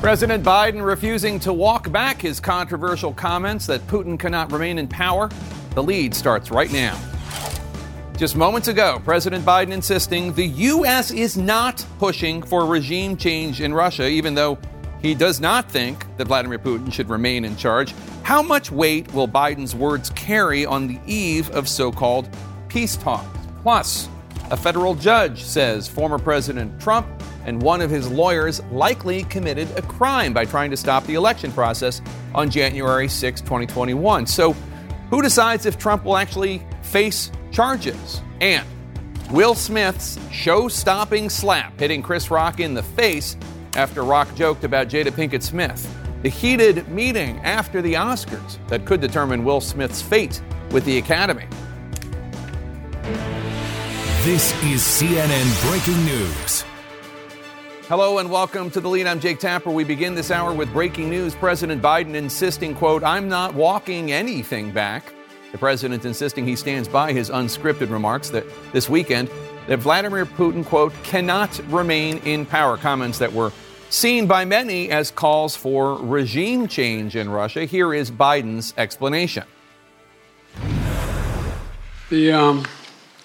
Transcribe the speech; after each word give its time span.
President 0.00 0.42
Biden 0.42 0.82
refusing 0.82 1.38
to 1.40 1.52
walk 1.52 1.92
back 1.92 2.22
his 2.22 2.40
controversial 2.40 3.12
comments 3.12 3.66
that 3.66 3.86
Putin 3.86 4.18
cannot 4.18 4.50
remain 4.50 4.78
in 4.78 4.88
power. 4.88 5.28
The 5.74 5.82
lead 5.82 6.14
starts 6.14 6.50
right 6.50 6.72
now. 6.72 6.98
Just 8.16 8.34
moments 8.34 8.68
ago, 8.68 9.02
President 9.04 9.44
Biden 9.44 9.72
insisting 9.72 10.32
the 10.32 10.46
U.S. 10.46 11.10
is 11.10 11.36
not 11.36 11.84
pushing 11.98 12.42
for 12.42 12.64
regime 12.64 13.14
change 13.14 13.60
in 13.60 13.74
Russia, 13.74 14.08
even 14.08 14.34
though 14.34 14.58
he 15.02 15.14
does 15.14 15.38
not 15.38 15.70
think 15.70 16.06
that 16.16 16.28
Vladimir 16.28 16.58
Putin 16.58 16.90
should 16.90 17.10
remain 17.10 17.44
in 17.44 17.54
charge. 17.54 17.94
How 18.22 18.40
much 18.40 18.72
weight 18.72 19.12
will 19.12 19.28
Biden's 19.28 19.74
words 19.74 20.08
carry 20.10 20.64
on 20.64 20.88
the 20.88 20.98
eve 21.04 21.50
of 21.50 21.68
so 21.68 21.92
called 21.92 22.26
peace 22.68 22.96
talks? 22.96 23.38
Plus, 23.62 24.08
a 24.50 24.56
federal 24.56 24.94
judge 24.94 25.44
says 25.44 25.86
former 25.86 26.18
President 26.18 26.80
Trump 26.80 27.06
and 27.50 27.60
one 27.62 27.80
of 27.80 27.90
his 27.90 28.08
lawyers 28.08 28.62
likely 28.70 29.24
committed 29.24 29.68
a 29.76 29.82
crime 29.82 30.32
by 30.32 30.44
trying 30.44 30.70
to 30.70 30.76
stop 30.76 31.04
the 31.06 31.14
election 31.14 31.50
process 31.50 32.00
on 32.32 32.48
January 32.48 33.08
6, 33.08 33.40
2021. 33.40 34.24
So, 34.24 34.52
who 35.10 35.20
decides 35.20 35.66
if 35.66 35.76
Trump 35.76 36.04
will 36.04 36.16
actually 36.16 36.64
face 36.82 37.32
charges? 37.50 38.22
And 38.40 38.64
Will 39.32 39.56
Smith's 39.56 40.16
show 40.30 40.68
stopping 40.68 41.28
slap 41.28 41.76
hitting 41.80 42.02
Chris 42.02 42.30
Rock 42.30 42.60
in 42.60 42.72
the 42.72 42.84
face 42.84 43.36
after 43.74 44.04
Rock 44.04 44.32
joked 44.36 44.62
about 44.62 44.86
Jada 44.86 45.10
Pinkett 45.10 45.42
Smith. 45.42 45.92
The 46.22 46.28
heated 46.28 46.86
meeting 46.88 47.40
after 47.40 47.82
the 47.82 47.94
Oscars 47.94 48.64
that 48.68 48.84
could 48.84 49.00
determine 49.00 49.44
Will 49.44 49.60
Smith's 49.60 50.00
fate 50.00 50.40
with 50.70 50.84
the 50.84 50.98
Academy. 50.98 51.48
This 54.22 54.52
is 54.62 54.82
CNN 54.82 55.68
Breaking 55.68 56.04
News. 56.04 56.64
Hello 57.90 58.18
and 58.18 58.30
welcome 58.30 58.70
to 58.70 58.80
the 58.80 58.88
lead. 58.88 59.08
I'm 59.08 59.18
Jake 59.18 59.40
Tapper. 59.40 59.68
We 59.68 59.82
begin 59.82 60.14
this 60.14 60.30
hour 60.30 60.54
with 60.54 60.72
breaking 60.72 61.10
news. 61.10 61.34
President 61.34 61.82
Biden 61.82 62.14
insisting, 62.14 62.72
quote, 62.72 63.02
I'm 63.02 63.28
not 63.28 63.52
walking 63.52 64.12
anything 64.12 64.70
back. 64.70 65.12
The 65.50 65.58
president 65.58 66.04
insisting 66.04 66.46
he 66.46 66.54
stands 66.54 66.86
by 66.86 67.12
his 67.12 67.30
unscripted 67.30 67.90
remarks 67.90 68.30
that 68.30 68.46
this 68.72 68.88
weekend 68.88 69.28
that 69.66 69.80
Vladimir 69.80 70.24
Putin, 70.24 70.64
quote, 70.64 70.92
cannot 71.02 71.58
remain 71.66 72.18
in 72.18 72.46
power. 72.46 72.76
Comments 72.76 73.18
that 73.18 73.32
were 73.32 73.50
seen 73.88 74.28
by 74.28 74.44
many 74.44 74.88
as 74.92 75.10
calls 75.10 75.56
for 75.56 75.96
regime 75.96 76.68
change 76.68 77.16
in 77.16 77.28
Russia. 77.28 77.64
Here 77.64 77.92
is 77.92 78.08
Biden's 78.08 78.72
explanation. 78.78 79.42
The, 82.08 82.30
um, 82.30 82.64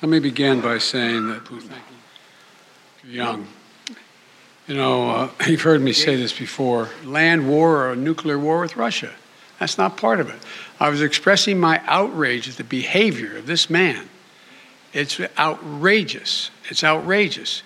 let 0.01 0.09
me 0.09 0.17
begin 0.17 0.59
by 0.59 0.79
saying 0.79 1.27
that 1.27 1.43
Putin, 1.43 1.69
young. 3.03 3.45
You 4.67 4.75
know, 4.75 5.09
uh, 5.09 5.29
you've 5.47 5.61
heard 5.61 5.81
me 5.81 5.93
say 5.93 6.15
this 6.15 6.37
before 6.37 6.89
land 7.03 7.47
war 7.47 7.77
or 7.77 7.91
a 7.91 7.95
nuclear 7.95 8.39
war 8.39 8.61
with 8.61 8.75
Russia. 8.75 9.13
That's 9.59 9.77
not 9.77 9.97
part 9.97 10.19
of 10.19 10.29
it. 10.29 10.39
I 10.79 10.89
was 10.89 11.01
expressing 11.01 11.59
my 11.59 11.81
outrage 11.85 12.49
at 12.49 12.57
the 12.57 12.63
behavior 12.63 13.37
of 13.37 13.47
this 13.47 13.69
man. 13.69 14.09
It's 14.91 15.19
outrageous. 15.37 16.51
It's 16.69 16.83
outrageous. 16.83 17.63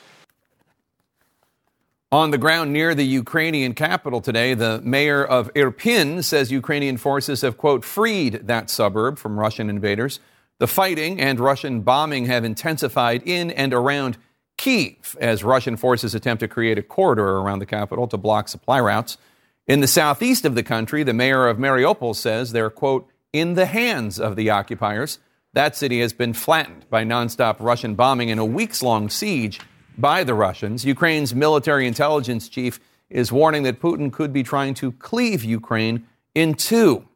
On 2.12 2.32
the 2.32 2.40
ground 2.40 2.74
near 2.74 2.96
the 2.96 3.06
Ukrainian 3.06 3.74
capital 3.76 4.20
today, 4.20 4.56
the 4.56 4.82
mayor 4.82 5.24
of 5.24 5.54
Irpin 5.54 6.24
says 6.24 6.52
Ukrainian 6.52 6.98
forces 6.98 7.42
have, 7.42 7.56
quote, 7.56 7.86
freed 7.86 8.48
that 8.48 8.70
suburb 8.72 9.20
from 9.20 9.40
Russian 9.40 9.70
invaders. 9.70 10.20
The 10.58 10.68
fighting 10.68 11.22
and 11.22 11.40
Russian 11.40 11.82
bombing 11.82 12.26
have 12.26 12.44
intensified 12.44 13.22
in 13.26 13.52
and 13.52 13.74
around 13.76 14.18
Kiev 14.60 15.16
as 15.22 15.42
Russian 15.42 15.78
forces 15.78 16.14
attempt 16.14 16.42
to 16.42 16.48
create 16.48 16.78
a 16.78 16.84
corridor 16.84 17.38
around 17.38 17.60
the 17.60 17.66
capital 17.66 18.08
to 18.10 18.18
block 18.18 18.50
supply 18.50 18.80
routes. 18.80 19.18
In 19.66 19.80
the 19.80 19.88
southeast 19.88 20.44
of 20.44 20.54
the 20.54 20.64
country, 20.64 21.02
the 21.02 21.14
mayor 21.14 21.48
of 21.48 21.58
Mariupol 21.58 22.14
says 22.14 22.52
they're, 22.52 22.70
quote, 22.70 23.08
in 23.32 23.54
the 23.54 23.68
hands 23.68 24.20
of 24.20 24.36
the 24.36 24.50
occupiers. 24.50 25.20
That 25.54 25.78
city 25.78 26.02
has 26.02 26.12
been 26.12 26.34
flattened 26.34 26.90
by 26.90 27.06
nonstop 27.06 27.56
Russian 27.62 27.96
bombing 27.96 28.30
and 28.30 28.40
a 28.40 28.44
weeks 28.44 28.84
long 28.84 29.10
siege 29.10 29.62
by 29.98 30.26
the 30.26 30.34
Russians. 30.34 30.84
Ukraine's 30.84 31.34
military 31.34 31.88
intelligence 31.88 32.50
chief 32.50 32.82
is 33.10 33.32
warning 33.32 33.64
that 33.64 33.80
Putin 33.80 34.12
could 34.12 34.34
be 34.34 34.44
trying 34.44 34.74
to 34.76 34.92
cleave 34.92 35.44
Ukraine 35.44 36.06
in 36.36 36.54
two, 36.54 37.08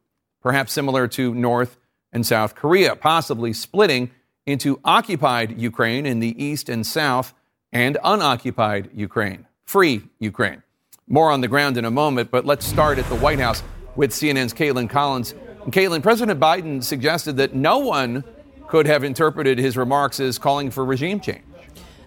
perhaps 0.42 0.72
similar 0.72 1.10
to 1.10 1.36
North 1.36 1.78
and 2.14 2.26
South 2.26 2.56
Korea, 2.56 2.96
possibly 2.96 3.52
splitting 3.52 4.12
into 4.46 4.80
occupied 4.84 5.60
Ukraine 5.60 6.06
in 6.06 6.20
the 6.20 6.44
east 6.44 6.70
and 6.70 6.86
south 6.86 7.34
and 7.72 7.98
unoccupied 8.04 8.90
Ukraine, 8.94 9.48
free 9.66 10.04
Ukraine. 10.20 10.64
More 11.08 11.32
on 11.32 11.42
the 11.42 11.48
ground 11.48 11.78
in 11.78 11.86
a 11.86 11.92
moment, 11.92 12.32
but 12.32 12.46
let's 12.46 12.66
start 12.66 12.98
at 12.98 13.06
the 13.10 13.16
White 13.16 13.40
House 13.40 13.64
with 13.96 14.12
CNN's 14.12 14.54
Kaitlan 14.54 14.90
Collins. 14.90 15.34
And 15.64 15.74
Kaitlan, 15.74 16.04
President 16.04 16.40
Biden 16.40 16.84
suggested 16.84 17.38
that 17.38 17.54
no 17.54 17.80
one 17.80 18.24
could 18.68 18.86
have 18.86 19.04
interpreted 19.04 19.60
his 19.60 19.78
remarks 19.78 20.20
as 20.20 20.38
calling 20.38 20.72
for 20.72 20.84
regime 20.84 21.20
change. 21.20 21.44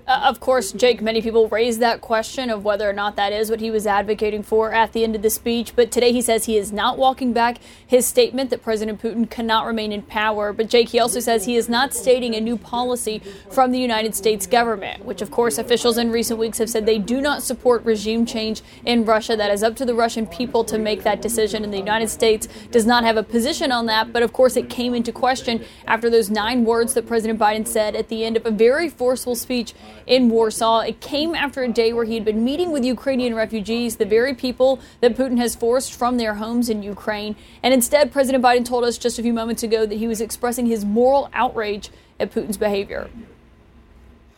Uh, 0.06 0.20
of 0.24 0.38
course, 0.38 0.70
Jake, 0.70 1.02
many 1.02 1.20
people 1.20 1.48
raised 1.48 1.80
that 1.80 2.00
question 2.00 2.48
of 2.48 2.62
whether 2.62 2.88
or 2.88 2.92
not 2.92 3.16
that 3.16 3.32
is 3.32 3.50
what 3.50 3.58
he 3.58 3.72
was 3.72 3.88
advocating 3.88 4.40
for 4.40 4.72
at 4.72 4.92
the 4.92 5.02
end 5.02 5.16
of 5.16 5.22
the 5.22 5.30
speech. 5.30 5.74
But 5.74 5.90
today 5.90 6.12
he 6.12 6.22
says 6.22 6.44
he 6.44 6.56
is 6.56 6.70
not 6.70 6.96
walking 6.96 7.32
back 7.32 7.58
his 7.84 8.06
statement 8.06 8.50
that 8.50 8.62
President 8.62 9.02
Putin 9.02 9.28
cannot 9.28 9.66
remain 9.66 9.90
in 9.90 10.02
power. 10.02 10.52
But 10.52 10.68
Jake, 10.68 10.90
he 10.90 11.00
also 11.00 11.18
says 11.18 11.46
he 11.46 11.56
is 11.56 11.68
not 11.68 11.92
stating 11.92 12.36
a 12.36 12.40
new 12.40 12.56
policy 12.56 13.20
from 13.50 13.72
the 13.72 13.80
United 13.80 14.14
States 14.14 14.46
government, 14.46 15.04
which, 15.04 15.22
of 15.22 15.32
course, 15.32 15.58
officials 15.58 15.98
in 15.98 16.12
recent 16.12 16.38
weeks 16.38 16.58
have 16.58 16.70
said 16.70 16.86
they 16.86 17.00
do 17.00 17.20
not 17.20 17.42
support 17.42 17.84
regime 17.84 18.24
change 18.24 18.62
in 18.84 19.04
Russia. 19.04 19.36
That 19.36 19.50
is 19.50 19.64
up 19.64 19.74
to 19.76 19.84
the 19.84 19.94
Russian 19.94 20.28
people 20.28 20.62
to 20.64 20.78
make 20.78 21.02
that 21.02 21.20
decision. 21.20 21.64
And 21.64 21.72
the 21.72 21.78
United 21.78 22.10
States 22.10 22.46
does 22.70 22.86
not 22.86 23.02
have 23.02 23.16
a 23.16 23.24
position 23.24 23.72
on 23.72 23.86
that. 23.86 24.12
But 24.12 24.22
of 24.22 24.32
course, 24.32 24.56
it 24.56 24.70
came 24.70 24.94
into 24.94 25.10
question 25.10 25.64
after 25.84 26.08
those 26.08 26.30
nine 26.30 26.64
words 26.64 26.94
that 26.94 27.08
President 27.08 27.40
Biden 27.40 27.66
said 27.66 27.96
at 27.96 28.08
the 28.08 28.24
end 28.24 28.36
of 28.36 28.46
a 28.46 28.52
very 28.52 28.88
forceful 28.88 29.34
speech 29.34 29.74
in 30.06 30.30
Warsaw. 30.30 30.80
It 30.80 31.00
came 31.00 31.34
after 31.34 31.62
a 31.62 31.68
day 31.68 31.92
where 31.92 32.04
he 32.04 32.14
had 32.14 32.24
been 32.24 32.44
meeting 32.44 32.70
with 32.70 32.84
Ukrainian 32.84 33.34
refugees, 33.34 33.96
the 33.96 34.04
very 34.04 34.34
people 34.34 34.80
that 35.00 35.16
Putin 35.16 35.38
has 35.38 35.54
forced 35.54 35.92
from 35.92 36.16
their 36.16 36.34
homes 36.34 36.68
in 36.68 36.82
Ukraine. 36.82 37.36
And 37.62 37.74
instead, 37.74 38.12
President 38.12 38.42
Biden 38.42 38.64
told 38.64 38.84
us 38.84 38.98
just 38.98 39.18
a 39.18 39.22
few 39.22 39.32
moments 39.32 39.62
ago 39.62 39.86
that 39.86 39.96
he 39.96 40.06
was 40.06 40.20
expressing 40.20 40.66
his 40.66 40.84
moral 40.84 41.28
outrage 41.32 41.90
at 42.20 42.32
Putin's 42.32 42.56
behavior. 42.56 43.10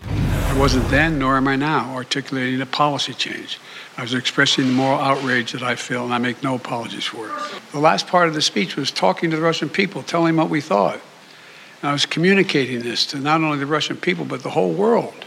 I 0.03 0.59
wasn't 0.59 0.89
then, 0.89 1.19
nor 1.19 1.37
am 1.37 1.47
I 1.47 1.57
now, 1.57 1.95
articulating 1.95 2.61
a 2.61 2.67
policy 2.67 3.15
change. 3.15 3.61
I 3.97 4.03
was 4.03 4.15
expressing 4.15 4.67
the 4.67 4.73
moral 4.73 4.99
outrage 4.99 5.53
that 5.53 5.63
I 5.63 5.75
feel, 5.77 6.05
and 6.05 6.15
I 6.15 6.19
make 6.19 6.43
no 6.43 6.55
apologies 6.55 7.05
for 7.05 7.27
it. 7.27 7.33
The 7.73 7.79
last 7.79 8.07
part 8.07 8.29
of 8.29 8.35
the 8.35 8.43
speech 8.43 8.75
was 8.75 8.91
talking 8.91 9.31
to 9.31 9.37
the 9.37 9.43
Russian 9.43 9.69
people, 9.69 10.03
telling 10.03 10.35
them 10.35 10.37
what 10.37 10.51
we 10.51 10.61
thought. 10.61 11.01
And 11.83 11.91
I 11.91 11.93
was 11.93 12.07
communicating 12.07 12.81
this 12.81 13.07
to 13.07 13.19
not 13.19 13.43
only 13.43 13.59
the 13.59 13.67
Russian 13.67 13.97
people, 13.97 14.25
but 14.25 14.43
the 14.43 14.51
whole 14.51 14.73
world. 14.73 15.25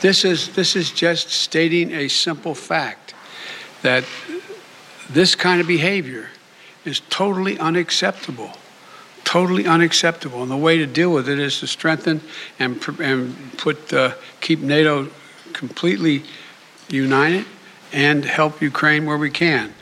This 0.00 0.24
is, 0.24 0.54
this 0.54 0.76
is 0.76 0.90
just 0.90 1.30
stating 1.30 1.92
a 1.92 2.08
simple 2.08 2.54
fact 2.54 3.14
that 3.82 4.04
this 5.10 5.34
kind 5.34 5.60
of 5.60 5.66
behavior 5.66 6.28
is 6.84 7.00
totally 7.10 7.58
unacceptable. 7.58 8.52
Totally 9.24 9.66
unacceptable. 9.66 10.42
And 10.42 10.50
the 10.50 10.56
way 10.56 10.78
to 10.78 10.86
deal 10.86 11.12
with 11.12 11.28
it 11.28 11.38
is 11.38 11.60
to 11.60 11.66
strengthen 11.66 12.20
and, 12.58 12.80
and 13.00 13.58
put, 13.58 13.92
uh, 13.92 14.14
keep 14.40 14.60
NATO 14.60 15.08
completely 15.52 16.22
united 16.88 17.44
and 17.92 18.24
help 18.24 18.60
Ukraine 18.60 19.06
where 19.06 19.18
we 19.18 19.30
can. 19.30 19.74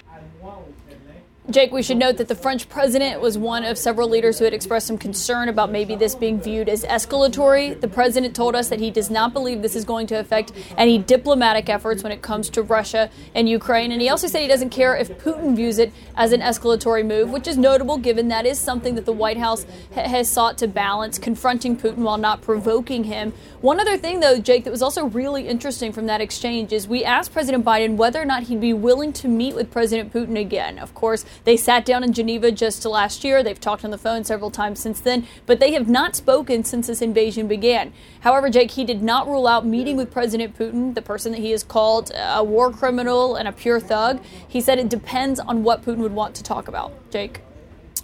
Jake, 1.50 1.72
we 1.72 1.82
should 1.82 1.98
note 1.98 2.16
that 2.16 2.28
the 2.28 2.34
French 2.34 2.70
president 2.70 3.20
was 3.20 3.36
one 3.36 3.64
of 3.64 3.76
several 3.76 4.08
leaders 4.08 4.38
who 4.38 4.46
had 4.46 4.54
expressed 4.54 4.86
some 4.86 4.96
concern 4.96 5.50
about 5.50 5.70
maybe 5.70 5.94
this 5.94 6.14
being 6.14 6.40
viewed 6.40 6.70
as 6.70 6.84
escalatory. 6.84 7.78
The 7.78 7.86
president 7.86 8.34
told 8.34 8.56
us 8.56 8.70
that 8.70 8.80
he 8.80 8.90
does 8.90 9.10
not 9.10 9.34
believe 9.34 9.60
this 9.60 9.76
is 9.76 9.84
going 9.84 10.06
to 10.06 10.18
affect 10.18 10.52
any 10.78 10.96
diplomatic 10.96 11.68
efforts 11.68 12.02
when 12.02 12.12
it 12.12 12.22
comes 12.22 12.48
to 12.48 12.62
Russia 12.62 13.10
and 13.34 13.46
Ukraine. 13.46 13.92
And 13.92 14.00
he 14.00 14.08
also 14.08 14.26
said 14.26 14.40
he 14.40 14.48
doesn't 14.48 14.70
care 14.70 14.96
if 14.96 15.10
Putin 15.18 15.54
views 15.54 15.78
it 15.78 15.92
as 16.16 16.32
an 16.32 16.40
escalatory 16.40 17.04
move, 17.04 17.28
which 17.28 17.46
is 17.46 17.58
notable 17.58 17.98
given 17.98 18.28
that 18.28 18.46
is 18.46 18.58
something 18.58 18.94
that 18.94 19.04
the 19.04 19.12
White 19.12 19.36
House 19.36 19.66
ha- 19.94 20.08
has 20.08 20.30
sought 20.30 20.56
to 20.58 20.66
balance, 20.66 21.18
confronting 21.18 21.76
Putin 21.76 21.98
while 21.98 22.16
not 22.16 22.40
provoking 22.40 23.04
him. 23.04 23.34
One 23.60 23.78
other 23.78 23.98
thing, 23.98 24.20
though, 24.20 24.38
Jake, 24.38 24.64
that 24.64 24.70
was 24.70 24.82
also 24.82 25.04
really 25.04 25.46
interesting 25.46 25.92
from 25.92 26.06
that 26.06 26.22
exchange 26.22 26.72
is 26.72 26.88
we 26.88 27.04
asked 27.04 27.34
President 27.34 27.66
Biden 27.66 27.96
whether 27.96 28.20
or 28.20 28.24
not 28.24 28.44
he'd 28.44 28.62
be 28.62 28.72
willing 28.72 29.12
to 29.14 29.28
meet 29.28 29.54
with 29.54 29.70
President 29.70 30.10
Putin 30.10 30.40
again. 30.40 30.78
Of 30.78 30.94
course, 30.94 31.26
they 31.44 31.56
sat 31.56 31.84
down 31.84 32.04
in 32.04 32.12
Geneva 32.12 32.52
just 32.52 32.84
last 32.84 33.24
year. 33.24 33.42
They've 33.42 33.60
talked 33.60 33.84
on 33.84 33.90
the 33.90 33.98
phone 33.98 34.24
several 34.24 34.50
times 34.50 34.80
since 34.80 35.00
then, 35.00 35.26
but 35.46 35.60
they 35.60 35.72
have 35.72 35.88
not 35.88 36.14
spoken 36.14 36.64
since 36.64 36.86
this 36.86 37.02
invasion 37.02 37.48
began. 37.48 37.92
However, 38.20 38.48
Jake, 38.48 38.70
he 38.72 38.84
did 38.84 39.02
not 39.02 39.26
rule 39.26 39.46
out 39.46 39.66
meeting 39.66 39.96
with 39.96 40.10
President 40.10 40.56
Putin, 40.56 40.94
the 40.94 41.02
person 41.02 41.32
that 41.32 41.40
he 41.40 41.50
has 41.50 41.64
called 41.64 42.12
a 42.14 42.44
war 42.44 42.70
criminal 42.70 43.36
and 43.36 43.48
a 43.48 43.52
pure 43.52 43.80
thug. 43.80 44.22
He 44.46 44.60
said 44.60 44.78
it 44.78 44.88
depends 44.88 45.40
on 45.40 45.64
what 45.64 45.82
Putin 45.82 45.98
would 45.98 46.14
want 46.14 46.34
to 46.36 46.42
talk 46.42 46.68
about. 46.68 46.92
Jake. 47.10 47.40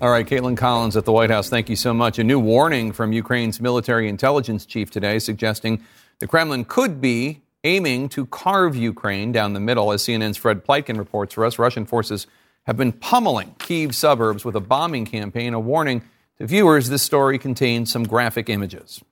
All 0.00 0.10
right, 0.10 0.26
Kaitlan 0.26 0.56
Collins 0.56 0.96
at 0.96 1.04
the 1.04 1.12
White 1.12 1.28
House, 1.28 1.50
thank 1.50 1.68
you 1.68 1.76
so 1.76 1.92
much. 1.92 2.18
A 2.18 2.24
new 2.24 2.38
warning 2.38 2.90
from 2.90 3.12
Ukraine's 3.12 3.60
military 3.60 4.08
intelligence 4.08 4.64
chief 4.64 4.90
today 4.90 5.18
suggesting 5.18 5.84
the 6.20 6.26
Kremlin 6.26 6.64
could 6.64 7.02
be 7.02 7.42
aiming 7.64 8.08
to 8.08 8.24
carve 8.24 8.74
Ukraine 8.74 9.32
down 9.32 9.52
the 9.52 9.60
middle. 9.60 9.92
As 9.92 10.02
CNN's 10.02 10.38
Fred 10.38 10.64
Pleitgen 10.64 10.96
reports 10.96 11.34
for 11.34 11.44
us, 11.44 11.58
Russian 11.58 11.84
forces 11.84 12.26
have 12.66 12.76
been 12.76 12.92
pummeling 12.92 13.54
Kiev 13.58 13.94
suburbs 13.94 14.44
with 14.44 14.54
a 14.56 14.60
bombing 14.60 15.04
campaign. 15.04 15.54
A 15.54 15.60
warning 15.60 16.02
to 16.38 16.46
viewers 16.46 16.88
this 16.88 17.02
story 17.02 17.38
contains 17.38 17.90
some 17.90 18.04
graphic 18.04 18.48
images. 18.48 19.02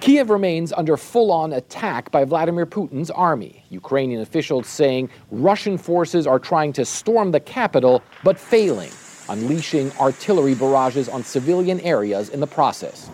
Kiev 0.00 0.30
remains 0.30 0.72
under 0.72 0.96
full 0.96 1.30
on 1.30 1.52
attack 1.52 2.10
by 2.10 2.24
Vladimir 2.24 2.64
Putin's 2.64 3.10
army. 3.10 3.62
Ukrainian 3.68 4.22
officials 4.22 4.66
saying 4.66 5.10
Russian 5.30 5.76
forces 5.76 6.26
are 6.26 6.38
trying 6.38 6.72
to 6.74 6.84
storm 6.84 7.32
the 7.32 7.40
capital, 7.40 8.02
but 8.24 8.38
failing, 8.38 8.90
unleashing 9.28 9.92
artillery 10.00 10.54
barrages 10.54 11.08
on 11.10 11.22
civilian 11.22 11.78
areas 11.80 12.30
in 12.30 12.40
the 12.40 12.46
process. 12.46 13.10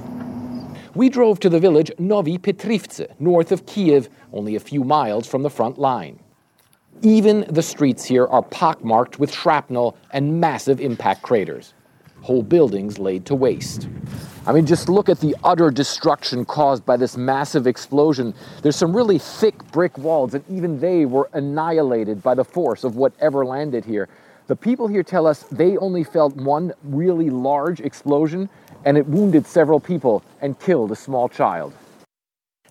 We 0.95 1.09
drove 1.09 1.41
to 1.41 1.49
the 1.49 1.59
village 1.59 1.91
Novi 1.99 2.39
Petrivce, 2.39 3.01
north 3.19 3.51
of 3.51 3.67
Kiev, 3.67 4.09
only 4.33 4.55
a 4.55 4.61
few 4.61 4.85
miles 4.85 5.27
from 5.27 5.43
the 5.43 5.51
front 5.51 5.79
line. 5.79 6.21
Even 7.03 7.45
the 7.49 7.63
streets 7.63 8.05
here 8.05 8.27
are 8.27 8.43
pockmarked 8.43 9.19
with 9.19 9.33
shrapnel 9.33 9.97
and 10.13 10.41
massive 10.41 10.81
impact 10.81 11.23
craters. 11.23 11.75
Whole 12.23 12.43
buildings 12.43 12.99
laid 12.99 13.27
to 13.27 13.35
waste. 13.35 13.89
I 14.47 14.53
mean, 14.53 14.65
just 14.65 14.89
look 14.89 15.09
at 15.09 15.21
the 15.21 15.37
utter 15.45 15.71
destruction 15.71 16.45
caused 16.45 16.87
by 16.87 16.97
this 16.97 17.17
massive 17.17 17.67
explosion. 17.67 18.33
There's 18.63 18.77
some 18.77 18.95
really 18.95 19.19
thick 19.19 19.59
brick 19.73 19.99
walls, 19.99 20.35
and 20.35 20.45
even 20.49 20.81
they 20.81 21.05
were 21.05 21.29
annihilated 21.33 22.23
by 22.23 22.35
the 22.35 22.45
force 22.45 22.85
of 22.85 22.97
whatever 22.97 23.45
landed 23.45 23.85
here. 23.85 24.09
The 24.47 24.57
people 24.57 24.87
here 24.87 25.03
tell 25.03 25.27
us 25.27 25.45
they 25.51 25.77
only 25.79 26.05
felt 26.05 26.35
one 26.37 26.73
really 26.85 27.29
large 27.31 27.81
explosion, 27.81 28.49
and 28.85 28.97
it 28.97 29.07
wounded 29.07 29.47
several 29.47 29.81
people 29.81 30.23
and 30.41 30.59
killed 30.61 30.93
a 30.93 30.97
small 30.97 31.29
child. 31.29 31.75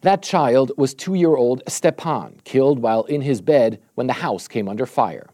That 0.04 0.22
child 0.22 0.74
was 0.76 0.94
two 0.94 1.14
year 1.14 1.38
old 1.38 1.64
Stepan, 1.66 2.42
killed 2.44 2.80
while 2.80 3.04
in 3.06 3.22
his 3.22 3.40
bed 3.40 3.80
when 3.96 4.08
the 4.08 4.14
house 4.14 4.50
came 4.50 4.68
under 4.68 4.86
fire. 4.86 5.30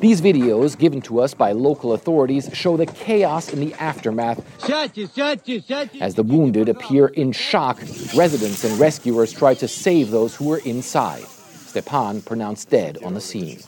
These 0.00 0.20
videos, 0.20 0.76
given 0.76 1.00
to 1.02 1.20
us 1.20 1.34
by 1.34 1.52
local 1.52 1.92
authorities, 1.92 2.50
show 2.52 2.76
the 2.76 2.86
chaos 2.86 3.52
in 3.52 3.60
the 3.60 3.74
aftermath. 3.74 4.38
As 6.00 6.14
the 6.16 6.24
wounded 6.24 6.68
appear 6.68 7.06
in 7.08 7.30
shock, 7.30 7.78
residents 8.16 8.64
and 8.64 8.78
rescuers 8.78 9.32
try 9.32 9.54
to 9.54 9.68
save 9.68 10.10
those 10.10 10.34
who 10.34 10.46
were 10.46 10.58
inside. 10.58 11.22
Stepan 11.22 12.22
pronounced 12.22 12.70
dead 12.70 12.98
on 13.04 13.14
the 13.14 13.20
scene. 13.20 13.60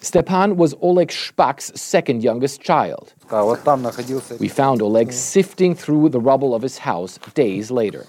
Stepan 0.00 0.56
was 0.56 0.74
Oleg 0.80 1.08
Shpak's 1.08 1.80
second 1.80 2.24
youngest 2.24 2.60
child. 2.60 3.14
We 4.40 4.48
found 4.48 4.82
Oleg 4.82 5.12
sifting 5.12 5.76
through 5.76 6.08
the 6.08 6.20
rubble 6.20 6.52
of 6.52 6.62
his 6.62 6.78
house 6.78 7.18
days 7.34 7.70
later. 7.70 8.06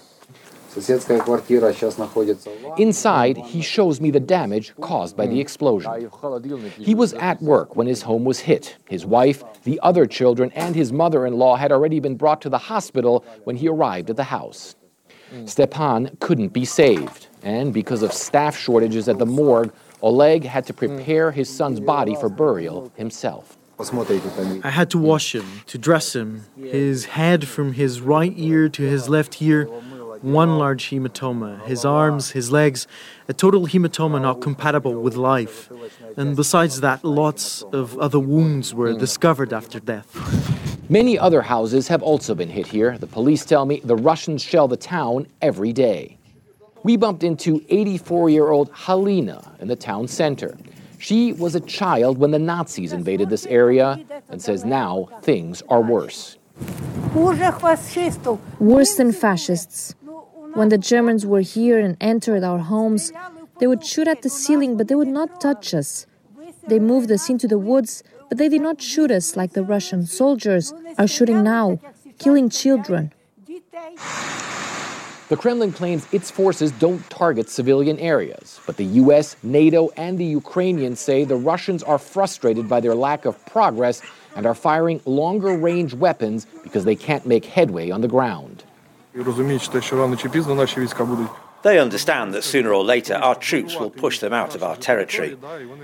Inside, 2.78 3.36
he 3.38 3.62
shows 3.62 4.00
me 4.00 4.10
the 4.10 4.20
damage 4.20 4.74
caused 4.80 5.16
by 5.16 5.26
the 5.26 5.40
explosion. 5.40 6.10
He 6.78 6.94
was 6.94 7.14
at 7.14 7.40
work 7.42 7.76
when 7.76 7.86
his 7.86 8.02
home 8.02 8.24
was 8.24 8.40
hit. 8.40 8.76
His 8.88 9.06
wife, 9.06 9.42
the 9.64 9.80
other 9.82 10.06
children, 10.06 10.52
and 10.54 10.74
his 10.74 10.92
mother 10.92 11.26
in 11.26 11.38
law 11.38 11.56
had 11.56 11.72
already 11.72 12.00
been 12.00 12.16
brought 12.16 12.40
to 12.42 12.48
the 12.48 12.58
hospital 12.58 13.24
when 13.44 13.56
he 13.56 13.68
arrived 13.68 14.10
at 14.10 14.16
the 14.16 14.24
house. 14.24 14.76
Stepan 15.46 16.16
couldn't 16.20 16.48
be 16.48 16.64
saved, 16.64 17.28
and 17.42 17.72
because 17.72 18.02
of 18.02 18.12
staff 18.12 18.56
shortages 18.56 19.08
at 19.08 19.18
the 19.18 19.26
morgue, 19.26 19.72
Oleg 20.02 20.44
had 20.44 20.64
to 20.66 20.72
prepare 20.72 21.30
his 21.30 21.54
son's 21.54 21.80
body 21.80 22.14
for 22.14 22.28
burial 22.28 22.92
himself. 22.96 23.56
I 24.64 24.70
had 24.70 24.90
to 24.90 24.98
wash 24.98 25.34
him, 25.34 25.44
to 25.66 25.78
dress 25.78 26.14
him, 26.16 26.46
his 26.60 27.04
head 27.04 27.46
from 27.46 27.74
his 27.74 28.00
right 28.00 28.32
ear 28.36 28.68
to 28.70 28.82
his 28.82 29.08
left 29.08 29.40
ear, 29.40 29.68
one 30.22 30.58
large 30.58 30.90
hematoma, 30.90 31.64
his 31.66 31.84
arms, 31.84 32.30
his 32.30 32.50
legs, 32.50 32.86
a 33.28 33.32
total 33.32 33.66
hematoma 33.66 34.20
not 34.20 34.40
compatible 34.40 35.00
with 35.00 35.16
life. 35.16 35.70
And 36.16 36.36
besides 36.36 36.80
that, 36.80 37.04
lots 37.04 37.62
of 37.72 37.98
other 37.98 38.18
wounds 38.18 38.74
were 38.74 38.92
discovered 38.92 39.52
after 39.52 39.80
death. 39.80 40.08
Many 40.90 41.18
other 41.18 41.42
houses 41.42 41.88
have 41.88 42.02
also 42.02 42.34
been 42.34 42.48
hit 42.48 42.66
here. 42.66 42.96
The 42.96 43.06
police 43.06 43.44
tell 43.44 43.66
me 43.66 43.80
the 43.84 43.96
Russians 43.96 44.42
shell 44.42 44.68
the 44.68 44.76
town 44.76 45.26
every 45.42 45.72
day. 45.72 46.16
We 46.82 46.96
bumped 46.96 47.22
into 47.22 47.62
84 47.68 48.30
year 48.30 48.48
old 48.48 48.72
Halina 48.72 49.60
in 49.60 49.68
the 49.68 49.76
town 49.76 50.08
center. 50.08 50.56
She 50.98 51.32
was 51.32 51.54
a 51.54 51.60
child 51.60 52.18
when 52.18 52.30
the 52.30 52.38
Nazis 52.38 52.92
invaded 52.92 53.30
this 53.30 53.46
area 53.46 54.00
and 54.28 54.40
says 54.40 54.64
now 54.64 55.08
things 55.22 55.62
are 55.68 55.80
worse. 55.80 56.38
Worse 58.58 58.94
than 58.96 59.12
fascists. 59.12 59.94
When 60.58 60.70
the 60.70 60.76
Germans 60.76 61.24
were 61.24 61.42
here 61.42 61.78
and 61.78 61.96
entered 62.00 62.42
our 62.42 62.58
homes, 62.58 63.12
they 63.60 63.68
would 63.68 63.86
shoot 63.86 64.08
at 64.08 64.22
the 64.22 64.28
ceiling, 64.28 64.76
but 64.76 64.88
they 64.88 64.96
would 64.96 65.06
not 65.06 65.40
touch 65.40 65.72
us. 65.72 66.04
They 66.66 66.80
moved 66.80 67.12
us 67.12 67.30
into 67.30 67.46
the 67.46 67.60
woods, 67.60 68.02
but 68.28 68.38
they 68.38 68.48
did 68.48 68.62
not 68.62 68.82
shoot 68.82 69.12
us 69.12 69.36
like 69.36 69.52
the 69.52 69.62
Russian 69.62 70.04
soldiers 70.04 70.74
are 70.98 71.06
shooting 71.06 71.44
now, 71.44 71.78
killing 72.18 72.50
children. 72.50 73.12
The 75.28 75.36
Kremlin 75.36 75.70
claims 75.70 76.08
its 76.12 76.28
forces 76.28 76.72
don't 76.72 77.08
target 77.08 77.48
civilian 77.48 77.96
areas, 78.00 78.58
but 78.66 78.78
the 78.78 78.86
US, 79.02 79.36
NATO, 79.44 79.90
and 79.96 80.18
the 80.18 80.24
Ukrainians 80.24 80.98
say 80.98 81.22
the 81.22 81.36
Russians 81.36 81.84
are 81.84 81.98
frustrated 81.98 82.68
by 82.68 82.80
their 82.80 82.96
lack 82.96 83.26
of 83.26 83.46
progress 83.46 84.02
and 84.34 84.44
are 84.44 84.56
firing 84.56 85.00
longer 85.04 85.56
range 85.56 85.94
weapons 85.94 86.48
because 86.64 86.84
they 86.84 86.96
can't 86.96 87.26
make 87.26 87.44
headway 87.44 87.90
on 87.90 88.00
the 88.00 88.08
ground. 88.08 88.64
They 91.62 91.80
understand 91.80 92.34
that 92.34 92.44
sooner 92.44 92.72
or 92.72 92.84
later 92.84 93.14
our 93.14 93.34
troops 93.34 93.76
will 93.76 93.90
push 93.90 94.20
them 94.20 94.32
out 94.32 94.54
of 94.54 94.62
our 94.62 94.76
territory. 94.76 95.36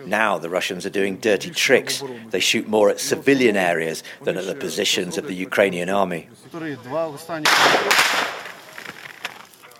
Now 0.06 0.38
the 0.38 0.48
Russians 0.48 0.86
are 0.86 0.90
doing 0.90 1.16
dirty 1.16 1.50
tricks. 1.50 2.02
They 2.31 2.38
shoot 2.38 2.69
more 2.69 2.90
at 2.90 3.00
civilian 3.00 3.56
areas 3.56 4.04
than 4.22 4.36
at 4.36 4.46
the 4.46 4.54
positions 4.54 5.19
of 5.19 5.26
the 5.26 5.34
Ukrainian 5.34 5.90
army. 5.90 6.28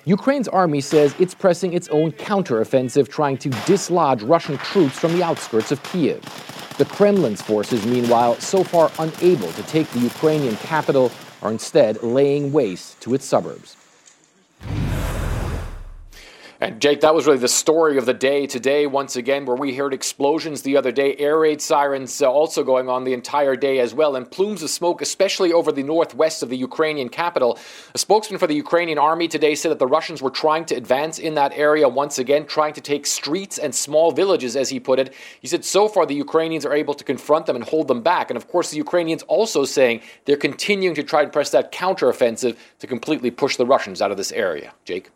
Ukraine's 0.07 0.49
army 0.49 0.81
says 0.83 1.15
it's 1.19 1.35
pressing 1.35 1.73
its 1.73 1.89
own 1.89 2.13
counteroffensive, 2.13 3.09
trying 3.09 3.39
to 3.39 3.49
dislodge 3.65 4.23
Russian 4.23 4.59
troops 4.59 4.99
from 4.99 5.13
the 5.15 5.23
outskirts 5.23 5.73
of 5.73 5.83
Kiev. 5.85 6.21
The 6.77 6.85
Kremlin's 6.85 7.41
forces, 7.41 7.87
meanwhile, 7.87 8.35
so 8.41 8.65
far 8.65 8.91
unable 8.99 9.51
to 9.53 9.63
take 9.63 9.89
the 9.91 10.01
Ukrainian 10.01 10.57
capital, 10.57 11.11
are 11.45 11.53
instead 11.53 12.03
laying 12.03 12.53
waste 12.53 13.01
to 13.03 13.15
its 13.15 13.27
suburbs. 13.27 13.77
And 16.65 16.81
Jake, 16.81 17.03
that 17.03 17.15
was 17.15 17.27
really 17.27 17.41
the 17.41 17.47
story 17.47 17.99
of 17.99 18.07
the 18.07 18.15
day 18.15 18.47
today, 18.47 18.87
once 18.87 19.17
again, 19.17 19.45
where 19.45 19.55
we 19.55 19.75
heard 19.75 19.93
explosions 19.93 20.63
the 20.63 20.79
other 20.79 20.91
day, 20.91 21.15
air 21.19 21.39
raid 21.41 21.61
sirens 21.61 22.23
uh, 22.23 22.33
also 22.33 22.65
going 22.65 22.89
on 22.89 23.05
the 23.05 23.13
entire 23.13 23.55
day 23.55 23.81
as 23.81 23.93
well, 23.93 24.17
and 24.17 24.31
plumes 24.31 24.63
of 24.63 24.71
smoke, 24.71 25.03
especially 25.03 25.53
over 25.53 25.71
the 25.71 25.83
northwest 25.83 26.43
of 26.43 26.49
the 26.49 26.57
Ukrainian 26.57 27.11
capital. 27.11 27.59
A 27.95 27.99
spokesman 27.99 28.39
for 28.39 28.47
the 28.47 28.55
Ukrainian 28.55 28.97
army 28.97 29.29
today 29.29 29.55
said 29.55 29.73
that 29.73 29.79
the 29.79 29.87
Russians 29.87 30.23
were 30.23 30.31
trying 30.31 30.65
to 30.65 30.75
advance 30.75 31.19
in 31.19 31.35
that 31.35 31.53
area 31.55 31.87
once 31.87 32.19
again, 32.19 32.47
trying 32.47 32.73
to 32.73 32.81
take 32.81 33.05
streets 33.05 33.59
and 33.59 33.75
small 33.75 34.11
villages, 34.11 34.57
as 34.57 34.71
he 34.71 34.81
put 34.81 34.99
it. 34.99 35.13
He 35.43 35.49
said 35.49 35.67
so 35.67 35.87
far 35.87 36.07
the 36.07 36.15
Ukrainians 36.15 36.65
are 36.65 36.73
able 36.73 36.95
to 36.95 37.05
confront 37.05 37.45
them 37.45 37.57
and 37.57 37.65
hold 37.67 37.89
them 37.89 38.01
back. 38.01 38.31
And 38.31 38.39
of 38.39 38.49
course, 38.49 38.71
the 38.71 38.79
Ukrainians 38.79 39.23
also 39.25 39.67
saying 39.67 40.01
they're 40.25 40.39
continuing 40.39 40.95
to 40.95 41.03
try 41.03 41.21
and 41.25 41.31
press 41.31 41.51
that 41.51 41.73
counteroffensive 41.73 42.57
to 42.79 42.87
completely 42.87 43.31
push 43.31 43.59
the 43.59 43.67
Russians 43.67 44.01
out 44.01 44.11
of 44.11 44.17
this 44.17 44.33
area. 44.33 44.73
Jake? 44.87 45.11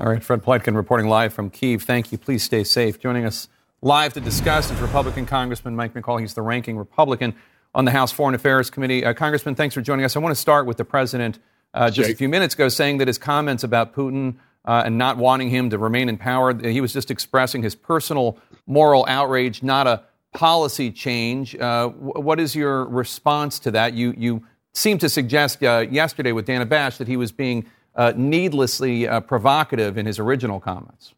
All 0.00 0.08
right, 0.08 0.24
Fred 0.24 0.42
Pleitgen 0.42 0.74
reporting 0.74 1.06
live 1.06 1.34
from 1.34 1.50
Kiev. 1.50 1.82
Thank 1.82 2.12
you. 2.12 2.18
Please 2.18 2.42
stay 2.42 2.64
safe. 2.64 2.98
Joining 2.98 3.26
us 3.26 3.48
live 3.82 4.14
to 4.14 4.20
discuss 4.20 4.70
is 4.70 4.80
Republican 4.80 5.26
Congressman 5.26 5.76
Mike 5.76 5.92
McCaul. 5.92 6.18
He's 6.18 6.32
the 6.32 6.40
ranking 6.40 6.78
Republican 6.78 7.34
on 7.74 7.84
the 7.84 7.90
House 7.90 8.10
Foreign 8.10 8.34
Affairs 8.34 8.70
Committee. 8.70 9.04
Uh, 9.04 9.12
Congressman, 9.12 9.54
thanks 9.54 9.74
for 9.74 9.82
joining 9.82 10.06
us. 10.06 10.16
I 10.16 10.20
want 10.20 10.34
to 10.34 10.40
start 10.40 10.64
with 10.64 10.78
the 10.78 10.84
president 10.86 11.38
uh, 11.74 11.90
just 11.90 12.08
a 12.08 12.14
few 12.14 12.30
minutes 12.30 12.54
ago 12.54 12.70
saying 12.70 12.98
that 12.98 13.08
his 13.08 13.18
comments 13.18 13.64
about 13.64 13.94
Putin 13.94 14.36
uh, 14.64 14.82
and 14.86 14.96
not 14.96 15.18
wanting 15.18 15.50
him 15.50 15.68
to 15.68 15.76
remain 15.76 16.08
in 16.08 16.16
power, 16.16 16.54
he 16.56 16.80
was 16.80 16.94
just 16.94 17.10
expressing 17.10 17.62
his 17.62 17.74
personal 17.74 18.38
moral 18.66 19.04
outrage, 19.08 19.62
not 19.62 19.86
a 19.86 20.02
policy 20.32 20.90
change. 20.90 21.54
Uh, 21.54 21.88
w- 21.88 22.12
what 22.14 22.40
is 22.40 22.56
your 22.56 22.86
response 22.86 23.58
to 23.58 23.70
that? 23.72 23.92
You, 23.92 24.14
you 24.16 24.42
seemed 24.72 25.00
to 25.00 25.10
suggest 25.10 25.62
uh, 25.62 25.84
yesterday 25.90 26.32
with 26.32 26.46
Dana 26.46 26.64
Bash 26.64 26.96
that 26.96 27.08
he 27.08 27.18
was 27.18 27.30
being 27.30 27.66
uh, 27.94 28.12
needlessly 28.16 29.06
uh, 29.06 29.20
provocative 29.20 29.98
in 29.98 30.06
his 30.06 30.18
original 30.18 30.60
comments. 30.60 31.14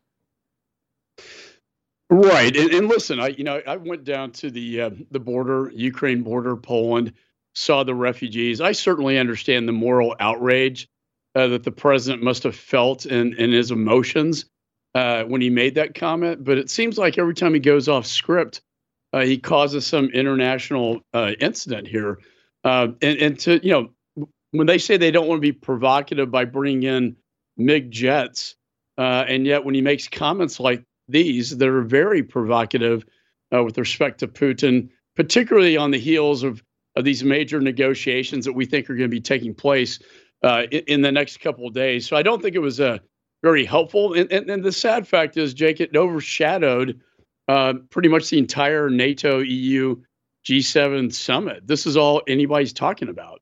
Right, 2.11 2.54
and, 2.57 2.71
and, 2.71 2.88
listen, 2.88 3.19
I 3.19 3.28
you 3.28 3.45
know 3.45 3.62
I 3.66 3.76
went 3.76 4.04
down 4.04 4.31
to 4.33 4.50
the 4.50 4.83
uh, 4.83 4.90
the 5.11 5.19
border, 5.19 5.73
Ukraine 5.75 6.23
border, 6.23 6.54
Poland, 6.54 7.12
saw 7.54 7.83
the 7.83 7.95
refugees. 7.95 8.61
I 8.61 8.73
certainly 8.73 9.19
understand 9.19 9.66
the 9.66 9.73
moral 9.73 10.14
outrage 10.21 10.87
uh, 11.35 11.49
that 11.49 11.64
the 11.64 11.73
president 11.73 12.23
must 12.23 12.43
have 12.43 12.54
felt 12.54 13.07
in 13.07 13.35
in 13.35 13.52
his 13.52 13.71
emotions 13.71 14.45
uh, 14.95 15.25
when 15.25 15.40
he 15.40 15.50
made 15.50 15.75
that 15.76 15.95
comment. 15.95 16.45
But 16.45 16.59
it 16.59 16.71
seems 16.71 16.99
like 16.99 17.19
every 17.19 17.35
time 17.35 17.54
he 17.54 17.61
goes 17.61 17.88
off 17.88 18.07
script, 18.07 18.61
uh, 19.12 19.23
he 19.23 19.38
causes 19.38 19.87
some 19.87 20.07
international 20.11 21.00
incident 21.40 21.88
here. 21.88 22.19
and, 22.64 22.97
and 23.02 23.38
to 23.40 23.64
you 23.64 23.73
know 23.73 23.88
when 24.54 24.68
they 24.68 24.78
say 24.78 24.96
they 24.96 25.11
don't 25.11 25.26
want 25.26 25.38
to 25.38 25.46
be 25.46 25.52
provocative 25.52 26.30
by 26.30 26.44
bringing 26.44 26.84
in 26.84 27.16
MiG 27.56 27.90
jets. 27.90 28.54
Uh, 28.96 29.25
and 29.26 29.46
yet, 29.46 29.64
when 29.64 29.75
he 29.75 29.80
makes 29.80 30.06
comments 30.06 30.61
like 30.61 30.84
these 31.08 31.56
that 31.58 31.68
are 31.68 31.82
very 31.82 32.23
provocative 32.23 33.04
uh, 33.52 33.64
with 33.64 33.76
respect 33.76 34.20
to 34.20 34.28
Putin, 34.28 34.88
particularly 35.16 35.76
on 35.76 35.90
the 35.90 35.99
heels 35.99 36.44
of, 36.44 36.62
of 36.94 37.04
these 37.04 37.25
major 37.25 37.61
negotiations 37.61 38.44
that 38.44 38.52
we 38.52 38.64
think 38.64 38.88
are 38.88 38.94
going 38.94 39.11
to 39.11 39.14
be 39.14 39.20
taking 39.20 39.54
place 39.54 39.99
uh, 40.44 40.62
in, 40.70 40.84
in, 40.87 41.00
the 41.02 41.11
next 41.11 41.40
couple 41.40 41.66
of 41.66 41.75
days. 41.75 42.06
So 42.06 42.16
I 42.16 42.23
don't 42.23 42.40
think 42.40 42.54
it 42.54 42.61
was 42.61 42.78
uh, 42.78 42.99
very 43.42 43.64
helpful. 43.64 44.14
And, 44.14 44.30
and, 44.30 44.49
and, 44.49 44.62
the 44.62 44.73
sad 44.73 45.08
fact 45.08 45.37
is, 45.37 45.52
Jake, 45.52 45.80
it 45.80 45.96
overshadowed 45.96 47.00
uh, 47.49 47.75
pretty 47.90 48.08
much 48.08 48.30
the 48.30 48.38
entire 48.38 48.88
NATO, 48.88 49.40
EU, 49.40 49.96
G7 50.46 51.12
summit. 51.12 51.66
This 51.66 51.87
is 51.87 51.96
all 51.96 52.23
anybody's 52.28 52.73
talking 52.73 53.08
about. 53.08 53.40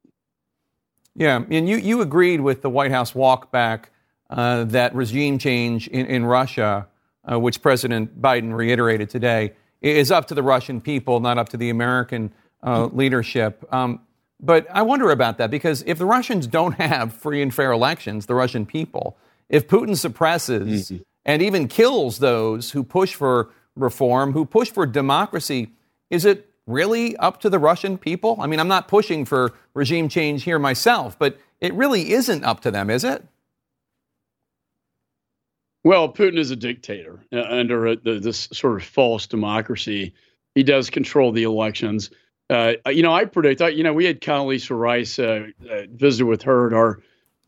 Yeah, 1.15 1.45
and 1.51 1.69
you, 1.69 1.77
you 1.77 2.01
agreed 2.01 2.41
with 2.41 2.63
the 2.63 2.71
White 2.71 2.91
House 2.91 3.15
walk 3.15 3.51
back 3.51 3.91
uh, 4.31 4.65
that 4.65 4.95
regime 4.95 5.39
change 5.39 5.89
in, 5.89 6.07
in 6.07 6.25
Russia, 6.25 6.87
uh, 7.31 7.39
which 7.39 7.61
President 7.61 8.21
Biden 8.21 8.55
reiterated 8.55 9.11
today, 9.11 9.53
is 9.83 10.11
up 10.11 10.29
to 10.29 10.35
the 10.35 10.43
Russian 10.43 10.81
people, 10.81 11.21
not 11.21 11.39
up 11.39 11.51
to 11.51 11.57
the 11.57 11.69
American 11.69 12.33
uh, 12.63 12.87
leadership. 12.87 13.67
Um, 13.73 14.01
but 14.41 14.67
I 14.73 14.83
wonder 14.83 15.11
about 15.11 15.39
that 15.39 15.51
because 15.51 15.85
if 15.87 15.99
the 15.99 16.07
Russians 16.07 16.47
don't 16.47 16.73
have 16.73 17.13
free 17.13 17.43
and 17.43 17.53
fair 17.53 17.73
elections, 17.73 18.27
the 18.27 18.35
Russian 18.35 18.65
people, 18.65 19.17
if 19.49 19.69
Putin 19.69 19.97
suppresses 19.97 20.91
mm-hmm. 20.91 21.03
and 21.25 21.43
even 21.43 21.69
kills 21.69 22.19
those 22.19 22.71
who 22.71 22.83
push 22.83 23.15
for 23.15 23.51
reform, 23.77 24.33
who 24.33 24.45
push 24.45 24.71
for 24.71 24.87
democracy, 24.87 25.71
is 26.11 26.25
it 26.25 26.52
really 26.67 27.17
up 27.17 27.41
to 27.41 27.51
the 27.51 27.59
Russian 27.59 27.99
people? 27.99 28.37
I 28.41 28.47
mean, 28.47 28.61
I'm 28.61 28.69
not 28.69 28.89
pushing 28.89 29.25
for 29.25 29.53
regime 29.75 30.09
change 30.09 30.45
here 30.45 30.59
myself, 30.59 31.19
but 31.19 31.39
it 31.61 31.73
really 31.75 32.13
isn't 32.13 32.45
up 32.45 32.61
to 32.61 32.71
them, 32.71 32.91
is 32.91 33.05
it? 33.05 33.25
Well, 35.85 36.13
Putin 36.13 36.39
is 36.39 36.51
a 36.51 36.57
dictator 36.57 37.25
uh, 37.33 37.43
under 37.43 37.87
a, 37.89 37.97
the, 37.97 38.21
this 38.21 38.49
sort 38.53 38.81
of 38.81 38.85
false 38.87 39.27
democracy. 39.27 40.15
He 40.55 40.63
does 40.63 40.91
control 40.91 41.33
the 41.33 41.43
elections. 41.43 42.11
Uh, 42.49 42.75
you 42.87 43.03
know, 43.03 43.13
I 43.13 43.25
predict. 43.25 43.63
I, 43.63 43.69
you 43.69 43.83
know, 43.83 43.93
we 43.93 44.05
had 44.05 44.21
Condoleezza 44.21 44.79
Rice 44.79 45.19
uh, 45.19 45.47
uh, 45.71 45.83
visit 45.91 46.25
with 46.25 46.43
her 46.43 46.69
at 46.69 46.73
our 46.73 47.01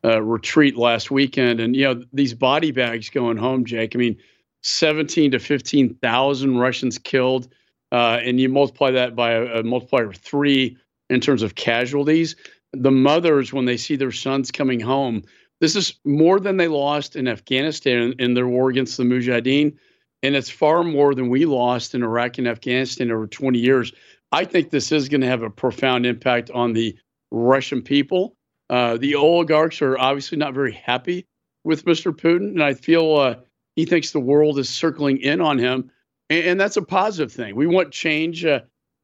uh, 0.05 0.23
retreat 0.23 0.77
last 0.77 1.11
weekend, 1.11 1.61
and 1.61 1.77
you 1.77 1.85
know, 1.85 2.03
these 2.13 2.35
body 2.35 2.73
bags 2.73 3.11
going 3.11 3.37
home, 3.37 3.65
Jake. 3.65 3.95
I 3.95 3.99
mean, 3.99 4.17
seventeen 4.63 5.31
to 5.33 5.39
fifteen 5.39 5.95
thousand 5.95 6.59
Russians 6.59 6.99
killed, 6.99 7.49
uh, 7.95 8.19
and 8.25 8.41
you 8.41 8.49
multiply 8.49 8.91
that 8.91 9.15
by 9.15 9.31
a, 9.31 9.61
a 9.61 9.63
multiplier 9.63 10.07
of 10.07 10.17
three 10.17 10.77
in 11.11 11.21
terms 11.21 11.43
of 11.43 11.55
casualties. 11.55 12.35
The 12.73 12.91
mothers, 12.91 13.53
when 13.53 13.67
they 13.67 13.77
see 13.77 13.95
their 13.95 14.11
sons 14.11 14.51
coming 14.51 14.81
home, 14.81 15.23
this 15.61 15.77
is 15.77 15.95
more 16.05 16.41
than 16.41 16.57
they 16.57 16.67
lost 16.67 17.15
in 17.15 17.29
Afghanistan 17.29 18.13
in 18.19 18.35
their 18.35 18.49
war 18.49 18.69
against 18.69 18.97
the 18.97 19.05
Mujahideen, 19.05 19.77
and 20.25 20.35
it's 20.35 20.51
far 20.51 20.83
more 20.83 21.15
than 21.15 21.29
we 21.29 21.45
lost 21.45 21.95
in 21.95 22.03
Iraq 22.03 22.37
and 22.39 22.49
Afghanistan 22.49 23.13
over 23.13 23.29
20 23.29 23.61
years. 23.61 23.93
I 24.33 24.45
think 24.45 24.71
this 24.71 24.91
is 24.91 25.09
going 25.09 25.21
to 25.21 25.29
have 25.29 25.43
a 25.43 25.51
profound 25.51 26.05
impact 26.05 26.51
on 26.51 26.73
the 26.73 26.99
Russian 27.31 27.81
people. 27.81 28.35
Uh, 28.71 28.97
the 28.97 29.15
oligarchs 29.15 29.81
are 29.81 29.97
obviously 29.99 30.37
not 30.37 30.53
very 30.53 30.73
happy 30.73 31.27
with 31.63 31.85
Mr. 31.85 32.11
Putin, 32.11 32.49
and 32.49 32.63
I 32.65 32.75
feel 32.75 33.15
uh, 33.15 33.37
he 33.77 33.87
thinks 33.87 34.11
the 34.11 34.19
world 34.19 34.59
is 34.59 34.69
circling 34.69 35.19
in 35.19 35.41
on 35.41 35.59
him, 35.61 35.93
and, 36.31 36.45
and 36.45 36.61
that's 36.61 36.77
a 36.77 36.83
positive 36.83 37.33
thing. 37.33 37.57
We 37.57 37.67
want 37.67 37.93
change, 37.93 38.45
uh, 38.45 38.61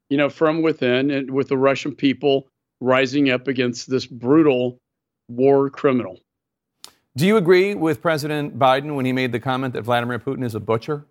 you 0.08 0.16
know, 0.16 0.28
from 0.28 0.62
within, 0.62 1.10
and 1.10 1.30
with 1.30 1.48
the 1.48 1.58
Russian 1.58 1.94
people 1.94 2.48
rising 2.80 3.30
up 3.30 3.48
against 3.48 3.90
this 3.90 4.06
brutal 4.06 4.78
war 5.28 5.70
criminal. 5.70 6.20
Do 7.16 7.26
you 7.26 7.36
agree 7.36 7.74
with 7.74 8.00
President 8.00 8.58
Biden 8.58 8.94
when 8.94 9.04
he 9.04 9.12
made 9.12 9.32
the 9.32 9.40
comment 9.40 9.74
that 9.74 9.82
Vladimir 9.82 10.18
Putin 10.18 10.44
is 10.44 10.54
a 10.54 10.60
butcher? 10.60 11.04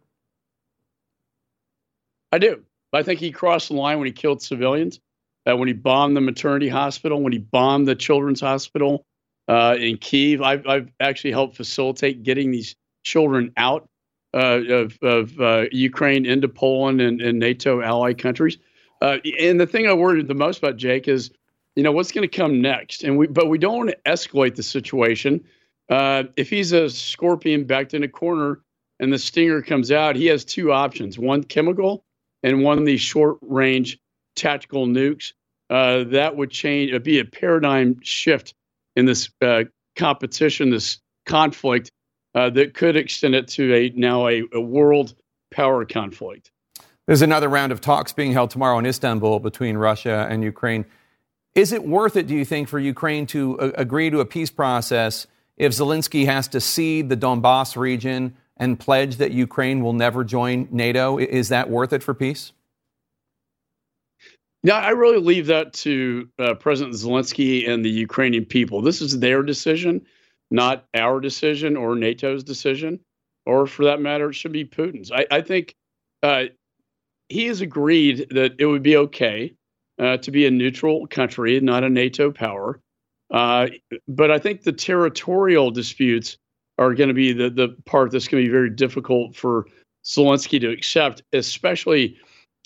I 2.32 2.38
do. 2.38 2.64
I 2.94 3.04
think 3.04 3.20
he 3.20 3.32
crossed 3.32 3.70
the 3.70 3.76
line 3.76 3.98
when 4.00 4.08
he 4.08 4.12
killed 4.12 4.42
civilians, 4.42 5.00
uh, 5.48 5.56
when 5.56 5.68
he 5.68 5.74
bombed 5.74 6.16
the 6.16 6.22
maternity 6.22 6.70
hospital, 6.70 7.22
when 7.22 7.34
he 7.34 7.40
bombed 7.40 7.88
the 7.88 7.96
children's 7.96 8.42
hospital 8.42 9.06
uh, 9.48 9.76
in 9.78 9.98
Kiev. 9.98 10.42
I've, 10.42 10.66
I've, 10.68 10.90
actually 11.00 11.32
helped 11.32 11.56
facilitate 11.56 12.24
getting 12.24 12.52
these 12.52 12.76
children 13.04 13.52
out 13.58 13.88
uh, 14.34 14.62
of, 14.70 14.98
of 15.02 15.40
uh, 15.40 15.66
Ukraine 15.72 16.26
into 16.26 16.48
Poland 16.48 17.02
and, 17.02 17.22
and 17.22 17.40
NATO 17.40 17.82
ally 17.82 18.14
countries. 18.14 18.58
Uh, 19.02 19.18
and 19.40 19.60
the 19.60 19.68
thing 19.68 19.88
I 19.88 19.94
worried 19.94 20.28
the 20.28 20.34
most 20.34 20.60
about, 20.60 20.78
Jake, 20.78 21.08
is 21.08 21.32
you 21.76 21.84
know 21.84 21.92
what's 21.92 22.12
going 22.12 22.28
to 22.28 22.38
come 22.38 22.62
next. 22.62 23.04
And 23.04 23.18
we, 23.18 23.28
but 23.28 23.48
we 23.48 23.58
don't 23.58 23.78
want 23.78 23.90
to 23.90 23.98
escalate 24.06 24.56
the 24.56 24.64
situation 24.64 25.44
uh, 25.90 26.24
if 26.38 26.50
he's 26.50 26.72
a 26.72 26.90
scorpion 26.90 27.64
backed 27.64 27.94
in 27.94 28.04
a 28.04 28.08
corner 28.08 28.62
and 29.00 29.12
the 29.12 29.18
stinger 29.18 29.62
comes 29.62 29.92
out, 29.92 30.16
he 30.16 30.28
has 30.28 30.46
two 30.46 30.72
options: 30.72 31.18
one 31.18 31.44
chemical 31.44 32.06
and 32.44 32.64
one 32.64 32.84
these 32.84 33.02
short 33.02 33.38
range 33.42 33.98
tactical 34.36 34.86
nukes. 34.86 35.34
Uh, 35.70 36.04
that 36.06 36.36
would 36.36 36.52
change. 36.52 36.90
It'd 36.90 37.04
be 37.04 37.20
a 37.20 37.26
paradigm 37.26 38.00
shift 38.02 38.54
in 38.96 39.06
this 39.06 39.30
uh, 39.42 39.64
competition, 39.96 40.70
this 40.70 41.00
conflict 41.26 41.92
uh, 42.36 42.50
that 42.52 42.74
could 42.74 42.96
extend 42.96 43.36
it 43.36 43.48
to 43.50 43.74
a 43.74 43.90
now 43.96 44.28
a, 44.28 44.44
a 44.54 44.62
world 44.62 45.16
power 45.52 45.86
conflict. 45.86 46.52
There's 47.08 47.22
another 47.24 47.50
round 47.50 47.72
of 47.72 47.82
talks 47.82 48.14
being 48.14 48.34
held 48.34 48.52
tomorrow 48.52 48.78
in 48.78 48.86
Istanbul 48.86 49.40
between 49.40 49.78
Russia 49.78 50.28
and 50.30 50.44
Ukraine. 50.44 50.86
Is 51.56 51.72
it 51.72 51.84
worth 51.84 52.16
it, 52.16 52.28
do 52.28 52.36
you 52.36 52.46
think, 52.46 52.70
for 52.70 52.78
Ukraine 52.80 53.26
to 53.28 53.60
uh, 53.60 53.72
agree 53.76 54.10
to 54.12 54.20
a 54.20 54.26
peace 54.26 54.52
process 54.52 55.26
if 55.58 55.74
Zelensky 55.74 56.26
has 56.26 56.48
to 56.50 56.62
cede 56.62 57.10
the 57.10 57.18
Donbass 57.18 57.76
region 57.76 58.36
and 58.58 58.80
pledge 58.80 59.18
that 59.18 59.32
Ukraine 59.32 59.82
will 59.82 59.94
never 59.94 60.24
join 60.24 60.68
NATO, 60.72 61.18
is 61.18 61.50
that 61.50 61.70
worth 61.70 61.94
it 61.94 62.04
for 62.04 62.14
peace? 62.14 62.52
Yeah, 64.64 64.76
I 64.76 64.90
really 64.90 65.20
leave 65.20 65.48
that 65.48 65.74
to 65.74 66.30
uh, 66.38 66.54
President 66.56 66.96
Zelensky 66.96 67.68
and 67.70 67.84
the 67.84 67.90
Ukrainian 67.90 68.46
people. 68.46 68.82
This 68.82 69.02
is 69.02 69.20
their 69.20 69.42
decision, 69.42 70.06
not 70.52 70.86
our 70.94 71.20
decision 71.20 71.78
or 71.78 71.96
NATO's 71.96 72.44
decision, 72.44 73.00
or 73.46 73.68
for 73.68 73.86
that 73.86 74.02
matter, 74.02 74.30
it 74.30 74.34
should 74.34 74.52
be 74.52 74.66
Putin's. 74.66 75.12
I, 75.12 75.26
I 75.32 75.42
think 75.42 75.76
uh, 76.24 76.46
he 77.30 77.46
has 77.48 77.62
agreed 77.62 78.28
that 78.32 78.56
it 78.60 78.66
would 78.66 78.84
be 78.84 78.98
okay 78.98 79.54
uh, 80.00 80.18
to 80.18 80.32
be 80.32 80.46
a 80.46 80.52
neutral 80.52 81.08
country, 81.08 81.60
not 81.60 81.84
a 81.84 81.90
NATO 81.90 82.32
power. 82.32 82.80
Uh, 83.32 83.68
but 84.08 84.32
I 84.32 84.40
think 84.40 84.64
the 84.64 84.72
territorial 84.72 85.70
disputes 85.70 86.38
are 86.80 86.94
going 86.94 87.10
to 87.10 87.14
be 87.14 87.34
the, 87.34 87.50
the 87.50 87.76
part 87.86 88.12
that's 88.12 88.28
going 88.28 88.44
to 88.44 88.48
be 88.48 88.52
very 88.52 88.70
difficult 88.70 89.36
for 89.36 89.68
Zelensky 90.06 90.60
to 90.62 90.70
accept, 90.70 91.22
especially 91.34 92.18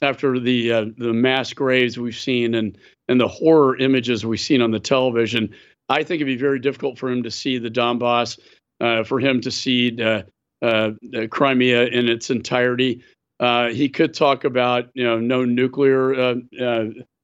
after 0.01 0.39
the 0.39 0.71
uh, 0.71 0.85
the 0.97 1.13
mass 1.13 1.53
graves 1.53 1.97
we've 1.97 2.15
seen 2.15 2.53
and 2.53 2.77
and 3.09 3.19
the 3.19 3.27
horror 3.27 3.77
images 3.77 4.25
we've 4.25 4.39
seen 4.39 4.61
on 4.61 4.71
the 4.71 4.79
television. 4.79 5.53
I 5.89 6.03
think 6.03 6.21
it'd 6.21 6.27
be 6.27 6.35
very 6.35 6.59
difficult 6.59 6.97
for 6.97 7.09
him 7.09 7.23
to 7.23 7.31
see 7.31 7.57
the 7.57 7.69
Donbass, 7.69 8.39
uh, 8.79 9.03
for 9.03 9.19
him 9.19 9.41
to 9.41 9.51
see 9.51 10.01
uh, 10.01 10.23
uh 10.61 10.91
Crimea 11.29 11.87
in 11.87 12.07
its 12.09 12.29
entirety. 12.29 13.03
Uh, 13.39 13.69
he 13.69 13.89
could 13.89 14.13
talk 14.13 14.43
about 14.43 14.89
you 14.93 15.03
know 15.03 15.19
no 15.19 15.43
nuclear 15.43 16.35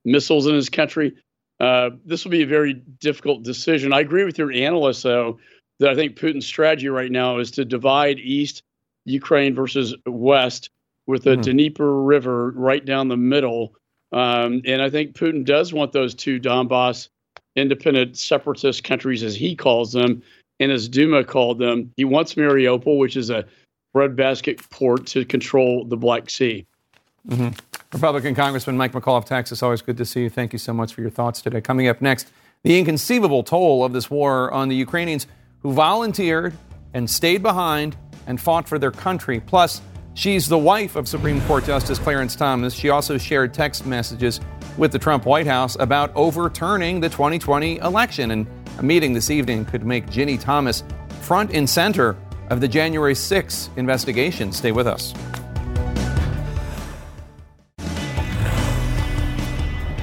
missiles 0.05 0.47
in 0.47 0.55
his 0.55 0.69
country. 0.69 1.13
Uh, 1.59 1.91
this 2.05 2.23
will 2.23 2.31
be 2.31 2.43
a 2.43 2.47
very 2.47 2.73
difficult 2.73 3.43
decision. 3.43 3.93
I 3.93 3.99
agree 3.99 4.23
with 4.23 4.37
your 4.37 4.51
analyst, 4.51 5.03
though, 5.03 5.39
that 5.79 5.89
I 5.89 5.95
think 5.95 6.17
Putin's 6.17 6.45
strategy 6.45 6.87
right 6.87 7.11
now 7.11 7.37
is 7.37 7.51
to 7.51 7.65
divide 7.65 8.19
East 8.19 8.63
Ukraine 9.05 9.53
versus 9.53 9.93
West 10.05 10.69
with 11.07 11.23
the 11.23 11.35
mm. 11.35 11.41
Dnieper 11.41 12.01
River 12.03 12.51
right 12.51 12.85
down 12.85 13.07
the 13.07 13.17
middle. 13.17 13.73
Um, 14.11 14.61
and 14.65 14.81
I 14.81 14.89
think 14.89 15.15
Putin 15.15 15.43
does 15.43 15.73
want 15.73 15.91
those 15.91 16.15
two 16.15 16.39
Donbass 16.39 17.09
independent 17.55 18.17
separatist 18.17 18.83
countries, 18.83 19.23
as 19.23 19.35
he 19.35 19.55
calls 19.55 19.91
them, 19.91 20.21
and 20.59 20.71
as 20.71 20.87
Duma 20.87 21.23
called 21.23 21.59
them. 21.59 21.91
He 21.97 22.05
wants 22.05 22.35
Mariupol, 22.35 22.97
which 22.97 23.17
is 23.17 23.29
a 23.29 23.45
breadbasket 23.93 24.67
port 24.69 25.07
to 25.07 25.25
control 25.25 25.85
the 25.85 25.97
Black 25.97 26.29
Sea. 26.29 26.65
Mm-hmm. 27.27 27.49
Republican 27.91 28.35
Congressman 28.35 28.77
Mike 28.77 28.91
McCaul 28.91 29.17
of 29.17 29.25
Texas, 29.25 29.63
always 29.63 29.81
good 29.81 29.97
to 29.97 30.05
see 30.05 30.21
you. 30.21 30.29
Thank 30.29 30.53
you 30.53 30.59
so 30.59 30.73
much 30.73 30.93
for 30.93 31.01
your 31.01 31.09
thoughts 31.09 31.41
today. 31.41 31.59
Coming 31.59 31.87
up 31.87 32.01
next, 32.01 32.31
the 32.63 32.77
inconceivable 32.77 33.43
toll 33.43 33.83
of 33.83 33.93
this 33.93 34.09
war 34.09 34.51
on 34.51 34.69
the 34.69 34.75
Ukrainians 34.75 35.27
who 35.61 35.73
volunteered 35.73 36.53
and 36.93 37.09
stayed 37.09 37.41
behind 37.41 37.95
and 38.27 38.39
fought 38.39 38.67
for 38.67 38.77
their 38.77 38.91
country. 38.91 39.39
Plus, 39.39 39.81
she's 40.13 40.47
the 40.47 40.57
wife 40.57 40.95
of 40.95 41.07
Supreme 41.07 41.41
Court 41.41 41.65
Justice 41.65 41.97
Clarence 41.97 42.35
Thomas. 42.35 42.73
She 42.73 42.89
also 42.89 43.17
shared 43.17 43.53
text 43.53 43.85
messages 43.85 44.39
with 44.79 44.93
the 44.93 44.97
Trump 44.97 45.25
White 45.25 45.45
House 45.45 45.75
about 45.79 46.11
overturning 46.15 47.01
the 47.01 47.09
2020 47.09 47.77
election. 47.79 48.31
And 48.31 48.47
a 48.79 48.83
meeting 48.83 49.13
this 49.13 49.29
evening 49.29 49.65
could 49.65 49.85
make 49.85 50.09
Ginny 50.09 50.37
Thomas 50.37 50.83
front 51.21 51.53
and 51.53 51.69
center 51.69 52.15
of 52.49 52.61
the 52.61 52.67
January 52.67 53.13
6 53.13 53.69
investigation. 53.75 54.51
Stay 54.53 54.71
with 54.71 54.87
us. 54.87 55.13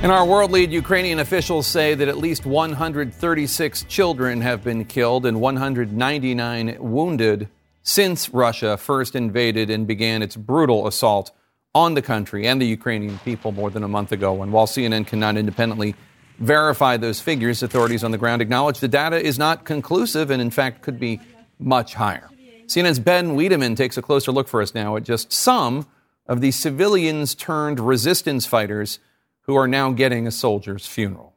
In 0.03 0.11
our 0.11 0.27
world 0.27 0.53
lead, 0.53 0.71
Ukrainian 0.71 1.19
officials 1.21 1.67
say 1.67 1.95
that 1.95 2.07
at 2.07 2.19
least 2.19 2.45
136 2.45 3.83
children 3.85 4.43
have 4.43 4.63
been 4.63 4.85
killed 4.85 5.25
and 5.25 5.41
199 5.41 6.77
wounded 6.79 7.49
since 7.83 8.29
Russia 8.29 8.77
first 8.77 9.17
invaded 9.17 9.71
and 9.71 9.87
began 9.87 10.23
its 10.23 10.37
brutal 10.37 10.87
assault 10.87 11.33
on 11.77 11.93
the 11.93 12.01
country 12.01 12.47
and 12.47 12.59
the 12.59 12.67
Ukrainian 12.67 13.19
people 13.19 13.53
more 13.53 13.71
than 13.71 13.83
a 13.83 13.89
month 13.89 14.11
ago. 14.11 14.43
And 14.43 14.51
while 14.51 14.67
CNN 14.67 15.07
cannot 15.07 15.37
independently 15.37 15.95
verify 16.39 16.97
those 16.97 17.21
figures, 17.21 17.63
authorities 17.63 18.03
on 18.03 18.13
the 18.13 18.19
ground 18.19 18.41
acknowledge 18.41 18.81
the 18.81 18.89
data 18.89 19.19
is 19.23 19.37
not 19.39 19.67
conclusive 19.67 20.31
and, 20.31 20.41
in 20.41 20.51
fact, 20.51 20.81
could 20.81 20.99
be 20.99 21.21
much 21.59 21.93
higher. 21.93 22.31
CNN's 22.67 22.99
Ben 22.99 23.37
Wedeman 23.37 23.77
takes 23.77 23.99
a 23.99 24.03
closer 24.03 24.33
look 24.33 24.49
for 24.49 24.63
us 24.63 24.75
now 24.75 24.97
at 24.97 25.03
just 25.03 25.31
some 25.31 25.87
of 26.27 26.41
the 26.41 26.51
civilians 26.51 27.35
turned 27.35 27.79
resistance 27.79 28.47
fighters 28.47 28.99
who 29.43 29.55
are 29.55 29.69
now 29.69 29.93
getting 29.93 30.27
a 30.27 30.31
soldier's 30.31 30.87
funeral. 30.87 31.35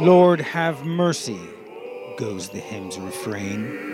Lord, 0.00 0.40
have 0.40 0.84
mercy, 0.84 1.40
goes 2.16 2.48
the 2.48 2.60
hymn's 2.60 2.98
refrain. 2.98 3.92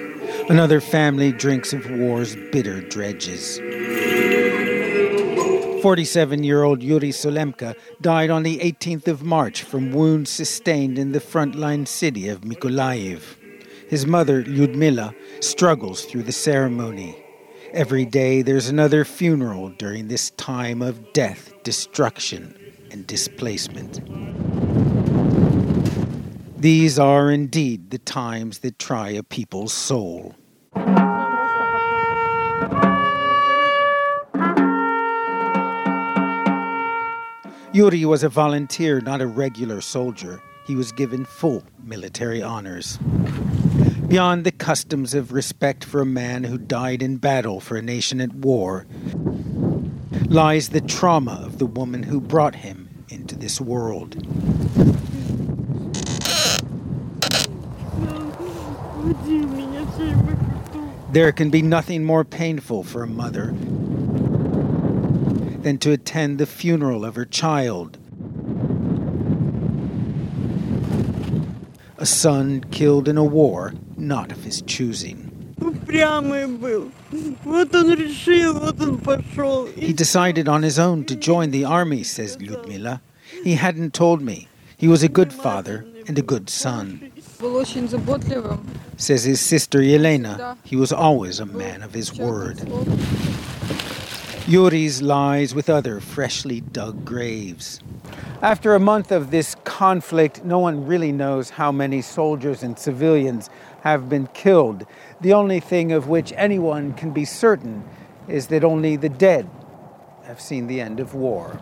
Another 0.49 0.81
family 0.81 1.33
drinks 1.33 1.73
of 1.73 1.91
war's 1.91 2.37
bitter 2.53 2.81
dredges. 2.81 3.59
47 5.83 6.43
year 6.43 6.65
old 6.65 6.83
Yuri 6.83 7.11
Solemka 7.11 7.77
died 8.01 8.31
on 8.31 8.43
the 8.43 8.59
18th 8.59 9.07
of 9.09 9.23
March 9.23 9.63
from 9.63 9.93
wounds 9.93 10.31
sustained 10.31 10.99
in 10.99 11.13
the 11.13 11.21
frontline 11.21 11.87
city 11.87 12.29
of 12.29 12.41
Mykolaiv. 12.41 13.23
His 13.89 14.07
mother, 14.07 14.43
Lyudmila, 14.45 15.15
struggles 15.43 16.05
through 16.05 16.25
the 16.25 16.33
ceremony. 16.33 17.17
Every 17.73 18.05
day 18.05 18.43
there's 18.43 18.69
another 18.69 19.05
funeral 19.05 19.69
during 19.71 20.09
this 20.09 20.31
time 20.31 20.83
of 20.83 21.13
death, 21.13 21.53
destruction, 21.63 22.57
and 22.91 23.07
displacement. 23.07 24.01
These 26.61 26.99
are 26.99 27.31
indeed 27.31 27.91
the 27.91 27.99
times 27.99 28.59
that 28.61 28.81
try 28.81 29.11
a 29.11 29.23
people's 29.23 29.73
soul. 29.73 30.35
Yuri 37.73 38.05
was 38.05 38.25
a 38.25 38.29
volunteer, 38.29 39.01
not 39.01 39.21
a 39.21 39.29
regular 39.29 39.81
soldier. 39.81 40.43
He 40.67 40.75
was 40.75 40.91
given 40.91 41.25
full 41.25 41.63
military 41.81 42.43
honors. 42.43 42.99
Beyond 44.09 44.43
the 44.43 44.51
customs 44.51 45.15
of 45.15 45.33
respect 45.33 45.85
for 45.85 46.01
a 46.01 46.07
man 46.07 46.43
who 46.43 46.59
died 46.59 47.05
in 47.05 47.19
battle 47.19 47.61
for 47.61 47.77
a 47.77 47.83
nation 47.83 48.21
at 48.21 48.35
war 48.35 48.85
lies 50.27 50.71
the 50.71 50.81
trauma 50.81 51.41
of 51.45 51.59
the 51.59 51.67
woman 51.67 52.03
who 52.03 52.21
brought 52.21 52.57
him 52.57 52.89
into 53.11 53.37
this 53.37 53.61
world. 53.61 54.17
There 61.13 61.33
can 61.33 61.51
be 61.51 61.63
nothing 61.63 62.05
more 62.05 62.25
painful 62.25 62.85
for 62.85 63.03
a 63.03 63.07
mother 63.07 63.55
than 65.63 65.79
to 65.79 65.93
attend 65.93 66.39
the 66.39 66.47
funeral 66.47 67.05
of 67.05 67.15
her 67.15 67.25
child. 67.25 67.99
A 71.97 72.07
son 72.07 72.65
killed 72.71 73.09
in 73.09 73.17
a 73.17 73.25
war 73.25 73.73
not 73.97 74.31
of 74.31 74.45
his 74.45 74.63
choosing. 74.63 75.55
He 79.75 79.93
decided 79.93 80.49
on 80.49 80.63
his 80.63 80.79
own 80.79 81.05
to 81.07 81.17
join 81.17 81.51
the 81.51 81.65
army, 81.65 82.03
says 82.03 82.37
Lyudmila. 82.37 83.01
He 83.43 83.55
hadn't 83.55 83.95
told 83.95 84.23
me. 84.23 84.49
He 84.77 84.87
was 84.87 85.03
a 85.03 85.09
good 85.09 85.33
father 85.33 85.87
and 86.07 86.19
a 86.19 86.23
good 86.23 86.49
son. 86.49 87.11
Says 88.97 89.25
his 89.25 89.41
sister 89.41 89.79
Yelena, 89.79 90.57
he 90.65 90.75
was 90.77 90.93
always 90.93 91.39
a 91.39 91.47
man 91.47 91.83
of 91.83 91.95
his 91.95 92.19
word. 92.19 92.59
Yuri's 94.49 95.03
lies 95.03 95.55
with 95.55 95.69
other 95.71 96.01
freshly 96.01 96.61
dug 96.61 97.05
graves. 97.05 97.81
After 98.43 98.75
a 98.75 98.81
month 98.81 99.13
of 99.13 99.31
this 99.31 99.55
conflict, 99.65 100.45
no 100.45 100.59
one 100.59 100.87
really 100.87 101.13
knows 101.13 101.51
how 101.51 101.71
many 101.71 102.03
soldiers 102.03 102.63
and 102.63 102.79
civilians 102.79 103.51
have 103.83 104.09
been 104.09 104.27
killed. 104.29 104.87
The 105.21 105.33
only 105.33 105.61
thing 105.61 105.93
of 105.93 106.09
which 106.09 106.33
anyone 106.37 106.95
can 106.95 107.13
be 107.13 107.25
certain 107.25 107.85
is 108.27 108.49
that 108.49 108.65
only 108.65 108.97
the 108.97 109.09
dead 109.09 109.49
have 110.25 110.41
seen 110.41 110.67
the 110.67 110.81
end 110.81 110.99
of 110.99 111.15
war. 111.15 111.61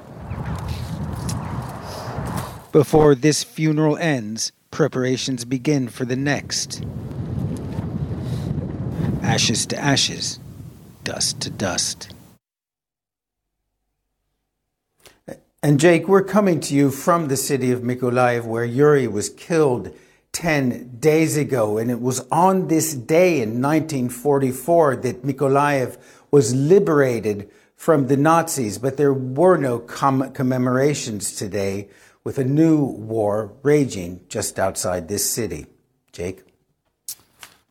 Before 2.73 3.15
this 3.15 3.43
funeral 3.43 3.97
ends, 3.97 4.53
preparations 4.77 5.47
begin 5.47 5.89
for 5.89 6.05
the 6.05 6.15
next. 6.15 6.85
Ashes 9.23 9.65
to 9.65 9.79
ashes, 9.79 10.39
dust 11.03 11.41
to 11.41 11.49
dust. 11.49 12.12
And 15.62 15.81
Jake, 15.81 16.07
we're 16.07 16.23
coming 16.23 16.61
to 16.61 16.75
you 16.75 16.91
from 16.91 17.29
the 17.29 17.39
city 17.39 17.73
of 17.73 17.81
Mykolaiv 17.81 18.45
where 18.45 18.67
Yuri 18.67 19.09
was 19.09 19.31
killed 19.31 19.97
10 20.33 20.99
days 21.01 21.39
ago. 21.39 21.79
And 21.79 21.91
it 21.91 22.03
was 22.03 22.21
on 22.31 22.69
this 22.69 22.93
day 22.93 23.41
in 23.41 23.62
1944 23.62 24.97
that 24.97 25.23
Mykolaiv 25.23 25.97
was 26.31 26.55
liberated 26.55 27.51
from 27.77 28.09
the 28.09 28.17
Nazis, 28.19 28.77
but 28.77 28.99
there 28.99 29.15
were 29.15 29.57
no 29.57 29.79
com- 29.79 30.33
commemorations 30.33 31.35
today 31.35 31.89
with 32.27 32.39
a 32.39 32.45
new 32.45 32.83
war 32.83 33.53
raging 33.62 34.21
just 34.29 34.59
outside 34.59 35.07
this 35.07 35.31
city. 35.31 35.65
Jake? 36.11 36.43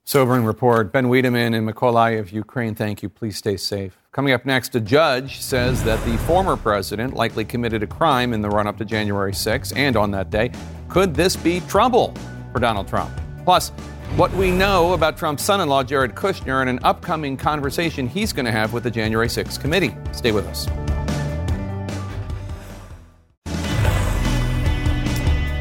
Sobering 0.05 0.45
report. 0.45 0.93
Ben 0.93 1.07
Wedeman 1.07 1.53
in 1.53 1.65
Mykolaiv, 1.65 2.21
of 2.21 2.31
Ukraine. 2.31 2.73
Thank 2.73 3.03
you. 3.03 3.09
Please 3.09 3.35
stay 3.35 3.57
safe. 3.57 3.97
Coming 4.13 4.31
up 4.31 4.45
next, 4.45 4.73
a 4.73 4.79
judge 4.79 5.41
says 5.41 5.83
that 5.83 6.01
the 6.05 6.17
former 6.19 6.55
president 6.55 7.15
likely 7.15 7.43
committed 7.43 7.83
a 7.83 7.87
crime 7.87 8.31
in 8.31 8.41
the 8.41 8.47
run 8.47 8.65
up 8.65 8.77
to 8.77 8.85
January 8.85 9.33
6, 9.33 9.73
and 9.73 9.97
on 9.97 10.09
that 10.11 10.29
day, 10.29 10.53
could 10.87 11.13
this 11.13 11.35
be 11.35 11.59
trouble 11.67 12.13
for 12.53 12.61
Donald 12.61 12.87
Trump? 12.87 13.11
Plus, 13.43 13.71
what 14.15 14.31
we 14.35 14.51
know 14.51 14.93
about 14.93 15.17
Trump's 15.17 15.43
son 15.43 15.59
in 15.59 15.67
law, 15.67 15.83
Jared 15.83 16.15
Kushner, 16.15 16.61
and 16.61 16.69
an 16.69 16.79
upcoming 16.83 17.35
conversation 17.35 18.07
he's 18.07 18.31
going 18.31 18.45
to 18.45 18.53
have 18.53 18.71
with 18.71 18.83
the 18.83 18.91
January 18.91 19.27
6 19.27 19.57
committee. 19.57 19.93
Stay 20.13 20.31
with 20.31 20.47
us. 20.47 20.65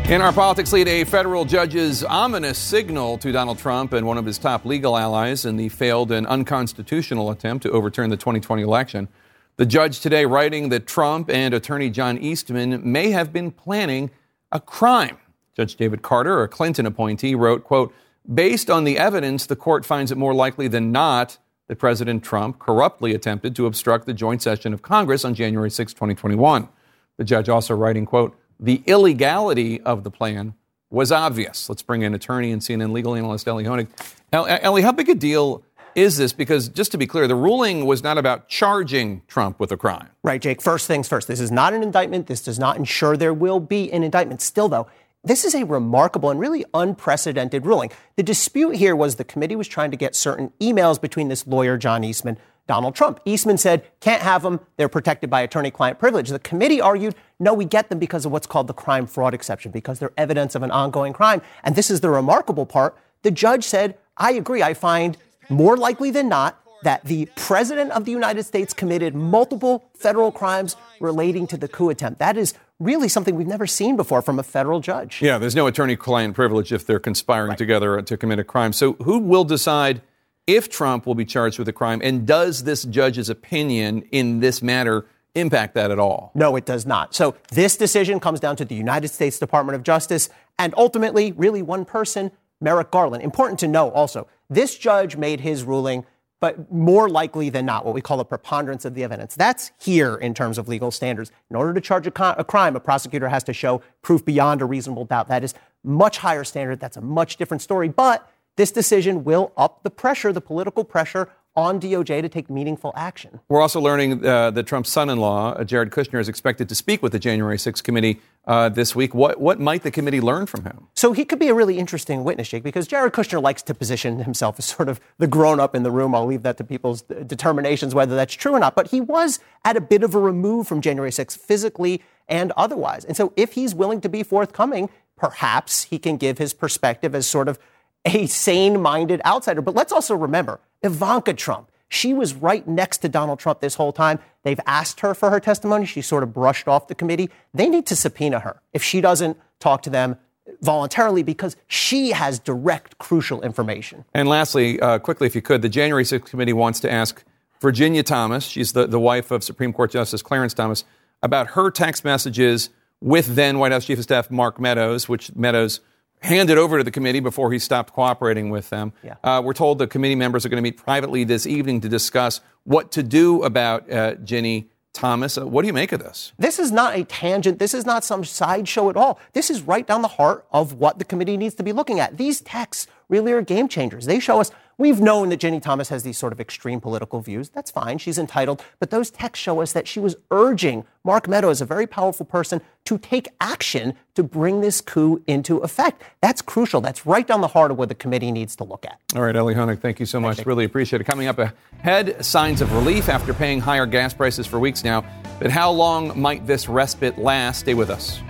In 0.09 0.21
our 0.21 0.35
politics 0.35 0.71
lead, 0.71 0.87
a 0.87 1.05
federal 1.05 1.47
judge's 1.47 2.05
ominous 2.05 2.59
signal 2.59 3.17
to 3.19 3.33
Donald 3.33 3.59
Trump 3.59 3.95
and 3.95 4.07
one 4.07 4.19
of 4.19 4.27
his 4.27 4.37
top 4.37 4.67
legal 4.67 4.99
allies 4.99 5.47
in 5.47 5.57
the 5.57 5.71
failed 5.71 6.13
and 6.13 6.27
unconstitutional 6.27 7.31
attempt 7.31 7.63
to 7.63 7.71
overturn 7.71 8.11
the 8.11 8.17
2020 8.19 8.63
election. 8.63 9.09
The 9.57 9.65
judge 9.65 10.01
today 10.01 10.27
writing 10.27 10.69
that 10.69 10.87
Trump 10.87 11.31
and 11.31 11.55
attorney 11.55 11.89
John 11.89 12.19
Eastman 12.19 12.83
may 12.85 13.13
have 13.13 13.33
been 13.33 13.51
planning 13.51 14.11
a 14.53 14.61
crime. 14.61 15.17
Judge 15.57 15.75
David 15.75 16.03
Carter, 16.03 16.43
a 16.43 16.49
Clinton 16.49 16.85
appointee, 16.85 17.35
wrote, 17.35 17.65
quote, 17.65 17.95
Based 18.33 18.69
on 18.69 18.85
the 18.85 18.99
evidence, 18.99 19.47
the 19.47 19.57
court 19.57 19.87
finds 19.87 20.13
it 20.13 20.19
more 20.19 20.35
likely 20.35 20.69
than 20.69 20.93
not 20.93 21.39
that 21.69 21.77
President 21.77 22.23
Trump 22.23 22.59
corruptly 22.59 23.15
attempted 23.15 23.57
to 23.57 23.65
obstruct 23.65 24.05
the 24.05 24.13
joint 24.13 24.43
session 24.43 24.75
of 24.75 24.83
Congress 24.83 25.25
on 25.25 25.35
January 25.35 25.71
6, 25.71 25.95
2021. 25.95 26.69
The 27.17 27.25
judge 27.25 27.49
also 27.49 27.75
writing, 27.75 28.05
quote, 28.05 28.39
the 28.59 28.83
illegality 28.87 29.81
of 29.83 30.05
the 30.05 30.11
plan 30.11 30.55
was 30.91 31.11
obvious. 31.11 31.69
Let's 31.69 31.83
bring 31.83 32.03
in 32.03 32.15
attorney 32.15 32.53
and 32.53 32.63
CNN 32.63 32.93
legal 32.93 33.15
analyst 33.15 33.49
Elie 33.49 33.65
Honig. 33.65 33.89
Elie, 34.33 34.83
how 34.83 34.93
big 34.93 35.09
a 35.09 35.15
deal 35.15 35.65
is 35.95 36.17
this? 36.17 36.33
Because 36.33 36.69
just 36.69 36.93
to 36.93 36.99
be 36.99 37.07
clear, 37.07 37.27
the 37.27 37.35
ruling 37.35 37.87
was 37.87 38.03
not 38.03 38.19
about 38.19 38.49
charging 38.49 39.23
Trump 39.27 39.59
with 39.61 39.73
a 39.73 39.77
crime. 39.77 40.09
Right, 40.23 40.41
Jake. 40.41 40.63
First 40.63 40.87
things 40.87 41.09
first. 41.09 41.29
This 41.29 41.41
is 41.41 41.51
not 41.51 41.73
an 41.73 41.83
indictment. 41.83 42.27
This 42.27 42.43
does 42.43 42.59
not 42.59 42.77
ensure 42.77 43.17
there 43.17 43.35
will 43.35 43.61
be 43.61 43.93
an 43.93 44.03
indictment. 44.03 44.41
Still, 44.41 44.69
though, 44.69 44.89
this 45.23 45.45
is 45.45 45.55
a 45.55 45.65
remarkable 45.65 46.31
and 46.31 46.39
really 46.39 46.65
unprecedented 46.75 47.65
ruling. 47.65 47.91
The 48.17 48.23
dispute 48.23 48.77
here 48.77 48.95
was 48.95 49.17
the 49.17 49.25
committee 49.25 49.57
was 49.57 49.69
trying 49.69 49.91
to 49.91 49.97
get 49.97 50.15
certain 50.15 50.53
emails 50.61 51.01
between 51.01 51.29
this 51.29 51.47
lawyer, 51.47 51.79
John 51.79 52.05
Eastman, 52.05 52.39
Donald 52.67 52.95
Trump. 52.95 53.21
Eastman 53.25 53.59
said, 53.59 53.85
can't 54.01 54.23
have 54.23 54.43
them. 54.43 54.61
They're 54.77 54.89
protected 54.89 55.29
by 55.29 55.43
attorney 55.43 55.71
client 55.71 55.99
privilege. 55.99 56.31
The 56.31 56.39
committee 56.39 56.81
argued, 56.81 57.15
no, 57.39 57.53
we 57.53 57.65
get 57.65 57.89
them 57.91 57.99
because 57.99 58.25
of 58.25 58.33
what's 58.33 58.47
called 58.47 58.67
the 58.67 58.75
crime 58.75 59.07
fraud 59.07 59.35
exception, 59.35 59.71
because 59.71 59.99
they're 59.99 60.13
evidence 60.17 60.55
of 60.55 60.63
an 60.63 60.71
ongoing 60.71 61.13
crime. 61.13 61.43
And 61.63 61.77
this 61.77 61.91
is 61.91 62.01
the 62.01 62.11
remarkable 62.11 62.67
part. 62.67 62.97
The 63.23 63.31
judge 63.31 63.65
said, 63.65 63.99
I 64.17 64.33
agree. 64.33 64.63
I 64.63 64.75
find 64.75 65.17
more 65.49 65.77
likely 65.77 66.11
than 66.11 66.29
not 66.29 66.61
that 66.85 67.05
the 67.05 67.27
president 67.37 67.91
of 67.93 68.05
the 68.05 68.11
United 68.11 68.45
States 68.45 68.73
committed 68.75 69.15
multiple 69.15 69.91
federal 69.95 70.31
crimes 70.31 70.77
relating 71.01 71.47
to 71.49 71.57
the 71.57 71.69
coup 71.69 71.89
attempt. 71.89 72.19
That 72.19 72.37
is 72.37 72.55
really 72.79 73.09
something 73.09 73.35
we've 73.35 73.47
never 73.47 73.67
seen 73.67 73.97
before 73.97 74.21
from 74.21 74.39
a 74.39 74.43
federal 74.43 74.81
judge. 74.81 75.23
Yeah, 75.23 75.39
there's 75.39 75.55
no 75.55 75.67
attorney 75.67 75.97
client 75.97 76.35
privilege 76.35 76.73
if 76.73 76.87
they're 76.87 77.01
conspiring 77.01 77.51
right. 77.51 77.59
together 77.59 78.01
to 78.03 78.17
commit 78.17 78.39
a 78.39 78.45
crime. 78.45 78.73
So 78.73 78.95
who 78.95 79.19
will 79.19 79.45
decide 79.45 80.03
if 80.47 80.69
Trump 80.69 81.07
will 81.07 81.15
be 81.15 81.25
charged 81.25 81.59
with 81.59 81.69
a 81.69 81.73
crime, 81.73 82.01
and 82.03 82.27
does 82.27 82.65
this 82.65 82.85
judge's 82.85 83.29
opinion 83.29 84.03
in 84.11 84.41
this 84.41 84.63
matter 84.63 85.07
impact 85.35 85.75
that 85.75 85.91
at 85.91 85.99
all? 85.99 86.31
No, 86.35 86.57
it 86.57 86.65
does 86.65 86.87
not. 86.87 87.15
So 87.15 87.35
this 87.51 87.77
decision 87.77 88.21
comes 88.21 88.41
down 88.41 88.57
to 88.57 88.65
the 88.65 88.75
United 88.75 89.09
States 89.09 89.39
Department 89.39 89.77
of 89.77 89.83
Justice 89.83 90.29
and 90.59 90.75
ultimately, 90.77 91.33
really 91.33 91.63
one 91.63 91.85
person, 91.85 92.31
Merrick 92.61 92.91
Garland. 92.91 93.23
Important 93.23 93.59
to 93.61 93.69
know 93.69 93.91
also, 93.91 94.29
this 94.49 94.77
judge 94.77 95.17
made 95.17 95.41
his 95.41 95.65
ruling, 95.65 96.07
but 96.41 96.71
more 96.71 97.09
likely 97.09 97.49
than 97.49 97.67
not, 97.67 97.85
what 97.85 97.95
we 97.95 98.01
call 98.01 98.21
a 98.21 98.25
preponderance 98.25 98.85
of 98.85 98.95
the 98.95 99.03
evidence. 99.03 99.35
That's 99.35 99.73
here 99.81 100.15
in 100.15 100.35
terms 100.35 100.59
of 100.59 100.69
legal 100.69 100.91
standards. 100.91 101.33
In 101.51 101.57
order 101.57 101.75
to 101.75 101.81
charge 101.81 102.07
a, 102.07 102.39
a 102.39 102.45
crime, 102.45 102.77
a 102.77 102.81
prosecutor 102.81 103.29
has 103.29 103.43
to 103.45 103.53
show 103.53 103.83
proof 104.03 104.25
beyond 104.25 104.63
a 104.63 104.67
reasonable 104.67 105.07
doubt. 105.07 105.29
That 105.29 105.43
is 105.43 105.55
much 105.83 106.19
higher 106.19 106.45
standard. 106.45 106.81
That's 106.81 106.97
a 106.97 107.01
much 107.01 107.37
different 107.37 107.63
story. 107.63 107.89
But 107.89 108.31
this 108.57 108.71
decision 108.71 109.25
will 109.25 109.53
up 109.57 109.83
the 109.83 109.91
pressure, 109.91 110.33
the 110.33 110.41
political 110.41 110.85
pressure 110.85 111.29
on 111.57 111.81
DOJ 111.81 112.21
to 112.21 112.29
take 112.29 112.51
meaningful 112.51 112.93
action. 112.97 113.39
We're 113.49 113.61
also 113.61 113.81
learning 113.81 114.27
uh, 114.27 114.51
that 114.51 114.67
Trump's 114.67 114.91
son-in-law, 114.91 115.53
uh, 115.53 115.65
Jared 115.65 115.91
Kushner, 115.91 116.21
is 116.21 116.29
expected 116.29 116.69
to 116.69 116.75
speak 116.75 117.01
with 117.01 117.13
the 117.13 117.21
January 117.21 117.57
6th 117.57 117.85
committee 117.85 118.21
uh, 118.47 118.69
this 118.69 118.97
week. 118.97 119.15
What, 119.15 119.41
what 119.41 119.61
might 119.61 119.85
the 119.85 119.93
committee 119.93 120.21
learn 120.21 120.47
from 120.47 120.65
him? 120.65 120.89
So 120.95 121.13
he 121.13 121.25
could 121.25 121.39
be 121.39 121.47
a 121.49 121.55
really 121.55 121.79
interesting 121.79 122.25
witness, 122.25 122.49
Jake, 122.49 122.65
because 122.65 122.89
Jared 122.89 123.13
Kushner 123.13 123.41
likes 123.41 123.63
to 123.63 123.75
position 123.75 124.25
himself 124.25 124.59
as 124.59 124.65
sort 124.65 124.89
of 124.89 125.01
the 125.19 125.29
grown-up 125.29 125.77
in 125.77 125.85
the 125.85 125.93
room. 125.93 126.15
I'll 126.15 126.27
leave 126.27 126.43
that 126.43 126.57
to 126.57 126.65
people's 126.65 127.03
determinations 127.03 127.95
whether 127.95 128.17
that's 128.17 128.35
true 128.35 128.53
or 128.53 128.59
not. 128.59 128.75
But 128.75 128.89
he 128.89 129.01
was 129.01 129.39
at 129.65 129.77
a 129.77 129.81
bit 129.81 130.03
of 130.03 130.15
a 130.15 130.19
remove 130.19 130.67
from 130.67 130.81
January 130.81 131.11
6th, 131.11 131.39
physically 131.39 132.03
and 132.29 132.53
otherwise. 132.57 133.05
And 133.05 133.17
so 133.17 133.33
if 133.37 133.53
he's 133.53 133.75
willing 133.75 134.01
to 134.01 134.09
be 134.09 134.25
forthcoming, 134.25 134.91
perhaps 135.17 135.85
he 135.85 135.99
can 135.99 136.17
give 136.17 136.39
his 136.39 136.53
perspective 136.53 137.15
as 137.15 137.27
sort 137.27 137.49
of 137.49 137.59
a 138.05 138.27
sane 138.27 138.81
minded 138.81 139.21
outsider. 139.25 139.63
But 139.63 139.75
let's 139.75 139.93
also 139.93 140.15
remember 140.15 140.61
Ivanka 140.83 141.35
Trump. 141.35 141.71
She 141.89 142.13
was 142.13 142.35
right 142.35 142.67
next 142.67 142.99
to 142.99 143.09
Donald 143.09 143.39
Trump 143.39 143.61
this 143.61 143.77
whole 143.77 143.93
time. 143.93 144.19
They've 144.43 144.61
asked 144.67 145.01
her 145.01 145.15
for 145.15 145.31
her 145.31 145.39
testimony. 145.39 145.87
She 145.87 146.03
sort 146.03 146.23
of 146.23 146.33
brushed 146.33 146.67
off 146.67 146.89
the 146.89 146.95
committee. 146.95 147.31
They 147.53 147.69
need 147.69 147.87
to 147.87 147.97
subpoena 147.97 148.41
her 148.41 148.61
if 148.73 148.83
she 148.83 149.01
doesn't 149.01 149.39
talk 149.61 149.83
to 149.83 149.91
them 149.91 150.17
voluntarily 150.61 151.23
because 151.23 151.57
she 151.67 152.11
has 152.11 152.39
direct, 152.39 152.99
crucial 152.99 153.43
information. 153.43 154.05
And 154.13 154.29
lastly, 154.29 154.81
uh, 154.81 154.99
quickly, 154.99 155.27
if 155.27 155.35
you 155.35 155.43
could, 155.43 155.63
the 155.63 155.69
January 155.69 156.05
6th 156.05 156.27
committee 156.27 156.53
wants 156.53 156.81
to 156.81 156.91
ask 156.91 157.23
Virginia 157.61 158.03
Thomas, 158.03 158.45
she's 158.45 158.73
the, 158.73 158.87
the 158.87 159.01
wife 159.01 159.31
of 159.31 159.43
Supreme 159.43 159.73
Court 159.73 159.91
Justice 159.91 160.21
Clarence 160.21 160.53
Thomas, 160.53 160.85
about 161.23 161.49
her 161.49 161.71
text 161.71 162.05
messages 162.05 162.71
with 163.01 163.35
then 163.37 163.59
White 163.59 163.73
House 163.73 163.87
Chief 163.87 163.99
of 163.99 164.05
Staff 164.05 164.31
Mark 164.31 164.61
Meadows, 164.61 165.09
which 165.09 165.35
Meadows 165.35 165.81
handed 166.25 166.59
over 166.59 166.79
to 166.79 166.85
the 166.85 166.91
committee 166.91 167.21
before 167.21 167.53
he 167.53 167.59
stopped 167.59 167.93
cooperating 167.93 168.51
with 168.51 168.71
them. 168.71 168.93
Yeah. 169.03 169.17
Uh, 169.23 169.43
we're 169.45 169.53
told 169.53 169.79
the 169.79 169.87
committee 169.87 170.15
members 170.15 170.45
are 170.45 170.49
going 170.49 170.63
to 170.63 170.63
meet 170.63 170.79
privately 170.79 171.25
this 171.25 171.47
evening 171.47 171.81
to 171.83 171.89
discuss 171.89 172.41
what 172.65 172.91
to 172.93 173.03
do 173.03 173.43
about 173.43 173.91
uh, 173.91 174.15
Ginny 174.17 174.71
Thomas. 174.95 175.37
Uh, 175.37 175.47
what 175.47 175.63
do 175.63 175.67
you 175.67 175.73
make 175.75 175.93
of 175.93 176.01
this? 176.01 176.33
This 176.39 176.59
is 176.59 176.73
not 176.73 176.97
a 176.97 177.05
tangent. 177.05 177.59
This 177.59 177.75
is 177.75 177.85
not 177.85 178.05
some 178.05 178.25
sideshow 178.25 178.89
at 178.89 178.97
all. 178.97 179.21
This 179.35 179.51
is 179.51 179.63
right 179.63 179.87
down 179.87 180.03
the 180.03 180.09
heart 180.09 180.47
of 180.51 180.75
what 180.75 180.99
the 180.99 181.05
committee 181.05 181.37
needs 181.37 181.55
to 181.57 181.63
be 181.63 181.73
looking 181.73 182.01
at. 182.01 182.17
These 182.17 182.41
texts 182.41 182.87
really 183.09 183.33
are 183.33 183.43
game 183.43 183.69
changers. 183.69 184.07
They 184.07 184.19
show 184.19 184.41
us 184.41 184.51
We've 184.77 185.01
known 185.01 185.29
that 185.29 185.37
Ginny 185.37 185.61
Thomas 185.61 185.89
has 185.91 186.03
these 186.03 186.19
sort 186.19 186.33
of 186.33 186.41
extreme 186.41 186.81
political 186.81 187.21
views. 187.21 187.49
That's 187.49 187.71
fine. 187.71 187.99
She's 187.99 188.19
entitled. 188.19 188.63
But 188.81 188.91
those 188.91 189.09
texts 189.11 189.43
show 189.43 189.61
us 189.61 189.73
that 189.73 189.87
she 189.87 190.01
was 190.01 190.17
urging 190.33 190.85
Mark 191.07 191.29
Meadows, 191.29 191.59
is 191.59 191.61
a 191.61 191.67
very 191.67 191.87
powerful 191.87 192.25
person, 192.25 192.63
to 192.87 192.97
take 192.97 193.29
action 193.39 193.95
to 194.15 194.23
bring 194.23 194.63
this 194.63 194.81
coup 194.81 195.23
into 195.27 195.59
effect. 195.59 196.03
That's 196.23 196.41
crucial. 196.41 196.81
That's 196.81 197.05
right 197.05 197.27
down 197.27 197.43
the 197.43 197.49
heart 197.49 197.71
of 197.71 197.77
what 197.77 197.91
the 197.91 197.95
committee 197.95 198.33
needs 198.33 198.57
to 198.57 198.65
look 198.65 198.87
at. 198.87 198.99
All 199.15 199.23
right, 199.23 199.37
Elie 199.37 199.55
Honig, 199.55 199.81
thank 199.81 200.01
you 200.01 200.07
so 200.07 200.19
much. 200.19 200.47
Really 200.47 200.65
appreciate 200.65 201.03
it. 201.03 201.05
Coming 201.05 201.29
up 201.29 201.39
ahead, 201.39 202.25
signs 202.25 202.63
of 202.63 202.73
relief 202.73 203.11
after 203.11 203.35
paying 203.35 203.61
higher 203.61 203.85
gas 203.85 204.15
prices 204.15 204.47
for 204.47 204.59
weeks 204.59 204.83
now. 204.83 205.05
But 205.39 205.51
how 205.51 205.71
long 205.71 206.19
might 206.19 206.47
this 206.47 206.71
respite 206.71 207.19
last? 207.19 207.61
Stay 207.61 207.75
with 207.75 207.91
us. 207.91 208.21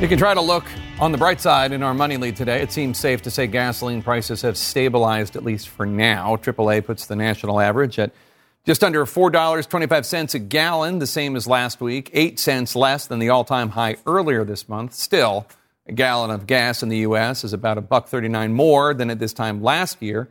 You 0.00 0.06
can 0.08 0.16
try 0.16 0.32
to 0.32 0.40
look 0.40 0.64
on 1.00 1.12
the 1.12 1.18
bright 1.18 1.40
side 1.40 1.70
in 1.70 1.84
our 1.84 1.94
money 1.94 2.16
lead 2.16 2.34
today. 2.34 2.60
It 2.60 2.72
seems 2.72 2.98
safe 2.98 3.22
to 3.22 3.30
say 3.30 3.46
gasoline 3.46 4.02
prices 4.02 4.42
have 4.42 4.56
stabilized, 4.56 5.36
at 5.36 5.44
least 5.44 5.68
for 5.68 5.86
now. 5.86 6.34
AAA 6.34 6.84
puts 6.84 7.06
the 7.06 7.14
national 7.14 7.60
average 7.60 8.00
at 8.00 8.12
just 8.66 8.82
under 8.82 9.06
$4.25 9.06 10.34
a 10.34 10.38
gallon, 10.40 10.98
the 10.98 11.06
same 11.06 11.36
as 11.36 11.46
last 11.46 11.80
week, 11.80 12.10
8 12.12 12.40
cents 12.40 12.74
less 12.74 13.06
than 13.06 13.20
the 13.20 13.28
all 13.28 13.44
time 13.44 13.70
high 13.70 13.96
earlier 14.06 14.44
this 14.44 14.68
month. 14.68 14.92
Still, 14.92 15.46
a 15.86 15.92
gallon 15.92 16.32
of 16.32 16.48
gas 16.48 16.82
in 16.82 16.88
the 16.88 16.98
U.S. 16.98 17.44
is 17.44 17.52
about 17.52 17.78
a 17.78 17.80
buck 17.80 18.08
39 18.08 18.52
more 18.52 18.92
than 18.92 19.08
at 19.08 19.20
this 19.20 19.32
time 19.32 19.62
last 19.62 20.02
year. 20.02 20.28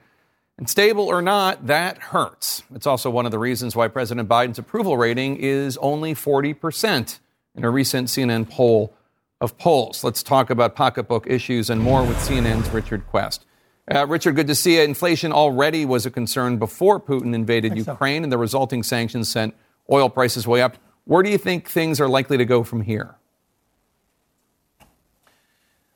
And 0.57 0.69
stable 0.69 1.05
or 1.05 1.21
not, 1.21 1.67
that 1.67 1.97
hurts. 1.97 2.63
It's 2.75 2.87
also 2.87 3.09
one 3.09 3.25
of 3.25 3.31
the 3.31 3.39
reasons 3.39 3.75
why 3.75 3.87
President 3.87 4.27
Biden's 4.27 4.59
approval 4.59 4.97
rating 4.97 5.37
is 5.37 5.77
only 5.77 6.13
40% 6.13 7.19
in 7.55 7.63
a 7.63 7.69
recent 7.69 8.09
CNN 8.09 8.49
poll 8.49 8.93
of 9.39 9.57
polls. 9.57 10.03
Let's 10.03 10.23
talk 10.23 10.49
about 10.49 10.75
pocketbook 10.75 11.27
issues 11.27 11.69
and 11.69 11.81
more 11.81 12.03
with 12.03 12.17
CNN's 12.17 12.69
Richard 12.69 13.05
Quest. 13.07 13.45
Uh, 13.93 14.05
Richard, 14.05 14.35
good 14.35 14.47
to 14.47 14.55
see 14.55 14.75
you. 14.75 14.81
Inflation 14.81 15.31
already 15.31 15.85
was 15.85 16.05
a 16.05 16.11
concern 16.11 16.57
before 16.57 16.99
Putin 16.99 17.33
invaded 17.33 17.77
Ukraine, 17.77 18.21
so. 18.21 18.23
and 18.23 18.31
the 18.31 18.37
resulting 18.37 18.83
sanctions 18.83 19.29
sent 19.29 19.55
oil 19.89 20.09
prices 20.09 20.45
way 20.47 20.61
up. 20.61 20.77
Where 21.05 21.23
do 21.23 21.29
you 21.29 21.37
think 21.37 21.69
things 21.69 22.01
are 22.01 22.09
likely 22.09 22.37
to 22.37 22.45
go 22.45 22.63
from 22.63 22.81
here? 22.81 23.15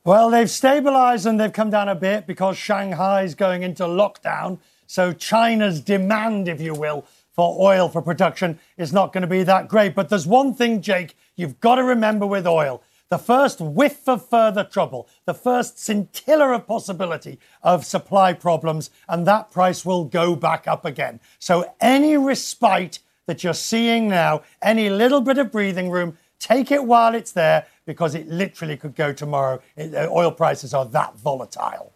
Well, 0.03 0.29
they've 0.29 0.49
stabilized 0.49 1.25
and 1.25 1.39
they've 1.39 1.51
come 1.51 1.69
down 1.69 1.89
a 1.89 1.95
bit 1.95 2.25
because 2.25 2.57
Shanghai 2.57 3.23
is 3.23 3.35
going 3.35 3.61
into 3.61 3.83
lockdown. 3.83 4.59
So 4.87 5.11
China's 5.11 5.81
demand, 5.81 6.47
if 6.47 6.61
you 6.61 6.73
will, 6.73 7.05
for 7.33 7.57
oil 7.61 7.87
for 7.89 8.01
production 8.01 8.59
is 8.77 8.91
not 8.91 9.13
going 9.13 9.21
to 9.21 9.27
be 9.27 9.43
that 9.43 9.67
great. 9.67 9.93
But 9.93 10.09
there's 10.09 10.25
one 10.25 10.53
thing, 10.53 10.81
Jake, 10.81 11.15
you've 11.35 11.59
got 11.59 11.75
to 11.75 11.83
remember 11.83 12.25
with 12.25 12.47
oil 12.47 12.81
the 13.11 13.17
first 13.17 13.59
whiff 13.59 14.07
of 14.07 14.25
further 14.25 14.63
trouble, 14.63 15.05
the 15.25 15.33
first 15.33 15.77
scintilla 15.77 16.53
of 16.53 16.65
possibility 16.65 17.37
of 17.61 17.85
supply 17.85 18.31
problems, 18.31 18.89
and 19.09 19.27
that 19.27 19.51
price 19.51 19.85
will 19.85 20.05
go 20.05 20.33
back 20.33 20.65
up 20.65 20.85
again. 20.85 21.19
So 21.37 21.75
any 21.81 22.15
respite 22.15 22.99
that 23.25 23.43
you're 23.43 23.53
seeing 23.53 24.07
now, 24.07 24.43
any 24.61 24.89
little 24.89 25.19
bit 25.19 25.37
of 25.37 25.51
breathing 25.51 25.89
room, 25.89 26.17
take 26.39 26.71
it 26.71 26.85
while 26.85 27.13
it's 27.13 27.33
there 27.33 27.67
because 27.85 28.15
it 28.15 28.29
literally 28.29 28.77
could 28.77 28.95
go 28.95 29.11
tomorrow. 29.11 29.61
It, 29.75 29.93
uh, 29.93 30.07
oil 30.09 30.31
prices 30.31 30.73
are 30.73 30.85
that 30.85 31.17
volatile. 31.17 31.91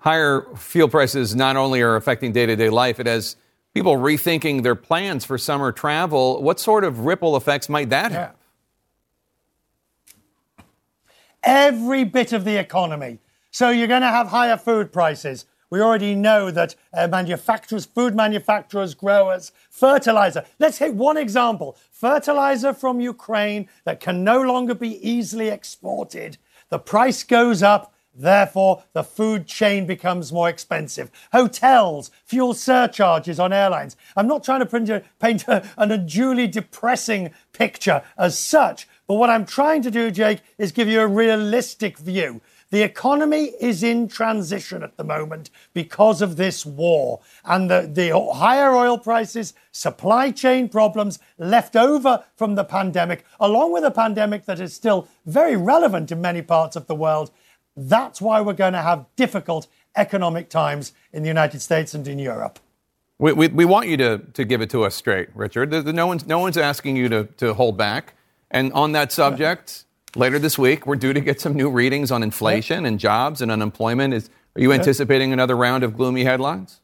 Higher 0.00 0.46
fuel 0.54 0.88
prices 0.88 1.34
not 1.34 1.56
only 1.56 1.80
are 1.80 1.96
affecting 1.96 2.30
day 2.30 2.44
to 2.44 2.56
day 2.56 2.68
life, 2.68 3.00
it 3.00 3.06
has 3.06 3.36
people 3.72 3.96
rethinking 3.96 4.62
their 4.62 4.74
plans 4.74 5.24
for 5.24 5.38
summer 5.38 5.72
travel. 5.72 6.42
What 6.42 6.60
sort 6.60 6.84
of 6.84 7.06
ripple 7.06 7.38
effects 7.38 7.70
might 7.70 7.88
that 7.88 8.12
yeah. 8.12 8.18
have? 8.18 8.41
Every 11.42 12.04
bit 12.04 12.32
of 12.32 12.44
the 12.44 12.56
economy. 12.56 13.18
So 13.50 13.70
you're 13.70 13.88
going 13.88 14.02
to 14.02 14.08
have 14.08 14.28
higher 14.28 14.56
food 14.56 14.92
prices. 14.92 15.44
We 15.72 15.80
already 15.80 16.14
know 16.14 16.50
that 16.50 16.74
uh, 16.92 17.08
manufacturers, 17.08 17.86
food 17.86 18.14
manufacturers, 18.14 18.94
growers, 18.94 19.52
fertilizer. 19.70 20.44
Let's 20.58 20.76
take 20.76 20.92
one 20.92 21.16
example 21.16 21.78
fertilizer 21.90 22.74
from 22.74 23.00
Ukraine 23.00 23.70
that 23.84 23.98
can 23.98 24.22
no 24.22 24.42
longer 24.42 24.74
be 24.74 25.08
easily 25.08 25.48
exported. 25.48 26.36
The 26.68 26.78
price 26.78 27.22
goes 27.22 27.62
up, 27.62 27.94
therefore, 28.14 28.82
the 28.92 29.02
food 29.02 29.46
chain 29.46 29.86
becomes 29.86 30.30
more 30.30 30.50
expensive. 30.50 31.10
Hotels, 31.32 32.10
fuel 32.26 32.52
surcharges 32.52 33.40
on 33.40 33.54
airlines. 33.54 33.96
I'm 34.14 34.26
not 34.26 34.44
trying 34.44 34.66
to 34.66 35.02
paint 35.20 35.48
a, 35.48 35.66
an 35.78 35.90
unduly 35.90 36.48
depressing 36.48 37.30
picture 37.54 38.02
as 38.18 38.38
such, 38.38 38.86
but 39.12 39.18
what 39.18 39.28
I'm 39.28 39.44
trying 39.44 39.82
to 39.82 39.90
do, 39.90 40.10
Jake, 40.10 40.40
is 40.56 40.72
give 40.72 40.88
you 40.88 41.02
a 41.02 41.06
realistic 41.06 41.98
view. 41.98 42.40
The 42.70 42.80
economy 42.80 43.52
is 43.60 43.82
in 43.82 44.08
transition 44.08 44.82
at 44.82 44.96
the 44.96 45.04
moment 45.04 45.50
because 45.74 46.22
of 46.22 46.38
this 46.38 46.64
war. 46.64 47.20
And 47.44 47.70
the, 47.70 47.90
the 47.92 48.18
higher 48.32 48.70
oil 48.70 48.96
prices, 48.96 49.52
supply 49.70 50.30
chain 50.30 50.70
problems 50.70 51.18
left 51.36 51.76
over 51.76 52.24
from 52.36 52.54
the 52.54 52.64
pandemic, 52.64 53.26
along 53.38 53.74
with 53.74 53.84
a 53.84 53.90
pandemic 53.90 54.46
that 54.46 54.58
is 54.58 54.72
still 54.72 55.06
very 55.26 55.56
relevant 55.56 56.10
in 56.10 56.22
many 56.22 56.40
parts 56.40 56.74
of 56.74 56.86
the 56.86 56.94
world. 56.94 57.30
That's 57.76 58.18
why 58.18 58.40
we're 58.40 58.54
going 58.54 58.72
to 58.72 58.80
have 58.80 59.04
difficult 59.16 59.66
economic 59.94 60.48
times 60.48 60.94
in 61.12 61.22
the 61.22 61.28
United 61.28 61.60
States 61.60 61.92
and 61.92 62.08
in 62.08 62.18
Europe. 62.18 62.58
We, 63.18 63.34
we, 63.34 63.48
we 63.48 63.64
want 63.66 63.88
you 63.88 63.98
to, 63.98 64.20
to 64.32 64.44
give 64.46 64.62
it 64.62 64.70
to 64.70 64.84
us 64.84 64.94
straight, 64.94 65.28
Richard. 65.34 65.70
No 65.84 66.06
one's, 66.06 66.26
no 66.26 66.38
one's 66.38 66.56
asking 66.56 66.96
you 66.96 67.10
to, 67.10 67.24
to 67.36 67.52
hold 67.52 67.76
back. 67.76 68.14
And 68.52 68.72
on 68.74 68.92
that 68.92 69.10
subject, 69.10 69.86
later 70.14 70.38
this 70.38 70.58
week, 70.58 70.86
we're 70.86 70.96
due 70.96 71.14
to 71.14 71.20
get 71.20 71.40
some 71.40 71.54
new 71.54 71.70
readings 71.70 72.12
on 72.12 72.22
inflation 72.22 72.84
and 72.84 73.00
jobs 73.00 73.40
and 73.40 73.50
unemployment. 73.50 74.12
Is, 74.12 74.30
are 74.54 74.60
you 74.60 74.72
anticipating 74.72 75.32
another 75.32 75.56
round 75.56 75.82
of 75.82 75.96
gloomy 75.96 76.22
headlines? 76.24 76.80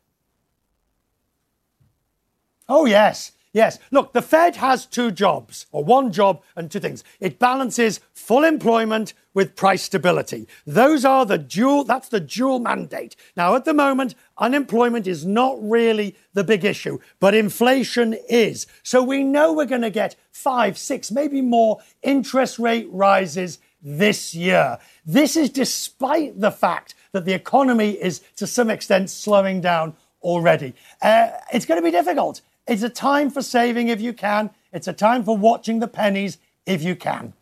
Oh, 2.70 2.86
yes. 2.86 3.32
Yes. 3.52 3.78
Look, 3.90 4.12
the 4.12 4.22
Fed 4.22 4.56
has 4.56 4.84
two 4.84 5.10
jobs, 5.10 5.66
or 5.72 5.82
one 5.82 6.12
job 6.12 6.42
and 6.54 6.70
two 6.70 6.80
things. 6.80 7.02
It 7.18 7.38
balances 7.38 8.00
full 8.12 8.44
employment 8.44 9.14
with 9.32 9.56
price 9.56 9.82
stability. 9.82 10.46
Those 10.66 11.04
are 11.04 11.24
the 11.24 11.38
dual, 11.38 11.84
that's 11.84 12.08
the 12.08 12.20
dual 12.20 12.58
mandate. 12.58 13.16
Now, 13.36 13.54
at 13.54 13.64
the 13.64 13.72
moment, 13.72 14.14
unemployment 14.36 15.06
is 15.06 15.24
not 15.24 15.56
really 15.60 16.14
the 16.34 16.44
big 16.44 16.64
issue, 16.64 16.98
but 17.20 17.34
inflation 17.34 18.16
is. 18.28 18.66
So 18.82 19.02
we 19.02 19.24
know 19.24 19.52
we're 19.52 19.64
going 19.64 19.82
to 19.82 19.90
get 19.90 20.16
five, 20.30 20.76
six, 20.76 21.10
maybe 21.10 21.40
more 21.40 21.78
interest 22.02 22.58
rate 22.58 22.88
rises 22.90 23.58
this 23.80 24.34
year. 24.34 24.78
This 25.06 25.36
is 25.36 25.50
despite 25.50 26.40
the 26.40 26.50
fact 26.50 26.94
that 27.12 27.24
the 27.24 27.32
economy 27.32 27.92
is 27.92 28.20
to 28.36 28.46
some 28.46 28.70
extent 28.70 29.08
slowing 29.08 29.60
down 29.60 29.94
already. 30.22 30.74
Uh, 31.00 31.28
it's 31.52 31.64
going 31.64 31.80
to 31.80 31.84
be 31.84 31.90
difficult. 31.90 32.40
It's 32.68 32.82
a 32.82 32.90
time 32.90 33.30
for 33.30 33.40
saving 33.40 33.88
if 33.88 34.00
you 34.00 34.12
can. 34.12 34.50
It's 34.72 34.86
a 34.86 34.92
time 34.92 35.24
for 35.24 35.36
watching 35.36 35.80
the 35.80 35.88
pennies 35.88 36.36
if 36.66 36.82
you 36.82 36.94
can. 36.94 37.32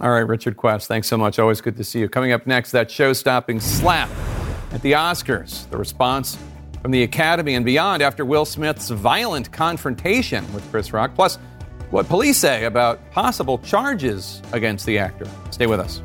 All 0.00 0.10
right, 0.10 0.26
Richard 0.26 0.56
Quest, 0.56 0.88
thanks 0.88 1.06
so 1.06 1.16
much. 1.16 1.38
Always 1.38 1.60
good 1.60 1.76
to 1.76 1.84
see 1.84 2.00
you. 2.00 2.08
Coming 2.08 2.32
up 2.32 2.46
next, 2.46 2.72
that 2.72 2.90
show 2.90 3.12
stopping 3.12 3.60
slap 3.60 4.10
at 4.72 4.82
the 4.82 4.92
Oscars. 4.92 5.70
The 5.70 5.76
response 5.76 6.36
from 6.82 6.90
the 6.90 7.04
Academy 7.04 7.54
and 7.54 7.64
beyond 7.64 8.02
after 8.02 8.24
Will 8.24 8.44
Smith's 8.44 8.90
violent 8.90 9.52
confrontation 9.52 10.52
with 10.52 10.68
Chris 10.70 10.92
Rock. 10.92 11.14
Plus, 11.14 11.36
what 11.90 12.08
police 12.08 12.36
say 12.36 12.64
about 12.64 13.08
possible 13.12 13.58
charges 13.58 14.42
against 14.52 14.84
the 14.84 14.98
actor. 14.98 15.28
Stay 15.52 15.68
with 15.68 15.78
us. 15.78 16.02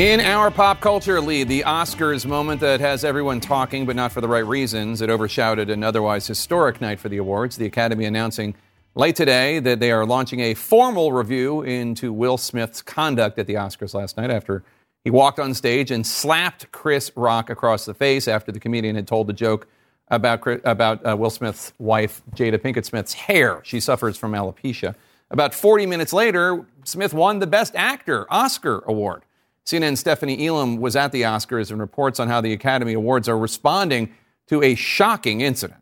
In 0.00 0.18
our 0.20 0.50
pop 0.50 0.80
culture 0.80 1.20
lead, 1.20 1.48
the 1.48 1.60
Oscars 1.60 2.24
moment 2.24 2.62
that 2.62 2.80
has 2.80 3.04
everyone 3.04 3.38
talking, 3.38 3.84
but 3.84 3.96
not 3.96 4.12
for 4.12 4.22
the 4.22 4.28
right 4.28 4.46
reasons. 4.46 5.02
It 5.02 5.10
overshadowed 5.10 5.68
an 5.68 5.84
otherwise 5.84 6.26
historic 6.26 6.80
night 6.80 6.98
for 6.98 7.10
the 7.10 7.18
awards. 7.18 7.58
The 7.58 7.66
Academy 7.66 8.06
announcing 8.06 8.54
late 8.94 9.14
today 9.14 9.58
that 9.58 9.78
they 9.78 9.92
are 9.92 10.06
launching 10.06 10.40
a 10.40 10.54
formal 10.54 11.12
review 11.12 11.60
into 11.60 12.14
Will 12.14 12.38
Smith's 12.38 12.80
conduct 12.80 13.38
at 13.38 13.46
the 13.46 13.56
Oscars 13.56 13.92
last 13.92 14.16
night 14.16 14.30
after 14.30 14.64
he 15.04 15.10
walked 15.10 15.38
on 15.38 15.52
stage 15.52 15.90
and 15.90 16.06
slapped 16.06 16.72
Chris 16.72 17.12
Rock 17.14 17.50
across 17.50 17.84
the 17.84 17.92
face 17.92 18.26
after 18.26 18.50
the 18.50 18.58
comedian 18.58 18.96
had 18.96 19.06
told 19.06 19.26
the 19.26 19.34
joke 19.34 19.68
about, 20.08 20.40
about 20.64 21.04
uh, 21.06 21.14
Will 21.14 21.28
Smith's 21.28 21.74
wife, 21.78 22.22
Jada 22.34 22.56
Pinkett 22.56 22.86
Smith's 22.86 23.12
hair. 23.12 23.60
She 23.64 23.80
suffers 23.80 24.16
from 24.16 24.32
alopecia. 24.32 24.94
About 25.30 25.52
40 25.52 25.84
minutes 25.84 26.14
later, 26.14 26.64
Smith 26.84 27.12
won 27.12 27.38
the 27.38 27.46
Best 27.46 27.76
Actor 27.76 28.26
Oscar 28.32 28.82
award. 28.86 29.24
CNN's 29.70 30.00
Stephanie 30.00 30.44
Elam 30.48 30.78
was 30.78 30.96
at 30.96 31.12
the 31.12 31.22
Oscars 31.22 31.70
and 31.70 31.78
reports 31.78 32.18
on 32.18 32.26
how 32.26 32.40
the 32.40 32.52
Academy 32.52 32.92
Awards 32.92 33.28
are 33.28 33.38
responding 33.38 34.12
to 34.48 34.60
a 34.64 34.74
shocking 34.74 35.42
incident. 35.42 35.78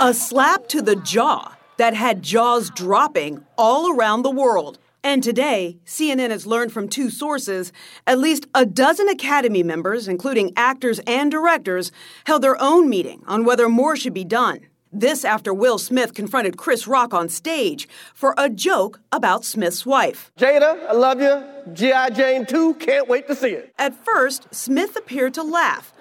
A 0.00 0.12
slap 0.12 0.66
to 0.68 0.82
the 0.82 0.96
jaw 0.96 1.56
that 1.76 1.94
had 1.94 2.22
jaws 2.22 2.70
dropping 2.70 3.46
all 3.56 3.96
around 3.96 4.22
the 4.22 4.30
world. 4.30 4.80
And 5.04 5.22
today, 5.22 5.78
CNN 5.86 6.30
has 6.30 6.44
learned 6.44 6.72
from 6.72 6.88
two 6.88 7.08
sources 7.08 7.72
at 8.04 8.18
least 8.18 8.46
a 8.52 8.66
dozen 8.66 9.08
Academy 9.08 9.62
members, 9.62 10.08
including 10.08 10.52
actors 10.56 10.98
and 11.06 11.30
directors, 11.30 11.92
held 12.24 12.42
their 12.42 12.60
own 12.60 12.90
meeting 12.90 13.22
on 13.28 13.44
whether 13.44 13.68
more 13.68 13.94
should 13.96 14.14
be 14.14 14.24
done. 14.24 14.66
This 14.98 15.26
after 15.26 15.52
Will 15.52 15.76
Smith 15.76 16.14
confronted 16.14 16.56
Chris 16.56 16.86
Rock 16.86 17.12
on 17.12 17.28
stage 17.28 17.86
for 18.14 18.32
a 18.38 18.48
joke 18.48 18.98
about 19.12 19.44
Smith's 19.44 19.84
wife. 19.84 20.32
Jada, 20.38 20.88
I 20.88 20.92
love 20.94 21.20
you. 21.20 21.44
G.I. 21.74 22.08
Jane 22.08 22.46
2, 22.46 22.76
can't 22.76 23.06
wait 23.06 23.26
to 23.26 23.34
see 23.34 23.50
it. 23.50 23.74
At 23.78 23.94
first, 24.06 24.46
Smith 24.54 24.96
appeared 24.96 25.34
to 25.34 25.42
laugh, 25.42 25.92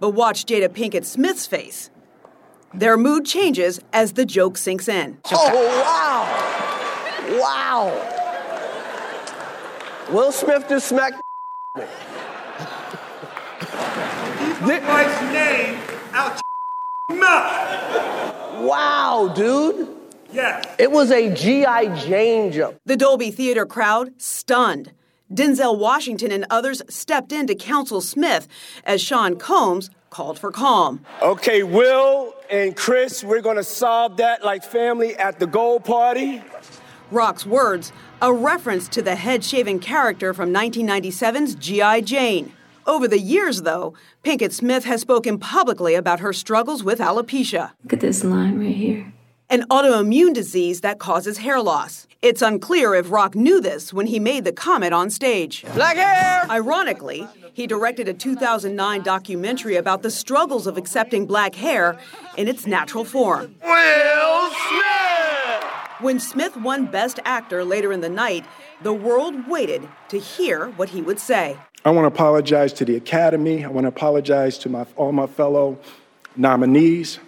but 0.00 0.10
watch 0.10 0.46
Jada 0.46 0.68
Pinkett 0.68 1.04
Smith's 1.04 1.46
face. 1.46 1.90
Their 2.74 2.96
mood 2.96 3.24
changes 3.24 3.78
as 3.92 4.14
the 4.14 4.26
joke 4.26 4.56
sinks 4.56 4.88
in. 4.88 5.18
Oh, 5.30 5.64
wow. 5.84 7.38
Wow. 7.38 7.92
Will 10.12 10.32
Smith 10.32 10.68
just 10.68 10.88
smacked 10.88 11.22
me. 11.76 11.84
Keep 14.58 14.82
my 14.82 15.04
wife's 15.04 15.22
name 15.32 15.78
out 16.12 16.40
your 17.10 17.20
mouth. 17.20 18.64
Wow, 18.64 19.32
dude. 19.34 19.88
Yes. 20.32 20.64
It 20.78 20.92
was 20.92 21.10
a 21.10 21.34
G.I. 21.34 21.96
Jane 22.06 22.52
joke. 22.52 22.76
The 22.84 22.96
Dolby 22.96 23.30
Theater 23.30 23.66
crowd 23.66 24.20
stunned. 24.20 24.92
Denzel 25.32 25.78
Washington 25.78 26.32
and 26.32 26.44
others 26.50 26.82
stepped 26.88 27.32
in 27.32 27.46
to 27.46 27.54
counsel 27.54 28.00
Smith 28.00 28.48
as 28.84 29.00
Sean 29.00 29.36
Combs 29.36 29.90
called 30.10 30.38
for 30.38 30.50
calm. 30.50 31.04
Okay, 31.22 31.62
Will 31.62 32.34
and 32.50 32.76
Chris, 32.76 33.22
we're 33.22 33.40
going 33.40 33.56
to 33.56 33.64
solve 33.64 34.16
that 34.16 34.44
like 34.44 34.64
family 34.64 35.14
at 35.16 35.38
the 35.38 35.46
gold 35.46 35.84
party. 35.84 36.42
Rock's 37.12 37.46
words, 37.46 37.92
a 38.20 38.32
reference 38.32 38.88
to 38.88 39.02
the 39.02 39.14
head 39.14 39.44
shaving 39.44 39.78
character 39.78 40.34
from 40.34 40.52
1997's 40.52 41.54
G.I. 41.54 42.00
Jane. 42.02 42.52
Over 42.90 43.06
the 43.06 43.20
years, 43.20 43.62
though, 43.62 43.94
Pinkett 44.24 44.52
Smith 44.52 44.84
has 44.84 45.00
spoken 45.00 45.38
publicly 45.38 45.94
about 45.94 46.18
her 46.18 46.32
struggles 46.32 46.82
with 46.82 46.98
alopecia. 46.98 47.70
Look 47.84 47.92
at 47.92 48.00
this 48.00 48.24
line 48.24 48.58
right 48.58 48.74
here. 48.74 49.12
An 49.48 49.62
autoimmune 49.70 50.34
disease 50.34 50.80
that 50.80 50.98
causes 50.98 51.38
hair 51.38 51.60
loss. 51.62 52.08
It's 52.20 52.42
unclear 52.42 52.96
if 52.96 53.12
Rock 53.12 53.36
knew 53.36 53.60
this 53.60 53.92
when 53.92 54.08
he 54.08 54.18
made 54.18 54.44
the 54.44 54.50
comment 54.50 54.92
on 54.92 55.08
stage. 55.08 55.64
Black 55.74 55.96
hair! 55.96 56.44
Ironically, 56.50 57.28
he 57.52 57.68
directed 57.68 58.08
a 58.08 58.12
2009 58.12 59.04
documentary 59.04 59.76
about 59.76 60.02
the 60.02 60.10
struggles 60.10 60.66
of 60.66 60.76
accepting 60.76 61.26
black 61.26 61.54
hair 61.54 61.96
in 62.36 62.48
its 62.48 62.66
natural 62.66 63.04
form. 63.04 63.54
Will 63.62 64.50
Smith! 64.50 65.00
When 66.00 66.18
Smith 66.18 66.56
won 66.56 66.86
Best 66.86 67.20
Actor 67.24 67.64
later 67.64 67.92
in 67.92 68.00
the 68.00 68.08
night, 68.08 68.46
the 68.82 68.92
world 68.92 69.46
waited 69.46 69.86
to 70.08 70.18
hear 70.18 70.70
what 70.70 70.88
he 70.88 71.02
would 71.02 71.20
say. 71.20 71.58
I 71.82 71.90
want 71.90 72.04
to 72.04 72.08
apologize 72.08 72.74
to 72.74 72.84
the 72.84 72.96
Academy. 72.96 73.64
I 73.64 73.68
want 73.68 73.84
to 73.84 73.88
apologize 73.88 74.58
to 74.58 74.68
my, 74.68 74.86
all 74.96 75.12
my 75.12 75.26
fellow 75.26 75.78
nominees. 76.36 77.18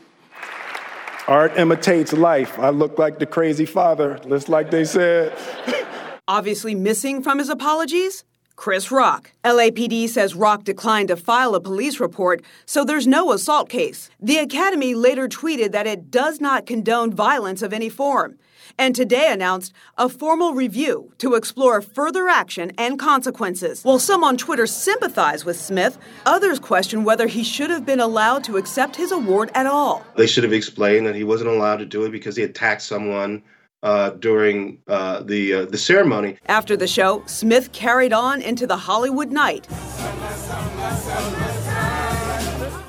Art 1.27 1.57
imitates 1.57 2.13
life. 2.13 2.59
I 2.59 2.69
look 2.69 2.99
like 2.99 3.19
the 3.19 3.25
crazy 3.25 3.65
father, 3.65 4.21
just 4.29 4.51
like 4.51 4.71
they 4.71 4.85
said. 4.85 5.33
Obviously 6.29 6.75
missing 6.75 7.23
from 7.23 7.39
his 7.39 7.49
apologies? 7.49 8.25
Chris 8.55 8.91
Rock. 8.91 9.33
LAPD 9.43 10.09
says 10.09 10.35
Rock 10.35 10.65
declined 10.65 11.09
to 11.09 11.17
file 11.17 11.55
a 11.55 11.61
police 11.61 11.99
report, 11.99 12.43
so 12.67 12.85
there's 12.85 13.07
no 13.07 13.33
assault 13.33 13.71
case. 13.71 14.11
The 14.21 14.37
Academy 14.37 14.95
later 14.95 15.29
tweeted 15.29 15.73
that 15.73 15.87
it 15.87 16.11
does 16.11 16.41
not 16.41 16.67
condone 16.67 17.13
violence 17.13 17.63
of 17.63 17.73
any 17.73 17.89
form, 17.89 18.39
and 18.79 18.95
today 18.95 19.33
announced 19.33 19.73
a 19.97 20.09
formal 20.09 20.55
review 20.55 21.13
to 21.19 21.35
explore 21.35 21.81
further 21.81 22.29
action 22.29 22.73
and 22.79 22.99
consequences. 22.99 23.83
While 23.83 23.99
some 23.99 24.25
on 24.25 24.37
Twitter 24.37 24.67
sympathize 24.67 25.45
with 25.45 25.57
Smith, 25.57 25.99
others 26.27 26.59
question 26.59 27.05
whether 27.05 27.27
he 27.27 27.45
should 27.45 27.71
have 27.71 27.87
been 27.87 28.01
allowed 28.01 28.45
to 28.45 28.57
accept 28.57 28.97
his 28.97 29.13
award 29.13 29.51
at 29.55 29.67
all. 29.67 30.05
They 30.17 30.27
should 30.27 30.45
have 30.45 30.53
explained 30.53 31.07
that 31.07 31.15
he 31.15 31.25
wasn't 31.25 31.51
allowed 31.51 31.79
to 31.79 31.87
do 31.87 32.05
it 32.05 32.11
because 32.11 32.37
he 32.37 32.43
attacked 32.43 32.83
someone 32.83 33.43
uh, 33.83 34.11
during 34.11 34.79
uh, 34.87 35.23
the 35.23 35.53
uh, 35.53 35.65
the 35.67 35.79
ceremony. 35.79 36.39
After 36.47 36.77
the 36.77 36.87
show, 36.87 37.23
Smith 37.27 37.73
carried 37.73 38.13
on 38.13 38.41
into 38.41 38.67
the 38.67 38.77
Hollywood 38.77 39.33
night, 39.33 39.67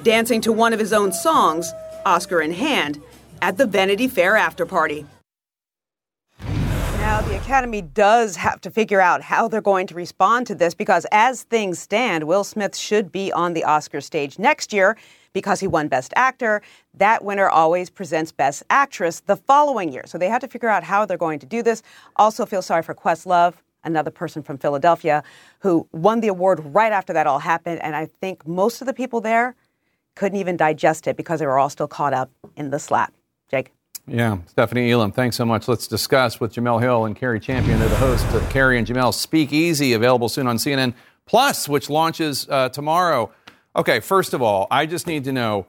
dancing 0.04 0.42
to 0.42 0.52
one 0.52 0.74
of 0.74 0.80
his 0.80 0.94
own 0.94 1.12
songs, 1.12 1.72
Oscar 2.06 2.42
in 2.42 2.54
hand, 2.54 3.02
at 3.42 3.58
the 3.58 3.66
Vanity 3.66 4.08
Fair 4.08 4.36
after 4.36 4.66
party. 4.66 5.06
Now, 7.04 7.20
the 7.20 7.36
Academy 7.36 7.82
does 7.82 8.38
have 8.38 8.62
to 8.62 8.72
figure 8.72 9.02
out 9.02 9.22
how 9.22 9.50
they're 9.50 9.60
going 9.60 9.88
to 9.88 9.94
respond 9.94 10.48
to 10.48 10.56
this 10.56 10.74
because, 10.74 11.06
as 11.12 11.44
things 11.44 11.78
stand, 11.78 12.24
Will 12.24 12.46
Smith 12.46 12.78
should 12.78 13.12
be 13.12 13.30
on 13.34 13.52
the 13.52 13.66
Oscar 13.66 14.00
stage 14.00 14.40
next 14.40 14.72
year 14.72 14.96
because 15.34 15.60
he 15.60 15.68
won 15.68 15.90
Best 15.90 16.14
Actor. 16.16 16.62
That 16.94 17.26
winner 17.26 17.50
always 17.50 17.90
presents 17.90 18.32
Best 18.32 18.64
Actress 18.70 19.20
the 19.20 19.36
following 19.36 19.92
year. 19.92 20.04
So 20.06 20.18
they 20.18 20.30
have 20.30 20.40
to 20.42 20.48
figure 20.48 20.70
out 20.70 20.86
how 20.86 21.06
they're 21.06 21.18
going 21.18 21.40
to 21.40 21.46
do 21.46 21.62
this. 21.62 21.84
Also, 22.16 22.46
feel 22.46 22.62
sorry 22.62 22.84
for 22.84 22.96
Questlove, 22.96 23.56
another 23.84 24.10
person 24.10 24.42
from 24.42 24.58
Philadelphia, 24.58 25.24
who 25.60 25.86
won 25.92 26.22
the 26.22 26.30
award 26.30 26.62
right 26.74 26.94
after 26.94 27.12
that 27.12 27.28
all 27.28 27.40
happened. 27.40 27.82
And 27.84 27.98
I 27.98 28.06
think 28.06 28.48
most 28.48 28.80
of 28.82 28.88
the 28.88 28.94
people 28.94 29.20
there 29.20 29.56
couldn't 30.16 30.40
even 30.40 30.56
digest 30.56 31.06
it 31.08 31.18
because 31.18 31.42
they 31.42 31.46
were 31.46 31.60
all 31.60 31.70
still 31.70 31.90
caught 31.90 32.14
up 32.14 32.32
in 32.56 32.70
the 32.70 32.80
slap. 32.80 33.14
Jake. 33.52 33.74
Yeah, 34.06 34.40
Stephanie 34.48 34.92
Elam, 34.92 35.14
thanks 35.14 35.38
so 35.38 35.46
much. 35.46 35.68
Let's 35.68 35.88
discuss 35.88 36.40
with 36.40 36.54
Jemele 36.54 36.82
Hill 36.82 37.06
and 37.06 37.16
Cari 37.16 37.40
Champion. 37.40 37.80
They're 37.80 37.88
the 37.88 37.96
hosts 37.96 38.34
of 38.34 38.48
Cari 38.50 38.78
and 38.78 38.86
Jemele 38.86 39.14
Speak 39.14 39.54
Easy, 39.54 39.94
available 39.94 40.28
soon 40.28 40.46
on 40.46 40.58
CNN 40.58 40.94
Plus, 41.26 41.70
which 41.70 41.90
launches 41.90 42.48
uh, 42.50 42.68
tomorrow. 42.70 43.32
Okay, 43.76 44.02
first 44.02 44.34
of 44.34 44.42
all, 44.42 44.68
I 44.70 44.86
just 44.86 45.08
need 45.08 45.24
to 45.24 45.32
know 45.32 45.68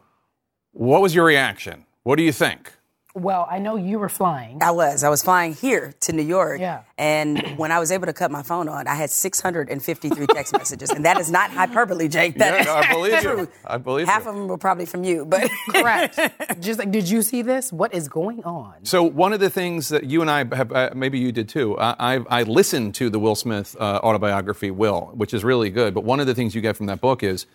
what 0.72 1.00
was 1.00 1.14
your 1.14 1.24
reaction? 1.24 1.86
What 2.02 2.16
do 2.16 2.24
you 2.24 2.32
think? 2.32 2.72
Well, 3.16 3.46
I 3.48 3.60
know 3.60 3.76
you 3.76 4.00
were 4.00 4.08
flying. 4.08 4.60
I 4.60 4.72
was. 4.72 5.04
I 5.04 5.08
was 5.08 5.22
flying 5.22 5.54
here 5.54 5.94
to 6.00 6.12
New 6.12 6.24
York. 6.24 6.60
Yeah. 6.60 6.82
And 6.98 7.56
when 7.56 7.70
I 7.70 7.78
was 7.78 7.92
able 7.92 8.06
to 8.06 8.12
cut 8.12 8.32
my 8.32 8.42
phone 8.42 8.68
on, 8.68 8.88
I 8.88 8.96
had 8.96 9.08
653 9.08 10.26
text 10.26 10.52
messages. 10.58 10.90
And 10.90 11.04
that 11.04 11.20
is 11.20 11.30
not 11.30 11.52
hyperbole, 11.52 12.08
Jake. 12.08 12.36
That 12.38 12.66
Yeah, 12.66 12.72
I 12.74 12.92
believe 12.92 13.22
you. 13.22 13.48
I 13.64 13.78
believe 13.78 14.08
Half 14.08 14.24
you. 14.24 14.30
of 14.30 14.36
them 14.36 14.48
were 14.48 14.58
probably 14.58 14.86
from 14.86 15.04
you, 15.04 15.24
but 15.24 15.48
Correct. 15.70 16.18
Just 16.60 16.80
like, 16.80 16.90
did 16.90 17.08
you 17.08 17.22
see 17.22 17.42
this? 17.42 17.72
What 17.72 17.94
is 17.94 18.08
going 18.08 18.42
on? 18.42 18.84
So 18.84 19.04
one 19.04 19.32
of 19.32 19.38
the 19.38 19.50
things 19.50 19.90
that 19.90 20.04
you 20.04 20.20
and 20.20 20.28
I 20.28 20.38
have, 20.56 20.72
uh, 20.72 20.90
maybe 20.96 21.20
you 21.20 21.30
did 21.30 21.48
too. 21.48 21.78
I, 21.78 22.16
I, 22.16 22.40
I 22.40 22.42
listened 22.42 22.96
to 22.96 23.10
the 23.10 23.20
Will 23.20 23.36
Smith 23.36 23.76
uh, 23.78 24.00
autobiography, 24.02 24.72
Will, 24.72 25.12
which 25.14 25.32
is 25.32 25.44
really 25.44 25.70
good. 25.70 25.94
But 25.94 26.02
one 26.02 26.18
of 26.18 26.26
the 26.26 26.34
things 26.34 26.56
you 26.56 26.60
get 26.60 26.76
from 26.76 26.86
that 26.86 27.00
book 27.00 27.22
is 27.22 27.46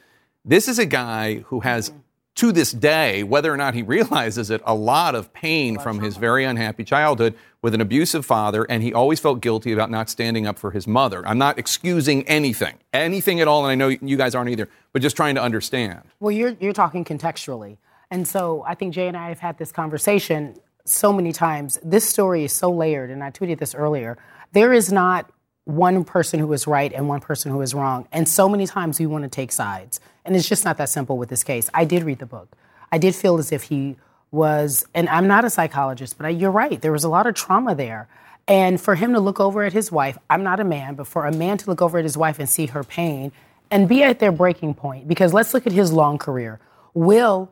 this 0.45 0.69
is 0.69 0.79
a 0.79 0.85
guy 0.85 1.39
who 1.47 1.59
has, 1.59 1.91
to 2.39 2.53
this 2.53 2.71
day, 2.71 3.21
whether 3.21 3.53
or 3.53 3.57
not 3.57 3.73
he 3.73 3.81
realizes 3.95 4.49
it, 4.49 4.61
a 4.65 4.73
lot 4.73 5.13
of 5.13 5.33
pain 5.33 5.77
from 5.77 5.99
his 5.99 6.15
very 6.15 6.45
unhappy 6.45 6.85
childhood 6.85 7.35
with 7.61 7.73
an 7.73 7.81
abusive 7.81 8.25
father, 8.25 8.63
and 8.63 8.81
he 8.81 8.93
always 8.93 9.19
felt 9.19 9.41
guilty 9.41 9.73
about 9.73 9.91
not 9.91 10.09
standing 10.09 10.47
up 10.47 10.57
for 10.57 10.71
his 10.71 10.87
mother. 10.87 11.27
I'm 11.27 11.37
not 11.37 11.59
excusing 11.59 12.25
anything, 12.29 12.75
anything 12.93 13.41
at 13.41 13.49
all, 13.49 13.65
and 13.65 13.71
I 13.71 13.75
know 13.75 13.89
you 13.89 14.15
guys 14.15 14.35
aren't 14.35 14.49
either, 14.49 14.69
but 14.93 15.01
just 15.01 15.17
trying 15.17 15.35
to 15.35 15.41
understand. 15.41 16.01
Well, 16.21 16.31
you're 16.31 16.55
you're 16.61 16.71
talking 16.71 17.03
contextually, 17.03 17.77
and 18.09 18.25
so 18.25 18.63
I 18.65 18.73
think 18.73 18.93
Jay 18.93 19.09
and 19.09 19.17
I 19.17 19.27
have 19.27 19.39
had 19.39 19.57
this 19.57 19.73
conversation 19.73 20.55
so 20.85 21.11
many 21.11 21.33
times. 21.33 21.77
This 21.83 22.07
story 22.07 22.45
is 22.45 22.53
so 22.53 22.71
layered, 22.71 23.09
and 23.09 23.21
I 23.21 23.31
tweeted 23.31 23.59
this 23.59 23.75
earlier. 23.75 24.17
There 24.53 24.71
is 24.71 24.93
not 24.93 25.29
one 25.65 26.05
person 26.05 26.39
who 26.39 26.51
is 26.53 26.65
right 26.65 26.93
and 26.93 27.09
one 27.09 27.19
person 27.19 27.51
who 27.51 27.59
is 27.61 27.73
wrong, 27.73 28.07
and 28.13 28.29
so 28.29 28.47
many 28.47 28.65
times 28.65 28.97
we 28.97 29.07
want 29.07 29.23
to 29.25 29.29
take 29.29 29.51
sides, 29.51 29.99
and 30.29 30.37
it's 30.37 30.47
just 30.47 30.63
not 30.63 30.77
that 30.77 30.89
simple 30.89 31.17
with 31.17 31.27
this 31.27 31.43
case. 31.43 31.69
I 31.73 31.83
did 31.83 32.03
read 32.03 32.19
the 32.19 32.25
book. 32.25 32.47
I 32.91 32.97
did 32.99 33.15
feel 33.15 33.37
as 33.39 33.51
if 33.51 33.63
he 33.63 33.97
was, 34.31 34.85
and 34.93 35.09
I'm 35.09 35.27
not 35.27 35.43
a 35.43 35.49
psychologist, 35.49 36.17
but 36.17 36.27
I, 36.27 36.29
you're 36.29 36.51
right. 36.51 36.79
There 36.79 36.91
was 36.91 37.03
a 37.03 37.09
lot 37.09 37.25
of 37.25 37.33
trauma 37.33 37.73
there. 37.73 38.07
And 38.47 38.79
for 38.79 38.95
him 38.95 39.13
to 39.13 39.19
look 39.19 39.39
over 39.39 39.63
at 39.63 39.73
his 39.73 39.91
wife, 39.91 40.17
I'm 40.29 40.43
not 40.43 40.59
a 40.59 40.63
man, 40.63 40.95
but 40.95 41.07
for 41.07 41.25
a 41.25 41.31
man 41.31 41.57
to 41.57 41.69
look 41.69 41.81
over 41.81 41.97
at 41.97 42.03
his 42.03 42.15
wife 42.15 42.39
and 42.39 42.47
see 42.47 42.67
her 42.67 42.83
pain 42.83 43.31
and 43.71 43.89
be 43.89 44.03
at 44.03 44.19
their 44.19 44.31
breaking 44.31 44.75
point, 44.75 45.07
because 45.07 45.33
let's 45.33 45.53
look 45.53 45.67
at 45.67 45.73
his 45.73 45.91
long 45.91 46.17
career. 46.17 46.59
Will, 46.93 47.51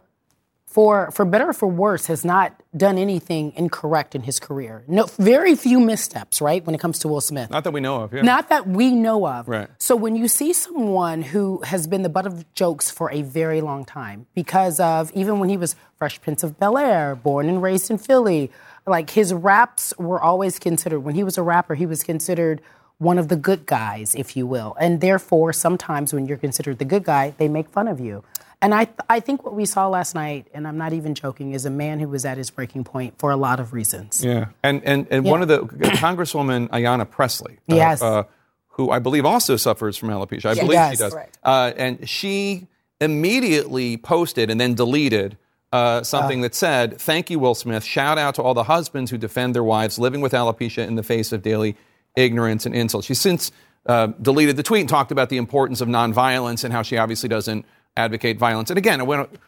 for 0.67 1.10
for 1.12 1.25
better 1.25 1.49
or 1.49 1.53
for 1.53 1.67
worse, 1.67 2.06
has 2.08 2.23
not 2.23 2.53
done 2.75 2.97
anything 2.97 3.53
incorrect 3.56 4.13
in 4.13 4.21
his 4.23 4.39
career. 4.39 4.84
No, 4.88 5.06
very 5.17 5.56
few 5.56 5.80
missteps, 5.80 6.41
right, 6.41 6.63
when 6.65 6.75
it 6.75 6.77
comes 6.80 6.99
to 6.99 7.08
Will 7.08 7.21
Smith. 7.21 7.49
Not 7.49 7.63
that 7.63 7.71
we 7.71 7.80
know 7.80 8.03
of. 8.03 8.13
Yeah. 8.13 8.21
Not 8.21 8.49
that 8.49 8.67
we 8.67 8.91
know 8.91 9.25
of. 9.25 9.47
Right. 9.47 9.69
So 9.80 9.95
when 9.95 10.15
you 10.15 10.27
see 10.27 10.53
someone 10.53 11.21
who 11.23 11.62
has 11.63 11.88
been 11.88 12.03
the 12.03 12.10
butt 12.10 12.27
of 12.27 12.53
jokes 12.53 12.91
for 12.91 13.10
a 13.12 13.21
very 13.21 13.62
long 13.62 13.86
time, 13.86 14.27
because 14.36 14.80
of 14.80 15.12
even 15.13 15.39
when 15.39 15.49
he 15.49 15.58
was 15.58 15.75
Fresh 15.97 16.21
Prince 16.21 16.43
of 16.43 16.60
Bel 16.60 16.77
Air, 16.77 17.15
born 17.15 17.49
and 17.49 17.62
raised 17.62 17.89
in 17.89 17.97
Philly, 17.97 18.51
like 18.86 19.12
his 19.12 19.34
raps 19.34 19.93
were 19.97 20.21
always 20.21 20.60
considered. 20.60 20.99
When 20.99 21.15
he 21.15 21.23
was 21.23 21.38
a 21.38 21.43
rapper, 21.43 21.75
he 21.75 21.86
was 21.86 22.03
considered 22.03 22.62
one 22.99 23.17
of 23.17 23.30
the 23.30 23.36
good 23.36 23.65
guys, 23.65 24.15
if 24.15 24.36
you 24.36 24.45
will, 24.47 24.75
and 24.80 25.01
therefore 25.01 25.53
sometimes 25.53 26.13
when 26.13 26.25
you're 26.25 26.38
considered 26.38 26.80
the 26.80 26.86
good 26.86 27.03
guy, 27.03 27.34
they 27.38 27.47
make 27.47 27.69
fun 27.69 27.88
of 27.88 27.99
you. 27.99 28.23
And 28.62 28.74
I, 28.74 28.88
I 29.08 29.20
think 29.20 29.43
what 29.43 29.54
we 29.54 29.65
saw 29.65 29.88
last 29.88 30.15
night, 30.15 30.48
and 30.54 30.67
I'm 30.67 30.78
not 30.78 30.91
even 30.93 31.13
joking, 31.13 31.54
is 31.54 31.65
a 31.65 31.70
man 31.70 32.00
who 32.00 32.08
was 32.08 32.26
at 32.26 32.38
his 32.38 32.50
breaking 32.50 32.86
point 32.86 33.20
for 33.20 33.30
a 33.30 33.36
lot 33.38 33.60
of 33.60 33.72
reasons. 33.72 34.24
Yeah, 34.26 34.48
and 34.63 34.84
and, 34.84 35.08
and 35.12 35.26
one 35.26 35.41
of 35.43 35.48
the 35.48 35.60
Congresswoman 35.60 36.67
Ayanna 36.70 37.10
Pressley, 37.10 37.60
uh, 37.72 37.76
Yes. 37.76 38.02
uh, 38.02 38.24
who 38.70 38.89
I 38.89 38.98
believe 39.00 39.26
also 39.26 39.58
suffers 39.58 39.96
from 39.96 40.10
alopecia. 40.10 40.48
I 40.48 40.54
She 40.56 40.62
believe 40.62 40.89
she 40.91 40.96
does. 40.98 41.13
Correct. 41.13 41.38
Uh, 41.43 41.72
and 41.78 42.10
she 42.10 42.67
immediately 43.00 43.98
posted 43.98 44.50
and 44.50 44.60
then 44.60 44.74
deleted 44.74 45.38
uh, 45.72 46.02
something 46.02 46.41
that 46.41 46.56
said, 46.56 46.98
"Thank 47.00 47.30
you, 47.30 47.38
Will 47.38 47.54
Smith. 47.56 47.84
Shout 47.84 48.17
out 48.17 48.36
to 48.36 48.41
all 48.41 48.56
the 48.56 48.63
husbands 48.63 49.12
who 49.12 49.17
defend 49.20 49.54
their 49.54 49.63
wives 49.63 50.00
living 50.00 50.22
with 50.22 50.32
alopecia 50.34 50.88
in 50.88 50.96
the 50.96 51.04
face 51.04 51.32
of 51.32 51.43
daily 51.43 51.76
ignorance 52.15 52.65
and 52.65 52.74
insults." 52.74 53.06
She's 53.06 53.20
since 53.22 53.52
uh, 53.86 54.08
deleted 54.20 54.58
the 54.58 54.63
tweet 54.63 54.82
and 54.82 54.89
talked 54.89 55.12
about 55.12 55.30
the 55.30 55.38
importance 55.38 55.80
of 55.80 55.88
nonviolence 55.88 56.63
and 56.63 56.74
how 56.74 56.82
she 56.82 56.98
obviously 56.98 57.30
doesn't 57.30 57.65
advocate 57.97 58.38
violence. 58.38 58.69
And 58.69 58.77
again, 58.77 59.01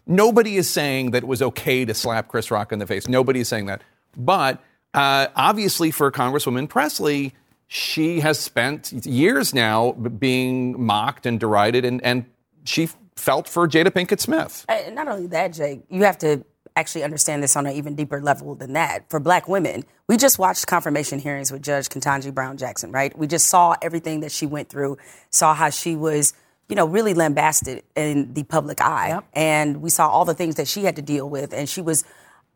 nobody 0.07 0.57
is 0.57 0.69
saying 0.69 1.11
that 1.11 1.23
it 1.23 1.27
was 1.27 1.41
okay 1.41 1.85
to 1.85 1.93
slap 1.93 2.27
Chris 2.27 2.51
Rock 2.51 2.71
in 2.71 2.79
the 2.79 2.87
face. 2.87 3.07
Nobody 3.07 3.41
is 3.41 3.47
saying 3.47 3.67
that. 3.67 3.81
But 4.17 4.61
uh, 4.93 5.27
obviously, 5.35 5.91
for 5.91 6.11
Congresswoman 6.11 6.67
Pressley, 6.67 7.33
she 7.67 8.19
has 8.21 8.39
spent 8.39 8.91
years 9.05 9.53
now 9.53 9.91
being 9.91 10.81
mocked 10.83 11.25
and 11.25 11.39
derided, 11.39 11.85
and, 11.85 12.03
and 12.03 12.25
she 12.63 12.89
felt 13.15 13.47
for 13.47 13.67
Jada 13.67 13.91
Pinkett 13.91 14.19
Smith. 14.19 14.65
Uh, 14.67 14.89
not 14.91 15.07
only 15.07 15.27
that, 15.27 15.53
Jake, 15.53 15.83
you 15.89 16.03
have 16.03 16.17
to 16.19 16.43
actually 16.75 17.03
understand 17.03 17.43
this 17.43 17.55
on 17.55 17.65
an 17.67 17.73
even 17.73 17.93
deeper 17.93 18.21
level 18.21 18.55
than 18.55 18.73
that. 18.73 19.09
For 19.09 19.19
black 19.19 19.47
women, 19.47 19.83
we 20.07 20.17
just 20.17 20.39
watched 20.39 20.65
confirmation 20.65 21.19
hearings 21.19 21.51
with 21.51 21.61
Judge 21.61 21.89
Ketanji 21.89 22.33
Brown 22.33 22.57
Jackson, 22.57 22.91
right? 22.91 23.15
We 23.17 23.27
just 23.27 23.47
saw 23.47 23.75
everything 23.81 24.21
that 24.21 24.31
she 24.31 24.45
went 24.45 24.69
through, 24.69 24.97
saw 25.29 25.53
how 25.53 25.69
she 25.69 25.95
was, 25.95 26.33
you 26.69 26.75
know, 26.75 26.85
really 26.85 27.13
lambasted 27.13 27.83
in 27.95 28.33
the 28.35 28.43
public 28.43 28.79
eye. 28.79 29.19
And 29.33 29.81
we 29.81 29.89
saw 29.89 30.07
all 30.07 30.23
the 30.23 30.35
things 30.35 30.55
that 30.55 30.67
she 30.67 30.83
had 30.83 30.95
to 30.97 31.01
deal 31.01 31.27
with. 31.29 31.51
And 31.51 31.67
she 31.67 31.81
was, 31.81 32.03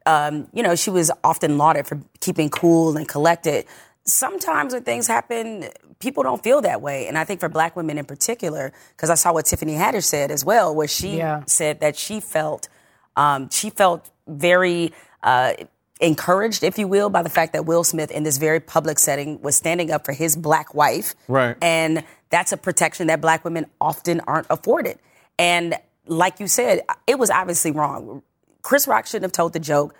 um, 0.05 0.47
you 0.53 0.61
know, 0.63 0.75
she 0.75 0.91
was 0.91 1.11
often 1.23 1.57
lauded 1.57 1.87
for 1.87 1.99
keeping 2.19 2.49
cool 2.49 2.95
and 2.95 3.07
collected. 3.07 3.65
Sometimes 4.05 4.73
when 4.73 4.83
things 4.83 5.07
happen, 5.07 5.65
people 5.99 6.21
don't 6.23 6.43
feel 6.43 6.61
that 6.61 6.81
way. 6.81 7.07
And 7.07 7.17
I 7.17 7.23
think 7.23 7.39
for 7.39 7.49
black 7.49 7.75
women 7.75 7.97
in 7.97 8.05
particular, 8.05 8.71
because 8.95 9.09
I 9.09 9.15
saw 9.15 9.33
what 9.33 9.45
Tiffany 9.45 9.73
Haddish 9.73 10.03
said 10.03 10.29
as 10.29 10.45
well, 10.45 10.75
where 10.75 10.87
she 10.87 11.17
Yeah. 11.17 11.41
said 11.47 11.79
that 11.79 11.95
she 11.97 12.19
felt 12.19 12.69
um, 13.15 13.49
she 13.51 13.69
felt 13.69 14.09
very 14.27 14.91
uh, 15.21 15.53
encouraged, 16.01 16.63
if 16.63 16.77
you 16.79 16.87
will, 16.87 17.09
by 17.09 17.21
the 17.21 17.29
fact 17.29 17.53
that 17.53 17.65
Will 17.65 17.83
Smith 17.83 18.11
in 18.11 18.23
this 18.23 18.37
very 18.37 18.59
public 18.59 18.97
setting 18.99 19.39
was 19.41 19.55
standing 19.55 19.91
up 19.91 20.03
for 20.05 20.11
his 20.13 20.35
black 20.35 20.73
wife. 20.73 21.13
Right. 21.27 21.55
And 21.61 22.03
that's 22.33 22.51
a 22.51 22.57
protection 22.57 23.07
that 23.07 23.21
black 23.21 23.45
women 23.45 23.67
often 23.79 24.19
aren't 24.21 24.47
afforded. 24.49 24.97
And 25.37 25.75
like 26.07 26.39
you 26.39 26.47
said, 26.47 26.81
it 27.05 27.19
was 27.19 27.29
obviously 27.29 27.69
wrong. 27.69 28.23
Chris 28.63 28.87
Rock 28.87 29.05
shouldn't 29.05 29.25
have 29.25 29.31
told 29.31 29.53
the 29.53 29.59
joke. 29.59 29.93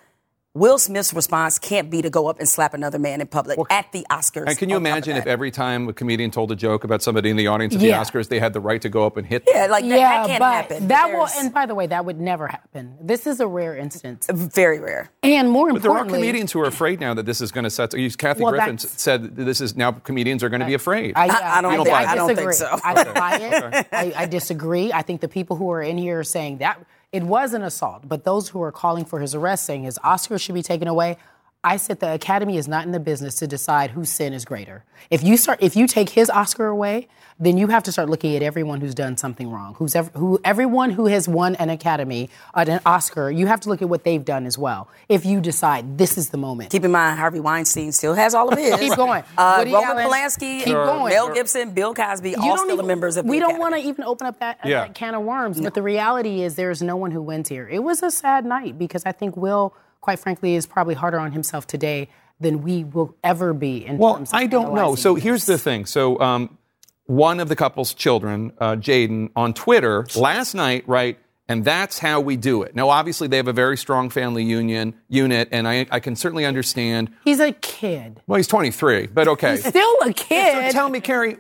Will 0.55 0.77
Smith's 0.77 1.15
response 1.15 1.57
can't 1.57 1.89
be 1.89 2.03
to 2.03 2.11
go 2.11 2.27
up 2.27 2.37
and 2.37 2.47
slap 2.47 2.75
another 2.75 2.99
man 2.99 3.21
in 3.21 3.25
public 3.25 3.57
at 3.71 3.91
the 3.91 4.05
Oscars. 4.11 4.45
And 4.47 4.55
can 4.55 4.69
you 4.69 4.75
on 4.75 4.83
top 4.83 4.87
of 4.91 4.93
imagine 4.97 5.17
if 5.17 5.25
every 5.25 5.49
time 5.49 5.89
a 5.89 5.93
comedian 5.93 6.29
told 6.29 6.51
a 6.51 6.55
joke 6.55 6.83
about 6.83 7.01
somebody 7.01 7.31
in 7.31 7.37
the 7.37 7.47
audience 7.47 7.73
at 7.73 7.81
Yeah. 7.81 7.97
the 7.97 8.05
Oscars, 8.05 8.27
they 8.27 8.37
had 8.37 8.53
the 8.53 8.59
right 8.59 8.79
to 8.83 8.87
go 8.89 9.03
up 9.03 9.17
and 9.17 9.25
hit 9.25 9.47
Them? 9.47 9.55
Yeah, 9.55 9.65
like 9.65 9.83
that, 9.85 9.89
that 9.97 10.27
can't 10.27 10.39
but 10.39 10.53
happen. 10.53 10.87
That 10.89 11.11
will, 11.11 11.27
and 11.39 11.51
by 11.51 11.65
the 11.65 11.73
way, 11.73 11.87
that 11.87 12.05
would 12.05 12.19
never 12.21 12.45
happen. 12.45 12.95
This 13.01 13.25
is 13.25 13.39
a 13.39 13.47
rare 13.47 13.75
instance. 13.75 14.27
Very 14.31 14.77
rare. 14.79 15.09
And 15.23 15.49
more 15.49 15.69
importantly, 15.69 15.89
But 15.89 15.93
there 16.05 16.17
are 16.17 16.19
comedians 16.21 16.51
who 16.51 16.59
are 16.59 16.67
afraid 16.67 16.99
now 16.99 17.15
that 17.15 17.25
this 17.25 17.41
is 17.41 17.51
going 17.51 17.63
to 17.63 17.71
set. 17.71 17.89
Kathy 18.19 18.43
Well, 18.43 18.51
Griffin 18.51 18.75
that's- 18.75 19.01
said 19.01 19.35
this 19.35 19.59
is 19.59 19.75
now 19.75 19.91
comedians 19.93 20.43
are 20.43 20.49
going 20.49 20.59
to 20.61 20.67
be 20.67 20.75
afraid. 20.75 21.13
I, 21.15 21.29
I 21.57 21.61
don't 21.63 21.71
You 21.71 21.77
think- 21.79 21.89
buy 21.89 22.01
I 22.03 22.05
that? 22.05 22.15
don't 22.15 22.35
think 22.35 22.53
so. 22.53 22.79
I 22.83 22.93
don't 23.03 23.15
buy 23.15 23.37
it. 23.41 23.87
I, 23.91 24.13
I 24.15 24.25
disagree. 24.27 24.93
I 24.93 25.01
think 25.01 25.21
the 25.21 25.27
people 25.27 25.55
who 25.55 25.71
are 25.71 25.81
in 25.81 25.97
here 25.97 26.19
are 26.19 26.23
saying 26.23 26.59
that 26.59 26.79
it 27.13 27.23
was 27.23 27.53
an 27.53 27.61
assault, 27.61 28.09
but 28.09 28.25
those 28.25 28.49
who 28.49 28.61
are 28.61 28.71
calling 28.71 29.05
for 29.05 29.19
his 29.19 29.35
arrest, 29.35 29.65
saying 29.65 29.83
his 29.83 29.99
Oscar 30.03 30.39
should 30.39 30.55
be 30.55 30.63
taken 30.63 30.87
away. 30.87 31.17
I 31.65 31.77
said 31.77 32.01
the 32.01 32.13
Academy 32.13 32.57
is 32.57 32.67
not 32.67 32.85
in 32.85 32.91
the 32.91 32.99
business 32.99 33.35
to 33.35 33.47
decide 33.47 33.91
whose 33.91 34.09
sin 34.09 34.33
is 34.33 34.43
greater. 34.43 34.83
If 35.09 35.23
you 35.23 35.37
start, 35.37 35.59
if 35.61 35.77
you 35.77 35.87
take 35.87 36.09
his 36.09 36.29
Oscar 36.29 36.67
away, 36.67 37.07
then 37.39 37.57
you 37.57 37.67
have 37.67 37.83
to 37.83 37.91
start 37.91 38.09
looking 38.09 38.35
at 38.35 38.43
everyone 38.43 38.81
who's 38.81 38.93
done 38.93 39.15
something 39.15 39.49
wrong. 39.49 39.73
Who's 39.75 39.95
ever, 39.95 40.09
who 40.11 40.39
everyone 40.43 40.91
who 40.91 41.05
has 41.07 41.27
won 41.27 41.55
an 41.55 41.69
Academy, 41.69 42.29
an 42.53 42.81
Oscar, 42.85 43.31
you 43.31 43.47
have 43.47 43.61
to 43.61 43.69
look 43.69 43.81
at 43.81 43.87
what 43.87 44.03
they've 44.03 44.23
done 44.23 44.45
as 44.45 44.57
well. 44.57 44.89
If 45.07 45.25
you 45.25 45.39
decide 45.39 45.97
this 45.97 46.17
is 46.17 46.29
the 46.31 46.37
moment. 46.37 46.69
Keep 46.71 46.83
in 46.83 46.91
mind, 46.91 47.17
Harvey 47.17 47.39
Weinstein 47.39 47.93
still 47.93 48.13
has 48.13 48.33
all 48.35 48.49
of 48.49 48.59
his. 48.59 48.75
Keep 48.79 48.95
going. 48.97 49.23
Uh, 49.37 49.55
Woody 49.59 49.71
Roman 49.73 49.97
Allen, 49.99 50.09
Polanski, 50.11 50.63
keep 50.63 50.73
going. 50.73 51.13
Mel 51.13 51.33
Gibson, 51.33 51.71
Bill 51.71 51.93
Cosby, 51.93 52.31
You 52.31 52.35
all 52.39 52.55
don't 52.55 52.57
still 52.65 52.73
even- 52.75 52.87
members 52.87 53.15
of 53.17 53.25
We 53.25 53.39
the 53.39 53.45
don't 53.47 53.57
want 53.59 53.73
to 53.73 53.79
even 53.81 54.03
open 54.03 54.27
up 54.27 54.39
that, 54.39 54.59
Yeah. 54.65 54.81
that 54.81 54.93
can 54.95 55.15
of 55.15 55.23
worms. 55.23 55.59
But 55.61 55.73
the 55.73 55.81
reality 55.81 56.41
is, 56.43 56.55
there's 56.55 56.81
no 56.81 56.95
one 56.97 57.11
who 57.11 57.21
wins 57.21 57.47
here. 57.49 57.67
It 57.69 57.79
was 57.83 58.03
a 58.03 58.11
sad 58.11 58.45
night 58.45 58.77
because 58.77 59.03
I 59.05 59.11
think 59.11 59.35
Will, 59.37 59.73
quite 60.03 60.19
frankly, 60.19 60.55
is 60.55 60.67
probably 60.67 60.95
harder 60.95 61.17
on 61.17 61.31
himself 61.31 61.65
today 61.65 62.09
than 62.37 62.61
we 62.61 62.83
will 62.83 63.15
ever 63.23 63.53
be. 63.53 63.85
In 63.85 63.97
Well, 63.97 64.21
I 64.33 64.47
don't 64.47 64.75
know. 64.75 64.95
So 64.95 65.15
this. 65.15 65.23
here's 65.23 65.45
the 65.45 65.57
thing. 65.57 65.85
So 65.85 66.19
um, 66.19 66.57
one 67.05 67.39
of 67.39 67.47
the 67.47 67.55
couple's 67.55 67.93
children, 67.93 68.51
uh, 68.59 68.75
Jaden, 68.75 69.29
on 69.33 69.53
Twitter 69.53 70.05
last 70.15 70.55
night, 70.55 70.83
right? 70.87 71.17
And 71.47 71.63
that's 71.63 71.99
how 71.99 72.19
we 72.19 72.35
do 72.35 72.63
it. 72.63 72.75
Now, 72.75 72.89
obviously, 72.89 73.29
they 73.29 73.37
have 73.37 73.47
a 73.47 73.53
very 73.53 73.77
strong 73.77 74.09
family 74.09 74.43
union 74.43 74.93
unit, 75.07 75.47
and 75.51 75.67
I, 75.67 75.85
I 75.89 76.01
can 76.01 76.17
certainly 76.17 76.45
understand. 76.45 77.09
He's 77.23 77.39
a 77.39 77.53
kid. 77.53 78.21
Well, 78.27 78.37
he's 78.37 78.47
23, 78.47 79.07
but 79.07 79.29
okay. 79.29 79.51
He's 79.51 79.65
still 79.65 79.95
a 80.03 80.11
kid. 80.11 80.65
So 80.67 80.71
tell 80.71 80.89
me, 80.89 80.99
Cari, 80.99 81.37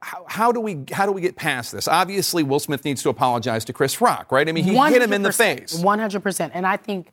how, 0.00 0.24
how 0.28 0.52
do 0.52 0.60
we 0.60 0.84
how 0.92 1.04
do 1.04 1.12
we 1.12 1.20
get 1.20 1.36
past 1.36 1.72
this? 1.72 1.88
Obviously, 1.88 2.42
Will 2.42 2.60
Smith 2.60 2.84
needs 2.86 3.02
to 3.02 3.10
apologize 3.10 3.66
to 3.66 3.74
Chris 3.74 4.00
Rock, 4.00 4.32
right? 4.32 4.48
I 4.48 4.52
mean, 4.52 4.64
he 4.64 4.74
hit 4.74 5.02
him 5.02 5.12
in 5.12 5.22
the 5.22 5.30
100%, 5.30 5.34
face. 5.34 5.82
100%. 5.82 6.50
And 6.54 6.66
I 6.66 6.78
think 6.78 7.12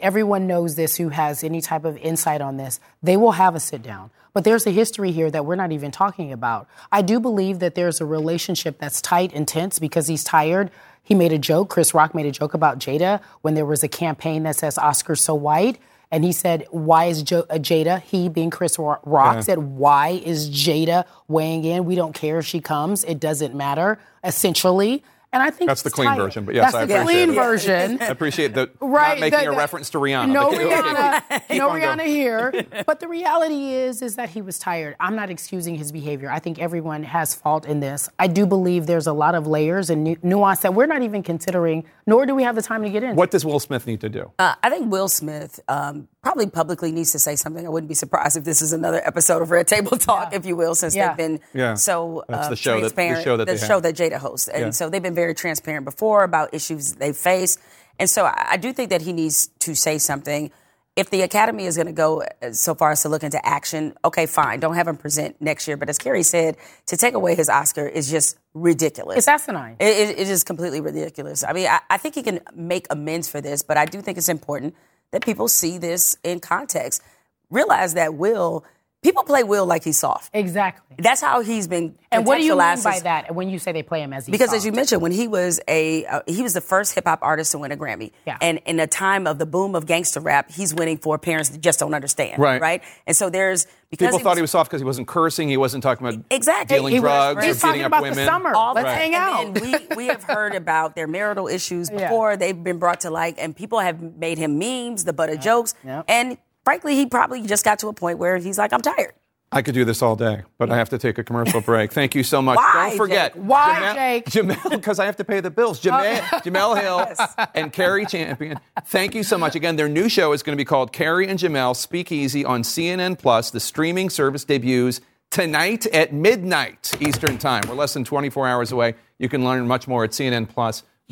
everyone 0.00 0.46
knows 0.46 0.74
this 0.76 0.96
who 0.96 1.08
has 1.10 1.42
any 1.44 1.60
type 1.60 1.84
of 1.84 1.96
insight 1.98 2.40
on 2.40 2.56
this. 2.56 2.80
They 3.02 3.16
will 3.16 3.32
have 3.32 3.54
a 3.54 3.60
sit 3.60 3.82
down. 3.82 4.10
But 4.34 4.44
there's 4.44 4.66
a 4.66 4.70
history 4.70 5.12
here 5.12 5.30
that 5.30 5.44
we're 5.44 5.56
not 5.56 5.72
even 5.72 5.90
talking 5.90 6.32
about. 6.32 6.66
I 6.90 7.02
do 7.02 7.20
believe 7.20 7.58
that 7.58 7.74
there's 7.74 8.00
a 8.00 8.06
relationship 8.06 8.78
that's 8.78 9.02
tight 9.02 9.32
and 9.34 9.46
tense 9.46 9.78
because 9.78 10.06
he's 10.06 10.24
tired. 10.24 10.70
He 11.02 11.14
made 11.14 11.32
a 11.32 11.38
joke, 11.38 11.68
Chris 11.68 11.92
Rock 11.92 12.14
made 12.14 12.26
a 12.26 12.30
joke 12.30 12.54
about 12.54 12.78
Jada 12.78 13.20
when 13.42 13.54
there 13.54 13.66
was 13.66 13.82
a 13.82 13.88
campaign 13.88 14.44
that 14.44 14.56
says 14.56 14.78
Oscar's 14.78 15.20
so 15.20 15.34
white. 15.34 15.78
And 16.10 16.24
he 16.24 16.32
said, 16.32 16.66
Why 16.70 17.06
is 17.06 17.22
jo- 17.22 17.46
uh, 17.50 17.54
Jada, 17.54 18.00
he 18.02 18.28
being 18.28 18.50
Chris 18.50 18.78
Rock, 18.78 19.02
Yeah. 19.06 19.40
said, 19.40 19.58
Why 19.58 20.10
is 20.24 20.48
Jada 20.50 21.04
weighing 21.28 21.64
in? 21.64 21.84
We 21.86 21.94
don't 21.94 22.14
care 22.14 22.38
if 22.38 22.46
she 22.46 22.60
comes. 22.60 23.02
It 23.04 23.18
doesn't 23.18 23.54
matter, 23.54 23.98
essentially. 24.22 25.02
And 25.34 25.42
I 25.42 25.48
think 25.50 25.68
That's 25.68 25.80
the 25.80 25.90
clean 25.90 26.08
tired. 26.08 26.18
version, 26.22 26.44
but 26.44 26.54
yes, 26.54 26.72
That's 26.72 26.82
I 26.82 26.84
the 26.84 27.00
appreciate 27.00 27.24
clean 27.24 27.30
it. 27.30 27.34
version. 27.42 27.98
I 28.02 28.06
appreciate 28.08 28.52
the 28.54 28.70
Right, 28.80 29.18
not 29.18 29.20
making 29.20 29.38
the- 29.48 29.52
a 29.52 29.56
reference 29.56 29.88
to 29.90 29.98
Rihanna. 29.98 30.28
No 30.30 30.50
but- 30.50 30.60
Rihanna, 30.60 31.48
Keep 31.48 31.56
no 31.58 31.70
Rihanna 31.70 31.96
going. 31.96 32.08
here. 32.10 32.66
But 32.86 33.00
the 33.00 33.08
reality 33.08 33.72
is, 33.72 34.02
is 34.02 34.16
that 34.16 34.28
he 34.28 34.42
was 34.42 34.58
tired. 34.58 34.94
I'm 35.00 35.16
not 35.16 35.30
excusing 35.30 35.76
his 35.76 35.90
behavior. 35.90 36.30
I 36.30 36.38
think 36.38 36.58
everyone 36.58 37.02
has 37.04 37.34
fault 37.34 37.64
in 37.64 37.80
this. 37.80 38.10
I 38.18 38.26
do 38.26 38.44
believe 38.44 38.86
there's 38.86 39.06
a 39.06 39.12
lot 39.14 39.34
of 39.34 39.46
layers 39.46 39.88
and 39.88 40.04
nu- 40.04 40.16
nuance 40.22 40.60
that 40.60 40.74
we're 40.74 40.84
not 40.86 41.00
even 41.02 41.22
considering, 41.22 41.84
nor 42.06 42.26
do 42.26 42.34
we 42.34 42.42
have 42.42 42.54
the 42.54 42.62
time 42.62 42.82
to 42.82 42.90
get 42.90 43.02
in. 43.02 43.16
What 43.16 43.30
does 43.30 43.44
Will 43.44 43.58
Smith 43.60 43.86
need 43.86 44.02
to 44.02 44.10
do? 44.10 44.30
Uh, 44.38 44.54
I 44.62 44.68
think 44.68 44.92
Will 44.92 45.08
Smith 45.08 45.60
um, 45.66 46.08
probably 46.22 46.46
publicly 46.46 46.92
needs 46.92 47.10
to 47.12 47.18
say 47.18 47.34
something. 47.34 47.66
I 47.66 47.68
wouldn't 47.68 47.88
be 47.88 47.94
surprised 47.96 48.36
if 48.36 48.44
this 48.44 48.62
is 48.62 48.72
another 48.72 49.04
episode 49.04 49.42
of 49.42 49.50
Red 49.50 49.66
Table 49.66 49.96
Talk, 49.98 50.32
if 50.32 50.46
you 50.46 50.54
will, 50.54 50.74
since 50.76 50.94
Yeah. 50.94 51.08
they've 51.08 51.16
been 51.16 51.40
Yeah. 51.52 51.74
so 51.74 52.24
That's 52.28 52.46
uh, 52.46 52.50
the 52.50 52.56
show 52.56 52.80
that- 52.80 52.94
the 52.94 53.22
show 53.22 53.36
that 53.36 53.46
the 53.46 53.58
show 53.58 53.74
have. 53.74 53.82
that 53.82 53.96
Jada 53.96 54.18
hosts, 54.18 54.46
and 54.48 54.66
Yeah. 54.66 54.70
so 54.70 54.88
they've 54.88 55.02
been 55.02 55.16
very 55.16 55.34
transparent 55.34 55.84
before 55.84 56.22
about 56.22 56.54
issues 56.54 56.92
they 56.94 57.12
face, 57.12 57.58
and 57.98 58.08
so 58.08 58.24
I, 58.24 58.50
I 58.52 58.56
do 58.56 58.72
think 58.72 58.90
that 58.90 59.02
he 59.02 59.12
needs 59.12 59.48
to 59.60 59.74
say 59.74 59.98
something. 59.98 60.52
If 60.94 61.08
the 61.10 61.22
Academy 61.22 61.64
is 61.64 61.76
going 61.76 61.86
to 61.86 61.92
go 61.92 62.22
uh, 62.22 62.52
so 62.52 62.74
far 62.74 62.90
as 62.92 63.00
to 63.02 63.08
look 63.08 63.24
into 63.24 63.44
action, 63.44 63.94
okay, 64.04 64.26
fine. 64.26 64.60
Don't 64.60 64.74
have 64.74 64.86
him 64.86 64.98
present 64.98 65.36
next 65.40 65.66
year. 65.66 65.78
But 65.78 65.88
as 65.88 65.96
Cari 65.96 66.22
said, 66.22 66.58
to 66.86 66.98
take 66.98 67.14
away 67.14 67.34
his 67.34 67.48
Oscar 67.48 67.86
is 67.86 68.10
just 68.10 68.36
ridiculous. 68.52 69.16
It's 69.16 69.26
asinine. 69.26 69.76
It, 69.80 69.86
it, 70.10 70.18
it 70.18 70.28
is 70.28 70.44
completely 70.44 70.82
ridiculous. 70.82 71.44
I 71.44 71.54
mean, 71.54 71.66
I, 71.66 71.80
I 71.88 71.96
think 71.96 72.14
he 72.14 72.22
can 72.22 72.40
make 72.54 72.86
amends 72.90 73.26
for 73.26 73.40
this, 73.40 73.62
but 73.62 73.78
I 73.78 73.86
do 73.86 74.02
think 74.02 74.18
it's 74.18 74.28
important 74.28 74.74
that 75.12 75.24
people 75.24 75.48
see 75.48 75.78
this 75.78 76.16
in 76.24 76.40
context. 76.40 77.02
Realize 77.50 77.94
that 77.94 78.14
Will, 78.14 78.64
people 79.02 79.24
play 79.24 79.42
Will 79.42 79.66
like 79.66 79.82
he's 79.84 79.98
soft. 79.98 80.30
Exactly. 80.32 80.96
That's 80.98 81.20
how 81.20 81.40
he's 81.40 81.66
been. 81.68 81.96
And 82.10 82.26
what 82.26 82.36
do 82.38 82.44
you 82.44 82.52
mean 82.52 82.60
contextualized 82.60 82.84
by 82.84 82.94
as- 82.96 83.02
that 83.02 83.34
when 83.34 83.48
you 83.48 83.58
say 83.58 83.72
they 83.72 83.82
play 83.82 84.00
him 84.02 84.12
as 84.12 84.26
he 84.26 84.32
because 84.32 84.52
as 84.52 84.64
you 84.66 84.72
mentioned, 84.72 85.00
when 85.02 85.12
he 85.12 85.26
was 85.28 85.60
a 85.66 86.04
uh, 86.06 86.20
he 86.26 86.42
was 86.42 86.52
the 86.54 86.60
first 86.60 86.94
hip 86.94 87.06
hop 87.06 87.18
artist 87.22 87.52
to 87.52 87.58
win 87.58 87.72
a 87.72 87.76
Grammy, 87.76 88.12
Yeah. 88.26 88.36
and 88.40 88.58
in 88.66 88.78
a 88.78 88.86
time 88.86 89.26
of 89.26 89.38
the 89.38 89.46
boom 89.46 89.74
of 89.74 89.86
gangster 89.86 90.20
rap, 90.20 90.50
he's 90.50 90.74
winning 90.74 90.98
for 90.98 91.18
parents 91.18 91.48
that 91.50 91.60
just 91.60 91.80
don't 91.80 91.94
understand, 91.94 92.38
Right. 92.40 92.60
Right, 92.60 92.82
and 93.06 93.16
so 93.16 93.30
there's 93.30 93.66
because 93.90 94.06
People 94.08 94.18
he 94.18 94.22
thought 94.24 94.30
was- 94.30 94.38
he 94.38 94.42
was 94.42 94.50
soft 94.50 94.70
because 94.70 94.80
he 94.80 94.84
wasn't 94.86 95.08
cursing. 95.08 95.48
He 95.48 95.56
wasn't 95.56 95.82
talking 95.82 96.06
about 96.06 96.22
Exactly. 96.30 96.76
dealing 96.76 96.92
He 96.94 97.00
was- 97.00 97.08
drugs 97.34 97.44
he's 97.44 97.56
or 97.56 97.60
talking 97.60 97.72
beating 97.72 97.84
up 97.84 97.92
about 97.92 98.04
the 98.04 98.10
women. 98.10 98.26
summer. 98.26 98.54
all 98.54 98.74
Let's 98.74 98.86
that. 98.86 98.98
hang 98.98 99.14
out. 99.14 99.44
And 99.44 99.60
we, 99.60 99.96
we 99.96 100.06
have 100.06 100.22
heard 100.24 100.54
about 100.54 100.94
their 100.94 101.06
marital 101.06 101.46
issues 101.48 101.90
before. 102.00 102.36
They've 102.36 102.62
been 102.62 102.78
brought 102.78 103.00
to 103.00 103.10
light, 103.10 103.34
and 103.38 103.54
people 103.56 103.80
have 103.80 104.00
made 104.00 104.38
him 104.38 104.58
memes, 104.58 105.04
the 105.04 105.12
butt 105.12 105.28
of 105.30 105.40
jokes. 105.40 105.74
And 106.08 106.38
frankly, 106.64 106.94
he 106.96 107.06
probably 107.06 107.42
just 107.42 107.64
got 107.64 107.78
to 107.80 107.88
a 107.88 107.92
point 107.92 108.18
where 108.18 108.36
he's 108.38 108.58
like, 108.58 108.72
I'm 108.72 108.82
tired. 108.82 109.12
I 109.54 109.60
could 109.60 109.74
do 109.74 109.84
this 109.84 110.00
all 110.00 110.16
day, 110.16 110.44
but 110.56 110.70
I 110.70 110.78
have 110.78 110.88
to 110.90 110.98
take 110.98 111.18
a 111.18 111.24
commercial 111.24 111.60
break. 111.72 111.92
Thank 111.92 112.14
you 112.14 112.22
so 112.22 112.40
much. 112.40 112.56
Why, 112.56 112.88
Don't 112.88 112.96
forget. 112.96 113.34
Jake? 113.34 113.42
Why, 113.42 113.74
Jemele, 113.74 113.94
Jake? 113.94 114.24
Jemele, 114.24 114.70
because 114.70 114.98
I 114.98 115.04
have 115.04 115.16
to 115.16 115.24
pay 115.24 115.40
the 115.40 115.50
bills. 115.50 115.86
Oh, 115.86 115.90
Jemele, 115.90 116.20
Jemele 116.42 116.80
Hill 116.80 117.46
and 117.54 117.70
Cari 117.70 118.06
Champion. 118.06 118.58
Thank 118.86 119.14
you 119.14 119.22
so 119.22 119.36
much. 119.36 119.54
Again, 119.54 119.76
their 119.76 119.90
new 119.90 120.08
show 120.08 120.32
is 120.32 120.42
going 120.42 120.56
to 120.56 120.60
be 120.60 120.64
called 120.64 120.92
Cari 120.94 121.28
and 121.28 121.38
Jemele 121.38 121.76
Speak 121.76 122.10
Easy 122.10 122.46
on 122.46 122.62
CNN 122.62 123.18
Plus. 123.18 123.50
The 123.50 123.60
streaming 123.60 124.08
service 124.08 124.44
debuts 124.44 125.02
tonight 125.30 125.84
at 125.88 126.14
midnight 126.14 126.94
Eastern 127.00 127.36
Time. 127.36 127.62
We're 127.68 127.74
less 127.74 127.92
than 127.92 128.04
24 128.04 128.48
hours 128.48 128.72
away. 128.72 128.94
You 129.18 129.28
can 129.28 129.44
learn 129.44 129.66
much 129.66 129.86
more 129.86 130.02
at 130.04 130.12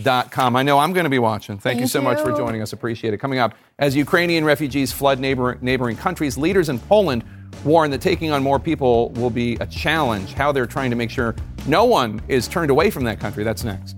CNNPlus.com. 0.00 0.56
I 0.56 0.62
know 0.62 0.78
I'm 0.78 0.92
going 0.92 1.04
to 1.04 1.10
be 1.10 1.18
watching. 1.18 1.58
Thank, 1.58 1.76
you 1.76 1.86
Thank 1.86 1.92
so 1.92 2.00
much 2.00 2.20
for 2.20 2.32
joining 2.36 2.62
us. 2.62 2.72
Appreciate 2.72 3.14
it. 3.14 3.18
Coming 3.18 3.38
up, 3.38 3.54
as 3.78 3.94
Ukrainian 3.96 4.44
refugees 4.44 4.92
flood 4.92 5.18
neighbor, 5.18 5.58
neighboring 5.60 5.96
countries, 5.96 6.36
leaders 6.36 6.68
in 6.68 6.78
Poland 6.78 7.24
warn 7.64 7.90
that 7.90 8.00
taking 8.00 8.30
on 8.30 8.42
more 8.42 8.58
people 8.58 9.10
will 9.10 9.30
be 9.30 9.56
a 9.56 9.66
challenge. 9.66 10.32
How 10.32 10.52
they're 10.52 10.66
trying 10.66 10.90
to 10.90 10.96
make 10.96 11.10
sure 11.10 11.34
no 11.66 11.84
one 11.84 12.20
is 12.28 12.48
turned 12.48 12.70
away 12.70 12.90
from 12.90 13.04
that 13.04 13.20
country. 13.20 13.44
That's 13.44 13.64
next. 13.64 13.96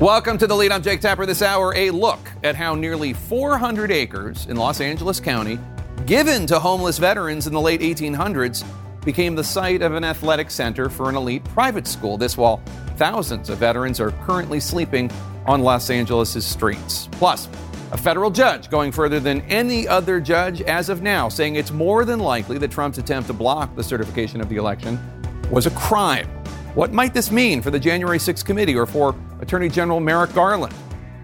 Welcome 0.00 0.38
to 0.38 0.46
the 0.46 0.54
lead. 0.54 0.70
I'm 0.70 0.82
Jake 0.82 1.00
Tapper. 1.00 1.26
This 1.26 1.42
hour, 1.42 1.74
a 1.74 1.90
look 1.90 2.20
at 2.44 2.54
how 2.54 2.76
nearly 2.76 3.12
400 3.12 3.90
acres 3.90 4.46
in 4.46 4.56
Los 4.56 4.80
Angeles 4.80 5.18
County, 5.18 5.58
given 6.06 6.46
to 6.46 6.60
homeless 6.60 6.98
veterans 6.98 7.48
in 7.48 7.52
the 7.52 7.60
late 7.60 7.80
1800s, 7.80 8.64
became 9.04 9.34
the 9.34 9.44
site 9.44 9.82
of 9.82 9.94
an 9.94 10.04
athletic 10.04 10.50
center 10.50 10.88
for 10.88 11.08
an 11.08 11.16
elite 11.16 11.44
private 11.44 11.86
school. 11.86 12.18
This 12.18 12.36
while 12.36 12.60
thousands 12.96 13.48
of 13.48 13.58
veterans 13.58 14.00
are 14.00 14.10
currently 14.10 14.60
sleeping 14.60 15.10
on 15.46 15.62
Los 15.62 15.90
Angeles' 15.90 16.44
streets. 16.44 17.08
Plus, 17.12 17.48
a 17.90 17.96
federal 17.96 18.30
judge 18.30 18.68
going 18.68 18.92
further 18.92 19.18
than 19.18 19.40
any 19.42 19.88
other 19.88 20.20
judge 20.20 20.60
as 20.62 20.90
of 20.90 21.00
now, 21.00 21.28
saying 21.28 21.56
it's 21.56 21.70
more 21.70 22.04
than 22.04 22.18
likely 22.18 22.58
that 22.58 22.70
Trump's 22.70 22.98
attempt 22.98 23.28
to 23.28 23.32
block 23.32 23.74
the 23.76 23.82
certification 23.82 24.40
of 24.40 24.48
the 24.48 24.56
election 24.56 24.98
was 25.50 25.66
a 25.66 25.70
crime. 25.70 26.26
What 26.74 26.92
might 26.92 27.14
this 27.14 27.30
mean 27.30 27.62
for 27.62 27.70
the 27.70 27.80
January 27.80 28.18
6th 28.18 28.44
committee 28.44 28.76
or 28.76 28.84
for 28.84 29.14
Attorney 29.40 29.70
General 29.70 30.00
Merrick 30.00 30.34
Garland? 30.34 30.74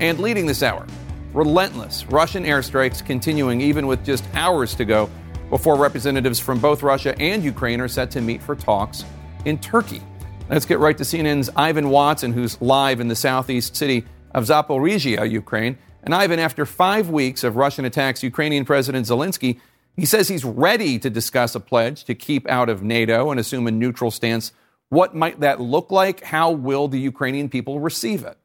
And 0.00 0.18
leading 0.18 0.46
this 0.46 0.62
hour, 0.62 0.86
relentless 1.34 2.06
Russian 2.06 2.44
airstrikes 2.44 3.04
continuing 3.04 3.60
even 3.60 3.86
with 3.86 4.04
just 4.04 4.24
hours 4.34 4.74
to 4.76 4.84
go 4.86 5.10
before 5.54 5.76
representatives 5.76 6.40
from 6.40 6.58
both 6.58 6.82
Russia 6.82 7.16
and 7.20 7.44
Ukraine 7.44 7.80
are 7.80 7.86
set 7.86 8.10
to 8.10 8.20
meet 8.20 8.42
for 8.42 8.56
talks 8.56 9.04
in 9.44 9.56
Turkey. 9.56 10.02
Let's 10.50 10.66
get 10.66 10.80
right 10.80 10.98
to 10.98 11.04
CNN's 11.04 11.48
Ivan 11.54 11.90
Watson, 11.90 12.32
who's 12.32 12.60
live 12.60 12.98
in 12.98 13.06
the 13.06 13.14
southeast 13.14 13.76
city 13.76 14.04
of 14.32 14.46
Zaporizhia, 14.46 15.30
Ukraine. 15.30 15.78
And 16.02 16.12
Ivan, 16.12 16.40
after 16.40 16.66
five 16.66 17.08
weeks 17.08 17.44
of 17.44 17.54
Russian 17.54 17.84
attacks, 17.84 18.20
Ukrainian 18.24 18.64
President 18.64 19.06
Zelensky, 19.06 19.60
he 19.94 20.04
says 20.04 20.26
he's 20.26 20.44
ready 20.44 20.98
to 20.98 21.08
discuss 21.08 21.54
a 21.54 21.60
pledge 21.60 22.02
to 22.06 22.16
keep 22.16 22.48
out 22.48 22.68
of 22.68 22.82
NATO 22.82 23.30
and 23.30 23.38
assume 23.38 23.68
a 23.68 23.70
neutral 23.70 24.10
stance. 24.10 24.50
What 24.88 25.14
might 25.14 25.38
that 25.38 25.60
look 25.60 25.92
like? 25.92 26.24
How 26.24 26.50
will 26.50 26.88
the 26.88 26.98
Ukrainian 26.98 27.48
people 27.48 27.78
receive 27.78 28.24
it? 28.24 28.36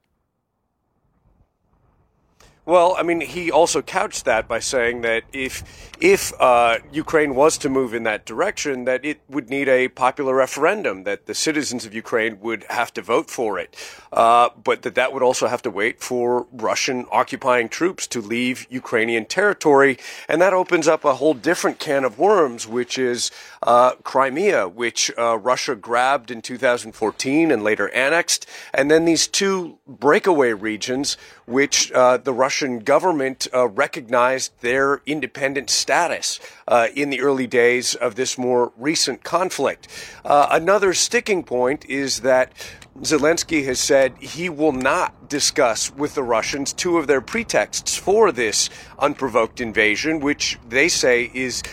Well, 2.70 2.96
I 3.00 3.02
mean, 3.02 3.22
he 3.22 3.50
also 3.50 3.82
couched 3.82 4.26
that 4.26 4.48
by 4.48 4.60
saying 4.60 5.02
that 5.02 5.24
if 5.34 5.64
if 6.00 6.32
uh, 6.40 6.78
Ukraine 6.92 7.34
was 7.34 7.58
to 7.58 7.68
move 7.68 7.96
in 7.96 8.04
that 8.04 8.28
direction, 8.28 8.86
that 8.86 9.04
it 9.04 9.22
would 9.28 9.50
need 9.50 9.68
a 9.68 9.88
popular 9.88 10.36
referendum, 10.36 11.04
that 11.04 11.26
the 11.26 11.34
citizens 11.34 11.84
of 11.88 11.96
Ukraine 11.96 12.40
would 12.42 12.66
have 12.70 12.94
to 12.94 13.02
vote 13.02 13.32
for 13.32 13.58
it, 13.58 13.76
uh, 14.14 14.50
but 14.64 14.84
that 14.84 14.94
that 14.94 15.12
would 15.14 15.24
also 15.24 15.48
have 15.48 15.64
to 15.64 15.72
wait 15.72 16.00
for 16.00 16.46
Russian 16.52 17.08
occupying 17.12 17.70
troops 17.70 18.06
to 18.06 18.22
leave 18.22 18.68
Ukrainian 18.70 19.26
territory, 19.26 19.98
and 20.28 20.40
that 20.40 20.54
opens 20.54 20.88
up 20.88 21.04
a 21.04 21.16
whole 21.16 21.34
different 21.34 21.80
can 21.80 22.04
of 22.06 22.20
worms, 22.20 22.68
which 22.68 23.00
is 23.00 23.32
uh, 23.64 23.92
Crimea, 24.04 24.68
which 24.68 25.12
uh, 25.18 25.38
Russia 25.38 25.76
grabbed 25.76 26.32
in 26.32 26.42
2014 26.42 27.52
and 27.52 27.64
later 27.64 27.90
annexed, 27.90 28.46
and 28.74 28.90
then 28.90 29.06
these 29.06 29.28
two 29.28 29.78
breakaway 29.88 30.54
regions, 30.54 31.18
which 31.46 31.92
uh, 31.92 32.18
the 32.18 32.34
Russian 32.34 32.80
government 32.80 33.48
uh, 33.54 33.68
recognized 33.68 34.54
their 34.62 35.02
independent 35.06 35.70
status 35.70 36.40
uh, 36.68 36.88
in 36.96 37.10
the 37.10 37.22
early 37.22 37.48
days 37.48 37.96
of 37.96 38.16
this 38.16 38.38
more 38.38 38.72
recent 38.78 39.24
conflict. 39.24 39.88
Uh, 40.24 40.48
another 40.52 40.94
sticking 40.94 41.44
point 41.44 41.86
is 41.86 42.22
that 42.22 42.54
Zelensky 43.02 43.66
has 43.66 43.80
said 43.80 44.18
he 44.20 44.50
will 44.50 44.74
not 44.74 45.30
discuss 45.30 45.92
with 45.94 46.16
the 46.16 46.24
Russians 46.24 46.74
two 46.74 46.98
of 46.98 47.08
their 47.08 47.22
pretexts 47.22 47.96
for 47.96 48.32
this 48.32 48.70
unprovoked 48.98 49.62
invasion, 49.62 50.20
which 50.20 50.60
they 50.68 50.90
say 50.90 51.32
is 51.34 51.64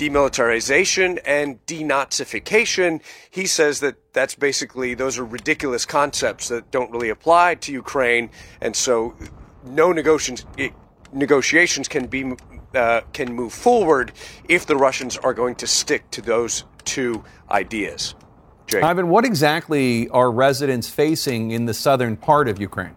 demilitarization 0.00 1.18
and 1.26 1.64
denazification. 1.66 3.02
He 3.30 3.46
says 3.46 3.80
that 3.80 3.96
that's 4.14 4.34
basically 4.34 4.94
those 4.94 5.18
are 5.18 5.24
ridiculous 5.24 5.84
concepts 5.84 6.48
that 6.48 6.70
don't 6.70 6.90
really 6.90 7.10
apply 7.10 7.56
to 7.56 7.72
Ukraine, 7.72 8.30
and 8.62 8.74
so 8.74 9.14
no 9.64 9.92
negotiations 9.92 10.46
negotiations 11.12 11.86
can 11.86 12.06
be 12.06 12.34
uh, 12.74 13.02
can 13.12 13.34
move 13.34 13.52
forward 13.52 14.12
if 14.48 14.64
the 14.64 14.76
Russians 14.76 15.18
are 15.18 15.34
going 15.34 15.56
to 15.56 15.66
stick 15.66 16.10
to 16.12 16.22
those 16.22 16.64
two 16.84 17.22
ideas. 17.50 18.14
Jake. 18.68 18.82
Ivan, 18.82 19.10
what 19.10 19.26
exactly 19.26 20.08
are 20.08 20.30
residents 20.30 20.88
facing 20.88 21.50
in 21.50 21.66
the 21.66 21.74
southern 21.74 22.16
part 22.16 22.48
of 22.48 22.58
Ukraine? 22.58 22.94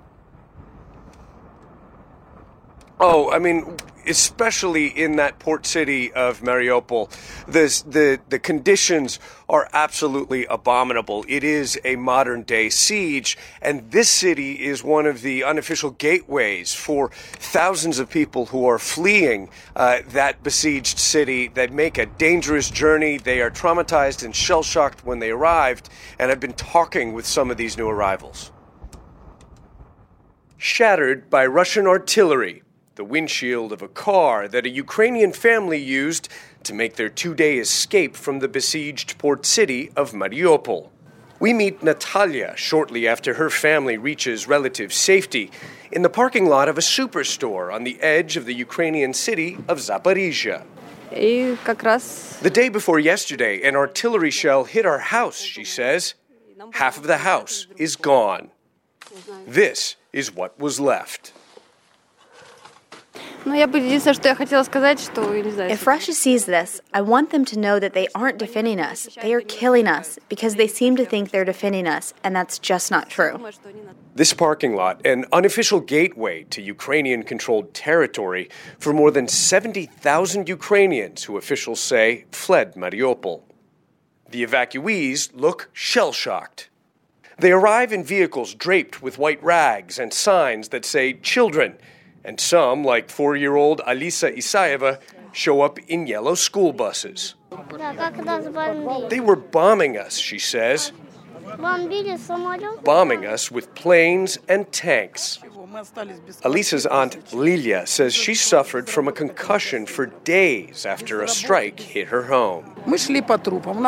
Oh, 2.99 3.31
I 3.31 3.39
mean, 3.39 3.75
especially 4.07 4.87
in 4.87 5.17
that 5.17 5.39
port 5.39 5.65
city 5.65 6.11
of 6.13 6.41
Mariupol, 6.41 7.09
this, 7.47 7.81
the 7.83 8.19
the 8.29 8.39
conditions 8.39 9.19
are 9.49 9.69
absolutely 9.73 10.45
abominable. 10.45 11.25
It 11.27 11.43
is 11.43 11.79
a 11.83 11.95
modern 11.95 12.43
day 12.43 12.69
siege, 12.69 13.37
and 13.61 13.91
this 13.91 14.09
city 14.09 14.63
is 14.63 14.83
one 14.83 15.05
of 15.05 15.21
the 15.21 15.43
unofficial 15.43 15.91
gateways 15.91 16.73
for 16.73 17.09
thousands 17.13 17.99
of 17.99 18.09
people 18.09 18.47
who 18.47 18.65
are 18.67 18.79
fleeing 18.79 19.49
uh, 19.75 19.99
that 20.09 20.43
besieged 20.43 20.97
city. 20.99 21.47
That 21.49 21.71
make 21.71 21.97
a 21.97 22.05
dangerous 22.05 22.69
journey. 22.69 23.17
They 23.17 23.41
are 23.41 23.51
traumatized 23.51 24.23
and 24.23 24.35
shell 24.35 24.63
shocked 24.63 25.05
when 25.05 25.19
they 25.19 25.31
arrived, 25.31 25.89
and 26.19 26.31
I've 26.31 26.39
been 26.39 26.53
talking 26.53 27.13
with 27.13 27.25
some 27.25 27.51
of 27.51 27.57
these 27.57 27.77
new 27.77 27.89
arrivals. 27.89 28.51
shattered 30.63 31.29
by 31.29 31.45
Russian 31.45 31.85
artillery, 31.85 32.63
the 32.95 33.03
windshield 33.03 33.71
of 33.71 33.81
a 33.81 33.87
car 33.87 34.47
that 34.47 34.65
a 34.65 34.69
Ukrainian 34.69 35.31
family 35.31 35.79
used 35.79 36.29
to 36.63 36.73
make 36.73 36.95
their 36.95 37.09
two 37.09 37.33
day 37.33 37.57
escape 37.57 38.15
from 38.15 38.39
the 38.39 38.47
besieged 38.47 39.17
port 39.17 39.45
city 39.45 39.91
of 39.95 40.11
Mariupol. 40.11 40.89
We 41.39 41.53
meet 41.53 41.83
Natalia 41.83 42.53
shortly 42.55 43.07
after 43.07 43.33
her 43.33 43.49
family 43.49 43.97
reaches 43.97 44.47
relative 44.47 44.93
safety 44.93 45.51
in 45.91 46.03
the 46.03 46.09
parking 46.09 46.45
lot 46.45 46.69
of 46.69 46.77
a 46.77 46.81
superstore 46.81 47.73
on 47.73 47.83
the 47.83 47.99
edge 48.01 48.37
of 48.37 48.45
the 48.45 48.53
Ukrainian 48.53 49.13
city 49.13 49.57
of 49.67 49.79
Zaporizhia. 49.79 50.63
The 52.41 52.49
day 52.49 52.69
before 52.69 52.99
yesterday, 52.99 53.61
an 53.67 53.75
artillery 53.75 54.31
shell 54.31 54.63
hit 54.63 54.85
our 54.85 54.99
house, 54.99 55.39
she 55.39 55.63
says. 55.63 56.13
Half 56.73 56.97
of 56.97 57.03
the 57.03 57.17
house 57.17 57.67
is 57.75 57.95
gone. 57.95 58.49
This 59.45 59.95
is 60.11 60.33
what 60.33 60.57
was 60.59 60.79
left. 60.79 61.33
If 65.69 65.85
Russia 65.85 66.13
sees 66.13 66.45
this, 66.45 66.79
I 66.93 67.01
want 67.01 67.31
them 67.31 67.43
to 67.45 67.59
know 67.59 67.77
that 67.77 67.93
they 67.93 68.07
aren't 68.15 68.37
defending 68.37 68.79
us. 68.79 69.09
They 69.21 69.33
are 69.33 69.41
killing 69.41 69.85
us 69.85 70.17
because 70.29 70.55
they 70.55 70.67
seem 70.67 70.95
to 70.95 71.05
think 71.05 71.31
they're 71.31 71.43
defending 71.43 71.85
us, 71.85 72.13
and 72.23 72.33
that's 72.33 72.57
just 72.57 72.89
not 72.89 73.09
true. 73.09 73.45
This 74.15 74.33
parking 74.33 74.75
lot, 74.75 75.05
an 75.05 75.25
unofficial 75.33 75.81
gateway 75.81 76.43
to 76.51 76.61
Ukrainian 76.61 77.23
controlled 77.23 77.73
territory 77.73 78.49
for 78.79 78.93
more 78.93 79.11
than 79.11 79.27
70,000 79.27 80.47
Ukrainians 80.47 81.23
who 81.25 81.35
officials 81.35 81.81
say 81.81 82.25
fled 82.31 82.75
Mariupol. 82.75 83.41
The 84.29 84.43
evacuees 84.43 85.31
look 85.33 85.69
shell 85.73 86.13
shocked. 86.13 86.69
They 87.39 87.51
arrive 87.51 87.91
in 87.91 88.03
vehicles 88.03 88.53
draped 88.53 89.01
with 89.01 89.17
white 89.17 89.43
rags 89.43 89.99
and 89.99 90.13
signs 90.13 90.69
that 90.69 90.85
say 90.85 91.13
children 91.13 91.77
and 92.23 92.39
some, 92.39 92.83
like 92.83 93.09
four 93.09 93.35
year 93.35 93.55
old 93.55 93.81
Alisa 93.81 94.35
Isayeva, 94.35 94.99
show 95.31 95.61
up 95.61 95.79
in 95.87 96.07
yellow 96.07 96.35
school 96.35 96.73
buses. 96.73 97.35
They 99.09 99.19
were 99.19 99.35
bombing 99.35 99.97
us, 99.97 100.17
she 100.17 100.39
says. 100.39 100.91
Bombing 102.83 103.25
us 103.25 103.51
with 103.51 103.75
planes 103.75 104.39
and 104.47 104.71
tanks. 104.71 105.39
Alisa's 106.43 106.85
aunt 106.85 107.33
Lilia 107.33 107.85
says 107.87 108.13
she 108.13 108.35
suffered 108.35 108.89
from 108.89 109.07
a 109.07 109.11
concussion 109.11 109.85
for 109.85 110.05
days 110.05 110.85
after 110.85 111.21
a 111.21 111.27
strike 111.27 111.79
hit 111.79 112.07
her 112.07 112.23
home. 112.23 112.75
We 112.85 112.97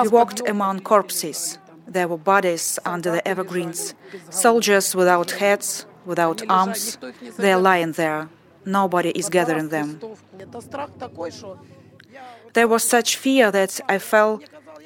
walked 0.09 0.41
among 0.47 0.79
corpses. 0.81 1.59
There 1.87 2.07
were 2.07 2.17
bodies 2.17 2.79
under 2.85 3.11
the 3.11 3.27
evergreens, 3.27 3.93
soldiers 4.31 4.95
without 4.95 5.31
heads, 5.31 5.85
without 6.05 6.41
arms. 6.49 6.97
They 7.37 7.51
are 7.53 7.59
lying 7.59 7.93
there. 7.93 8.29
Nobody 8.65 9.09
is 9.11 9.29
gathering 9.29 9.69
them. 9.69 9.99
There 12.53 12.67
was 12.67 12.83
such 12.83 13.17
fear 13.17 13.51
that 13.51 13.79
I 13.87 13.99
felt 13.99 14.43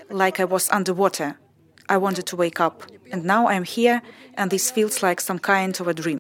like 0.09 0.39
I 0.39 0.45
was 0.45 0.69
underwater. 0.69 1.37
I 1.87 1.97
wanted 1.97 2.25
to 2.27 2.35
wake 2.35 2.59
up. 2.59 2.83
And 3.11 3.23
now 3.23 3.47
I'm 3.47 3.63
here, 3.63 4.01
and 4.35 4.51
this 4.51 4.69
feels 4.71 5.01
like 5.01 5.21
some 5.21 5.39
kind 5.39 5.79
of 5.79 5.87
a 5.87 5.93
dream. 5.93 6.19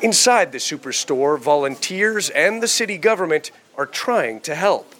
Inside 0.00 0.52
the 0.52 0.58
superstore, 0.58 1.38
volunteers 1.38 2.30
and 2.30 2.62
the 2.62 2.68
city 2.68 2.98
government 2.98 3.50
are 3.76 3.86
trying 3.86 4.40
to 4.40 4.54
help. 4.54 4.94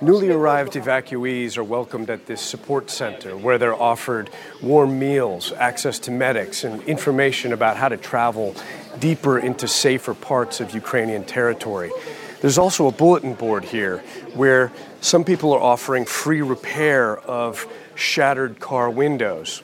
Newly 0.00 0.30
arrived 0.30 0.74
evacuees 0.74 1.56
are 1.56 1.64
welcomed 1.64 2.10
at 2.10 2.26
this 2.26 2.40
support 2.40 2.90
center 2.90 3.36
where 3.36 3.58
they're 3.58 3.80
offered 3.80 4.28
warm 4.62 4.98
meals, 4.98 5.52
access 5.52 5.98
to 6.00 6.10
medics, 6.10 6.62
and 6.62 6.82
information 6.82 7.52
about 7.52 7.76
how 7.76 7.88
to 7.88 7.96
travel 7.96 8.54
deeper 8.98 9.38
into 9.38 9.68
safer 9.68 10.14
parts 10.14 10.60
of 10.60 10.74
Ukrainian 10.74 11.24
territory. 11.24 11.90
There's 12.40 12.58
also 12.58 12.86
a 12.88 12.92
bulletin 12.92 13.34
board 13.34 13.64
here 13.64 13.98
where 14.34 14.70
some 15.00 15.24
people 15.24 15.52
are 15.52 15.60
offering 15.60 16.04
free 16.04 16.42
repair 16.42 17.18
of 17.18 17.66
shattered 17.94 18.60
car 18.60 18.90
windows. 18.90 19.62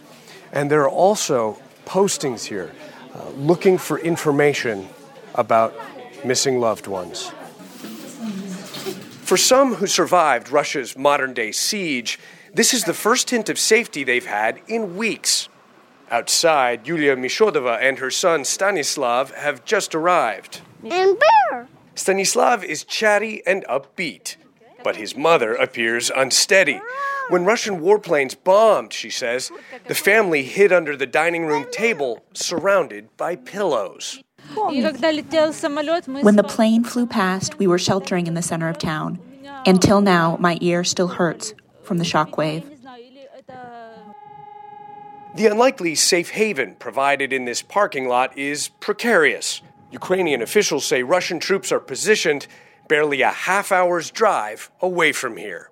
And 0.52 0.70
there 0.70 0.82
are 0.82 0.88
also 0.88 1.58
postings 1.84 2.44
here 2.44 2.72
uh, 3.14 3.28
looking 3.30 3.78
for 3.78 3.98
information 3.98 4.88
about 5.34 5.74
missing 6.24 6.60
loved 6.60 6.86
ones. 6.86 7.32
For 9.22 9.36
some 9.36 9.74
who 9.74 9.86
survived 9.86 10.50
Russia's 10.50 10.96
modern 10.96 11.34
day 11.34 11.52
siege, 11.52 12.18
this 12.52 12.74
is 12.74 12.84
the 12.84 12.94
first 12.94 13.30
hint 13.30 13.48
of 13.48 13.58
safety 13.58 14.04
they've 14.04 14.26
had 14.26 14.60
in 14.66 14.96
weeks. 14.96 15.48
Outside, 16.10 16.88
Yulia 16.88 17.16
Mishodova 17.16 17.78
and 17.80 17.98
her 17.98 18.10
son 18.10 18.44
Stanislav 18.44 19.30
have 19.32 19.64
just 19.64 19.94
arrived. 19.94 20.60
And 20.82 21.16
bear! 21.18 21.68
Stanislav 21.94 22.64
is 22.64 22.82
chatty 22.82 23.42
and 23.46 23.64
upbeat, 23.68 24.36
but 24.82 24.96
his 24.96 25.16
mother 25.16 25.54
appears 25.54 26.10
unsteady. 26.10 26.80
When 27.28 27.44
Russian 27.44 27.80
warplanes 27.80 28.34
bombed, 28.42 28.92
she 28.92 29.08
says, 29.08 29.52
the 29.86 29.94
family 29.94 30.42
hid 30.42 30.72
under 30.72 30.96
the 30.96 31.06
dining 31.06 31.46
room 31.46 31.66
table, 31.70 32.24
surrounded 32.34 33.16
by 33.16 33.36
pillows. 33.36 34.20
When 34.54 34.82
the 34.82 36.46
plane 36.48 36.82
flew 36.82 37.06
past, 37.06 37.58
we 37.60 37.68
were 37.68 37.78
sheltering 37.78 38.26
in 38.26 38.34
the 38.34 38.42
center 38.42 38.68
of 38.68 38.78
town. 38.78 39.20
Until 39.64 40.00
now, 40.00 40.36
my 40.40 40.58
ear 40.60 40.82
still 40.82 41.08
hurts 41.08 41.54
from 41.84 41.98
the 41.98 42.04
shockwave. 42.04 42.64
The 45.40 45.46
unlikely 45.46 45.94
safe 45.94 46.32
haven 46.32 46.74
provided 46.74 47.32
in 47.32 47.46
this 47.46 47.62
parking 47.62 48.06
lot 48.06 48.36
is 48.36 48.68
precarious. 48.78 49.62
Ukrainian 49.90 50.42
officials 50.42 50.84
say 50.84 51.02
Russian 51.02 51.40
troops 51.40 51.72
are 51.72 51.80
positioned 51.80 52.46
barely 52.88 53.22
a 53.22 53.30
half 53.30 53.72
hour's 53.72 54.10
drive 54.10 54.70
away 54.82 55.12
from 55.12 55.38
here. 55.38 55.69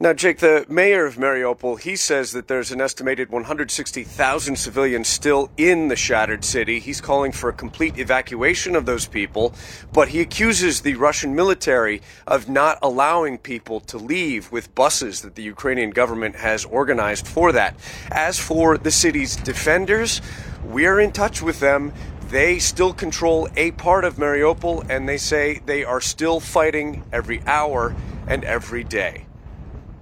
Now, 0.00 0.12
Jake, 0.12 0.38
the 0.38 0.64
mayor 0.68 1.06
of 1.06 1.16
Mariupol, 1.16 1.80
he 1.80 1.96
says 1.96 2.30
that 2.30 2.46
there's 2.46 2.70
an 2.70 2.80
estimated 2.80 3.30
160,000 3.30 4.54
civilians 4.54 5.08
still 5.08 5.50
in 5.56 5.88
the 5.88 5.96
shattered 5.96 6.44
city. 6.44 6.78
He's 6.78 7.00
calling 7.00 7.32
for 7.32 7.50
a 7.50 7.52
complete 7.52 7.98
evacuation 7.98 8.76
of 8.76 8.86
those 8.86 9.08
people, 9.08 9.54
but 9.92 10.10
he 10.10 10.20
accuses 10.20 10.82
the 10.82 10.94
Russian 10.94 11.34
military 11.34 12.00
of 12.28 12.48
not 12.48 12.78
allowing 12.80 13.38
people 13.38 13.80
to 13.80 13.98
leave 13.98 14.52
with 14.52 14.72
buses 14.76 15.22
that 15.22 15.34
the 15.34 15.42
Ukrainian 15.42 15.90
government 15.90 16.36
has 16.36 16.64
organized 16.64 17.26
for 17.26 17.50
that. 17.50 17.74
As 18.12 18.38
for 18.38 18.78
the 18.78 18.92
city's 18.92 19.34
defenders, 19.34 20.20
we're 20.62 21.00
in 21.00 21.10
touch 21.10 21.42
with 21.42 21.58
them. 21.58 21.92
They 22.30 22.60
still 22.60 22.92
control 22.92 23.48
a 23.56 23.72
part 23.72 24.04
of 24.04 24.14
Mariupol, 24.14 24.88
and 24.88 25.08
they 25.08 25.18
say 25.18 25.60
they 25.66 25.82
are 25.82 26.00
still 26.00 26.38
fighting 26.38 27.02
every 27.12 27.42
hour 27.48 27.96
and 28.28 28.44
every 28.44 28.84
day. 28.84 29.24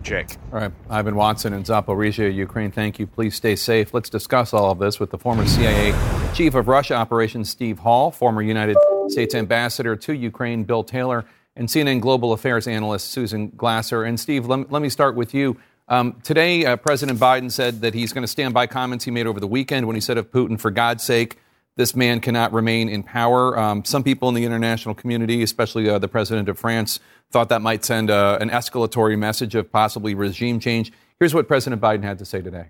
Jake. 0.07 0.37
All 0.53 0.61
right. 0.61 0.73
Ivan 0.89 1.17
Watson 1.17 1.53
in 1.53 1.65
Zaporizhia, 1.65 2.33
Ukraine. 2.33 2.71
Thank 2.71 2.99
you. 2.99 3.07
Please 3.07 3.35
stay 3.35 3.57
safe. 3.57 3.93
Let's 3.93 4.09
discuss 4.09 4.55
all 4.55 4.71
of 4.71 4.79
this 4.79 5.01
with 5.01 5.11
the 5.11 5.19
former 5.19 5.45
CIA 5.47 5.93
Chief 6.33 6.55
of 6.55 6.69
Russia 6.69 6.95
Operations, 6.95 7.51
Steve 7.51 7.81
Hall, 7.81 8.11
former 8.13 8.41
United 8.41 8.77
States 9.09 9.35
Ambassador 9.35 9.97
to 9.97 10.13
Ukraine, 10.13 10.63
Bill 10.63 10.85
Taylor, 10.85 11.25
and 11.57 11.69
CNN 11.69 12.01
Global 12.01 12.33
Affairs 12.33 12.69
analyst, 12.69 13.11
Susan 13.11 13.49
Glasser. 13.57 14.05
And 14.05 14.19
Steve, 14.19 14.47
let, 14.47 14.71
let 14.71 14.81
me 14.81 14.89
start 14.89 15.17
with 15.17 15.35
you. 15.35 15.57
Um, 15.89 16.21
today, 16.23 16.65
uh, 16.65 16.77
President 16.77 17.19
Biden 17.19 17.51
said 17.51 17.81
that 17.81 17.95
he's 17.95 18.13
going 18.13 18.23
to 18.23 18.29
stand 18.29 18.55
by 18.55 18.67
comments 18.67 19.05
he 19.05 19.11
made 19.11 19.27
over 19.27 19.41
the 19.41 19.47
weekend 19.47 19.87
when 19.87 19.97
he 19.97 20.01
said 20.01 20.19
of 20.19 20.31
Putin, 20.31 20.59
for 20.59 20.71
God's 20.71 21.03
sake, 21.03 21.39
this 21.77 21.95
man 21.95 22.21
cannot 22.21 22.53
remain 22.53 22.89
in 22.89 23.03
power. 23.03 23.59
Um, 23.59 23.85
some 23.85 24.03
people 24.03 24.29
in 24.29 24.35
the 24.35 24.45
international 24.45 24.95
community, 24.95 25.43
especially 25.43 25.89
uh, 25.89 25.99
the 25.99 26.09
president 26.09 26.49
of 26.49 26.59
France, 26.59 26.99
thought 27.31 27.49
that 27.51 27.61
might 27.63 27.85
send 27.85 28.11
uh, 28.11 28.39
an 28.41 28.51
escalatory 28.51 29.19
message 29.19 29.55
of 29.55 29.71
possibly 29.71 30.15
regime 30.15 30.59
change. 30.59 30.93
Here's 31.19 31.35
what 31.35 31.49
President 31.49 31.81
Biden 31.81 32.03
had 32.03 32.19
to 32.19 32.25
say 32.25 32.41
today. 32.41 32.69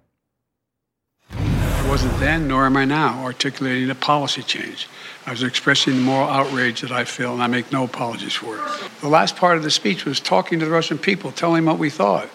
I 1.30 1.88
wasn't 1.88 2.18
then, 2.18 2.48
nor 2.48 2.66
am 2.66 2.76
I 2.76 2.84
now, 2.84 3.22
articulating 3.22 3.90
a 3.90 3.94
policy 3.94 4.42
change. 4.42 4.88
I 5.24 5.30
was 5.30 5.44
expressing 5.44 5.94
the 5.94 6.00
moral 6.00 6.28
outrage 6.28 6.80
that 6.80 6.90
I 6.90 7.04
feel, 7.04 7.32
and 7.32 7.42
I 7.42 7.46
make 7.46 7.70
no 7.70 7.84
apologies 7.84 8.34
for 8.34 8.57
it. 8.57 8.62
The 9.00 9.09
last 9.09 9.36
part 9.36 9.57
of 9.57 9.62
the 9.62 9.70
speech 9.70 10.04
was 10.04 10.18
talking 10.18 10.59
to 10.59 10.64
the 10.64 10.70
Russian 10.70 10.98
people, 10.98 11.30
telling 11.30 11.64
them 11.64 11.66
what 11.66 11.78
we 11.78 11.90
thought. 11.90 12.28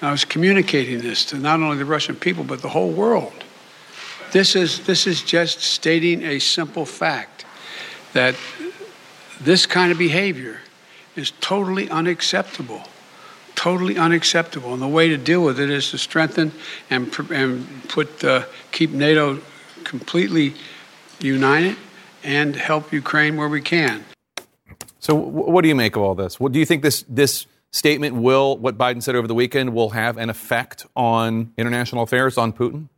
And 0.00 0.08
I 0.08 0.12
was 0.12 0.26
communicating 0.26 0.98
this 0.98 1.24
to 1.26 1.38
not 1.38 1.60
only 1.60 1.78
the 1.78 1.86
Russian 1.86 2.16
people, 2.16 2.44
but 2.44 2.60
the 2.60 2.68
whole 2.68 2.90
world. 2.90 3.45
This 4.36 4.54
is, 4.54 4.80
this 4.80 5.06
is 5.06 5.22
just 5.22 5.60
stating 5.60 6.22
a 6.22 6.38
simple 6.40 6.84
fact 6.84 7.46
that 8.12 8.34
this 9.40 9.64
kind 9.64 9.90
of 9.90 9.96
behavior 9.96 10.60
is 11.16 11.30
totally 11.40 11.88
unacceptable. 11.88 12.82
Totally 13.54 13.96
unacceptable. 13.96 14.74
And 14.74 14.82
the 14.82 14.88
way 14.88 15.08
to 15.08 15.16
deal 15.16 15.42
with 15.42 15.58
it 15.58 15.70
is 15.70 15.90
to 15.92 15.96
strengthen 15.96 16.52
and, 16.90 17.10
and 17.30 17.88
put, 17.88 18.22
uh, 18.22 18.44
keep 18.72 18.90
NATO 18.90 19.40
completely 19.84 20.52
united 21.18 21.78
and 22.22 22.56
help 22.56 22.92
Ukraine 22.92 23.38
where 23.38 23.48
we 23.48 23.62
can. 23.62 24.04
So, 24.98 25.14
what 25.14 25.62
do 25.62 25.68
you 25.68 25.74
make 25.74 25.96
of 25.96 26.02
all 26.02 26.14
this? 26.14 26.38
What 26.38 26.52
do 26.52 26.58
you 26.58 26.66
think 26.66 26.82
this 26.82 27.06
this 27.08 27.46
statement 27.70 28.16
will, 28.16 28.58
what 28.58 28.76
Biden 28.76 29.02
said 29.02 29.16
over 29.16 29.26
the 29.26 29.34
weekend, 29.34 29.72
will 29.72 29.90
have 29.90 30.18
an 30.18 30.28
effect 30.28 30.84
on 30.94 31.54
international 31.56 32.02
affairs 32.02 32.36
on 32.36 32.52
Putin? 32.52 32.88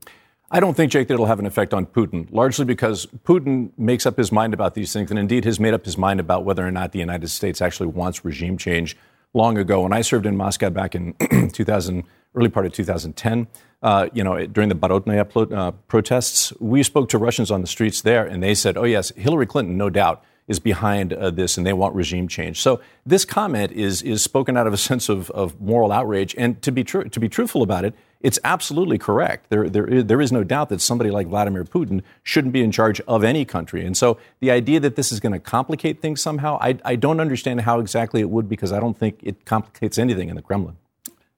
I 0.51 0.61
don't 0.61 0.75
think, 0.75 0.91
Jake, 0.93 1.09
that 1.09 1.15
it'll 1.15 1.27
have 1.27 1.41
an 1.41 1.47
effect 1.47 1.75
on 1.75 1.85
Putin, 1.85 2.27
largely 2.33 2.65
because 2.65 3.07
Putin 3.25 3.71
makes 3.77 4.07
up 4.07 4.17
his 4.17 4.33
mind 4.33 4.55
about 4.55 4.75
these 4.75 4.93
things 4.95 5.11
and 5.11 5.19
indeed 5.19 5.45
has 5.45 5.61
made 5.61 5.75
up 5.75 5.85
his 5.85 5.99
mind 5.99 6.21
about 6.21 6.45
whether 6.45 6.67
or 6.67 6.71
not 6.71 6.93
the 6.93 6.99
United 6.99 7.29
States 7.29 7.61
actually 7.61 7.89
wants 7.89 8.25
regime 8.25 8.57
change 8.57 8.97
long 9.35 9.59
ago. 9.59 9.83
When 9.83 9.93
I 9.93 10.01
served 10.01 10.25
in 10.25 10.39
Moscow 10.39 10.71
back 10.71 10.95
in 10.95 11.15
2000, 11.53 12.03
early 12.35 12.49
part 12.49 12.65
of 12.65 12.73
2010, 12.73 13.47
uh, 13.83 14.09
you 14.15 14.25
know, 14.25 14.47
during 14.47 14.71
the 14.71 14.75
Bolotnaya 14.75 15.53
uh, 15.53 15.73
protests, 15.87 16.53
we 16.59 16.83
spoke 16.83 17.11
to 17.11 17.19
Russians 17.19 17.51
on 17.51 17.61
the 17.61 17.67
streets 17.67 18.01
there, 18.01 18.25
and 18.25 18.43
they 18.43 18.55
said, 18.55 18.79
oh, 18.79 18.85
yes, 18.85 19.13
Hillary 19.17 19.47
Clinton, 19.47 19.77
no 19.77 19.91
doubt, 19.91 20.25
is 20.49 20.59
behind 20.59 21.13
uh, 21.13 21.31
this 21.31 21.59
and 21.59 21.67
they 21.67 21.75
want 21.75 21.95
regime 21.95 22.27
change. 22.27 22.59
So 22.61 22.81
this 23.05 23.27
comment 23.27 23.71
is, 23.73 24.01
is 24.01 24.23
spoken 24.23 24.57
out 24.57 24.67
of 24.67 24.73
a 24.73 24.79
sense 24.79 25.11
of, 25.11 25.31
of 25.33 25.61
moral 25.61 25.93
outrage. 25.93 26.35
And 26.39 26.61
to 26.63 26.73
be, 26.73 26.85
true, 26.85 27.05
to 27.05 27.21
be 27.21 27.29
truthful 27.29 27.63
about 27.63 27.85
it, 27.85 27.95
it's 28.21 28.39
absolutely 28.43 28.99
correct. 28.99 29.49
There, 29.49 29.69
there, 29.69 29.87
is, 29.87 30.05
there 30.07 30.21
is 30.21 30.33
no 30.33 30.43
doubt 30.43 30.71
that 30.71 30.81
somebody 30.81 31.11
like 31.11 31.29
Vladimir 31.29 31.65
Putin 31.65 32.03
shouldn't 32.23 32.53
be 32.53 32.63
in 32.63 32.73
charge 32.73 33.01
of 33.03 33.23
any 33.23 33.45
country. 33.45 33.85
And 33.85 33.97
so 33.97 34.19
the 34.41 34.51
idea 34.51 34.81
that 34.81 34.97
this 34.97 35.13
is 35.13 35.21
going 35.21 35.33
to 35.33 35.39
complicate 35.39 36.01
things 36.01 36.21
somehow, 36.21 36.59
I, 36.61 36.79
I 36.85 36.97
don't 36.97 37.21
understand 37.21 37.61
how 37.61 37.79
exactly 37.79 38.21
it 38.21 38.31
would 38.31 38.49
because 38.49 38.73
I 38.73 38.81
don't 38.81 38.99
think 38.99 39.21
it 39.23 39.45
complicates 39.45 39.99
anything 39.99 40.29
in 40.29 40.37
the 40.37 40.43
Kremlin. 40.43 40.77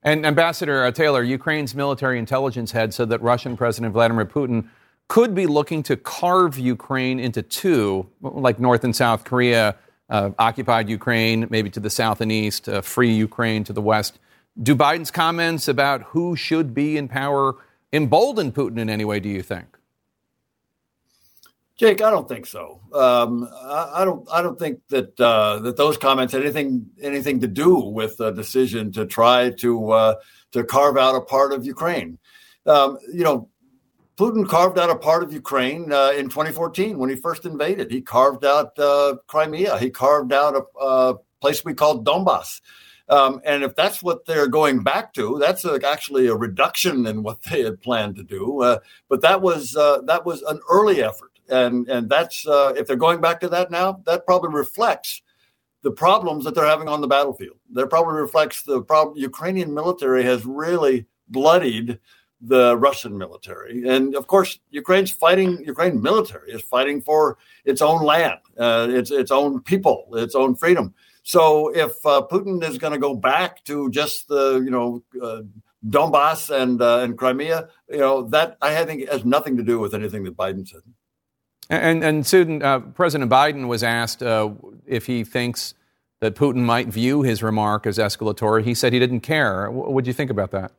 And 0.02 0.24
Ambassador 0.24 0.84
uh, 0.84 0.92
Taylor, 0.92 1.22
Ukraine's 1.22 1.74
military 1.74 2.18
intelligence 2.18 2.72
head 2.72 2.94
said 2.94 3.10
that 3.10 3.20
Russian 3.20 3.56
President 3.56 3.92
Vladimir 3.92 4.24
Putin 4.24 4.68
could 5.08 5.34
be 5.34 5.46
looking 5.46 5.82
to 5.82 5.96
carve 5.96 6.58
Ukraine 6.58 7.20
into 7.20 7.42
two, 7.42 8.08
like 8.22 8.58
North 8.58 8.84
and 8.84 8.96
South 8.96 9.24
Korea, 9.24 9.76
uh, 10.08 10.30
occupied 10.38 10.88
Ukraine, 10.88 11.46
maybe 11.50 11.68
to 11.70 11.80
the 11.80 11.90
south 11.90 12.20
and 12.20 12.32
east, 12.32 12.68
uh, 12.68 12.80
free 12.80 13.12
Ukraine 13.12 13.62
to 13.64 13.72
the 13.72 13.82
west. 13.82 14.18
Do 14.62 14.76
Biden's 14.76 15.10
comments 15.10 15.68
about 15.68 16.02
who 16.02 16.36
should 16.36 16.74
be 16.74 16.96
in 16.96 17.08
power 17.08 17.56
embolden 17.92 18.52
Putin 18.52 18.78
in 18.78 18.90
any 18.90 19.04
way, 19.04 19.18
do 19.18 19.28
you 19.28 19.42
think? 19.42 19.66
Jake, 21.76 22.02
I 22.02 22.10
don't 22.10 22.28
think 22.28 22.44
so. 22.44 22.78
Um, 22.92 23.48
I, 23.54 23.90
I, 23.94 24.04
don't. 24.04 24.28
I 24.30 24.42
don't 24.42 24.58
think 24.58 24.80
that 24.88 25.18
uh, 25.18 25.60
that 25.60 25.78
those 25.78 25.96
comments 25.96 26.34
had 26.34 26.42
anything 26.42 26.84
anything 27.00 27.40
to 27.40 27.46
do 27.46 27.74
with 27.74 28.18
the 28.18 28.32
decision 28.32 28.92
to 28.92 29.06
try 29.06 29.48
to 29.60 29.90
uh, 29.92 30.14
to 30.52 30.62
carve 30.62 30.98
out 30.98 31.14
a 31.14 31.22
part 31.22 31.54
of 31.54 31.64
Ukraine. 31.64 32.18
Um, 32.66 32.98
you 33.10 33.24
know, 33.24 33.48
Putin 34.18 34.46
carved 34.46 34.78
out 34.78 34.90
a 34.90 34.96
part 34.96 35.22
of 35.22 35.32
Ukraine 35.32 35.90
uh, 35.90 36.12
in 36.14 36.28
2014 36.28 36.98
when 36.98 37.08
he 37.08 37.16
first 37.16 37.46
invaded. 37.46 37.90
He 37.90 38.02
carved 38.02 38.44
out 38.44 38.78
uh, 38.78 39.16
Crimea. 39.26 39.78
He 39.78 39.88
carved 39.88 40.34
out 40.34 40.54
a, 40.54 40.84
a 40.84 41.14
place 41.40 41.64
we 41.64 41.72
call 41.72 42.04
Donbass. 42.04 42.60
Um, 43.10 43.40
and 43.44 43.64
if 43.64 43.74
that's 43.74 44.04
what 44.04 44.24
they're 44.24 44.46
going 44.46 44.84
back 44.84 45.12
to, 45.14 45.36
that's 45.40 45.64
a, 45.64 45.80
actually 45.84 46.28
a 46.28 46.34
reduction 46.34 47.06
in 47.06 47.22
what 47.22 47.42
they 47.50 47.62
had 47.62 47.82
planned 47.82 48.16
to 48.16 48.22
do. 48.22 48.62
Uh, 48.62 48.78
but 49.08 49.20
that 49.22 49.42
was 49.42 49.76
uh, 49.76 50.00
that 50.02 50.24
was 50.24 50.42
an 50.42 50.60
early 50.70 51.02
effort, 51.02 51.32
and 51.48 51.88
and 51.88 52.08
that's 52.08 52.46
uh, 52.46 52.72
if 52.76 52.86
they're 52.86 52.96
going 52.96 53.20
back 53.20 53.40
to 53.40 53.48
that 53.48 53.70
now, 53.70 54.00
that 54.06 54.24
probably 54.26 54.50
reflects 54.54 55.22
the 55.82 55.90
problems 55.90 56.44
that 56.44 56.54
they're 56.54 56.66
having 56.66 56.88
on 56.88 57.00
the 57.00 57.08
battlefield. 57.08 57.56
That 57.72 57.88
probably 57.90 58.20
reflects 58.20 58.62
the 58.62 58.82
problem. 58.82 59.16
Ukrainian 59.16 59.74
military 59.74 60.22
has 60.24 60.44
really 60.44 61.06
bloodied 61.28 61.98
the 62.42 62.76
Russian 62.76 63.18
military, 63.18 63.88
and 63.88 64.14
of 64.14 64.28
course, 64.28 64.60
Ukraine's 64.70 65.10
fighting. 65.10 65.62
Ukraine 65.64 66.00
military 66.00 66.52
is 66.52 66.62
fighting 66.62 67.00
for 67.00 67.38
its 67.64 67.82
own 67.82 68.04
land, 68.04 68.38
uh, 68.56 68.86
its 68.88 69.10
its 69.10 69.32
own 69.32 69.62
people, 69.62 70.06
its 70.12 70.36
own 70.36 70.54
freedom. 70.54 70.94
So 71.30 71.68
if 71.68 72.04
uh, 72.04 72.22
Putin 72.28 72.68
is 72.68 72.76
going 72.76 72.92
to 72.92 72.98
go 72.98 73.14
back 73.14 73.62
to 73.64 73.88
just 73.90 74.26
the 74.26 74.60
you 74.64 74.70
know 74.70 75.04
uh, 75.22 75.42
Donbass 75.88 76.50
and 76.50 76.82
uh, 76.82 76.98
and 76.98 77.16
Crimea, 77.16 77.68
you 77.88 77.98
know 77.98 78.22
that 78.30 78.56
I 78.60 78.84
think 78.84 79.08
has 79.08 79.24
nothing 79.24 79.56
to 79.56 79.62
do 79.62 79.78
with 79.78 79.94
anything 79.94 80.24
that 80.24 80.36
Biden 80.36 80.66
said. 80.66 80.80
And 81.68 82.02
and 82.02 82.62
uh, 82.64 82.80
President 82.80 83.30
Biden 83.30 83.68
was 83.68 83.84
asked 83.84 84.24
uh, 84.24 84.50
if 84.86 85.06
he 85.06 85.22
thinks 85.22 85.74
that 86.18 86.34
Putin 86.34 86.64
might 86.64 86.88
view 86.88 87.22
his 87.22 87.44
remark 87.44 87.86
as 87.86 87.96
escalatory. 87.98 88.64
He 88.64 88.74
said 88.74 88.92
he 88.92 88.98
didn't 88.98 89.20
care. 89.20 89.70
What 89.70 90.02
do 90.02 90.08
you 90.08 90.14
think 90.14 90.32
about 90.32 90.50
that? 90.50 90.72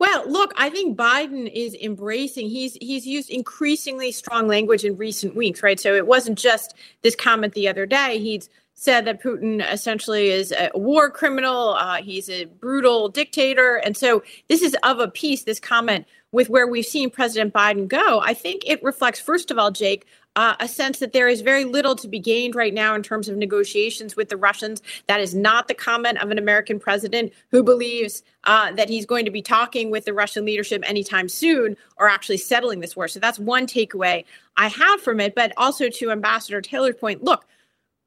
Well, 0.00 0.24
look, 0.26 0.54
I 0.56 0.70
think 0.70 0.96
Biden 0.96 1.48
is 1.52 1.74
embracing. 1.74 2.48
He's 2.48 2.72
he's 2.80 3.06
used 3.06 3.28
increasingly 3.28 4.12
strong 4.12 4.48
language 4.48 4.82
in 4.82 4.96
recent 4.96 5.36
weeks, 5.36 5.62
right? 5.62 5.78
So 5.78 5.94
it 5.94 6.06
wasn't 6.06 6.38
just 6.38 6.74
this 7.02 7.14
comment 7.14 7.52
the 7.52 7.68
other 7.68 7.84
day. 7.84 8.18
He's 8.18 8.48
said 8.72 9.04
that 9.04 9.22
Putin 9.22 9.62
essentially 9.70 10.30
is 10.30 10.52
a 10.52 10.70
war 10.74 11.10
criminal. 11.10 11.74
Uh, 11.74 11.96
he's 11.96 12.30
a 12.30 12.46
brutal 12.46 13.10
dictator, 13.10 13.76
and 13.76 13.94
so 13.94 14.22
this 14.48 14.62
is 14.62 14.74
of 14.84 15.00
a 15.00 15.08
piece. 15.08 15.44
This 15.44 15.60
comment 15.60 16.06
with 16.32 16.48
where 16.48 16.66
we've 16.66 16.86
seen 16.86 17.10
President 17.10 17.52
Biden 17.52 17.88
go. 17.88 18.20
I 18.20 18.34
think 18.34 18.62
it 18.66 18.82
reflects, 18.82 19.20
first 19.20 19.50
of 19.50 19.58
all, 19.58 19.70
Jake, 19.70 20.06
uh, 20.36 20.54
a 20.60 20.68
sense 20.68 21.00
that 21.00 21.12
there 21.12 21.28
is 21.28 21.40
very 21.40 21.64
little 21.64 21.96
to 21.96 22.06
be 22.06 22.20
gained 22.20 22.54
right 22.54 22.72
now 22.72 22.94
in 22.94 23.02
terms 23.02 23.28
of 23.28 23.36
negotiations 23.36 24.14
with 24.14 24.28
the 24.28 24.36
Russians. 24.36 24.80
That 25.08 25.20
is 25.20 25.34
not 25.34 25.66
the 25.66 25.74
comment 25.74 26.22
of 26.22 26.30
an 26.30 26.38
American 26.38 26.78
president 26.78 27.32
who 27.50 27.64
believes 27.64 28.22
uh, 28.44 28.70
that 28.72 28.88
he's 28.88 29.06
going 29.06 29.24
to 29.24 29.30
be 29.32 29.42
talking 29.42 29.90
with 29.90 30.04
the 30.04 30.14
Russian 30.14 30.44
leadership 30.44 30.88
anytime 30.88 31.28
soon 31.28 31.76
or 31.96 32.08
actually 32.08 32.36
settling 32.36 32.78
this 32.78 32.94
war. 32.94 33.08
So 33.08 33.18
that's 33.18 33.40
one 33.40 33.66
takeaway 33.66 34.24
I 34.56 34.68
have 34.68 35.00
from 35.00 35.18
it. 35.18 35.34
But 35.34 35.52
also 35.56 35.88
to 35.88 36.10
Ambassador 36.12 36.60
Taylor's 36.60 36.94
point, 36.94 37.24
look, 37.24 37.44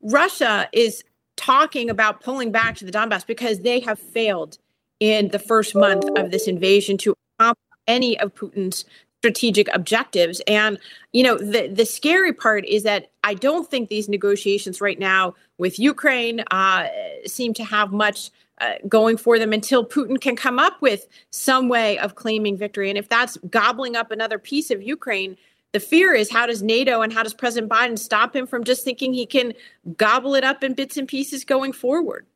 Russia 0.02 0.70
is 0.72 1.04
talking 1.36 1.90
about 1.90 2.22
pulling 2.22 2.52
back 2.52 2.78
to 2.78 2.86
the 2.86 2.92
Donbass 2.92 3.28
because 3.28 3.60
they 3.60 3.82
have 3.82 4.00
failed 4.00 4.60
in 5.00 5.28
the 5.30 5.40
first 5.40 5.76
month 5.76 6.06
of 6.18 6.32
this 6.32 6.48
invasion 6.48 6.98
to 7.00 7.16
accomplish 7.38 7.73
any 7.88 8.20
of 8.20 8.34
Putin's 8.36 8.86
strategic 9.24 9.74
objectives. 9.74 10.42
And 10.48 10.78
you 11.14 11.24
know, 11.24 11.38
the 11.38 11.68
the 11.68 11.86
scary 11.86 12.34
part 12.34 12.66
is 12.66 12.84
that 12.84 13.12
I 13.24 13.36
don't 13.36 13.70
think 13.70 13.88
these 13.88 14.10
negotiations 14.10 14.82
right 14.82 15.00
now 15.00 15.36
with 15.58 15.80
Ukraine 15.80 16.44
uh, 16.52 16.88
seem 17.26 17.54
to 17.56 17.64
have 17.64 17.92
much. 17.92 18.32
Uh, 18.62 18.76
going 18.88 19.18
for 19.18 19.40
them 19.40 19.52
until 19.52 19.84
Putin 19.84 20.22
can 20.22 20.36
come 20.36 20.60
up 20.60 20.80
with 20.80 21.08
some 21.32 21.70
way 21.70 21.98
of 21.98 22.14
claiming 22.14 22.56
victory. 22.56 22.88
And 22.88 23.00
if 23.00 23.10
that's 23.10 23.36
gobbling 23.50 23.96
up 23.96 24.12
another 24.12 24.38
piece 24.38 24.70
of 24.70 24.82
Ukraine, 24.82 25.36
the 25.74 25.80
fear 25.80 26.14
is 26.14 26.32
how 26.32 26.46
does 26.46 26.62
NATO 26.62 27.02
and 27.02 27.12
how 27.12 27.24
does 27.24 27.34
President 27.34 27.70
Biden 27.72 27.98
stop 27.98 28.36
him 28.36 28.46
from 28.46 28.64
just 28.64 28.86
thinking 28.86 29.12
he 29.12 29.26
can 29.26 29.54
gobble 29.98 30.36
it 30.36 30.44
up 30.44 30.64
in 30.64 30.76
bits 30.76 30.98
and 30.98 31.08
pieces 31.08 31.44
going 31.44 31.74
forward? 31.74 32.28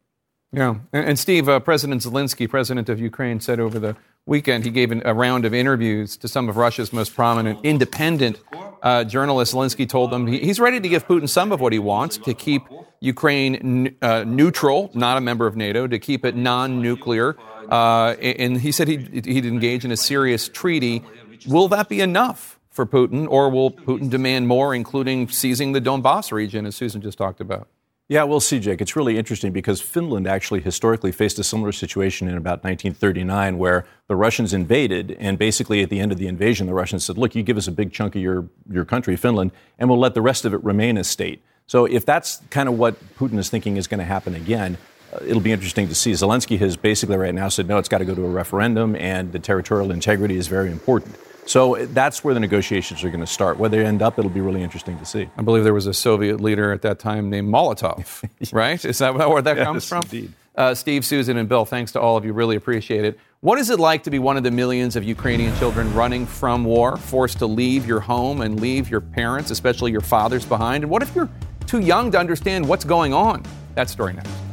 Yeah. 0.52 0.76
And, 0.94 1.10
and 1.10 1.20
Steve, 1.20 1.50
uh, 1.50 1.60
President 1.60 2.02
Zelensky, 2.02 2.50
president 2.50 2.90
of 2.90 3.00
Ukraine, 3.00 3.40
said 3.40 3.60
over 3.60 3.80
the 3.80 3.96
weekend 4.26 4.64
he 4.66 4.72
gave 4.72 4.92
an, 4.92 5.02
a 5.06 5.14
round 5.14 5.46
of 5.46 5.54
interviews 5.54 6.18
to 6.18 6.28
some 6.28 6.50
of 6.50 6.58
Russia's 6.58 6.94
most 6.94 7.16
prominent 7.16 7.60
independent 7.64 8.40
uh, 8.82 9.04
journalists. 9.04 9.54
Zelensky 9.54 9.88
told 9.88 10.12
them 10.12 10.28
he, 10.28 10.40
he's 10.40 10.60
ready 10.60 10.80
to 10.80 10.88
give 10.88 11.08
Putin 11.08 11.28
some 11.28 11.52
of 11.52 11.60
what 11.60 11.74
he 11.74 11.80
wants 11.80 12.18
to 12.18 12.34
keep 12.34 12.64
Ukraine 13.00 13.96
uh, 14.02 14.24
neutral, 14.26 14.90
not 14.94 15.18
a 15.18 15.22
member 15.22 15.48
of 15.48 15.56
NATO, 15.56 15.88
to 15.88 16.00
keep 16.00 16.26
it 16.26 16.36
non 16.36 16.82
nuclear. 16.82 17.36
Uh, 17.70 18.12
and 18.22 18.60
he 18.62 18.72
said 18.72 18.88
he'd, 18.88 19.26
he'd 19.26 19.46
engage 19.46 19.84
in 19.84 19.92
a 19.92 19.98
serious 19.98 20.48
treaty. 20.48 21.04
Will 21.46 21.68
that 21.68 21.90
be 21.90 22.00
enough 22.00 22.58
for 22.70 22.86
Putin, 22.86 23.28
or 23.30 23.50
will 23.50 23.72
Putin 23.72 24.10
demand 24.10 24.48
more, 24.48 24.74
including 24.74 25.28
seizing 25.28 25.74
the 25.74 25.82
Donbass 25.82 26.32
region, 26.32 26.66
as 26.66 26.76
Susan 26.76 27.02
just 27.02 27.18
talked 27.18 27.42
about? 27.42 27.68
Yeah, 28.10 28.24
we'll 28.24 28.40
see, 28.40 28.62
Jake. 28.62 28.80
It's 28.80 28.96
really 28.96 29.18
interesting 29.18 29.52
because 29.52 29.82
Finland 29.82 30.28
actually 30.28 30.62
historically 30.62 31.12
faced 31.12 31.40
a 31.40 31.44
similar 31.44 31.74
situation 31.74 32.30
in 32.30 32.38
about 32.38 32.64
1939 32.64 33.58
where 33.58 33.86
the 34.08 34.16
Russians 34.16 34.54
invaded, 34.54 35.18
and 35.20 35.38
basically 35.38 35.84
at 35.84 35.90
the 35.90 36.00
end 36.00 36.14
of 36.14 36.18
the 36.18 36.28
invasion, 36.28 36.68
the 36.68 36.74
Russians 36.74 37.04
said, 37.04 37.18
Look, 37.18 37.36
you 37.36 37.44
give 37.44 37.58
us 37.58 37.68
a 37.68 37.72
big 37.72 37.92
chunk 37.92 38.16
of 38.16 38.22
your, 38.22 38.48
your 38.72 38.86
country, 38.86 39.18
Finland, 39.18 39.52
and 39.78 39.90
we'll 39.90 40.00
let 40.00 40.14
the 40.14 40.22
rest 40.22 40.46
of 40.46 40.54
it 40.54 40.64
remain 40.64 40.98
a 40.98 41.04
state. 41.04 41.44
So 41.66 41.84
if 41.84 42.06
that's 42.06 42.42
kind 42.50 42.70
of 42.70 42.80
what 42.80 42.96
Putin 43.18 43.38
is 43.40 43.50
thinking 43.50 43.76
is 43.76 43.88
going 43.88 44.00
to 44.00 44.06
happen 44.06 44.36
again, 44.36 44.78
uh, 45.12 45.20
it'll 45.26 45.42
be 45.42 45.52
interesting 45.52 45.90
to 45.90 45.96
see. 45.96 46.14
Zelensky 46.14 46.58
has 46.60 46.78
basically 46.78 47.18
right 47.18 47.36
now 47.36 47.50
said, 47.50 47.68
No, 47.68 47.78
it's 47.78 47.90
got 47.90 47.98
to 47.98 48.06
go 48.06 48.16
to 48.16 48.24
a 48.24 48.30
referendum, 48.30 48.96
and 48.96 49.34
the 49.34 49.40
territorial 49.40 49.92
integrity 49.92 50.38
is 50.38 50.48
very 50.48 50.72
important. 50.72 51.18
So 51.48 51.86
that's 51.88 52.24
where 52.24 52.34
the 52.34 52.40
negotiations 52.40 53.04
are 53.04 53.10
going 53.10 53.22
to 53.22 53.28
start. 53.28 53.58
Where 53.58 53.70
they 53.70 53.86
end 53.86 54.02
up, 54.02 54.20
it'll 54.20 54.30
be 54.30 54.42
really 54.42 54.62
interesting 54.62 55.00
to 55.00 55.06
see. 55.06 55.30
I 55.38 55.42
believe 55.42 55.64
there 55.64 55.74
was 55.74 55.88
a 55.88 55.94
Soviet 55.94 56.42
leader 56.42 56.72
at 56.72 56.82
that 56.82 57.00
time 57.00 57.30
named 57.30 57.52
Molotov, 57.52 58.24
right? 58.52 58.84
Is 58.84 58.98
that 59.00 59.16
where 59.16 59.42
that 59.42 59.58
yes, 59.58 59.66
comes 59.66 59.88
from? 59.88 60.04
Indeed. 60.04 60.34
Uh, 60.56 60.74
Steve, 60.74 61.06
Susan, 61.06 61.38
and 61.38 61.48
Bill, 61.48 61.66
thanks 61.66 61.92
to 61.92 62.02
all 62.02 62.18
of 62.18 62.26
you. 62.26 62.34
Really 62.34 62.56
appreciate 62.56 63.06
it. 63.06 63.20
What 63.42 63.60
is 63.60 63.70
it 63.70 63.80
like 63.80 64.04
to 64.04 64.10
be 64.10 64.18
one 64.18 64.38
of 64.38 64.44
the 64.44 64.50
millions 64.50 64.96
of 64.96 65.04
Ukrainian 65.04 65.56
children 65.58 65.94
running 65.94 66.26
from 66.26 66.66
war, 66.66 66.98
forced 66.98 67.38
to 67.40 67.46
leave 67.46 67.86
your 67.86 68.00
home 68.00 68.42
and 68.42 68.60
leave 68.60 68.90
your 68.90 69.02
parents, 69.02 69.52
especially 69.52 69.92
your 69.92 70.02
fathers, 70.02 70.44
behind? 70.44 70.84
And 70.84 70.92
what 70.92 71.04
if 71.04 71.14
you're 71.16 71.30
too 71.68 71.80
young 71.80 72.12
to 72.12 72.20
understand 72.20 72.68
what's 72.68 72.84
going 72.84 73.14
on? 73.14 73.44
That 73.76 73.90
story 73.90 74.14
next. 74.14 74.47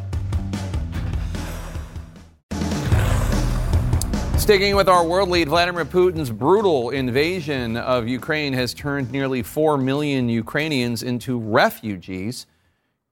Sticking 4.45 4.77
with 4.77 4.91
our 4.91 5.03
world 5.07 5.31
lead, 5.31 5.49
Vladimir 5.49 5.87
Putin's 5.87 6.29
brutal 6.29 6.91
invasion 6.91 7.79
of 7.79 8.07
Ukraine 8.07 8.53
has 8.53 8.75
turned 8.75 9.11
nearly 9.11 9.43
4 9.43 9.79
million 9.79 10.29
Ukrainians 10.29 11.03
into 11.03 11.39
refugees 11.39 12.45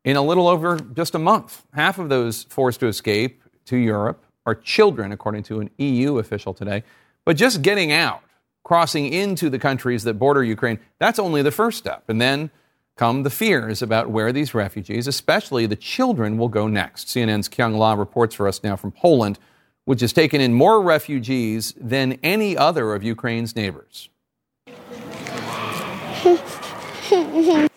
in 0.04 0.16
a 0.16 0.20
little 0.20 0.46
over 0.46 0.78
just 0.78 1.14
a 1.14 1.18
month. 1.18 1.64
Half 1.72 1.98
of 1.98 2.10
those 2.10 2.42
forced 2.42 2.80
to 2.80 2.86
escape 2.86 3.42
to 3.64 3.78
Europe 3.78 4.22
are 4.44 4.54
children, 4.54 5.10
according 5.10 5.44
to 5.44 5.60
an 5.60 5.70
EU 5.78 6.18
official 6.18 6.52
today. 6.52 6.84
But 7.24 7.38
just 7.38 7.62
getting 7.62 7.92
out, 7.92 8.20
crossing 8.62 9.10
into 9.10 9.48
the 9.48 9.58
countries 9.58 10.04
that 10.04 10.18
border 10.18 10.44
Ukraine, 10.44 10.80
that's 10.98 11.18
only 11.18 11.40
the 11.40 11.50
first 11.50 11.78
step. 11.78 12.04
And 12.08 12.20
then 12.20 12.50
come 12.96 13.22
the 13.22 13.30
fears 13.30 13.80
about 13.80 14.10
where 14.10 14.34
these 14.34 14.52
refugees, 14.52 15.06
especially 15.06 15.64
the 15.64 15.76
children, 15.76 16.36
will 16.36 16.48
go 16.48 16.68
next. 16.68 17.08
CNN's 17.08 17.48
Kyung 17.48 17.72
Lah 17.78 17.94
reports 17.94 18.34
for 18.34 18.46
us 18.46 18.62
now 18.62 18.76
from 18.76 18.92
Poland, 18.92 19.38
which 19.84 20.00
has 20.00 20.12
taken 20.12 20.40
in 20.40 20.52
more 20.52 20.80
refugees 20.80 21.74
than 21.80 22.18
any 22.22 22.56
other 22.56 22.94
of 22.94 23.02
Ukraine's 23.02 23.56
neighbors. 23.56 24.08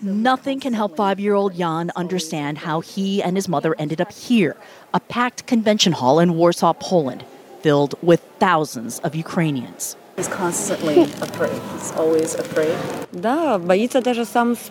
Nothing 0.01 0.59
can 0.59 0.73
help 0.73 0.95
five 0.95 1.19
year 1.19 1.33
old 1.33 1.55
Jan 1.55 1.91
understand 1.95 2.59
how 2.59 2.81
he 2.81 3.23
and 3.23 3.35
his 3.35 3.47
mother 3.47 3.75
ended 3.79 3.99
up 3.99 4.11
here, 4.11 4.55
a 4.93 4.99
packed 4.99 5.47
convention 5.47 5.93
hall 5.93 6.19
in 6.19 6.35
Warsaw, 6.35 6.73
Poland, 6.73 7.25
filled 7.61 7.95
with 8.03 8.21
thousands 8.39 8.99
of 8.99 9.15
Ukrainians. 9.15 9.97
He's 10.16 10.28
constantly 10.30 11.03
afraid. 11.03 11.61
He's 11.74 11.91
always 11.91 12.36
afraid. 12.36 12.78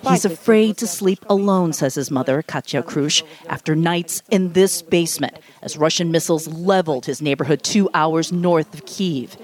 He's 0.09 0.25
afraid 0.25 0.77
to 0.79 0.87
sleep 0.87 1.25
alone, 1.29 1.73
says 1.75 1.95
his 1.95 2.11
mother, 2.11 2.43
Katya 2.43 2.83
Krush, 2.83 3.23
after 3.47 3.75
nights 3.77 4.23
in 4.31 4.55
this 4.55 4.81
basement 4.81 5.39
as 5.61 5.77
Russian 5.77 6.11
missiles 6.11 6.49
leveled 6.49 7.05
his 7.07 7.21
neighborhood 7.21 7.63
two 7.63 7.91
hours 7.93 8.33
north 8.33 8.73
of 8.73 8.87
Kiev. 8.87 9.37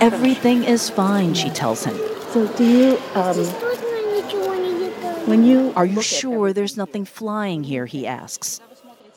Everything 0.00 0.64
is 0.64 0.90
fine, 0.90 1.34
she 1.34 1.50
tells 1.50 1.84
him. 1.84 1.96
So, 2.32 2.46
do 2.56 2.64
you, 2.64 2.98
um, 3.14 3.36
when 5.26 5.44
you. 5.44 5.72
Are 5.76 5.86
you 5.86 6.02
sure 6.02 6.52
there's 6.52 6.76
nothing 6.76 7.04
flying 7.04 7.64
here? 7.64 7.86
He 7.86 8.06
asks. 8.06 8.60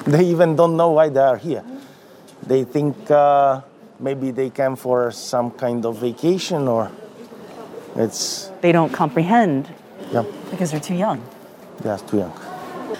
They 0.05 0.25
even 0.25 0.55
don't 0.55 0.77
know 0.77 0.91
why 0.91 1.09
they 1.09 1.19
are 1.19 1.37
here. 1.37 1.63
They 2.45 2.63
think 2.63 3.11
uh, 3.11 3.61
maybe 4.01 4.31
they 4.31 4.49
came 4.49 4.75
for 4.75 5.11
some 5.11 5.51
kind 5.51 5.85
of 5.85 5.97
vacation 5.97 6.67
or 6.67 6.91
it's. 7.95 8.51
They 8.61 8.71
don't 8.71 8.91
comprehend. 8.91 9.69
Yeah. 10.11 10.25
Because 10.49 10.71
they're 10.71 10.79
too 10.79 10.95
young. 10.95 11.23
Yeah, 11.85 11.97
too 11.97 12.17
young. 12.17 12.33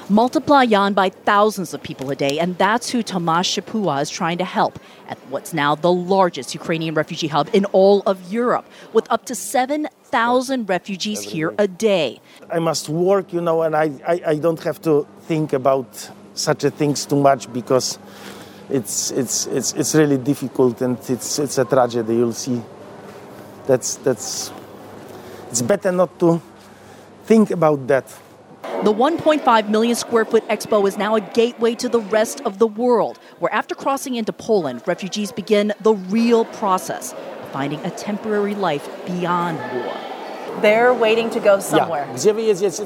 Multiply 0.10 0.66
Jan 0.66 0.94
by 0.94 1.10
thousands 1.10 1.74
of 1.74 1.82
people 1.82 2.10
a 2.12 2.16
day, 2.16 2.40
and 2.40 2.58
that's 2.58 2.90
who 2.90 3.02
Tomasz 3.02 3.48
Shipua 3.54 4.02
is 4.02 4.10
trying 4.10 4.38
to 4.40 4.44
help 4.44 4.80
at 5.08 5.18
what's 5.30 5.54
now 5.54 5.76
the 5.76 5.92
largest 5.92 6.54
Ukrainian 6.54 6.96
refugee 6.96 7.28
hub 7.28 7.50
in 7.54 7.66
all 7.66 8.02
of 8.06 8.32
Europe, 8.32 8.66
with 8.94 9.10
up 9.10 9.26
to 9.26 9.36
7,000 9.36 10.68
refugees 10.68 11.22
here 11.22 11.54
a 11.58 11.68
day. 11.68 12.20
I 12.52 12.60
must 12.60 12.90
work, 12.90 13.32
you 13.32 13.42
know, 13.42 13.62
and 13.62 13.76
I, 13.76 13.92
I, 14.06 14.22
I 14.28 14.36
don't 14.36 14.62
have 14.64 14.82
to 14.82 15.08
think 15.22 15.54
about 15.54 16.10
such 16.34 16.64
a 16.64 16.72
things 16.72 17.06
too 17.06 17.20
much 17.20 17.52
because 17.54 17.98
it's, 18.72 19.12
it's, 19.12 19.48
it's, 19.48 19.74
it's 19.74 19.96
really 19.96 20.18
difficult 20.18 20.82
and 20.82 20.98
it's, 21.10 21.40
it's 21.40 21.58
a 21.58 21.66
tragedy. 21.66 22.16
You'll 22.16 22.34
see. 22.34 22.62
That's, 23.68 23.96
that's, 23.98 24.52
it's 25.50 25.62
better 25.62 25.92
not 25.92 26.18
to 26.20 26.42
think 27.26 27.52
about 27.52 27.86
that. 27.88 28.06
The 28.84 28.94
1.5 28.94 29.70
million 29.70 29.96
square 29.96 30.26
foot 30.26 30.48
expo 30.48 30.88
is 30.88 30.98
now 30.98 31.16
a 31.16 31.22
gateway 31.22 31.76
to 31.76 31.90
the 31.90 32.00
rest 32.00 32.42
of 32.42 32.58
the 32.58 32.66
world, 32.66 33.20
where 33.40 33.54
after 33.54 33.76
crossing 33.76 34.16
into 34.16 34.34
Poland, 34.34 34.82
refugees 34.88 35.32
begin 35.32 35.74
the 35.82 35.94
real 35.94 36.46
process 36.46 37.14
of 37.14 37.52
finding 37.52 37.80
a 37.86 37.92
temporary 37.92 38.56
life 38.56 38.90
beyond 39.06 39.60
war. 39.76 39.94
They're 40.62 40.94
waiting 40.94 41.30
to 41.32 41.40
go 41.40 41.60
somewhere. 41.60 42.06
Yeah. 42.06 42.16
Gdzie 42.16 42.34
wy 42.34 42.42
jedziecie? 42.42 42.86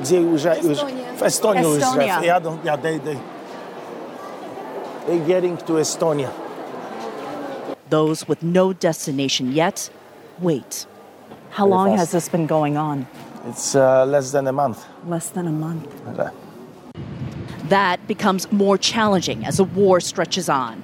Gdzie 0.00 0.20
już, 0.20 0.44
już 0.44 0.78
w 1.16 1.22
Estonii 1.22 1.62
już 1.62 1.82
Estonia. 1.82 2.22
jadą, 2.22 2.58
yeah, 2.64 2.82
they, 2.82 3.00
they, 3.00 3.14
they're 3.14 3.31
getting 5.06 5.56
to 5.58 5.72
Estonia. 5.74 6.32
Those 7.90 8.26
with 8.26 8.42
no 8.42 8.72
destination 8.72 9.52
yet 9.52 9.90
wait. 10.40 10.86
How 11.50 11.66
long 11.66 11.96
has 11.96 12.12
this 12.12 12.28
been 12.28 12.46
going 12.46 12.76
on? 12.76 13.06
It's 13.46 13.74
uh, 13.74 14.06
less 14.06 14.30
than 14.32 14.46
a 14.46 14.52
month. 14.52 14.86
Less 15.06 15.28
than 15.30 15.46
a 15.46 15.52
month. 15.52 15.86
That 17.68 18.06
becomes 18.06 18.50
more 18.52 18.78
challenging 18.78 19.44
as 19.44 19.56
the 19.56 19.64
war 19.64 20.00
stretches 20.00 20.48
on. 20.48 20.82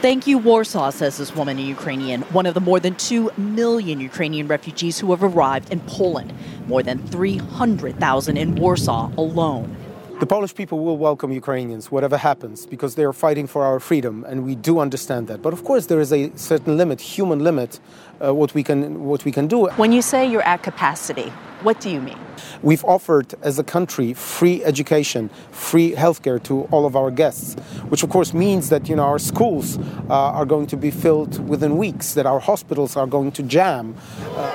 Thank 0.00 0.26
you, 0.26 0.38
Warsaw, 0.38 0.90
says 0.90 1.18
this 1.18 1.34
woman 1.34 1.58
in 1.58 1.66
Ukrainian, 1.66 2.22
one 2.32 2.46
of 2.46 2.54
the 2.54 2.60
more 2.60 2.80
than 2.80 2.94
2 2.96 3.30
million 3.36 4.00
Ukrainian 4.00 4.48
refugees 4.48 4.98
who 4.98 5.10
have 5.10 5.22
arrived 5.22 5.72
in 5.72 5.80
Poland, 5.80 6.32
more 6.66 6.82
than 6.82 6.98
300,000 7.06 8.36
in 8.36 8.54
Warsaw 8.56 9.10
alone. 9.16 9.76
The 10.22 10.26
Polish 10.26 10.54
people 10.54 10.78
will 10.78 10.98
welcome 10.98 11.32
Ukrainians, 11.32 11.90
whatever 11.90 12.16
happens, 12.16 12.64
because 12.64 12.94
they 12.94 13.02
are 13.02 13.12
fighting 13.12 13.48
for 13.48 13.64
our 13.64 13.80
freedom, 13.80 14.24
and 14.28 14.44
we 14.44 14.54
do 14.54 14.78
understand 14.78 15.26
that. 15.26 15.42
But 15.42 15.52
of 15.52 15.64
course, 15.64 15.86
there 15.86 15.98
is 15.98 16.12
a 16.12 16.30
certain 16.36 16.76
limit, 16.76 17.00
human 17.00 17.40
limit, 17.40 17.80
uh, 18.24 18.32
what 18.32 18.54
we 18.54 18.62
can 18.62 19.02
what 19.02 19.24
we 19.24 19.32
can 19.32 19.48
do. 19.48 19.66
When 19.84 19.90
you 19.90 20.00
say 20.00 20.24
you're 20.24 20.48
at 20.54 20.62
capacity, 20.62 21.28
what 21.66 21.80
do 21.80 21.90
you 21.90 22.00
mean? 22.00 22.20
We've 22.62 22.84
offered, 22.84 23.34
as 23.42 23.58
a 23.58 23.64
country, 23.64 24.14
free 24.14 24.62
education, 24.62 25.28
free 25.50 25.90
healthcare 25.90 26.40
to 26.44 26.68
all 26.70 26.86
of 26.86 26.94
our 26.94 27.10
guests, 27.10 27.56
which 27.90 28.04
of 28.04 28.10
course 28.10 28.32
means 28.32 28.68
that 28.68 28.88
you 28.88 28.94
know 28.94 29.06
our 29.14 29.18
schools 29.18 29.76
uh, 29.76 30.38
are 30.38 30.46
going 30.46 30.68
to 30.68 30.76
be 30.76 30.92
filled 30.92 31.34
within 31.48 31.76
weeks, 31.78 32.14
that 32.14 32.26
our 32.26 32.38
hospitals 32.38 32.96
are 32.96 33.08
going 33.08 33.32
to 33.32 33.42
jam. 33.42 33.96
Uh, 34.36 34.52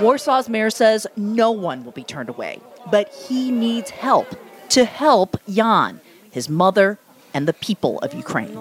Warsaw's 0.00 0.48
mayor 0.48 0.70
says 0.70 1.06
no 1.16 1.50
one 1.50 1.84
will 1.84 1.92
be 2.02 2.06
turned 2.14 2.30
away, 2.30 2.60
but 2.90 3.12
he 3.28 3.50
needs 3.50 3.90
help 3.90 4.28
to 4.70 4.84
help 4.84 5.36
Jan, 5.48 6.00
his 6.30 6.48
mother, 6.48 6.98
and 7.34 7.46
the 7.46 7.52
people 7.52 7.98
of 8.00 8.14
Ukraine. 8.14 8.54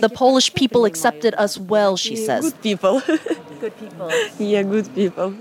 The 0.00 0.10
Polish 0.12 0.52
people 0.54 0.84
accepted 0.84 1.34
us 1.34 1.58
well, 1.58 1.96
she 1.96 2.16
says. 2.16 2.52
Good 2.52 2.62
people. 2.62 3.00
good 3.60 3.78
people. 3.78 4.10
Yeah, 4.38 4.62
good 4.62 4.92
people. 4.94 5.34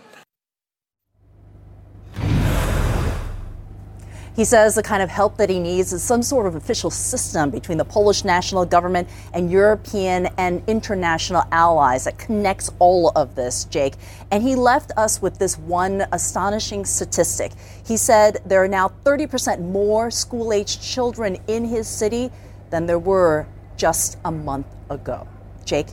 He 4.36 4.44
says 4.44 4.76
the 4.76 4.84
kind 4.84 5.02
of 5.02 5.10
help 5.10 5.38
that 5.38 5.50
he 5.50 5.60
needs 5.60 5.94
is 5.94 6.04
some 6.04 6.22
sort 6.22 6.46
of 6.46 6.56
official 6.56 6.90
system 6.90 7.50
between 7.50 7.78
the 7.78 7.86
Polish 7.86 8.26
national 8.26 8.66
government 8.66 9.08
and 9.34 9.50
European 9.50 10.28
and 10.38 10.62
international 10.68 11.44
allies 11.54 12.04
that 12.04 12.18
connects 12.18 12.70
all 12.80 13.14
of 13.16 13.36
this, 13.36 13.64
Jake. 13.66 13.94
And 14.32 14.44
he 14.44 14.56
left 14.56 14.92
us 14.98 15.22
with 15.22 15.40
this 15.40 15.58
one 15.58 16.06
astonishing 16.12 16.84
statistic. 16.84 17.54
He 17.86 17.96
said 17.96 18.40
there 18.46 18.62
are 18.62 18.68
now 18.68 18.92
30% 19.06 19.62
more 19.62 20.12
school 20.12 20.52
aged 20.52 20.82
children 20.82 21.38
in 21.48 21.64
his 21.64 21.88
city 21.88 22.30
than 22.72 22.86
there 22.86 23.00
were 23.00 23.48
just 23.78 24.18
a 24.26 24.32
month 24.32 24.68
ago. 24.90 25.26
Jake? 25.64 25.88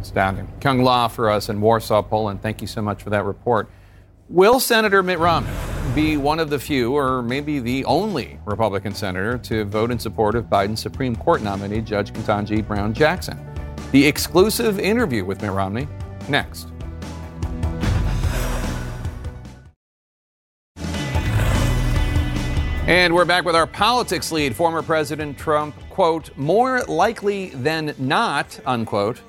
Astounding. 0.00 0.46
Kyung 0.60 0.84
Lah 0.84 1.08
for 1.08 1.28
us 1.28 1.48
in 1.48 1.60
Warsaw, 1.60 2.02
Poland. 2.02 2.42
Thank 2.42 2.60
you 2.60 2.68
so 2.68 2.80
much 2.80 3.02
for 3.02 3.10
that 3.10 3.24
report. 3.24 3.68
Will 4.28 4.60
Senator 4.60 5.02
Mitt 5.02 5.18
Romney 5.18 5.50
be 5.94 6.16
one 6.16 6.40
of 6.40 6.50
the 6.50 6.58
few, 6.58 6.92
or 6.92 7.22
maybe 7.22 7.58
the 7.58 7.84
only, 7.84 8.38
Republican 8.44 8.94
senator 8.94 9.38
to 9.38 9.64
vote 9.64 9.90
in 9.90 9.98
support 9.98 10.34
of 10.34 10.46
Biden's 10.46 10.80
Supreme 10.80 11.14
Court 11.16 11.42
nominee, 11.42 11.80
Judge 11.80 12.12
Ketanji 12.12 12.66
Brown 12.66 12.92
Jackson? 12.92 13.38
The 13.92 14.06
exclusive 14.06 14.78
interview 14.78 15.24
with 15.24 15.40
Mitt 15.42 15.52
Romney 15.52 15.88
next. 16.28 16.68
And 22.86 23.14
we're 23.14 23.24
back 23.24 23.44
with 23.44 23.56
our 23.56 23.66
politics 23.66 24.30
lead. 24.30 24.54
Former 24.54 24.80
President 24.80 25.36
Trump, 25.36 25.74
quote, 25.90 26.36
more 26.36 26.82
likely 26.84 27.48
than 27.48 27.94
not, 27.98 28.60
unquote, 28.64 29.20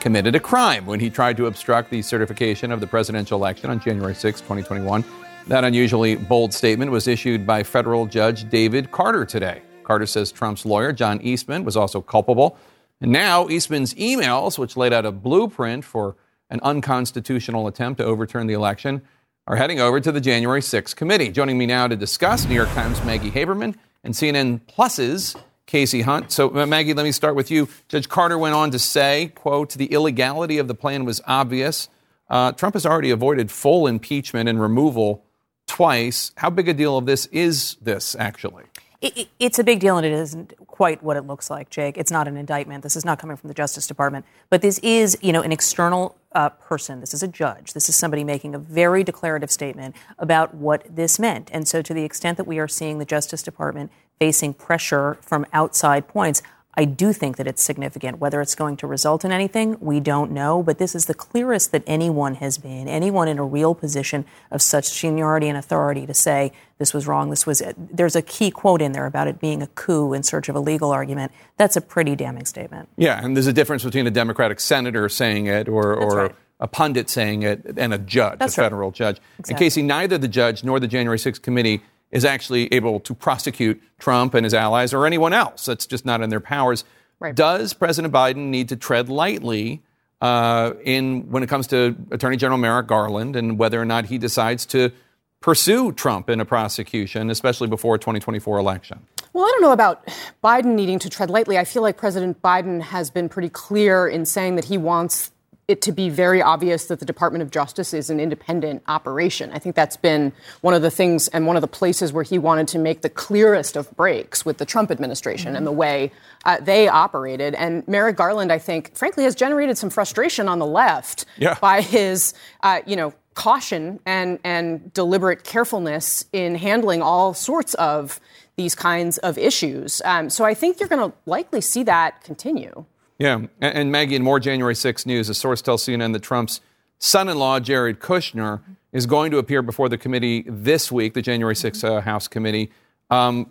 committed 0.00 0.34
a 0.34 0.40
crime 0.40 0.84
when 0.84 1.00
he 1.00 1.08
tried 1.08 1.36
to 1.38 1.46
obstruct 1.46 1.90
the 1.90 2.02
certification 2.02 2.70
of 2.70 2.80
the 2.80 2.86
presidential 2.86 3.38
election 3.38 3.70
on 3.70 3.80
January 3.80 4.14
6, 4.14 4.40
2021. 4.42 5.02
That 5.48 5.62
unusually 5.62 6.16
bold 6.16 6.52
statement 6.52 6.90
was 6.90 7.06
issued 7.06 7.46
by 7.46 7.62
federal 7.62 8.06
judge 8.06 8.48
David 8.48 8.90
Carter 8.90 9.24
today. 9.24 9.62
Carter 9.84 10.06
says 10.06 10.32
Trump's 10.32 10.66
lawyer, 10.66 10.92
John 10.92 11.20
Eastman, 11.22 11.64
was 11.64 11.76
also 11.76 12.00
culpable. 12.00 12.58
And 13.00 13.12
now 13.12 13.48
Eastman's 13.48 13.94
emails, 13.94 14.58
which 14.58 14.76
laid 14.76 14.92
out 14.92 15.06
a 15.06 15.12
blueprint 15.12 15.84
for 15.84 16.16
an 16.50 16.58
unconstitutional 16.64 17.68
attempt 17.68 17.98
to 17.98 18.04
overturn 18.04 18.48
the 18.48 18.54
election, 18.54 19.02
are 19.46 19.54
heading 19.54 19.78
over 19.78 20.00
to 20.00 20.10
the 20.10 20.20
January 20.20 20.60
6th 20.60 20.96
committee. 20.96 21.30
Joining 21.30 21.56
me 21.56 21.66
now 21.66 21.86
to 21.86 21.94
discuss 21.94 22.44
New 22.46 22.56
York 22.56 22.70
Times' 22.70 23.04
Maggie 23.04 23.30
Haberman 23.30 23.76
and 24.02 24.14
CNN 24.14 24.66
Plus's 24.66 25.36
Kasie 25.68 26.02
Hunt. 26.02 26.32
So, 26.32 26.56
uh, 26.56 26.66
Maggie, 26.66 26.92
let 26.92 27.04
me 27.04 27.12
start 27.12 27.36
with 27.36 27.52
you. 27.52 27.68
Judge 27.86 28.08
Carter 28.08 28.36
went 28.36 28.56
on 28.56 28.72
to 28.72 28.80
say, 28.80 29.28
quote, 29.36 29.74
the 29.74 29.86
illegality 29.86 30.58
of 30.58 30.66
the 30.66 30.74
plan 30.74 31.04
was 31.04 31.20
obvious. 31.24 31.88
Uh, 32.28 32.50
Trump 32.50 32.74
has 32.74 32.84
already 32.84 33.12
avoided 33.12 33.52
full 33.52 33.86
impeachment 33.86 34.48
and 34.48 34.60
removal 34.60 35.22
twice. 35.66 36.32
How 36.36 36.50
big 36.50 36.68
a 36.68 36.74
deal 36.74 36.96
of 36.96 37.06
this 37.06 37.26
is 37.26 37.76
this, 37.82 38.16
actually? 38.18 38.64
It, 39.00 39.28
it's 39.38 39.58
a 39.58 39.64
big 39.64 39.80
deal, 39.80 39.96
and 39.98 40.06
it 40.06 40.12
isn't 40.12 40.54
quite 40.66 41.02
what 41.02 41.16
it 41.16 41.26
looks 41.26 41.50
like, 41.50 41.70
Jake. 41.70 41.98
It's 41.98 42.10
not 42.10 42.26
an 42.28 42.36
indictment. 42.36 42.82
This 42.82 42.96
is 42.96 43.04
not 43.04 43.18
coming 43.18 43.36
from 43.36 43.48
the 43.48 43.54
Justice 43.54 43.86
Department, 43.86 44.24
but 44.48 44.62
this 44.62 44.78
is, 44.78 45.18
you 45.20 45.32
know, 45.32 45.42
an 45.42 45.52
external 45.52 46.16
uh, 46.32 46.48
person. 46.50 47.00
This 47.00 47.14
is 47.14 47.22
a 47.22 47.28
judge. 47.28 47.72
This 47.72 47.88
is 47.88 47.96
somebody 47.96 48.24
making 48.24 48.54
a 48.54 48.58
very 48.58 49.04
declarative 49.04 49.50
statement 49.50 49.96
about 50.18 50.54
what 50.54 50.84
this 50.94 51.18
meant. 51.18 51.50
And 51.52 51.68
so, 51.68 51.82
to 51.82 51.94
the 51.94 52.04
extent 52.04 52.36
that 52.36 52.46
we 52.46 52.58
are 52.58 52.68
seeing 52.68 52.98
the 52.98 53.04
Justice 53.04 53.42
Department 53.42 53.90
facing 54.18 54.54
pressure 54.54 55.18
from 55.20 55.46
outside 55.52 56.08
points, 56.08 56.42
I 56.76 56.84
do 56.84 57.12
think 57.12 57.38
that 57.38 57.46
it's 57.46 57.62
significant. 57.62 58.18
Whether 58.18 58.40
it's 58.40 58.54
going 58.54 58.76
to 58.78 58.86
result 58.86 59.24
in 59.24 59.32
anything, 59.32 59.78
we 59.80 59.98
don't 59.98 60.30
know. 60.30 60.62
But 60.62 60.78
this 60.78 60.94
is 60.94 61.06
the 61.06 61.14
clearest 61.14 61.72
that 61.72 61.82
anyone 61.86 62.34
has 62.36 62.58
been, 62.58 62.86
anyone 62.86 63.28
in 63.28 63.38
a 63.38 63.44
real 63.44 63.74
position 63.74 64.26
of 64.50 64.60
such 64.60 64.86
seniority 64.86 65.48
and 65.48 65.56
authority 65.56 66.06
to 66.06 66.12
say 66.14 66.52
this 66.78 66.92
was 66.92 67.06
wrong. 67.06 67.30
This 67.30 67.46
was. 67.46 67.62
There's 67.76 68.14
a 68.14 68.22
key 68.22 68.50
quote 68.50 68.82
in 68.82 68.92
there 68.92 69.06
about 69.06 69.26
it 69.26 69.40
being 69.40 69.62
a 69.62 69.66
coup 69.68 70.12
in 70.12 70.22
search 70.22 70.48
of 70.50 70.56
a 70.56 70.60
legal 70.60 70.90
argument. 70.90 71.32
That's 71.56 71.76
a 71.76 71.80
pretty 71.80 72.14
damning 72.14 72.44
statement. 72.44 72.88
Yeah, 72.98 73.24
and 73.24 73.34
there's 73.34 73.46
a 73.46 73.52
difference 73.52 73.82
between 73.82 74.06
a 74.06 74.10
Democratic 74.10 74.60
senator 74.60 75.08
saying 75.08 75.46
it 75.46 75.68
or, 75.68 75.94
or 75.94 76.32
a 76.60 76.68
pundit 76.68 77.08
saying 77.08 77.42
it 77.42 77.78
and 77.78 77.94
a 77.94 77.98
judge, 77.98 78.38
That's 78.38 78.56
a 78.56 78.60
right. 78.60 78.66
federal 78.66 78.90
judge. 78.90 79.18
And 79.38 79.50
Exactly. 79.50 79.66
Kasie, 79.66 79.84
neither 79.84 80.18
the 80.18 80.28
judge 80.28 80.64
nor 80.64 80.80
the 80.80 80.88
January 80.88 81.18
6th 81.18 81.42
committee 81.42 81.82
is 82.10 82.24
actually 82.24 82.72
able 82.72 83.00
to 83.00 83.14
prosecute 83.14 83.82
Trump 83.98 84.34
and 84.34 84.44
his 84.44 84.54
allies 84.54 84.94
or 84.94 85.06
anyone 85.06 85.32
else. 85.32 85.64
That's 85.64 85.86
just 85.86 86.04
not 86.04 86.20
in 86.22 86.30
their 86.30 86.40
powers. 86.40 86.84
Right. 87.18 87.34
Does 87.34 87.72
President 87.72 88.12
Biden 88.12 88.48
need 88.48 88.68
to 88.68 88.76
tread 88.76 89.08
lightly 89.08 89.82
uh, 90.20 90.72
in 90.84 91.30
when 91.30 91.42
it 91.42 91.48
comes 91.48 91.66
to 91.68 91.96
Attorney 92.10 92.36
General 92.36 92.58
Merrick 92.58 92.86
Garland 92.86 93.36
and 93.36 93.58
whether 93.58 93.80
or 93.80 93.84
not 93.84 94.06
he 94.06 94.18
decides 94.18 94.66
to 94.66 94.92
pursue 95.40 95.92
Trump 95.92 96.28
in 96.28 96.40
a 96.40 96.44
prosecution, 96.44 97.30
especially 97.30 97.68
before 97.68 97.94
a 97.94 97.98
2024 97.98 98.58
election? 98.58 98.98
Well, 99.32 99.44
I 99.44 99.48
don't 99.48 99.62
know 99.62 99.72
about 99.72 100.08
Biden 100.42 100.74
needing 100.74 100.98
to 101.00 101.10
tread 101.10 101.28
lightly. 101.28 101.58
I 101.58 101.64
feel 101.64 101.82
like 101.82 101.98
President 101.98 102.40
Biden 102.40 102.80
has 102.80 103.10
been 103.10 103.28
pretty 103.28 103.50
clear 103.50 104.08
in 104.08 104.24
saying 104.24 104.56
that 104.56 104.64
he 104.64 104.78
wants 104.78 105.30
it 105.68 105.82
to 105.82 105.90
be 105.92 106.08
very 106.08 106.40
obvious 106.40 106.86
that 106.86 107.00
the 107.00 107.04
Department 107.04 107.42
of 107.42 107.50
Justice 107.50 107.92
is 107.92 108.08
an 108.08 108.20
independent 108.20 108.82
operation. 108.86 109.50
I 109.52 109.58
think 109.58 109.74
that's 109.74 109.96
been 109.96 110.32
one 110.60 110.74
of 110.74 110.82
the 110.82 110.90
things 110.92 111.26
and 111.28 111.44
one 111.46 111.56
of 111.56 111.60
the 111.60 111.66
places 111.68 112.12
where 112.12 112.22
he 112.22 112.38
wanted 112.38 112.68
to 112.68 112.78
make 112.78 113.02
the 113.02 113.10
clearest 113.10 113.76
of 113.76 113.90
breaks 113.96 114.44
with 114.44 114.58
the 114.58 114.64
Trump 114.64 114.92
administration 114.92 115.56
and 115.56 115.66
the 115.66 115.72
way 115.72 116.12
uh, 116.44 116.58
they 116.60 116.86
operated. 116.86 117.54
And 117.56 117.86
Merrick 117.88 118.16
Garland, 118.16 118.52
I 118.52 118.58
think, 118.58 118.94
frankly, 118.94 119.24
has 119.24 119.34
generated 119.34 119.76
some 119.76 119.90
frustration 119.90 120.48
on 120.48 120.60
the 120.60 120.66
left 120.66 121.24
Yeah. 121.36 121.56
by 121.60 121.80
his, 121.80 122.32
uh, 122.62 122.80
you 122.86 122.94
know, 122.94 123.12
caution 123.34 123.98
and, 124.06 124.38
and 124.44 124.92
deliberate 124.94 125.42
carefulness 125.44 126.24
in 126.32 126.54
handling 126.54 127.02
all 127.02 127.34
sorts 127.34 127.74
of 127.74 128.20
these 128.54 128.74
kinds 128.74 129.18
of 129.18 129.36
issues. 129.36 130.00
Um, 130.04 130.30
so 130.30 130.44
I 130.44 130.54
think 130.54 130.80
you're 130.80 130.88
going 130.88 131.10
to 131.10 131.16
likely 131.26 131.60
see 131.60 131.82
that 131.82 132.22
continue. 132.22 132.84
Yeah, 133.18 133.34
and, 133.34 133.50
and 133.60 133.92
Maggie, 133.92 134.16
in 134.16 134.22
more 134.22 134.40
January 134.40 134.74
6 134.74 135.06
news, 135.06 135.28
a 135.28 135.34
source 135.34 135.62
tells 135.62 135.84
CNN 135.84 136.12
that 136.12 136.22
Trump's 136.22 136.60
son-in-law, 136.98 137.60
Jared 137.60 138.00
Kushner, 138.00 138.60
is 138.92 139.06
going 139.06 139.30
to 139.30 139.38
appear 139.38 139.62
before 139.62 139.88
the 139.88 139.98
committee 139.98 140.44
this 140.46 140.90
week, 140.90 141.14
the 141.14 141.22
January 141.22 141.56
6 141.56 141.84
uh, 141.84 142.00
House 142.00 142.28
committee. 142.28 142.70
Um, 143.10 143.44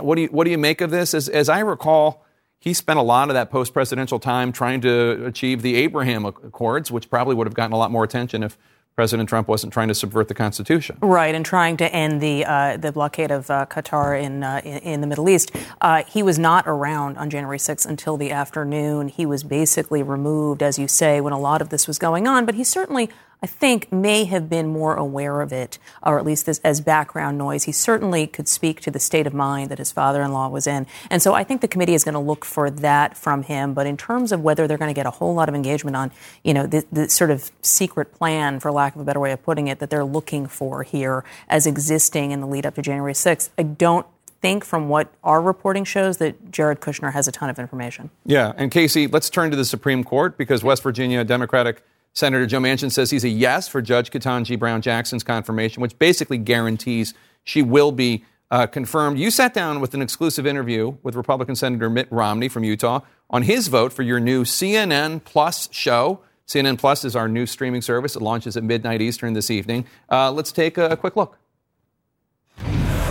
what 0.00 0.14
do 0.14 0.22
you 0.22 0.28
what 0.28 0.44
do 0.44 0.50
you 0.50 0.58
make 0.58 0.80
of 0.80 0.90
this? 0.90 1.12
As, 1.12 1.28
as 1.28 1.48
I 1.48 1.60
recall, 1.60 2.24
he 2.58 2.72
spent 2.72 2.98
a 2.98 3.02
lot 3.02 3.28
of 3.28 3.34
that 3.34 3.50
post-presidential 3.50 4.18
time 4.18 4.52
trying 4.52 4.80
to 4.82 5.26
achieve 5.26 5.62
the 5.62 5.74
Abraham 5.76 6.24
Accords, 6.24 6.90
which 6.90 7.10
probably 7.10 7.34
would 7.34 7.46
have 7.46 7.54
gotten 7.54 7.72
a 7.72 7.76
lot 7.76 7.90
more 7.90 8.04
attention 8.04 8.42
if 8.42 8.56
President 8.94 9.28
Trump 9.28 9.48
wasn't 9.48 9.72
trying 9.72 9.88
to 9.88 9.94
subvert 9.94 10.28
the 10.28 10.34
Constitution. 10.34 10.98
Right, 11.00 11.34
and 11.34 11.46
trying 11.46 11.78
to 11.78 11.92
end 11.92 12.20
the 12.20 12.44
uh, 12.44 12.76
the 12.76 12.92
blockade 12.92 13.30
of 13.30 13.50
uh, 13.50 13.66
Qatar 13.66 14.22
in, 14.22 14.42
uh, 14.42 14.60
in 14.64 14.78
in 14.78 15.00
the 15.00 15.06
Middle 15.06 15.28
East. 15.28 15.50
Uh, 15.80 16.02
he 16.04 16.22
was 16.22 16.38
not 16.38 16.64
around 16.66 17.16
on 17.16 17.30
January 17.30 17.58
6th 17.58 17.86
until 17.86 18.16
the 18.16 18.30
afternoon. 18.30 19.08
He 19.08 19.24
was 19.24 19.44
basically 19.44 20.02
removed, 20.02 20.62
as 20.62 20.78
you 20.78 20.88
say, 20.88 21.20
when 21.20 21.32
a 21.32 21.38
lot 21.38 21.62
of 21.62 21.70
this 21.70 21.86
was 21.86 21.98
going 21.98 22.26
on. 22.28 22.44
But 22.44 22.54
he 22.54 22.64
certainly, 22.64 23.08
I 23.42 23.46
think, 23.46 23.90
may 23.92 24.24
have 24.24 24.48
been 24.48 24.68
more 24.68 24.94
aware 24.94 25.40
of 25.40 25.52
it, 25.52 25.78
or 26.02 26.18
at 26.18 26.24
least 26.24 26.46
this, 26.46 26.60
as 26.62 26.80
background 26.80 27.38
noise. 27.38 27.64
He 27.64 27.72
certainly 27.72 28.26
could 28.26 28.46
speak 28.46 28.80
to 28.82 28.90
the 28.90 29.00
state 29.00 29.26
of 29.26 29.34
mind 29.34 29.70
that 29.70 29.78
his 29.78 29.90
father-in-law 29.90 30.48
was 30.48 30.66
in, 30.66 30.86
and 31.10 31.20
so 31.20 31.34
I 31.34 31.42
think 31.42 31.60
the 31.60 31.68
committee 31.68 31.94
is 31.94 32.04
going 32.04 32.14
to 32.14 32.20
look 32.20 32.44
for 32.44 32.70
that 32.70 33.16
from 33.16 33.42
him. 33.42 33.74
But 33.74 33.86
in 33.86 33.96
terms 33.96 34.30
of 34.30 34.42
whether 34.42 34.68
they're 34.68 34.78
going 34.78 34.90
to 34.90 34.94
get 34.94 35.06
a 35.06 35.10
whole 35.10 35.34
lot 35.34 35.48
of 35.48 35.54
engagement 35.54 35.96
on, 35.96 36.12
you 36.44 36.54
know, 36.54 36.66
the, 36.66 36.84
the 36.92 37.08
sort 37.08 37.30
of 37.30 37.50
secret 37.62 38.12
plan, 38.12 38.60
for 38.60 38.70
lack 38.70 38.94
of 38.94 39.00
a 39.00 39.04
better 39.04 39.20
way 39.20 39.32
of 39.32 39.42
putting 39.42 39.68
it, 39.68 39.80
that 39.80 39.90
they're 39.90 40.04
looking 40.04 40.46
for 40.46 40.82
here 40.82 41.24
as 41.48 41.66
existing 41.66 42.30
in 42.30 42.40
the 42.40 42.46
lead 42.46 42.64
up 42.64 42.76
to 42.76 42.82
January 42.82 43.12
6th, 43.12 43.50
I 43.58 43.64
don't 43.64 44.06
think 44.40 44.64
from 44.64 44.88
what 44.88 45.12
our 45.22 45.40
reporting 45.40 45.84
shows 45.84 46.18
that 46.18 46.50
Jared 46.50 46.80
Kushner 46.80 47.12
has 47.12 47.28
a 47.28 47.32
ton 47.32 47.48
of 47.48 47.58
information. 47.58 48.10
Yeah, 48.26 48.52
and 48.56 48.70
Kasie, 48.70 49.10
let's 49.10 49.30
turn 49.30 49.50
to 49.50 49.56
the 49.56 49.64
Supreme 49.64 50.04
Court 50.04 50.36
because 50.36 50.64
West 50.64 50.82
Virginia 50.82 51.24
Democratic 51.24 51.82
Senator 52.14 52.46
Joe 52.46 52.60
Manchin 52.60 52.90
says 52.90 53.10
he's 53.10 53.24
a 53.24 53.28
yes 53.28 53.68
for 53.68 53.80
Judge 53.80 54.10
Ketanji 54.10 54.58
Brown 54.58 54.82
Jackson's 54.82 55.22
confirmation, 55.22 55.80
which 55.80 55.98
basically 55.98 56.38
guarantees 56.38 57.14
she 57.44 57.62
will 57.62 57.92
be 57.92 58.24
uh, 58.50 58.66
confirmed. 58.66 59.18
You 59.18 59.30
sat 59.30 59.54
down 59.54 59.80
with 59.80 59.94
an 59.94 60.02
exclusive 60.02 60.46
interview 60.46 60.96
with 61.02 61.14
Republican 61.14 61.56
Senator 61.56 61.88
Mitt 61.88 62.06
Romney 62.10 62.48
from 62.48 62.64
Utah 62.64 63.00
on 63.30 63.42
his 63.42 63.68
vote 63.68 63.92
for 63.92 64.02
your 64.02 64.20
new 64.20 64.44
CNN 64.44 65.24
Plus 65.24 65.70
show. 65.72 66.20
CNN 66.46 66.76
Plus 66.76 67.04
is 67.04 67.16
our 67.16 67.28
new 67.28 67.46
streaming 67.46 67.80
service. 67.80 68.14
It 68.14 68.20
launches 68.20 68.58
at 68.58 68.62
midnight 68.62 69.00
Eastern 69.00 69.32
this 69.32 69.50
evening. 69.50 69.86
Uh, 70.10 70.30
let's 70.30 70.52
take 70.52 70.76
a, 70.76 70.90
a 70.90 70.96
quick 70.98 71.16
look. 71.16 71.38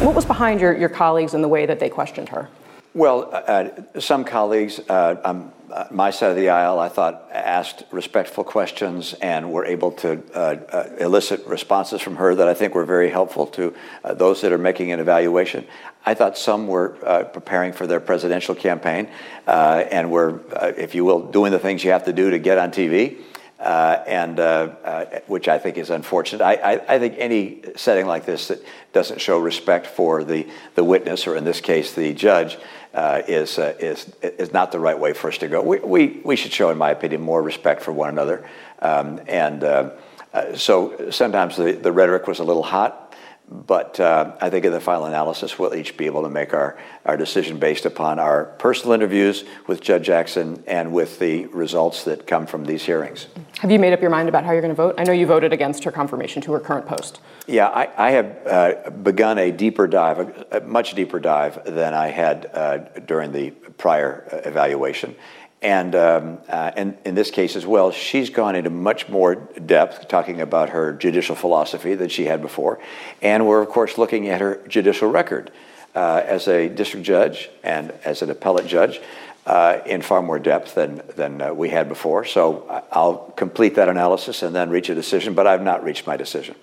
What 0.01 0.13
was 0.13 0.25
behind 0.25 0.61
your, 0.61 0.77
your 0.77 0.89
colleagues 0.89 1.33
and 1.33 1.43
the 1.43 1.47
way 1.47 1.65
that 1.65 1.79
they 1.79 1.89
questioned 1.89 2.29
her? 2.29 2.49
Well, 2.93 3.29
uh, 3.31 3.69
some 3.99 4.25
colleagues, 4.25 4.79
uh, 4.89 5.19
um, 5.23 5.47
uh, 5.47 5.51
my 5.91 6.11
side 6.11 6.31
of 6.31 6.35
the 6.35 6.49
aisle, 6.49 6.79
I 6.79 6.89
thought 6.89 7.29
asked 7.31 7.83
respectful 7.91 8.43
questions 8.43 9.13
and 9.13 9.51
were 9.51 9.65
able 9.65 9.91
to 9.93 10.21
uh, 10.33 10.37
uh, 10.37 10.89
elicit 10.99 11.45
responses 11.45 12.01
from 12.01 12.15
her 12.17 12.35
that 12.35 12.47
I 12.47 12.53
think 12.53 12.75
were 12.75 12.85
very 12.85 13.09
helpful 13.09 13.47
to 13.47 13.73
uh, 14.03 14.13
those 14.13 14.41
that 14.41 14.51
are 14.51 14.57
making 14.57 14.91
an 14.91 14.99
evaluation. 14.99 15.65
I 16.05 16.13
thought 16.13 16.37
some 16.37 16.67
were 16.67 16.97
uh, 17.05 17.23
preparing 17.25 17.73
for 17.73 17.85
their 17.85 17.99
presidential 17.99 18.55
campaign 18.55 19.09
uh, 19.47 19.85
and 19.91 20.11
were, 20.11 20.41
uh, 20.55 20.71
if 20.75 20.95
you 20.95 21.05
will, 21.05 21.31
doing 21.31 21.51
the 21.51 21.59
things 21.59 21.83
you 21.83 21.91
have 21.91 22.05
to 22.05 22.13
do 22.13 22.31
to 22.31 22.39
get 22.39 22.57
on 22.57 22.71
TV. 22.71 23.17
Uh, 23.59 24.03
and 24.07 24.39
uh, 24.39 24.73
uh, 24.83 25.19
which 25.27 25.47
I 25.47 25.59
think 25.59 25.77
is 25.77 25.91
unfortunate. 25.91 26.43
I, 26.43 26.55
I, 26.55 26.95
I 26.95 26.97
think 26.97 27.13
any 27.19 27.61
setting 27.75 28.07
like 28.07 28.25
this 28.25 28.47
that 28.47 28.59
doesn't 28.91 29.21
show 29.21 29.37
respect 29.37 29.85
for 29.85 30.23
the, 30.23 30.47
the 30.73 30.83
witness, 30.83 31.27
or 31.27 31.35
in 31.35 31.43
this 31.43 31.61
case, 31.61 31.93
the 31.93 32.11
judge, 32.11 32.57
is, 32.93 33.57
uh, 33.57 33.75
is, 33.79 34.11
is 34.21 34.51
not 34.53 34.71
the 34.71 34.79
right 34.79 34.97
way 34.97 35.13
for 35.13 35.29
us 35.29 35.37
to 35.39 35.47
go. 35.47 35.61
We, 35.61 35.79
we, 35.79 36.21
we 36.23 36.35
should 36.35 36.51
show, 36.51 36.69
in 36.69 36.77
my 36.77 36.91
opinion, 36.91 37.21
more 37.21 37.41
respect 37.41 37.81
for 37.81 37.91
one 37.91 38.09
another. 38.09 38.47
Um, 38.79 39.21
and 39.27 39.63
uh, 39.63 39.91
uh, 40.33 40.55
so 40.55 41.09
sometimes 41.11 41.57
the, 41.57 41.73
the 41.73 41.91
rhetoric 41.91 42.27
was 42.27 42.39
a 42.39 42.43
little 42.43 42.63
hot, 42.63 43.10
but 43.51 43.99
uh, 43.99 44.31
I 44.39 44.49
think 44.49 44.63
in 44.63 44.71
the 44.71 44.79
final 44.79 45.05
analysis, 45.05 45.59
we'll 45.59 45.75
each 45.75 45.97
be 45.97 46.05
able 46.05 46.23
to 46.23 46.29
make 46.29 46.53
our, 46.53 46.79
our 47.05 47.17
decision 47.17 47.59
based 47.59 47.85
upon 47.85 48.17
our 48.17 48.45
personal 48.45 48.93
interviews 48.93 49.43
with 49.67 49.81
Judge 49.81 50.05
Jackson 50.05 50.63
and 50.67 50.93
with 50.93 51.19
the 51.19 51.47
results 51.47 52.05
that 52.05 52.25
come 52.25 52.45
from 52.45 52.63
these 52.63 52.83
hearings. 52.85 53.27
Have 53.59 53.69
you 53.69 53.77
made 53.77 53.91
up 53.91 53.99
your 53.99 54.09
mind 54.09 54.29
about 54.29 54.45
how 54.45 54.53
you're 54.53 54.61
going 54.61 54.73
to 54.73 54.75
vote? 54.75 54.95
I 54.97 55.03
know 55.03 55.11
you 55.11 55.25
voted 55.25 55.51
against 55.51 55.83
her 55.83 55.91
confirmation 55.91 56.41
to 56.43 56.53
her 56.53 56.61
current 56.61 56.87
post. 56.87 57.19
Yeah, 57.45 57.67
I, 57.67 57.89
I 57.97 58.11
have 58.11 58.47
uh, 58.47 58.89
begun 58.89 59.37
a 59.37 59.51
deeper 59.51 59.85
dive, 59.85 60.19
a, 60.19 60.59
a 60.59 60.61
much 60.61 60.93
deeper 60.93 61.19
dive 61.19 61.65
than 61.65 61.93
I 61.93 62.07
had 62.07 62.49
uh, 62.53 62.77
during 63.05 63.33
the 63.33 63.51
prior 63.51 64.29
uh, 64.31 64.47
evaluation. 64.47 65.13
And, 65.61 65.93
um, 65.95 66.39
uh, 66.49 66.71
and 66.75 66.97
in 67.05 67.13
this 67.13 67.29
case 67.29 67.55
as 67.55 67.67
well, 67.67 67.91
she's 67.91 68.31
gone 68.31 68.55
into 68.55 68.71
much 68.71 69.07
more 69.09 69.35
depth 69.35 70.07
talking 70.07 70.41
about 70.41 70.69
her 70.69 70.93
judicial 70.93 71.35
philosophy 71.35 71.93
than 71.93 72.09
she 72.09 72.25
had 72.25 72.41
before. 72.41 72.79
And 73.21 73.45
we're, 73.45 73.61
of 73.61 73.69
course, 73.69 73.97
looking 73.99 74.27
at 74.27 74.41
her 74.41 74.59
judicial 74.67 75.11
record 75.11 75.51
uh, 75.93 76.23
as 76.25 76.47
a 76.47 76.67
district 76.67 77.05
judge 77.05 77.49
and 77.63 77.91
as 78.03 78.23
an 78.23 78.31
appellate 78.31 78.65
judge 78.65 79.01
uh, 79.45 79.79
in 79.85 80.01
far 80.01 80.23
more 80.23 80.39
depth 80.39 80.73
than, 80.73 81.01
than 81.15 81.41
uh, 81.41 81.53
we 81.53 81.69
had 81.69 81.87
before. 81.89 82.25
So 82.25 82.65
I- 82.67 82.83
I'll 82.91 83.17
complete 83.35 83.75
that 83.75 83.87
analysis 83.87 84.41
and 84.41 84.55
then 84.55 84.71
reach 84.71 84.89
a 84.89 84.95
decision, 84.95 85.35
but 85.35 85.45
I've 85.45 85.61
not 85.63 85.83
reached 85.83 86.07
my 86.07 86.17
decision. 86.17 86.55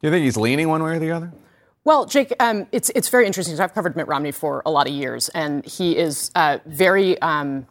Do 0.00 0.08
you 0.08 0.10
think 0.10 0.24
he's 0.24 0.36
leaning 0.36 0.68
one 0.68 0.82
way 0.82 0.96
or 0.96 0.98
the 0.98 1.12
other? 1.12 1.32
Well, 1.84 2.06
Jake, 2.06 2.32
um, 2.38 2.66
it's 2.70 2.90
it's 2.94 3.08
very 3.08 3.26
interesting. 3.26 3.58
I've 3.58 3.74
covered 3.74 3.96
Mitt 3.96 4.06
Romney 4.06 4.30
for 4.30 4.62
a 4.64 4.70
lot 4.70 4.86
of 4.86 4.92
years, 4.94 5.28
and 5.30 5.64
he 5.64 5.96
is 5.96 6.30
uh, 6.36 6.58
very 6.64 7.20
um, 7.20 7.66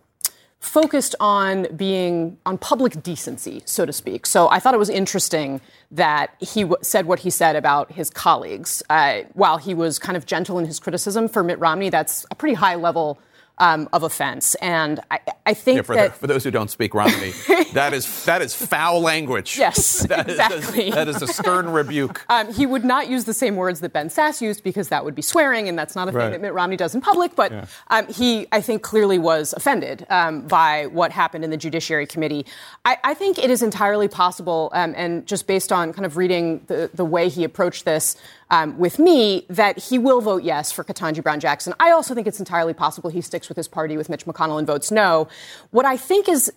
focused 0.60 1.16
on 1.22 1.68
being 1.78 2.38
on 2.46 2.58
public 2.58 3.02
decency, 3.04 3.64
so 3.66 3.86
to 3.86 3.94
speak. 3.94 4.26
So 4.26 4.50
I 4.50 4.60
thought 4.60 4.74
it 4.74 4.80
was 4.80 4.90
interesting 4.90 5.62
that 5.92 6.36
he 6.40 6.64
w- 6.64 6.78
said 6.82 7.06
what 7.06 7.20
he 7.20 7.30
said 7.30 7.56
about 7.56 7.94
his 7.94 8.10
colleagues. 8.10 8.84
Uh, 8.90 9.22
while 9.34 9.58
he 9.58 9.74
was 9.74 9.98
kind 9.98 10.18
of 10.18 10.26
gentle 10.26 10.60
in 10.60 10.66
his 10.66 10.78
criticism 10.80 11.30
for 11.30 11.42
Mitt 11.42 11.60
Romney, 11.60 11.90
that's 11.90 12.26
a 12.32 12.36
pretty 12.36 12.56
high 12.56 12.76
level. 12.76 13.18
Um, 13.64 13.88
of 13.94 14.02
offense, 14.02 14.56
and 14.56 15.00
I, 15.12 15.20
I 15.46 15.54
think 15.54 15.76
Yeah, 15.78 15.82
for, 15.84 15.94
that 15.96 16.14
the, 16.14 16.18
for 16.18 16.26
those 16.26 16.44
who 16.44 16.50
don't 16.50 16.72
speak 16.72 16.96
Romney, 16.96 17.32
that 17.74 17.94
is 17.94 18.26
that 18.26 18.42
is 18.42 18.56
foul 18.56 19.02
language. 19.02 19.56
Yes, 19.60 20.00
That 20.08 20.28
is- 20.28 20.40
exactly. 20.40 20.90
that 20.90 21.08
is 21.08 21.22
a 21.22 21.28
stern 21.28 21.70
rebuke. 21.70 22.26
Um, 22.32 22.52
he 22.52 22.66
would 22.66 22.84
not 22.84 23.08
use 23.08 23.26
the 23.26 23.36
same 23.36 23.56
words 23.58 23.82
that 23.82 23.94
Ben 23.94 24.08
Sasse 24.10 24.42
used 24.42 24.64
because 24.64 24.90
that 24.90 25.06
would 25.06 25.14
be 25.14 25.22
swearing, 25.22 25.70
and 25.70 25.78
that's 25.78 25.96
not 25.96 26.10
a 26.10 26.12
Right. 26.12 26.24
thing 26.24 26.32
that 26.32 26.42
Mitt 26.42 26.54
Romney 26.56 26.76
does 26.76 26.96
in 26.96 27.02
public. 27.02 27.36
But 27.36 27.52
Yeah. 27.52 27.66
um, 27.92 28.08
he, 28.08 28.48
I 28.52 28.62
think, 28.62 28.82
clearly 28.82 29.20
was 29.20 29.54
offended 29.54 30.08
um, 30.10 30.42
by 30.48 30.88
what 30.88 31.12
happened 31.12 31.44
in 31.44 31.52
the 31.52 31.58
Judiciary 31.58 32.08
Committee. 32.08 32.48
I, 32.84 32.98
I 33.04 33.14
think 33.14 33.38
it 33.38 33.52
is 33.52 33.62
entirely 33.62 34.08
possible, 34.08 34.72
um, 34.74 34.96
and 34.98 35.28
just 35.28 35.46
based 35.46 35.72
on 35.72 35.94
kind 35.94 36.06
of 36.08 36.18
reading 36.18 36.62
the, 36.66 36.90
the 36.96 37.06
way 37.06 37.30
he 37.30 37.44
approached 37.44 37.86
this, 37.86 38.16
um, 38.52 38.78
with 38.78 39.00
me 39.00 39.46
that 39.50 39.80
he 39.80 39.98
will 39.98 40.22
vote 40.22 40.44
yes 40.44 40.72
for 40.72 40.84
Ketanji 40.84 41.24
Brown 41.24 41.40
Jackson. 41.40 41.74
I 41.80 41.92
also 41.92 42.14
think 42.14 42.28
it's 42.28 42.40
entirely 42.40 42.74
possible 42.74 43.10
he 43.10 43.22
sticks 43.22 43.48
with 43.48 43.56
his 43.56 43.68
party 43.68 43.98
with 43.98 44.10
Mitch 44.10 44.26
McConnell 44.26 44.60
and 44.60 44.68
votes 44.68 44.92
no. 44.92 45.28
What 45.72 45.86
I 45.86 45.98
think 45.98 46.30
is 46.30 46.52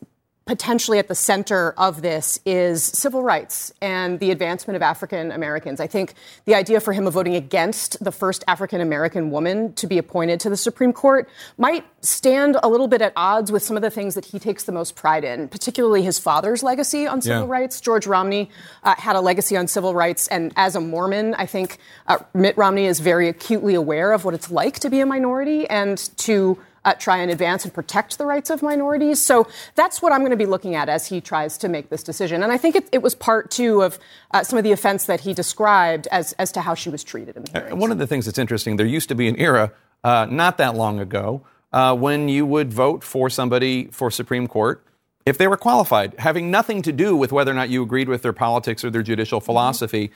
potentially 0.46 0.98
at 0.98 1.08
the 1.08 1.14
center 1.14 1.72
of 1.78 2.02
this 2.02 2.38
is 2.44 2.84
civil 2.84 3.22
rights 3.22 3.72
and 3.80 4.20
the 4.20 4.30
advancement 4.30 4.76
of 4.76 4.82
African 4.82 5.30
Americans. 5.32 5.80
I 5.80 5.86
think 5.86 6.14
the 6.44 6.54
idea 6.54 6.80
for 6.80 6.92
him 6.92 7.06
of 7.06 7.14
voting 7.14 7.34
against 7.34 8.02
the 8.04 8.12
first 8.12 8.44
African 8.46 8.80
American 8.80 9.30
woman 9.30 9.72
to 9.74 9.86
be 9.86 9.96
appointed 9.96 10.40
to 10.40 10.50
the 10.50 10.56
Supreme 10.56 10.92
Court 10.92 11.28
might 11.56 11.84
stand 12.02 12.58
a 12.62 12.68
little 12.68 12.88
bit 12.88 13.00
at 13.00 13.14
odds 13.16 13.50
with 13.50 13.62
some 13.62 13.76
of 13.76 13.82
the 13.82 13.90
things 13.90 14.14
that 14.14 14.26
he 14.26 14.38
takes 14.38 14.64
the 14.64 14.72
most 14.72 14.96
pride 14.96 15.24
in, 15.24 15.48
particularly 15.48 16.02
his 16.02 16.18
father's 16.18 16.62
legacy 16.62 17.06
on 17.06 17.22
civil 17.22 17.46
yeah. 17.46 17.50
rights. 17.50 17.80
George 17.80 18.06
Romney 18.06 18.50
uh, 18.82 18.94
had 18.96 19.16
a 19.16 19.20
legacy 19.20 19.56
on 19.56 19.66
civil 19.66 19.94
rights, 19.94 20.28
and 20.28 20.52
as 20.56 20.76
a 20.76 20.80
Mormon, 20.80 21.34
I 21.34 21.46
think 21.46 21.78
uh, 22.06 22.18
Mitt 22.34 22.56
Romney 22.58 22.84
is 22.84 23.00
very 23.00 23.28
acutely 23.28 23.74
aware 23.74 24.12
of 24.12 24.24
what 24.26 24.34
it's 24.34 24.50
like 24.50 24.78
to 24.80 24.90
be 24.90 25.00
a 25.00 25.06
minority 25.06 25.66
and 25.68 25.96
to 26.18 26.58
uh, 26.84 26.94
try 26.94 27.18
and 27.18 27.30
advance 27.30 27.64
and 27.64 27.72
protect 27.72 28.18
the 28.18 28.26
rights 28.26 28.50
of 28.50 28.62
minorities. 28.62 29.22
So 29.22 29.46
that's 29.74 30.02
what 30.02 30.12
I'm 30.12 30.20
going 30.20 30.30
to 30.30 30.36
be 30.36 30.46
looking 30.46 30.74
at 30.74 30.88
as 30.88 31.06
he 31.06 31.20
tries 31.20 31.58
to 31.58 31.68
make 31.68 31.90
this 31.90 32.02
decision. 32.02 32.42
And 32.42 32.52
I 32.52 32.58
think 32.58 32.76
it, 32.76 32.88
it 32.92 33.02
was 33.02 33.14
part, 33.14 33.50
two 33.50 33.82
of 33.82 33.98
uh, 34.32 34.42
some 34.44 34.58
of 34.58 34.64
the 34.64 34.72
offense 34.72 35.06
that 35.06 35.20
he 35.20 35.34
described 35.34 36.06
as, 36.10 36.32
as 36.34 36.52
to 36.52 36.60
how 36.60 36.74
she 36.74 36.90
was 36.90 37.02
treated 37.04 37.36
in 37.36 37.44
the 37.44 37.50
hearings. 37.50 37.74
One 37.74 37.90
of 37.90 37.98
the 37.98 38.06
things 38.06 38.26
that's 38.26 38.38
interesting, 38.38 38.76
there 38.76 38.86
used 38.86 39.08
to 39.08 39.14
be 39.14 39.28
an 39.28 39.36
era 39.36 39.72
uh, 40.02 40.26
not 40.30 40.58
that 40.58 40.74
long 40.74 41.00
ago 41.00 41.42
uh, 41.72 41.94
when 41.94 42.28
you 42.28 42.46
would 42.46 42.72
vote 42.72 43.02
for 43.02 43.28
somebody 43.28 43.86
for 43.86 44.10
Supreme 44.10 44.46
Court 44.46 44.84
if 45.26 45.38
they 45.38 45.48
were 45.48 45.56
qualified, 45.56 46.14
having 46.18 46.50
nothing 46.50 46.82
to 46.82 46.92
do 46.92 47.16
with 47.16 47.32
whether 47.32 47.50
or 47.50 47.54
not 47.54 47.70
you 47.70 47.82
agreed 47.82 48.08
with 48.08 48.22
their 48.22 48.32
politics 48.32 48.84
or 48.84 48.90
their 48.90 49.02
judicial 49.02 49.40
mm-hmm. 49.40 49.46
philosophy. 49.46 50.10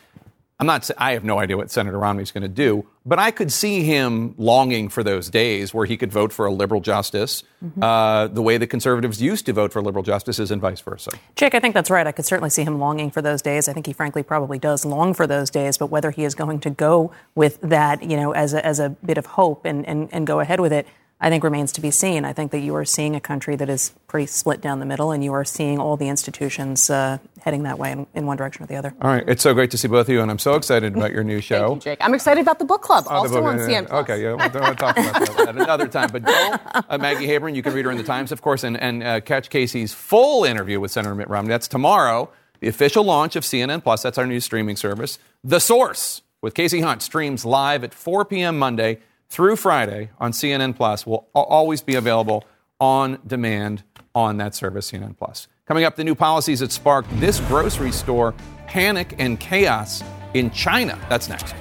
I'm 0.61 0.67
not. 0.67 0.91
I 0.99 1.13
have 1.13 1.23
no 1.23 1.39
idea 1.39 1.57
what 1.57 1.71
Senator 1.71 1.99
Romney's 1.99 2.33
going 2.33 2.43
to 2.43 2.49
do, 2.49 2.85
but 3.07 3.21
I 3.21 3.31
could 3.31 3.53
see 3.53 3.85
him 3.85 4.35
longing 4.39 4.89
for 4.89 5.05
those 5.05 5.31
days 5.31 5.73
where 5.73 5.87
he 5.87 5.97
could 5.97 6.11
vote 6.11 6.33
for 6.33 6.47
a 6.47 6.53
liberal 6.53 6.81
justice, 6.81 7.45
mm-hmm. 7.65 7.81
uh, 7.81 8.27
the 8.27 8.43
way 8.43 8.59
the 8.59 8.67
conservatives 8.67 9.23
used 9.23 9.47
to 9.47 9.53
vote 9.53 9.73
for 9.73 9.81
liberal 9.81 10.03
justices, 10.03 10.51
and 10.51 10.61
vice 10.61 10.81
versa. 10.81 11.13
Jake, 11.37 11.55
I 11.55 11.61
think 11.61 11.75
that's 11.75 11.91
right. 11.91 12.09
I 12.09 12.13
could 12.13 12.25
certainly 12.25 12.51
see 12.51 12.65
him 12.65 12.81
longing 12.81 13.13
for 13.13 13.23
those 13.23 13.41
days. 13.41 13.69
I 13.69 13.73
think 13.73 13.87
he, 13.87 13.93
frankly, 13.93 14.25
probably 14.25 14.59
does 14.59 14.85
long 14.85 15.15
for 15.15 15.29
those 15.29 15.49
days. 15.49 15.79
But 15.79 15.87
whether 15.87 16.11
he 16.11 16.25
is 16.25 16.35
going 16.35 16.59
to 16.61 16.71
go 16.71 17.13
with 17.37 17.61
that, 17.61 18.03
you 18.03 18.17
know, 18.17 18.33
as 18.33 18.53
a, 18.53 18.67
as 18.67 18.81
a 18.81 18.89
bit 18.91 19.17
of 19.17 19.27
hope 19.27 19.65
and, 19.65 19.87
and, 19.87 20.09
and 20.13 20.27
go 20.27 20.41
ahead 20.41 20.59
with 20.59 20.73
it, 20.73 20.89
I 21.21 21.31
think 21.31 21.43
remains 21.43 21.73
to 21.73 21.81
be 21.81 21.91
seen. 21.91 22.25
I 22.25 22.33
think 22.33 22.53
that 22.53 22.61
you 22.61 22.77
are 22.77 22.85
seeing 22.85 23.17
a 23.17 23.21
country 23.21 23.57
that 23.57 23.69
is 23.69 23.91
pretty 24.07 24.27
split 24.27 24.61
down 24.61 24.79
the 24.79 24.87
middle, 24.87 25.11
and 25.11 25.25
you 25.25 25.33
are 25.33 25.45
seeing 25.45 25.81
all 25.81 25.97
the 25.97 26.09
institutions 26.09 26.91
uh, 26.91 27.19
heading 27.41 27.65
that 27.65 27.77
way 27.77 27.91
in, 27.91 28.07
in, 28.15 28.25
one 28.25 28.37
direction 28.37 28.63
or 28.63 28.67
the 28.67 28.77
other. 28.77 28.95
All 29.03 29.11
right, 29.11 29.25
it's 29.27 29.43
so 29.43 29.53
great 29.53 29.73
to 29.73 29.79
see 29.79 29.89
both 29.89 30.09
of 30.09 30.13
you, 30.13 30.21
and 30.23 30.31
I'm 30.31 30.39
so 30.39 30.55
excited 30.55 30.97
about 30.97 31.11
your 31.11 31.25
new 31.25 31.41
show. 31.43 31.71
Thank 31.71 31.85
you, 31.85 31.91
Jake. 31.91 31.99
I'm 32.01 32.15
excited 32.15 32.41
about 32.41 32.61
the 32.61 32.65
book 32.65 32.83
club, 32.83 33.07
oh, 33.11 33.15
also 33.15 33.41
book, 33.41 33.45
on 33.45 33.59
yeah, 33.59 33.83
CN+. 33.83 33.91
Okay, 33.91 34.23
yeah, 34.23 34.35
we'll, 34.35 34.63
we'll 34.63 34.75
talk 34.77 34.97
about 34.97 35.27
that 35.27 35.49
at 35.49 35.57
another 35.57 35.89
time. 35.89 36.11
But 36.13 36.25
Joel, 36.25 36.61
uh, 36.89 36.99
Maggie 36.99 37.27
Haberman, 37.27 37.57
you 37.57 37.63
can 37.63 37.75
read 37.75 37.85
her 37.85 37.91
in 37.91 37.97
the 37.97 38.05
Times, 38.05 38.31
of 38.31 38.41
course, 38.41 38.63
and, 38.63 38.81
and 38.81 39.03
uh, 39.03 39.21
catch 39.21 39.51
Kasie's 39.51 39.93
full 39.93 40.45
interview 40.45 40.79
with 40.79 40.93
Senator 40.93 41.17
Mitt 41.17 41.29
Romney. 41.29 41.49
That's 41.49 41.69
tomorrow, 41.69 42.31
the 42.61 42.69
official 42.69 43.03
launch 43.03 43.35
of 43.35 43.43
CNN 43.43 43.83
Plus. 43.83 44.03
That's 44.03 44.19
our 44.19 44.27
new 44.27 44.41
streaming 44.41 44.77
service. 44.77 45.19
The 45.43 45.59
Source 45.59 46.23
with 46.41 46.55
Kasie 46.55 46.83
Hunt 46.83 47.03
streams 47.03 47.45
live 47.45 47.83
at 47.83 47.93
4 47.93 48.25
p.m. 48.25 48.57
Monday 48.57 49.01
through 49.29 49.57
Friday 49.57 50.11
on 50.19 50.33
CNN 50.33 50.75
Plus 50.75 51.07
will 51.07 51.29
always 51.35 51.83
be 51.83 51.95
available 51.95 52.45
on 52.81 53.19
demand 53.27 53.83
on 54.15 54.39
that 54.39 54.55
service, 54.55 54.91
CNN 54.91 55.17
Plus. 55.17 55.49
Coming 55.67 55.85
up, 55.85 55.97
the 55.97 56.05
new 56.05 56.15
policies 56.15 56.61
that 56.61 56.73
sparked 56.73 57.09
this 57.21 57.41
grocery 57.41 57.93
store 57.93 58.35
panic 58.67 59.15
and 59.19 59.39
chaos 59.39 60.03
in 60.35 60.51
China. 60.51 60.99
That's 61.09 61.29
next. 61.29 61.55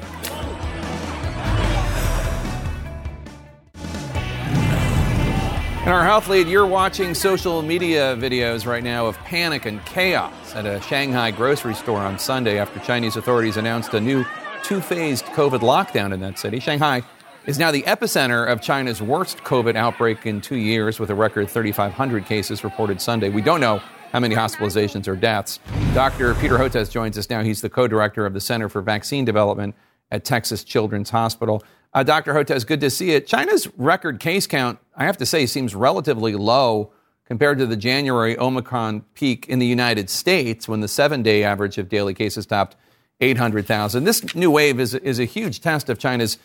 In 5.88 5.94
our 5.94 6.04
health 6.04 6.28
lead, 6.28 6.50
you're 6.50 6.66
watching 6.66 7.14
social 7.14 7.62
media 7.62 8.18
videos 8.18 8.66
right 8.66 8.84
now 8.84 9.06
of 9.06 9.18
panic 9.20 9.66
and 9.66 9.84
chaos 9.86 10.54
at 10.54 10.66
a 10.66 10.82
Shanghai 10.82 11.32
grocery 11.32 11.76
store 11.76 12.00
on 12.00 12.20
Sunday 12.20 12.60
after 12.60 12.80
Chinese 12.82 13.16
authorities 13.16 13.56
announced 13.56 13.94
a 13.94 14.02
new 14.02 14.26
two 14.64 14.82
phased 14.82 15.24
COVID 15.28 15.60
lockdown 15.60 16.14
in 16.14 16.20
that 16.20 16.38
city. 16.38 16.60
Shanghai 16.60 17.04
is 17.48 17.58
now 17.58 17.72
the 17.72 17.84
epicenter 17.84 18.46
of 18.46 18.62
China's 18.62 19.02
worst 19.02 19.38
COVID 19.40 19.78
outbreak 19.78 20.26
in 20.26 20.42
two 20.42 20.58
years, 20.58 21.00
with 21.00 21.10
a 21.10 21.16
record 21.16 21.50
3,500 21.50 22.26
cases 22.26 22.62
reported 22.62 23.02
Sunday. 23.02 23.30
We 23.30 23.42
don't 23.42 23.62
know 23.62 23.82
how 24.12 24.20
many 24.20 24.36
hospitalizations 24.36 25.08
or 25.08 25.16
deaths. 25.16 25.60
Dr. 25.94 26.36
Peter 26.36 26.58
Hotez 26.58 26.92
joins 26.92 27.18
us 27.18 27.30
now. 27.30 27.42
He's 27.44 27.62
the 27.62 27.70
co 27.70 27.88
director 27.88 28.26
of 28.26 28.34
the 28.34 28.42
Center 28.42 28.68
for 28.68 28.82
Vaccine 28.82 29.24
Development 29.24 29.74
at 30.12 30.26
Texas 30.26 30.66
Children's 30.66 31.10
Hospital. 31.10 31.64
Uh, 31.94 32.04
Dr. 32.04 32.34
Hotez, 32.34 32.68
good 32.68 32.82
to 32.82 32.90
see 32.90 33.12
it. 33.12 33.28
China's 33.28 33.68
record 33.78 34.20
case 34.20 34.46
count, 34.46 34.80
I 34.96 35.06
have 35.06 35.18
to 35.18 35.26
say, 35.26 35.46
seems 35.46 35.74
relatively 35.74 36.36
low 36.36 36.92
compared 37.24 37.60
to 37.60 37.66
the 37.66 37.78
January 37.78 38.38
Omicron 38.38 39.02
peak 39.14 39.48
in 39.48 39.60
the 39.60 39.66
United 39.66 40.10
States 40.10 40.68
when 40.68 40.82
the 40.82 40.88
seven 40.90 41.24
day 41.24 41.46
average 41.46 41.78
of 41.78 41.88
daily 41.88 42.14
cases 42.14 42.46
topped 42.46 42.76
800,000. 43.22 44.04
This 44.04 44.36
new 44.36 44.52
wave 44.52 44.82
is, 44.82 44.94
is 44.96 45.18
a 45.18 45.26
huge 45.26 45.62
test 45.62 45.90
of 45.90 45.98
China's 45.98 46.38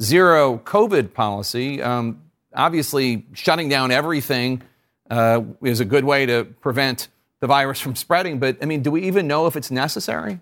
zero 0.00 0.58
COVID 0.58 1.12
policy. 1.12 1.82
Um, 1.82 2.22
obviously, 2.54 3.26
shutting 3.32 3.68
down 3.68 3.90
everything 3.90 4.62
uh, 5.10 5.42
is 5.62 5.80
a 5.80 5.84
good 5.84 6.04
way 6.04 6.26
to 6.26 6.44
prevent 6.44 7.08
the 7.40 7.46
virus 7.46 7.80
from 7.80 7.96
spreading. 7.96 8.38
But 8.38 8.58
I 8.62 8.66
mean, 8.66 8.82
do 8.82 8.90
we 8.90 9.04
even 9.04 9.26
know 9.26 9.46
if 9.46 9.56
it's 9.56 9.70
necessary? 9.70 10.40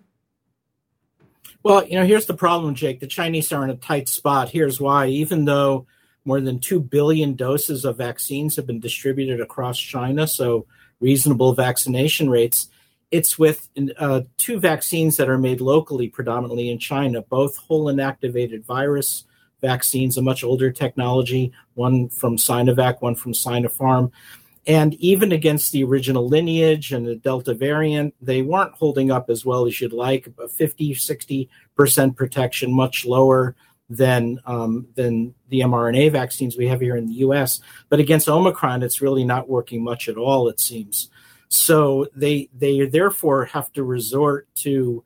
Well, 1.63 1.87
you 1.87 1.99
know, 1.99 2.07
here's 2.07 2.27
the 2.27 2.35
problem, 2.35 2.75
Jake. 2.75 3.01
The 3.01 3.07
Chinese 3.07 3.53
are 3.53 3.65
in 3.65 3.71
a 3.71 3.77
tight 3.77 4.09
spot. 4.09 4.51
Here's 4.51 4.81
why. 4.81 5.07
Even 5.09 5.47
though 5.47 5.87
more 6.25 6.41
than 6.41 6.61
2 6.61 6.81
billion 6.81 7.35
doses 7.35 7.85
of 7.85 7.97
vaccines 7.97 8.57
have 8.57 8.67
been 8.67 8.81
distributed 8.81 9.41
across 9.41 9.79
China, 9.79 10.27
so 10.27 10.67
reasonable 11.01 11.55
vaccination 11.55 12.31
rates, 12.31 12.69
it's 13.11 13.39
with 13.39 13.69
uh, 13.99 14.23
two 14.37 14.59
vaccines 14.59 15.17
that 15.17 15.29
are 15.29 15.39
made 15.39 15.61
locally, 15.61 16.09
predominantly 16.09 16.71
in 16.71 16.79
China, 16.79 17.23
both 17.23 17.57
whole 17.57 17.87
inactivated 17.87 18.65
virus 18.65 19.25
vaccines, 19.61 20.17
a 20.17 20.23
much 20.23 20.45
older 20.45 20.71
technology, 20.71 21.53
one 21.75 22.09
from 22.09 22.37
Sinovac, 22.37 23.01
one 23.01 23.15
from 23.15 23.33
Sinopharm. 23.33 24.11
And 24.67 24.95
even 24.95 25.31
against 25.31 25.71
the 25.71 25.85
original 25.85 26.27
lineage 26.27 26.93
and 26.93 27.07
the 27.07 27.15
Delta 27.15 27.55
variant, 27.55 28.15
they 28.21 28.43
weren't 28.43 28.75
holding 28.75 29.13
up 29.13 29.31
as 29.31 29.45
well 29.45 29.67
as 29.67 29.81
you'd 29.81 29.93
like. 29.93 30.29
50, 30.51 30.95
60% 30.95 32.17
protection, 32.17 32.73
much 32.73 33.07
lower 33.07 33.55
than 33.89 34.41
um, 34.47 34.89
than 34.97 35.35
the 35.49 35.61
mRNA 35.61 36.11
vaccines 36.11 36.57
we 36.57 36.67
have 36.67 36.81
here 36.81 36.97
in 36.97 37.07
the 37.07 37.15
U.S. 37.15 37.61
But 37.89 38.01
against 38.01 38.29
Omicron, 38.29 38.83
it's 38.83 39.01
really 39.01 39.25
not 39.25 39.49
working 39.49 39.85
much 39.85 40.09
at 40.09 40.17
all. 40.17 40.49
It 40.49 40.59
seems. 40.59 41.11
So 41.49 42.09
they 42.15 42.49
they 42.57 42.87
therefore 42.87 43.45
have 43.47 43.73
to 43.75 43.85
resort 43.85 44.49
to 44.57 45.05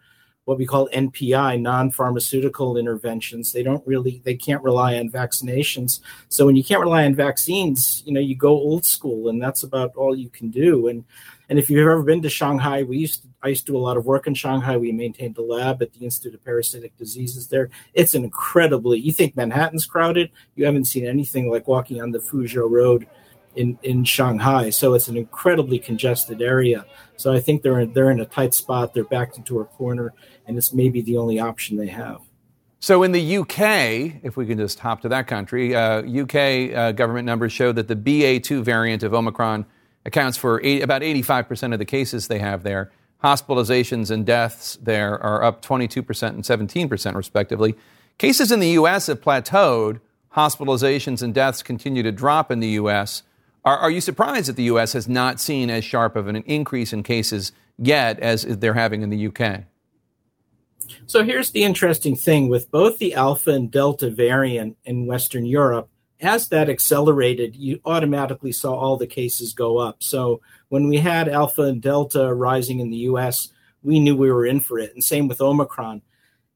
what 0.50 0.58
we 0.58 0.66
call 0.66 0.88
NPI, 0.88 1.60
non-pharmaceutical 1.60 2.76
interventions. 2.76 3.52
They 3.52 3.62
don't 3.62 3.86
really, 3.86 4.20
they 4.24 4.34
can't 4.34 4.64
rely 4.64 4.98
on 4.98 5.08
vaccinations. 5.08 6.00
So 6.28 6.44
when 6.44 6.56
you 6.56 6.64
can't 6.64 6.80
rely 6.80 7.04
on 7.04 7.14
vaccines, 7.14 8.02
you 8.04 8.12
know, 8.12 8.18
you 8.18 8.34
go 8.34 8.48
old 8.48 8.84
school, 8.84 9.28
and 9.28 9.40
that's 9.40 9.62
about 9.62 9.94
all 9.94 10.16
you 10.16 10.28
can 10.28 10.50
do. 10.50 10.88
And 10.88 11.04
and 11.48 11.56
if 11.56 11.70
you've 11.70 11.80
ever 11.80 12.02
been 12.02 12.20
to 12.22 12.28
Shanghai, 12.28 12.82
we 12.82 12.98
used 12.98 13.22
to, 13.22 13.28
I 13.44 13.48
used 13.48 13.66
to 13.66 13.72
do 13.72 13.78
a 13.78 13.86
lot 13.86 13.96
of 13.96 14.06
work 14.06 14.26
in 14.26 14.34
Shanghai. 14.34 14.76
We 14.76 14.90
maintained 14.90 15.38
a 15.38 15.42
lab 15.42 15.82
at 15.82 15.92
the 15.92 16.04
Institute 16.04 16.34
of 16.34 16.44
Parasitic 16.44 16.96
Diseases 16.96 17.46
there. 17.46 17.70
It's 17.94 18.14
an 18.14 18.24
incredibly, 18.24 18.98
you 18.98 19.12
think 19.12 19.36
Manhattan's 19.36 19.86
crowded, 19.86 20.30
you 20.56 20.64
haven't 20.64 20.84
seen 20.86 21.06
anything 21.06 21.48
like 21.48 21.68
walking 21.68 22.02
on 22.02 22.10
the 22.10 22.18
Fuzhou 22.18 22.68
Road 22.68 23.06
in, 23.56 23.78
in 23.82 24.04
Shanghai. 24.04 24.70
So 24.70 24.94
it's 24.94 25.08
an 25.08 25.16
incredibly 25.16 25.78
congested 25.78 26.40
area. 26.42 26.84
So 27.16 27.32
I 27.32 27.40
think 27.40 27.62
they're 27.62 27.80
in, 27.80 27.92
they're 27.92 28.10
in 28.10 28.20
a 28.20 28.26
tight 28.26 28.54
spot. 28.54 28.94
They're 28.94 29.04
backed 29.04 29.36
into 29.36 29.60
a 29.60 29.64
corner, 29.64 30.12
and 30.50 30.58
it's 30.58 30.74
maybe 30.74 31.00
the 31.00 31.16
only 31.16 31.38
option 31.38 31.76
they 31.76 31.86
have. 31.86 32.20
So 32.80 33.04
in 33.04 33.12
the 33.12 33.36
UK, 33.38 34.24
if 34.24 34.36
we 34.36 34.46
can 34.46 34.58
just 34.58 34.80
hop 34.80 35.02
to 35.02 35.08
that 35.10 35.28
country, 35.28 35.76
uh, 35.76 36.02
UK 36.02 36.74
uh, 36.74 36.92
government 36.92 37.24
numbers 37.24 37.52
show 37.52 37.70
that 37.72 37.86
the 37.86 37.94
BA2 37.94 38.62
variant 38.64 39.04
of 39.04 39.14
Omicron 39.14 39.64
accounts 40.04 40.36
for 40.36 40.60
eight, 40.64 40.82
about 40.82 41.02
85% 41.02 41.72
of 41.72 41.78
the 41.78 41.84
cases 41.84 42.26
they 42.26 42.40
have 42.40 42.64
there. 42.64 42.90
Hospitalizations 43.22 44.10
and 44.10 44.26
deaths 44.26 44.76
there 44.82 45.22
are 45.22 45.44
up 45.44 45.62
22% 45.62 46.28
and 46.30 46.42
17%, 46.42 47.14
respectively. 47.14 47.76
Cases 48.18 48.50
in 48.50 48.58
the 48.58 48.70
U.S. 48.70 49.06
have 49.06 49.20
plateaued. 49.20 50.00
Hospitalizations 50.34 51.22
and 51.22 51.32
deaths 51.32 51.62
continue 51.62 52.02
to 52.02 52.10
drop 52.10 52.50
in 52.50 52.58
the 52.58 52.68
U.S. 52.68 53.22
Are, 53.64 53.78
are 53.78 53.90
you 53.90 54.00
surprised 54.00 54.48
that 54.48 54.56
the 54.56 54.64
U.S. 54.64 54.94
has 54.94 55.06
not 55.06 55.38
seen 55.38 55.70
as 55.70 55.84
sharp 55.84 56.16
of 56.16 56.26
an 56.26 56.36
increase 56.36 56.92
in 56.92 57.04
cases 57.04 57.52
yet 57.78 58.18
as 58.18 58.42
they're 58.44 58.74
having 58.74 59.02
in 59.02 59.10
the 59.10 59.26
UK? 59.26 59.64
So 61.06 61.24
here's 61.24 61.50
the 61.50 61.64
interesting 61.64 62.16
thing 62.16 62.48
with 62.48 62.70
both 62.70 62.98
the 62.98 63.14
Alpha 63.14 63.50
and 63.50 63.70
Delta 63.70 64.10
variant 64.10 64.76
in 64.84 65.06
Western 65.06 65.44
Europe, 65.44 65.88
as 66.20 66.48
that 66.48 66.68
accelerated, 66.68 67.56
you 67.56 67.80
automatically 67.84 68.52
saw 68.52 68.74
all 68.74 68.96
the 68.96 69.06
cases 69.06 69.52
go 69.52 69.78
up. 69.78 70.02
So 70.02 70.40
when 70.68 70.88
we 70.88 70.98
had 70.98 71.28
Alpha 71.28 71.62
and 71.62 71.80
Delta 71.80 72.32
rising 72.32 72.80
in 72.80 72.90
the 72.90 72.98
US, 72.98 73.48
we 73.82 74.00
knew 74.00 74.16
we 74.16 74.30
were 74.30 74.46
in 74.46 74.60
for 74.60 74.78
it. 74.78 74.92
And 74.94 75.02
same 75.02 75.28
with 75.28 75.40
Omicron. 75.40 76.02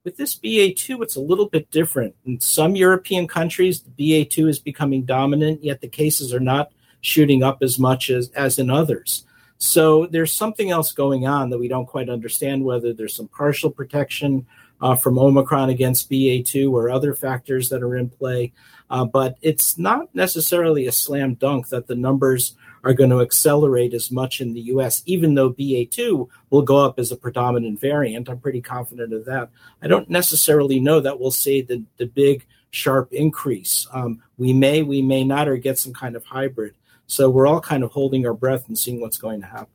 With 0.05 0.18
this 0.18 0.39
BA2, 0.39 1.03
it's 1.03 1.16
a 1.16 1.20
little 1.20 1.49
bit 1.49 1.70
different. 1.70 2.14
In 2.26 2.39
some 2.41 2.76
European 2.76 3.26
countries, 3.26 3.80
the 3.80 3.91
BA2 3.91 4.49
is 4.51 4.59
becoming 4.59 5.05
dominant, 5.05 5.64
yet 5.64 5.80
the 5.80 5.89
cases 5.89 6.35
are 6.35 6.41
not 6.41 6.70
shooting 7.01 7.43
up 7.43 7.62
as 7.62 7.78
much 7.78 8.11
as, 8.11 8.30
as 8.30 8.59
in 8.59 8.68
others. 8.68 9.24
So 9.59 10.07
there's 10.07 10.33
something 10.33 10.71
else 10.71 10.93
going 10.93 11.27
on 11.27 11.51
that 11.51 11.59
we 11.59 11.69
don't 11.69 11.87
quite 11.87 12.09
understand 12.09 12.65
whether 12.65 12.93
there's 12.93 13.15
some 13.15 13.29
partial 13.29 13.71
protection 13.71 14.47
uh, 14.81 14.95
from 14.95 15.19
Omicron 15.19 15.71
against 15.71 16.11
BA2 16.11 16.71
or 16.71 16.91
other 16.91 17.15
factors 17.15 17.69
that 17.69 17.83
are 17.83 17.97
in 17.97 18.11
play. 18.11 18.53
Uh, 18.91 19.05
but 19.05 19.37
it's 19.41 19.79
not 19.79 20.15
necessarily 20.15 20.87
a 20.87 20.93
slam 20.93 21.35
dunk 21.35 21.69
that 21.69 21.87
the 21.87 21.95
numbers 21.95 22.55
are 22.85 22.93
going 22.93 23.11
to 23.11 23.23
accelerate 23.23 23.95
as 23.95 24.11
much 24.11 24.41
in 24.41 24.53
the 24.53 24.61
US, 24.63 25.03
even 25.07 25.35
though 25.35 25.53
BA2 25.53 26.29
will 26.51 26.63
go 26.63 26.85
up 26.85 26.99
as 26.99 27.11
a 27.11 27.17
predominant 27.17 27.81
variant. 27.81 28.29
I'm 28.29 28.39
pretty 28.39 28.61
confident 28.61 29.13
of 29.15 29.25
that. 29.25 29.49
I 29.81 29.89
don't 29.89 30.11
necessarily 30.11 30.81
know 30.81 31.01
that 31.01 31.19
we'll 31.19 31.31
see 31.31 31.63
the, 31.63 31.83
the 31.97 32.07
big, 32.07 32.45
sharp 32.71 33.13
increase. 33.13 33.87
Um, 33.93 34.23
we 34.37 34.53
may, 34.53 34.83
we 34.83 35.01
may 35.01 35.25
not, 35.25 35.49
or 35.49 35.57
get 35.57 35.79
some 35.79 35.95
kind 35.95 36.17
of 36.17 36.25
hybrid. 36.25 36.75
So 37.07 37.31
we're 37.31 37.47
all 37.47 37.61
kind 37.61 37.83
of 37.83 37.93
holding 37.93 38.27
our 38.27 38.35
breath 38.35 38.69
and 38.69 38.79
seeing 38.79 39.01
what's 39.01 39.19
going 39.19 39.41
to 39.41 39.47
happen. 39.47 39.69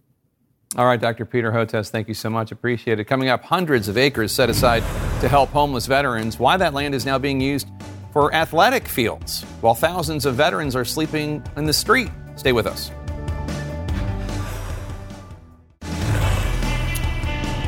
All 0.75 0.85
right, 0.85 1.01
Dr. 1.01 1.25
Peter 1.25 1.51
Hotez, 1.51 1.89
thank 1.89 2.07
you 2.07 2.13
so 2.13 2.29
much. 2.29 2.51
Appreciate 2.51 2.99
it. 2.99 3.05
Coming 3.05 3.29
up, 3.29 3.43
hundreds 3.43 3.87
of 3.87 3.97
acres 3.97 4.31
set 4.31 4.49
aside 4.49 4.81
to 5.21 5.27
help 5.27 5.49
homeless 5.49 5.87
veterans. 5.87 6.37
Why 6.37 6.57
that 6.57 6.75
land 6.75 6.93
is 6.93 7.05
now 7.05 7.17
being 7.17 7.41
used 7.41 7.67
for 8.13 8.33
athletic 8.33 8.87
fields, 8.87 9.43
while 9.61 9.73
thousands 9.73 10.25
of 10.25 10.35
veterans 10.35 10.75
are 10.75 10.85
sleeping 10.85 11.43
in 11.57 11.65
the 11.65 11.73
street. 11.73 12.11
Stay 12.35 12.51
with 12.51 12.67
us. 12.67 12.91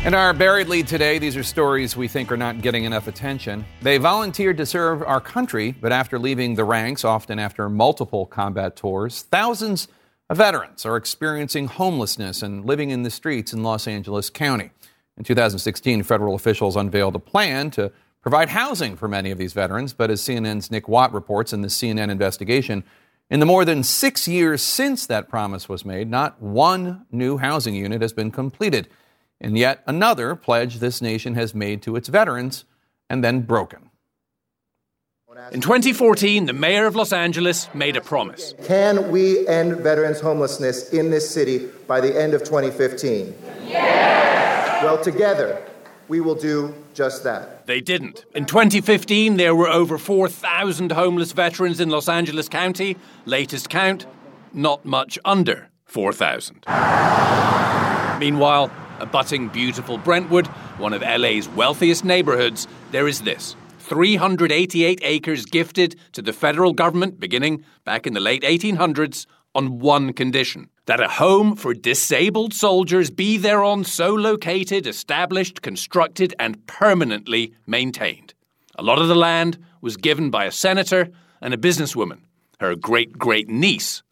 In 0.04 0.16
our 0.16 0.34
buried 0.34 0.68
lead 0.68 0.88
today, 0.88 1.20
these 1.20 1.38
are 1.38 1.44
stories 1.44 1.96
we 1.96 2.08
think 2.08 2.32
are 2.32 2.38
not 2.38 2.64
getting 2.64 2.86
enough 2.86 3.08
attention. 3.08 3.64
They 3.84 4.00
volunteered 4.00 4.58
to 4.58 4.66
serve 4.66 5.04
our 5.04 5.22
country, 5.22 5.76
but 5.80 5.92
after 5.92 6.18
leaving 6.18 6.56
the 6.56 6.64
ranks, 6.64 7.06
often 7.06 7.38
after 7.38 7.70
multiple 7.70 8.26
combat 8.26 8.76
tours, 8.76 9.22
thousands 9.22 9.88
of 10.28 10.38
veterans 10.38 10.88
are 10.88 10.98
experiencing 10.98 11.68
homelessness 11.68 12.42
and 12.42 12.66
living 12.66 12.90
in 12.90 13.04
the 13.04 13.12
streets 13.12 13.54
in 13.54 13.62
Los 13.62 13.88
Angeles 13.88 14.32
County. 14.32 14.72
In 15.18 15.24
2016, 15.24 16.02
federal 16.02 16.34
officials 16.34 16.76
unveiled 16.76 17.16
a 17.16 17.20
plan 17.20 17.70
to 17.70 17.92
provide 18.24 18.50
housing 18.50 18.96
for 18.96 19.08
many 19.08 19.30
of 19.30 19.38
these 19.38 19.54
veterans, 19.54 19.94
but 19.94 20.10
as 20.10 20.20
CNN's 20.24 20.72
Nick 20.72 20.88
Watt 20.88 21.14
reports 21.14 21.54
in 21.54 21.62
the 21.62 21.68
CNN 21.68 22.10
investigation, 22.10 22.84
in 23.30 23.40
the 23.40 23.46
more 23.46 23.66
than 23.66 23.84
six 23.84 24.28
years 24.28 24.64
since 24.64 25.06
that 25.06 25.30
promise 25.30 25.70
was 25.70 25.86
made, 25.86 26.10
not 26.10 26.42
one 26.42 27.06
new 27.12 27.38
housing 27.38 27.76
unit 27.76 28.02
has 28.02 28.14
been 28.14 28.32
completed 28.32 28.88
and 29.42 29.58
yet 29.58 29.84
another 29.86 30.36
pledge 30.36 30.78
this 30.78 31.02
nation 31.02 31.36
has 31.36 31.54
made 31.54 31.82
to 31.82 31.96
its 31.96 32.08
veterans 32.08 32.64
and 33.10 33.24
then 33.24 33.42
broken. 33.42 33.90
In 35.52 35.60
2014, 35.60 36.46
the 36.46 36.54
mayor 36.54 36.86
of 36.86 36.96
Los 36.96 37.12
Angeles 37.12 37.68
made 37.74 37.96
a 37.96 38.02
promise. 38.02 38.54
Can 38.64 39.12
we 39.12 39.48
end 39.48 39.78
veterans' 39.78 40.20
homelessness 40.20 40.94
in 40.94 41.10
this 41.10 41.30
city 41.30 41.68
by 41.88 42.00
the 42.00 42.22
end 42.22 42.34
of 42.34 42.44
2015? 42.44 43.34
Yes! 43.66 44.84
Well, 44.84 45.02
together, 45.02 45.66
we 46.08 46.20
will 46.20 46.36
do 46.36 46.76
just 46.94 47.24
that. 47.24 47.66
They 47.66 47.82
didn't. 47.82 48.26
In 48.36 48.46
2015, 48.46 49.38
there 49.38 49.56
were 49.56 49.70
over 49.70 49.98
4,000 49.98 50.92
homeless 50.92 51.32
veterans 51.32 51.80
in 51.80 51.90
Los 51.90 52.08
Angeles 52.08 52.48
County. 52.48 52.98
Latest 53.26 53.70
count, 53.70 54.06
not 54.54 54.86
much 54.86 55.18
under 55.26 55.70
4,000. 55.86 56.66
Meanwhile, 58.20 58.70
abutting 59.02 59.50
beautiful 59.50 59.98
Brentwood, 59.98 60.48
one 60.78 60.94
of 60.94 61.02
LA's 61.02 61.50
wealthiest 61.50 62.06
neighborhoods, 62.06 62.68
there 62.92 63.08
is 63.08 63.22
this 63.22 63.56
388 63.80 65.00
acres 65.04 65.46
gifted 65.46 65.96
to 66.14 66.22
the 66.22 66.32
federal 66.32 66.72
government 66.74 67.20
beginning 67.20 67.66
back 67.84 68.08
in 68.08 68.14
the 68.14 68.20
late 68.20 68.44
1800s 68.44 69.26
on 69.54 69.80
one 69.80 70.14
condition 70.14 70.70
that 70.86 71.02
a 71.02 71.08
home 71.08 71.56
for 71.56 71.74
disabled 71.74 72.54
soldiers 72.54 73.10
be 73.10 73.38
thereon 73.38 73.84
so 73.84 74.14
located, 74.14 74.88
established, 74.88 75.62
constructed, 75.62 76.34
and 76.40 76.66
permanently 76.68 77.54
maintained. 77.68 78.34
A 78.78 78.84
lot 78.84 79.00
of 79.00 79.08
the 79.08 79.16
land 79.16 79.58
was 79.82 79.98
given 79.98 80.30
by 80.30 80.46
a 80.46 80.52
senator 80.52 81.10
and 81.42 81.54
a 81.54 81.58
businesswoman. 81.58 82.22
Her 82.60 82.76
great 82.76 83.18
great 83.18 83.50
niece 83.50 84.04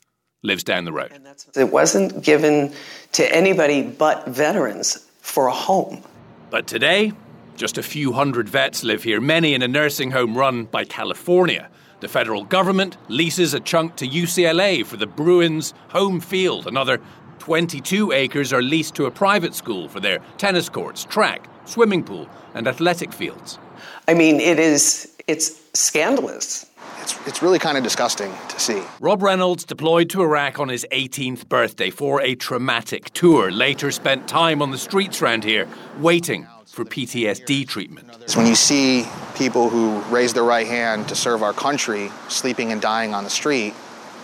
lives 0.41 0.63
down 0.63 0.85
the 0.85 0.93
road. 0.93 1.11
It 1.55 1.71
wasn't 1.71 2.23
given 2.23 2.73
to 3.13 3.35
anybody 3.35 3.81
but 3.81 4.27
veterans 4.27 5.05
for 5.21 5.47
a 5.47 5.53
home. 5.53 6.03
But 6.49 6.67
today, 6.67 7.13
just 7.55 7.77
a 7.77 7.83
few 7.83 8.13
hundred 8.13 8.47
vets 8.47 8.83
live 8.83 9.03
here, 9.03 9.19
many 9.19 9.53
in 9.53 9.61
a 9.61 9.67
nursing 9.67 10.11
home 10.11 10.37
run 10.37 10.65
by 10.65 10.85
California. 10.85 11.69
The 11.99 12.07
federal 12.07 12.45
government 12.45 12.95
leases 13.09 13.53
a 13.53 13.59
chunk 13.59 13.97
to 13.97 14.07
UCLA 14.07 14.85
for 14.85 14.95
the 14.95 15.05
Bruins' 15.05 15.73
home 15.89 16.21
field. 16.21 16.65
Another 16.67 17.01
22 17.39 18.13
acres 18.13 18.53
are 18.53 18.61
leased 18.61 18.95
to 18.95 19.05
a 19.05 19.11
private 19.11 19.53
school 19.53 19.89
for 19.89 19.99
their 19.99 20.19
tennis 20.37 20.69
courts, 20.69 21.03
track, 21.03 21.47
swimming 21.65 22.03
pool, 22.03 22.29
and 22.53 22.67
athletic 22.67 23.11
fields. 23.11 23.59
I 24.07 24.13
mean, 24.13 24.39
it 24.39 24.59
is 24.59 25.13
it's 25.27 25.61
scandalous 25.73 26.65
it's, 27.09 27.27
it's 27.27 27.41
really 27.41 27.59
kind 27.59 27.77
of 27.77 27.83
disgusting 27.83 28.33
to 28.49 28.59
see. 28.59 28.81
Rob 28.99 29.21
Reynolds 29.21 29.63
deployed 29.63 30.09
to 30.11 30.21
Iraq 30.21 30.59
on 30.59 30.69
his 30.69 30.85
18th 30.91 31.47
birthday 31.47 31.89
for 31.89 32.21
a 32.21 32.35
traumatic 32.35 33.11
tour. 33.11 33.51
Later 33.51 33.91
spent 33.91 34.27
time 34.27 34.61
on 34.61 34.71
the 34.71 34.77
streets 34.77 35.21
around 35.21 35.43
here 35.43 35.67
waiting 35.99 36.47
for 36.65 36.85
PTSD 36.85 37.67
treatment. 37.67 38.09
It's 38.21 38.35
When 38.35 38.45
you 38.45 38.55
see 38.55 39.07
people 39.35 39.69
who 39.69 39.99
raise 40.13 40.33
their 40.33 40.43
right 40.43 40.67
hand 40.67 41.07
to 41.09 41.15
serve 41.15 41.41
our 41.41 41.53
country 41.53 42.11
sleeping 42.27 42.71
and 42.71 42.81
dying 42.81 43.13
on 43.13 43.23
the 43.23 43.29
street, 43.29 43.73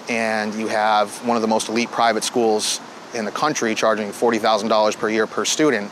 and 0.08 0.54
you 0.54 0.68
have 0.68 1.10
one 1.26 1.36
of 1.36 1.42
the 1.42 1.48
most 1.48 1.70
elite 1.70 1.90
private 1.90 2.24
schools 2.24 2.80
in 3.16 3.26
the 3.26 3.32
country 3.32 3.74
charging 3.74 4.10
$40,000 4.10 4.98
per 4.98 5.10
year 5.10 5.26
per 5.26 5.46
student, 5.46 5.92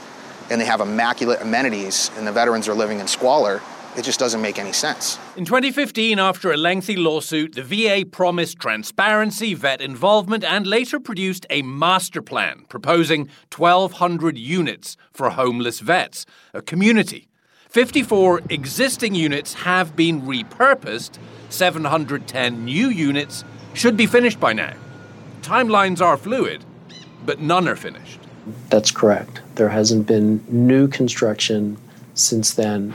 and 0.52 0.62
they 0.62 0.66
have 0.66 0.82
immaculate 0.82 1.42
amenities, 1.42 2.12
and 2.18 2.28
the 2.28 2.32
veterans 2.32 2.68
are 2.68 2.76
living 2.76 3.00
in 3.00 3.08
squalor 3.08 3.62
it 3.96 4.04
just 4.04 4.20
doesn't 4.20 4.42
make 4.42 4.58
any 4.58 4.74
sense. 4.74 5.20
In 5.38 5.46
2015, 5.46 6.20
after 6.20 6.52
a 6.52 6.58
lengthy 6.58 6.96
lawsuit, 6.96 7.56
the 7.56 7.64
VA 7.64 8.06
promised 8.06 8.60
transparency, 8.60 9.54
vet 9.54 9.82
involvement, 9.82 10.44
and 10.44 10.66
later 10.66 11.00
produced 11.00 11.46
a 11.50 11.62
master 11.62 12.22
plan 12.22 12.66
proposing 12.70 13.30
1,200 13.56 14.38
units 14.38 14.98
for 15.12 15.30
homeless 15.32 15.80
vets, 15.80 16.26
a 16.54 16.62
community. 16.62 17.28
54 17.70 18.42
existing 18.50 19.16
units 19.16 19.54
have 19.54 19.96
been 19.96 20.22
repurposed, 20.24 21.18
710 21.50 22.66
new 22.66 22.90
units 22.90 23.44
should 23.74 23.98
be 23.98 24.06
finished 24.06 24.40
by 24.40 24.54
now. 24.54 24.74
Timelines 25.42 26.02
are 26.02 26.18
fluid, 26.18 26.64
but 27.26 27.40
none 27.40 27.68
are 27.68 27.76
finished. 27.76 28.20
That's 28.70 28.92
correct. 28.92 29.42
There 29.56 29.70
hasn't 29.70 30.08
been 30.08 30.44
new 30.48 30.88
construction 30.88 31.78
since 32.14 32.54
then 32.54 32.94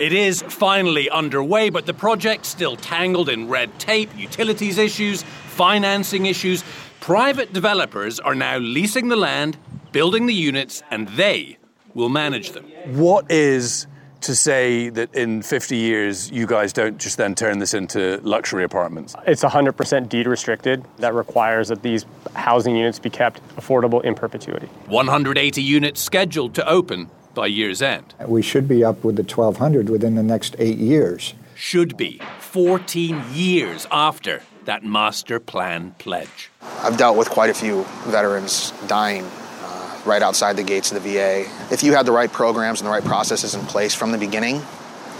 it 0.00 0.14
is 0.14 0.40
finally 0.40 1.10
underway, 1.10 1.68
but 1.68 1.84
the 1.84 1.92
project's 1.92 2.48
still 2.48 2.74
tangled 2.74 3.28
in 3.28 3.48
red 3.48 3.78
tape, 3.78 4.10
utilities 4.16 4.78
issues, 4.78 5.22
financing 5.22 6.24
issues. 6.24 6.64
Private 7.00 7.52
developers 7.52 8.18
are 8.18 8.34
now 8.34 8.56
leasing 8.56 9.08
the 9.08 9.16
land, 9.16 9.58
building 9.92 10.24
the 10.24 10.32
units, 10.32 10.82
and 10.90 11.06
they 11.08 11.58
will 11.92 12.08
manage 12.08 12.52
them. 12.52 12.64
What 12.86 13.30
is 13.30 13.86
to 14.22 14.34
say 14.34 14.88
that 14.88 15.14
in 15.14 15.42
50 15.42 15.76
years 15.76 16.30
you 16.30 16.46
guys 16.46 16.72
don't 16.72 16.98
just 16.98 17.18
then 17.18 17.34
turn 17.34 17.58
this 17.58 17.74
into 17.74 18.20
luxury 18.22 18.64
apartments? 18.64 19.14
It's 19.26 19.44
100% 19.44 20.08
deed 20.08 20.26
restricted. 20.26 20.82
That 20.96 21.12
requires 21.12 21.68
that 21.68 21.82
these 21.82 22.06
housing 22.34 22.74
units 22.74 22.98
be 22.98 23.10
kept 23.10 23.46
affordable 23.56 24.02
in 24.02 24.14
perpetuity. 24.14 24.66
180 24.86 25.62
units 25.62 26.00
scheduled 26.00 26.54
to 26.54 26.66
open 26.66 27.10
by 27.40 27.46
year's 27.46 27.80
end. 27.80 28.12
We 28.26 28.42
should 28.42 28.68
be 28.68 28.84
up 28.84 29.02
with 29.02 29.16
the 29.16 29.22
1,200 29.22 29.88
within 29.88 30.14
the 30.14 30.22
next 30.22 30.54
eight 30.58 30.76
years. 30.76 31.32
Should 31.54 31.96
be 31.96 32.20
14 32.40 33.24
years 33.32 33.86
after 33.90 34.42
that 34.66 34.84
master 34.84 35.40
plan 35.40 35.94
pledge. 35.96 36.50
I've 36.82 36.98
dealt 36.98 37.16
with 37.16 37.30
quite 37.30 37.48
a 37.48 37.54
few 37.54 37.86
veterans 38.04 38.74
dying 38.88 39.24
uh, 39.24 40.00
right 40.04 40.20
outside 40.20 40.58
the 40.58 40.62
gates 40.62 40.92
of 40.92 41.02
the 41.02 41.14
VA. 41.14 41.48
If 41.72 41.82
you 41.82 41.94
had 41.94 42.04
the 42.04 42.12
right 42.12 42.30
programs 42.30 42.82
and 42.82 42.86
the 42.86 42.90
right 42.90 43.04
processes 43.04 43.54
in 43.54 43.62
place 43.62 43.94
from 43.94 44.12
the 44.12 44.18
beginning, 44.18 44.60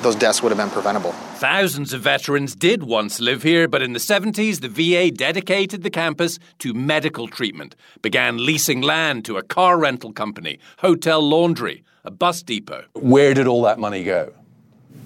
those 0.03 0.15
deaths 0.15 0.43
would 0.43 0.53
have 0.53 0.59
been 0.59 0.69
preventable. 0.69 1.13
Thousands 1.37 1.95
of 1.95 2.03
veterans 2.03 2.55
did 2.55 2.83
once 2.83 3.19
live 3.19 3.43
here, 3.43 3.67
but 3.67 3.81
in 3.81 3.95
the 3.95 3.99
70s, 3.99 4.61
the 4.61 4.69
VA 4.69 5.11
dedicated 5.11 5.85
the 5.85 5.91
campus 5.91 6.39
to 6.59 6.75
medical 6.75 7.29
treatment, 7.29 7.77
began 8.03 8.45
leasing 8.45 8.83
land 8.83 9.25
to 9.25 9.39
a 9.39 9.43
car 9.43 9.79
rental 9.79 10.13
company, 10.13 10.59
hotel 10.81 11.27
laundry, 11.27 11.83
a 12.05 12.11
bus 12.11 12.43
depot. 12.43 12.85
Where 12.95 13.35
did 13.35 13.47
all 13.47 13.63
that 13.63 13.79
money 13.79 14.05
go? 14.05 14.33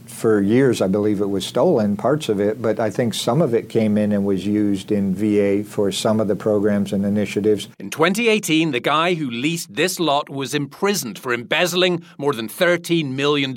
For 0.06 0.40
years, 0.40 0.80
I 0.80 0.86
believe 0.86 1.20
it 1.20 1.28
was 1.28 1.44
stolen, 1.44 1.96
parts 1.96 2.28
of 2.28 2.40
it, 2.40 2.62
but 2.62 2.78
I 2.78 2.90
think 2.90 3.14
some 3.14 3.42
of 3.42 3.54
it 3.54 3.68
came 3.68 3.98
in 3.98 4.12
and 4.12 4.24
was 4.24 4.46
used 4.46 4.92
in 4.92 5.14
VA 5.14 5.64
for 5.64 5.90
some 5.90 6.20
of 6.20 6.28
the 6.28 6.36
programs 6.36 6.92
and 6.92 7.04
initiatives. 7.04 7.68
In 7.78 7.90
2018, 7.90 8.70
the 8.70 8.80
guy 8.80 9.14
who 9.14 9.30
leased 9.30 9.74
this 9.74 9.98
lot 9.98 10.30
was 10.30 10.54
imprisoned 10.54 11.18
for 11.18 11.34
embezzling 11.34 12.04
more 12.16 12.32
than 12.32 12.48
$13 12.48 13.12
million. 13.12 13.54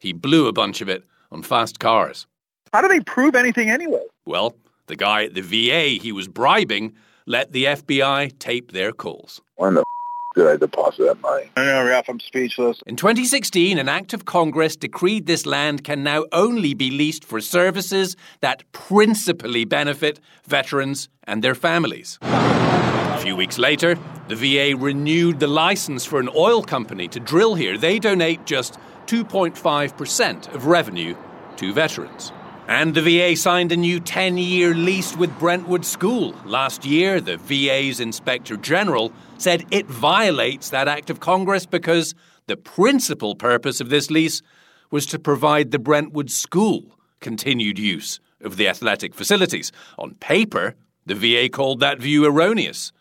He 0.00 0.12
blew 0.12 0.48
a 0.48 0.52
bunch 0.52 0.80
of 0.80 0.88
it 0.88 1.04
on 1.30 1.42
fast 1.42 1.78
cars. 1.78 2.26
How 2.72 2.80
do 2.80 2.88
they 2.88 3.00
prove 3.00 3.34
anything 3.34 3.70
anyway? 3.70 4.02
Well, 4.24 4.56
the 4.86 4.96
guy 4.96 5.24
at 5.24 5.34
the 5.34 5.42
VA 5.42 6.02
he 6.02 6.10
was 6.10 6.26
bribing 6.26 6.94
let 7.26 7.52
the 7.52 7.64
FBI 7.64 8.38
tape 8.38 8.72
their 8.72 8.92
calls. 8.92 9.40
When 9.56 9.74
the 9.74 9.80
f- 9.80 9.86
did 10.34 10.46
I 10.46 10.56
deposit 10.56 11.04
that 11.04 11.20
money? 11.20 11.50
I 11.56 11.64
know, 11.64 11.84
Ralph, 11.84 12.08
I'm 12.08 12.20
speechless. 12.20 12.80
In 12.86 12.96
2016, 12.96 13.78
an 13.78 13.88
act 13.88 14.12
of 14.12 14.24
Congress 14.24 14.76
decreed 14.76 15.26
this 15.26 15.46
land 15.46 15.84
can 15.84 16.02
now 16.02 16.24
only 16.32 16.74
be 16.74 16.90
leased 16.90 17.24
for 17.24 17.40
services 17.40 18.16
that 18.40 18.64
principally 18.72 19.64
benefit 19.64 20.20
veterans 20.44 21.08
and 21.24 21.42
their 21.42 21.54
families. 21.54 22.18
A 22.22 23.18
few 23.18 23.36
weeks 23.36 23.58
later, 23.58 23.98
the 24.28 24.36
VA 24.36 24.76
renewed 24.76 25.38
the 25.38 25.46
license 25.46 26.04
for 26.04 26.18
an 26.18 26.28
oil 26.34 26.62
company 26.62 27.08
to 27.08 27.20
drill 27.20 27.54
here. 27.54 27.76
They 27.76 27.98
donate 27.98 28.46
just 28.46 28.78
2.5% 29.06 30.54
of 30.54 30.66
revenue 30.66 31.14
to 31.56 31.72
veterans. 31.72 32.32
And 32.68 32.94
the 32.94 33.02
VA 33.02 33.36
signed 33.36 33.72
a 33.72 33.76
new 33.76 33.98
10 34.00 34.38
year 34.38 34.74
lease 34.74 35.16
with 35.16 35.36
Brentwood 35.38 35.84
School. 35.84 36.34
Last 36.44 36.84
year, 36.84 37.20
the 37.20 37.36
VA's 37.36 38.00
Inspector 38.00 38.56
General 38.58 39.12
said 39.36 39.66
it 39.70 39.86
violates 39.86 40.70
that 40.70 40.88
act 40.88 41.10
of 41.10 41.20
Congress 41.20 41.66
because 41.66 42.14
the 42.46 42.56
principal 42.56 43.34
purpose 43.34 43.80
of 43.80 43.88
this 43.88 44.10
lease 44.10 44.42
was 44.90 45.06
to 45.06 45.18
provide 45.18 45.70
the 45.70 45.78
Brentwood 45.78 46.30
School 46.30 46.98
continued 47.20 47.78
use 47.78 48.20
of 48.40 48.56
the 48.56 48.68
athletic 48.68 49.14
facilities. 49.14 49.72
On 49.98 50.14
paper, 50.14 50.74
the 51.04 51.14
VA 51.14 51.48
called 51.48 51.80
that 51.80 51.98
view 51.98 52.24
erroneous. 52.24 52.92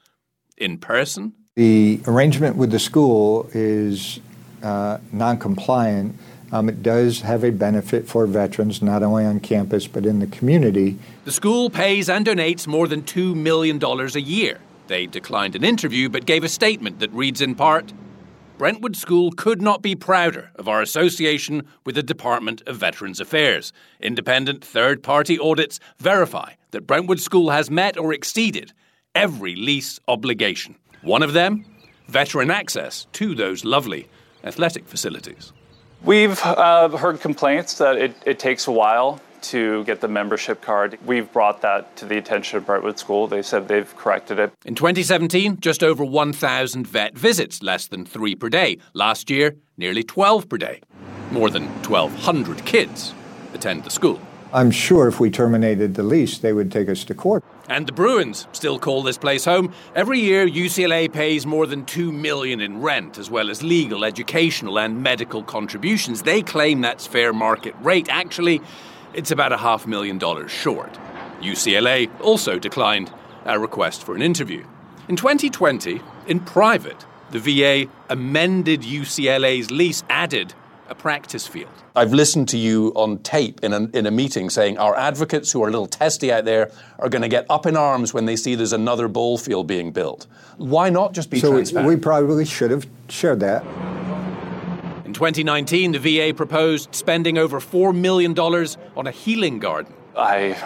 In 0.58 0.78
person, 0.78 1.34
The 1.56 2.00
arrangement 2.08 2.56
with 2.56 2.72
the 2.72 2.80
school 2.80 3.50
is 3.54 4.20
uh, 4.64 5.00
non 5.12 5.38
compliant. 5.38 6.16
Um, 6.52 6.68
it 6.68 6.84
does 6.84 7.22
have 7.22 7.44
a 7.44 7.52
benefit 7.52 8.08
for 8.08 8.26
veterans, 8.26 8.82
not 8.82 9.04
only 9.04 9.26
on 9.26 9.40
campus, 9.40 9.88
but 9.88 10.06
in 10.06 10.20
the 10.20 10.28
community. 10.28 10.98
the 11.24 11.32
school 11.32 11.70
pays 11.70 12.10
and 12.10 12.26
donates 12.26 12.68
more 12.68 12.88
than 12.88 13.04
$2 13.04 13.36
million 13.36 13.82
a 13.84 14.20
year. 14.20 14.60
They 14.88 15.06
declined 15.06 15.56
an 15.56 15.64
interview 15.64 16.10
but 16.10 16.26
gave 16.26 16.44
a 16.44 16.50
statement 16.50 17.00
that 17.00 17.12
reads 17.14 17.40
in 17.42 17.56
part 17.56 17.94
Brentwood 18.58 18.96
School 18.96 19.32
could 19.32 19.60
not 19.60 19.82
be 19.82 19.96
prouder 19.96 20.52
of 20.54 20.68
our 20.68 20.84
association 20.84 21.66
with 21.84 21.96
the 21.96 22.04
Department 22.04 22.62
of 22.68 22.78
Veterans 22.78 23.20
Affairs. 23.20 23.74
Independent 24.00 24.64
third 24.64 25.02
party 25.02 25.40
audits 25.40 25.80
verify 25.98 26.54
that 26.70 26.86
Brentwood 26.86 27.20
School 27.20 27.50
has 27.50 27.72
met 27.72 27.98
or 27.98 28.14
exceeded 28.14 28.72
every 29.16 29.56
lease 29.56 30.00
obligation. 30.08 30.76
One 31.02 31.24
of 31.24 31.34
them, 31.34 31.66
veteran 32.08 32.52
access 32.52 33.08
to 33.14 33.34
those 33.34 33.66
lovely 33.66 34.08
athletic 34.44 34.88
facilities. 34.88 35.54
We've 36.04 36.40
uh, 36.44 36.90
heard 36.98 37.20
complaints 37.20 37.78
that 37.78 37.96
it, 37.98 38.16
it 38.26 38.40
takes 38.40 38.66
a 38.66 38.72
while 38.72 39.22
to 39.44 39.84
get 39.84 40.02
the 40.02 40.08
membership 40.08 40.60
card. 40.62 40.98
We've 41.06 41.32
brought 41.32 41.62
that 41.62 41.96
to 41.98 42.06
the 42.06 42.18
attention 42.18 42.58
of 42.58 42.66
Brentwood 42.66 42.98
School. 42.98 43.28
They 43.28 43.44
said 43.44 43.68
they've 43.68 43.96
corrected 43.96 44.40
it. 44.40 44.52
In 44.66 44.74
2017, 44.74 45.60
just 45.60 45.84
over 45.84 46.04
1,000 46.04 46.88
vet 46.88 47.16
visits, 47.16 47.62
less 47.62 47.86
than 47.86 48.06
three 48.06 48.36
per 48.36 48.50
day. 48.50 48.80
Last 48.94 49.30
year, 49.30 49.56
nearly 49.78 50.04
12 50.04 50.50
per 50.50 50.58
day. 50.58 50.82
More 51.32 51.52
than 51.52 51.68
1,200 51.84 52.66
kids 52.66 53.14
attend 53.54 53.84
the 53.84 53.92
school. 53.92 54.20
I'm 54.54 54.70
sure 54.70 55.08
if 55.08 55.20
we 55.20 55.32
terminated 55.32 55.96
the 55.96 56.04
lease, 56.04 56.38
they 56.38 56.52
would 56.52 56.72
take 56.72 56.90
us 56.90 57.06
to 57.06 57.16
court. 57.16 57.42
And 57.70 57.88
the 57.88 57.94
Bruins 57.94 58.48
still 58.52 58.80
call 58.80 59.02
this 59.02 59.18
place 59.18 59.46
home. 59.46 59.74
Every 59.96 60.20
year, 60.20 60.46
UCLA 60.46 61.12
pays 61.12 61.46
more 61.46 61.66
than 61.66 61.86
two 61.86 62.12
million 62.12 62.60
in 62.60 62.82
rent, 62.82 63.18
as 63.18 63.32
well 63.32 63.50
as 63.50 63.64
legal, 63.64 64.04
educational, 64.04 64.78
and 64.78 65.02
medical 65.02 65.42
contributions. 65.42 66.24
They 66.24 66.42
claim 66.42 66.82
that's 66.82 67.08
fair 67.08 67.32
market 67.32 67.76
rate. 67.82 68.08
Actually, 68.10 68.60
it's 69.14 69.32
about 69.32 69.54
a 69.54 69.58
half 69.58 69.88
million 69.88 70.18
dollars 70.18 70.52
short. 70.52 71.00
UCLA 71.42 72.10
also 72.20 72.60
declined 72.60 73.12
our 73.46 73.60
request 73.60 74.04
for 74.04 74.16
an 74.16 74.22
interview. 74.22 74.66
In 75.08 75.16
2020, 75.16 76.02
in 76.28 76.42
private, 76.42 77.06
the 77.32 77.40
VA 77.40 77.90
amended 78.10 78.82
UCLA's 78.82 79.72
lease, 79.72 80.04
added 80.10 80.54
a 80.92 80.96
practice 80.96 81.48
field. 81.48 81.72
I've 81.96 82.14
listened 82.14 82.50
to 82.50 82.58
you 82.58 82.92
on 82.96 83.20
tape 83.20 83.62
in 83.64 83.72
a, 83.72 83.84
in 83.98 84.06
a 84.06 84.12
meeting 84.12 84.50
saying 84.50 84.78
our 84.78 84.96
advocates 84.96 85.50
who 85.50 85.64
are 85.64 85.70
a 85.70 85.72
little 85.72 85.88
testy 85.88 86.34
out 86.34 86.44
there 86.44 86.70
are 87.00 87.08
going 87.08 87.22
to 87.22 87.30
get 87.30 87.46
up 87.50 87.66
in 87.66 87.78
arms 87.78 88.14
when 88.14 88.26
they 88.26 88.36
see 88.36 88.56
there's 88.56 88.74
another 88.74 89.08
ball 89.08 89.38
field 89.38 89.68
being 89.68 89.92
built. 89.94 90.28
Why 90.58 90.90
not 90.90 91.14
just 91.14 91.30
be 91.30 91.40
so 91.40 91.54
transparent? 91.54 91.88
we 91.88 91.96
probably 91.96 92.44
should 92.44 92.72
have 92.72 92.86
shared 93.08 93.40
that. 93.40 93.64
In 95.06 95.14
2019, 95.14 95.94
the 95.94 96.00
VA 96.00 96.34
proposed 96.34 96.94
spending 96.94 97.38
over 97.38 97.62
$4 97.62 97.96
million 97.96 98.38
on 98.38 99.08
a 99.08 99.12
healing 99.12 99.60
garden. 99.60 99.94
I 100.18 100.62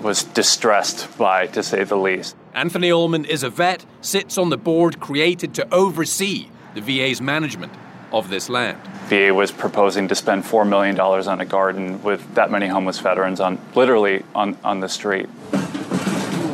was 0.00 0.24
distressed 0.24 1.18
by, 1.18 1.46
to 1.48 1.62
say 1.62 1.84
the 1.84 1.96
least. 1.96 2.36
Anthony 2.54 2.90
Allman 2.90 3.26
is 3.26 3.42
a 3.42 3.50
vet, 3.50 3.84
sits 4.00 4.38
on 4.38 4.48
the 4.48 4.56
board 4.56 4.98
created 4.98 5.54
to 5.56 5.74
oversee 5.74 6.48
the 6.74 6.80
VA's 6.80 7.20
management 7.20 7.72
of 8.12 8.30
this 8.30 8.48
land. 8.48 8.80
VA 9.08 9.32
was 9.32 9.50
proposing 9.50 10.08
to 10.08 10.14
spend 10.14 10.44
$4 10.44 10.68
million 10.68 10.98
on 11.00 11.40
a 11.40 11.44
garden 11.44 12.02
with 12.02 12.34
that 12.34 12.50
many 12.50 12.66
homeless 12.66 12.98
veterans 12.98 13.40
on 13.40 13.58
literally 13.74 14.22
on, 14.34 14.56
on 14.64 14.80
the 14.80 14.88
street. 14.88 15.28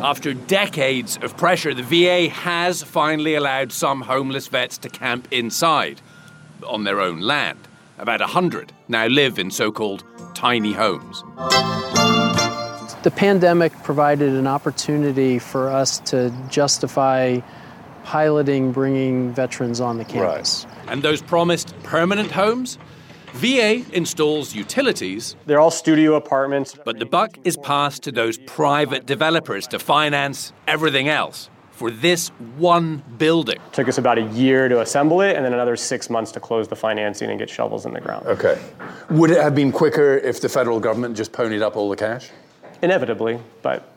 After 0.03 0.33
decades 0.33 1.17
of 1.21 1.35
pressure, 1.35 1.73
the 1.73 1.81
VA 1.81 2.29
has 2.29 2.83
finally 2.83 3.35
allowed 3.35 3.71
some 3.71 4.01
homeless 4.01 4.47
vets 4.47 4.77
to 4.79 4.89
camp 4.89 5.27
inside 5.31 6.01
on 6.65 6.83
their 6.83 7.01
own 7.01 7.21
land. 7.21 7.59
About 7.97 8.19
100 8.19 8.71
now 8.87 9.07
live 9.07 9.39
in 9.39 9.49
so 9.49 9.71
called 9.71 10.03
tiny 10.33 10.73
homes. 10.73 11.23
The 13.03 13.11
pandemic 13.15 13.71
provided 13.83 14.33
an 14.33 14.47
opportunity 14.47 15.39
for 15.39 15.69
us 15.69 15.99
to 16.11 16.33
justify 16.49 17.39
piloting 18.03 18.71
bringing 18.71 19.31
veterans 19.33 19.79
on 19.79 19.97
the 19.97 20.05
campus. 20.05 20.65
And 20.87 21.03
those 21.03 21.21
promised 21.21 21.77
permanent 21.83 22.31
homes? 22.31 22.77
VA 23.33 23.83
installs 23.91 24.55
utilities. 24.55 25.35
They're 25.45 25.59
all 25.59 25.71
studio 25.71 26.15
apartments. 26.15 26.75
But 26.85 26.99
the 26.99 27.05
buck 27.05 27.37
is 27.43 27.57
passed 27.57 28.03
to 28.03 28.11
those 28.11 28.37
private 28.37 29.05
developers 29.05 29.67
to 29.67 29.79
finance 29.79 30.53
everything 30.67 31.09
else 31.09 31.49
for 31.71 31.91
this 31.91 32.29
one 32.57 33.03
building. 33.17 33.57
It 33.57 33.73
Took 33.73 33.89
us 33.89 33.97
about 33.97 34.17
a 34.17 34.23
year 34.27 34.69
to 34.69 34.79
assemble 34.79 35.19
it 35.19 35.35
and 35.35 35.43
then 35.43 35.53
another 35.53 35.75
six 35.75 36.09
months 36.09 36.31
to 36.31 36.39
close 36.39 36.69
the 36.69 36.75
financing 36.77 37.29
and 37.29 37.37
get 37.37 37.49
shovels 37.49 37.85
in 37.85 37.93
the 37.93 37.99
ground. 37.99 38.25
Okay. 38.25 38.57
Would 39.09 39.31
it 39.31 39.41
have 39.41 39.53
been 39.53 39.73
quicker 39.73 40.17
if 40.17 40.39
the 40.39 40.47
federal 40.47 40.79
government 40.79 41.17
just 41.17 41.33
ponied 41.33 41.61
up 41.61 41.75
all 41.75 41.89
the 41.89 41.97
cash? 41.97 42.29
Inevitably, 42.81 43.39
but 43.61 43.91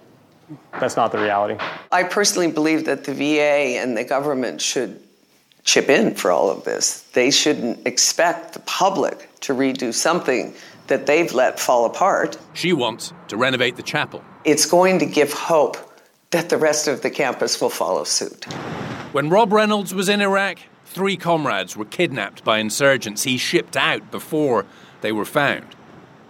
that's 0.81 0.97
not 0.97 1.12
the 1.12 1.19
reality. 1.19 1.56
I 1.93 2.02
personally 2.02 2.51
believe 2.51 2.85
that 2.86 3.05
the 3.05 3.15
VA 3.15 3.78
and 3.78 3.97
the 3.97 4.05
government 4.05 4.60
should 4.60 5.01
chip 5.69 5.90
in 5.90 6.15
for 6.15 6.31
all 6.31 6.49
of 6.49 6.65
this. 6.65 7.03
They 7.12 7.31
shouldn't 7.31 7.86
expect 7.86 8.55
the 8.55 8.61
public 8.61 9.28
to 9.40 9.53
redo 9.53 9.93
something 9.93 10.55
that 10.86 11.05
they've 11.05 11.31
let 11.35 11.61
fall 11.61 11.85
apart. 11.85 12.39
She 12.55 12.73
wants 12.73 13.12
to 13.28 13.36
renovate 13.36 13.77
the 13.77 13.82
chapel. 13.82 14.24
It's 14.45 14.65
going 14.65 14.99
to 15.01 15.05
give 15.05 15.31
hope 15.31 15.77
that 16.31 16.49
the 16.49 16.57
rest 16.57 16.89
of 16.89 17.03
the 17.03 17.11
campus 17.11 17.61
will 17.61 17.69
follow 17.69 18.05
suit. 18.05 18.45
When 19.12 19.28
Rob 19.28 19.53
Reynolds 19.53 19.95
was 19.95 20.09
in 20.09 20.23
Iraq, 20.23 20.59
three 20.86 21.19
comrades 21.19 21.77
were 21.77 21.85
kidnapped 21.85 22.43
by 22.45 22.59
insurgents. 22.59 23.24
He 23.24 23.36
shipped 23.36 23.77
out 23.77 24.11
before 24.11 24.65
they 25.03 25.12
were 25.12 25.27
found 25.27 25.66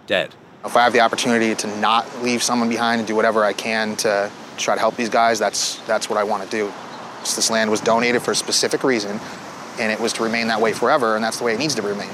dead. 0.05 0.35
If 0.65 0.75
I 0.75 0.83
have 0.83 0.91
the 0.91 0.99
opportunity 0.99 1.55
to 1.55 1.67
not 1.77 2.05
leave 2.21 2.43
someone 2.43 2.67
behind 2.67 2.99
and 2.99 3.07
do 3.07 3.15
whatever 3.15 3.45
I 3.45 3.53
can 3.53 3.95
to 3.97 4.29
try 4.57 4.75
to 4.75 4.81
help 4.81 4.97
these 4.97 5.07
guys, 5.07 5.39
that's 5.39 5.77
that's 5.87 6.09
what 6.09 6.19
I 6.19 6.25
want 6.25 6.43
to 6.43 6.49
do. 6.49 6.73
So 7.23 7.35
this 7.35 7.49
land 7.49 7.69
was 7.69 7.81
donated 7.81 8.21
for 8.21 8.31
a 8.31 8.35
specific 8.35 8.83
reason, 8.83 9.19
and 9.79 9.91
it 9.91 9.99
was 9.99 10.13
to 10.13 10.23
remain 10.23 10.47
that 10.47 10.61
way 10.61 10.73
forever, 10.73 11.15
and 11.15 11.23
that's 11.23 11.37
the 11.37 11.43
way 11.43 11.53
it 11.53 11.59
needs 11.59 11.75
to 11.75 11.81
remain. 11.81 12.09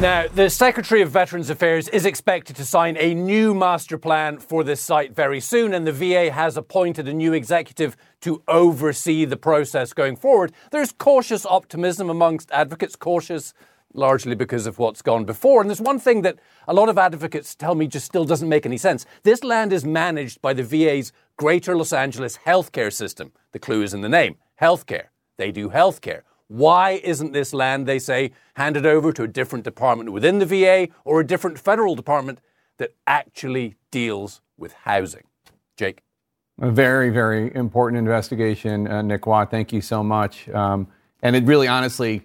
Now, 0.00 0.26
the 0.26 0.50
Secretary 0.50 1.02
of 1.02 1.10
Veterans 1.10 1.50
Affairs 1.50 1.88
is 1.88 2.04
expected 2.04 2.56
to 2.56 2.64
sign 2.64 2.96
a 2.98 3.14
new 3.14 3.54
master 3.54 3.96
plan 3.96 4.38
for 4.38 4.64
this 4.64 4.80
site 4.80 5.14
very 5.14 5.38
soon, 5.38 5.72
and 5.72 5.86
the 5.86 5.92
VA 5.92 6.32
has 6.32 6.56
appointed 6.56 7.06
a 7.06 7.14
new 7.14 7.32
executive 7.32 7.96
to 8.22 8.42
oversee 8.48 9.24
the 9.24 9.36
process 9.36 9.92
going 9.92 10.16
forward. 10.16 10.52
There's 10.72 10.90
cautious 10.90 11.46
optimism 11.46 12.10
amongst 12.10 12.50
advocates, 12.50 12.96
cautious 12.96 13.54
largely 13.94 14.34
because 14.34 14.66
of 14.66 14.78
what's 14.78 15.00
gone 15.00 15.24
before. 15.24 15.60
And 15.60 15.70
there's 15.70 15.80
one 15.80 16.00
thing 16.00 16.22
that 16.22 16.38
a 16.66 16.74
lot 16.74 16.88
of 16.88 16.98
advocates 16.98 17.54
tell 17.54 17.76
me 17.76 17.86
just 17.86 18.04
still 18.04 18.24
doesn't 18.24 18.48
make 18.48 18.66
any 18.66 18.76
sense. 18.76 19.06
This 19.22 19.44
land 19.44 19.72
is 19.72 19.84
managed 19.84 20.42
by 20.42 20.52
the 20.52 20.64
VA's 20.64 21.12
Greater 21.36 21.76
Los 21.76 21.92
Angeles 21.92 22.38
healthcare 22.46 22.92
system. 22.92 23.32
The 23.52 23.58
clue 23.58 23.82
is 23.82 23.92
in 23.92 24.02
the 24.02 24.08
name 24.08 24.36
healthcare. 24.60 25.06
They 25.36 25.50
do 25.50 25.70
healthcare. 25.70 26.22
Why 26.46 27.00
isn't 27.02 27.32
this 27.32 27.52
land, 27.52 27.86
they 27.86 27.98
say, 27.98 28.30
handed 28.54 28.86
over 28.86 29.12
to 29.12 29.24
a 29.24 29.28
different 29.28 29.64
department 29.64 30.12
within 30.12 30.38
the 30.38 30.46
VA 30.46 30.88
or 31.04 31.20
a 31.20 31.26
different 31.26 31.58
federal 31.58 31.96
department 31.96 32.38
that 32.78 32.94
actually 33.06 33.74
deals 33.90 34.40
with 34.56 34.72
housing? 34.84 35.24
Jake. 35.76 36.02
A 36.60 36.70
very, 36.70 37.10
very 37.10 37.52
important 37.56 37.98
investigation, 37.98 38.86
uh, 38.86 39.02
Nick 39.02 39.26
Watt. 39.26 39.50
Thank 39.50 39.72
you 39.72 39.80
so 39.80 40.04
much. 40.04 40.48
Um, 40.50 40.86
and 41.20 41.34
it 41.34 41.44
really, 41.44 41.66
honestly, 41.66 42.22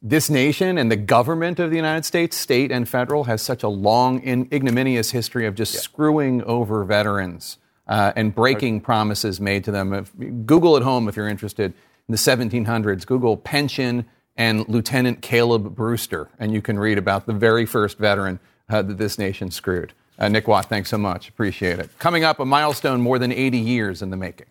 this 0.00 0.30
nation 0.30 0.78
and 0.78 0.90
the 0.90 0.96
government 0.96 1.58
of 1.58 1.68
the 1.68 1.76
United 1.76 2.06
States, 2.06 2.36
state 2.38 2.72
and 2.72 2.88
federal, 2.88 3.24
has 3.24 3.42
such 3.42 3.62
a 3.62 3.68
long, 3.68 4.22
ignominious 4.50 5.10
history 5.10 5.44
of 5.44 5.54
just 5.54 5.74
yeah. 5.74 5.80
screwing 5.80 6.42
over 6.44 6.84
veterans 6.84 7.58
uh, 7.86 8.12
and 8.16 8.34
breaking 8.34 8.80
promises 8.80 9.40
made 9.40 9.64
to 9.64 9.70
them. 9.70 9.92
If, 9.92 10.12
Google 10.46 10.76
at 10.76 10.82
home 10.82 11.08
if 11.08 11.16
you're 11.16 11.28
interested. 11.28 11.72
In 12.08 12.12
the 12.12 12.18
1700s, 12.18 13.06
Google 13.06 13.36
pension 13.36 14.06
and 14.36 14.68
Lieutenant 14.68 15.22
Caleb 15.22 15.74
Brewster, 15.74 16.28
and 16.38 16.52
you 16.52 16.62
can 16.62 16.78
read 16.78 16.98
about 16.98 17.26
the 17.26 17.32
very 17.32 17.66
first 17.66 17.98
veteran 17.98 18.38
uh, 18.68 18.82
that 18.82 18.98
this 18.98 19.18
nation 19.18 19.50
screwed. 19.50 19.92
Uh, 20.18 20.28
Nick 20.28 20.48
Watt, 20.48 20.66
thanks 20.68 20.90
so 20.90 20.98
much. 20.98 21.28
Appreciate 21.28 21.78
it. 21.78 21.90
Coming 21.98 22.24
up, 22.24 22.40
a 22.40 22.44
milestone 22.44 23.00
more 23.00 23.18
than 23.18 23.32
80 23.32 23.58
years 23.58 24.02
in 24.02 24.10
the 24.10 24.16
making. 24.16 24.46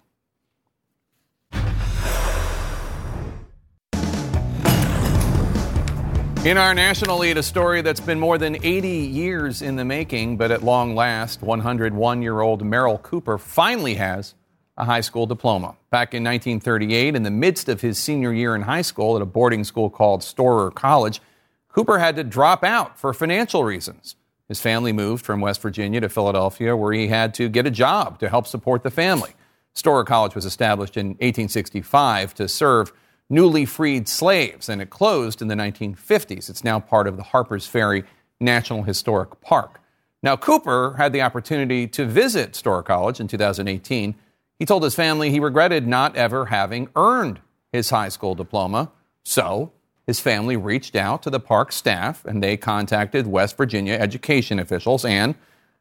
In 6.45 6.59
our 6.59 6.75
national 6.75 7.17
lead, 7.17 7.39
a 7.39 7.43
story 7.43 7.81
that's 7.81 7.99
been 7.99 8.19
more 8.19 8.37
than 8.37 8.63
80 8.63 8.87
years 8.87 9.63
in 9.63 9.77
the 9.77 9.83
making, 9.83 10.37
but 10.37 10.51
at 10.51 10.61
long 10.61 10.93
last, 10.93 11.41
101 11.41 12.21
year 12.21 12.39
old 12.39 12.63
Merrill 12.63 12.99
Cooper 12.99 13.39
finally 13.39 13.95
has 13.95 14.35
a 14.77 14.85
high 14.85 15.01
school 15.01 15.25
diploma. 15.25 15.75
Back 15.89 16.13
in 16.13 16.23
1938, 16.23 17.15
in 17.15 17.23
the 17.23 17.31
midst 17.31 17.67
of 17.67 17.81
his 17.81 17.97
senior 17.97 18.31
year 18.31 18.55
in 18.55 18.61
high 18.61 18.83
school 18.83 19.15
at 19.15 19.23
a 19.23 19.25
boarding 19.25 19.63
school 19.63 19.89
called 19.89 20.21
Storer 20.21 20.69
College, 20.69 21.19
Cooper 21.67 21.97
had 21.97 22.15
to 22.17 22.23
drop 22.23 22.63
out 22.63 22.99
for 22.99 23.11
financial 23.11 23.63
reasons. 23.63 24.15
His 24.47 24.61
family 24.61 24.93
moved 24.93 25.25
from 25.25 25.41
West 25.41 25.63
Virginia 25.63 25.99
to 26.01 26.09
Philadelphia, 26.09 26.77
where 26.77 26.93
he 26.93 27.07
had 27.07 27.33
to 27.33 27.49
get 27.49 27.65
a 27.65 27.71
job 27.71 28.19
to 28.19 28.29
help 28.29 28.45
support 28.45 28.83
the 28.83 28.91
family. 28.91 29.31
Storer 29.73 30.03
College 30.03 30.35
was 30.35 30.45
established 30.45 30.95
in 30.95 31.07
1865 31.07 32.35
to 32.35 32.47
serve 32.47 32.93
newly 33.29 33.65
freed 33.65 34.07
slaves, 34.07 34.69
and 34.69 34.81
it 34.81 34.89
closed 34.89 35.41
in 35.41 35.47
the 35.47 35.55
1950s. 35.55 36.49
It's 36.49 36.63
now 36.63 36.79
part 36.79 37.07
of 37.07 37.17
the 37.17 37.23
Harper's 37.23 37.67
Ferry 37.67 38.03
National 38.39 38.83
Historic 38.83 39.41
Park. 39.41 39.81
Now, 40.21 40.35
Cooper 40.35 40.95
had 40.97 41.13
the 41.13 41.21
opportunity 41.21 41.87
to 41.89 42.05
visit 42.05 42.55
Storer 42.55 42.83
College 42.83 43.19
in 43.19 43.27
2018. 43.27 44.15
He 44.57 44.65
told 44.65 44.83
his 44.83 44.95
family 44.95 45.29
he 45.29 45.39
regretted 45.39 45.87
not 45.87 46.15
ever 46.15 46.45
having 46.47 46.89
earned 46.95 47.39
his 47.71 47.89
high 47.89 48.09
school 48.09 48.35
diploma. 48.35 48.91
So, 49.23 49.71
his 50.07 50.19
family 50.19 50.55
reached 50.55 50.95
out 50.95 51.23
to 51.23 51.29
the 51.29 51.39
park 51.39 51.71
staff 51.71 52.23
and 52.25 52.41
they 52.41 52.57
contacted 52.57 53.27
West 53.27 53.57
Virginia 53.57 53.93
education 53.93 54.59
officials. 54.59 55.03
And 55.03 55.35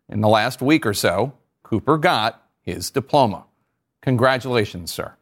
in 0.09 0.21
the 0.21 0.29
last 0.29 0.63
week 0.63 0.87
or 0.87 0.95
so, 0.95 1.35
Cooper 1.63 1.99
got 1.99 2.43
his 2.63 2.91
diploma. 2.91 3.45
Congratulations, 4.03 4.93
sir. 4.93 5.15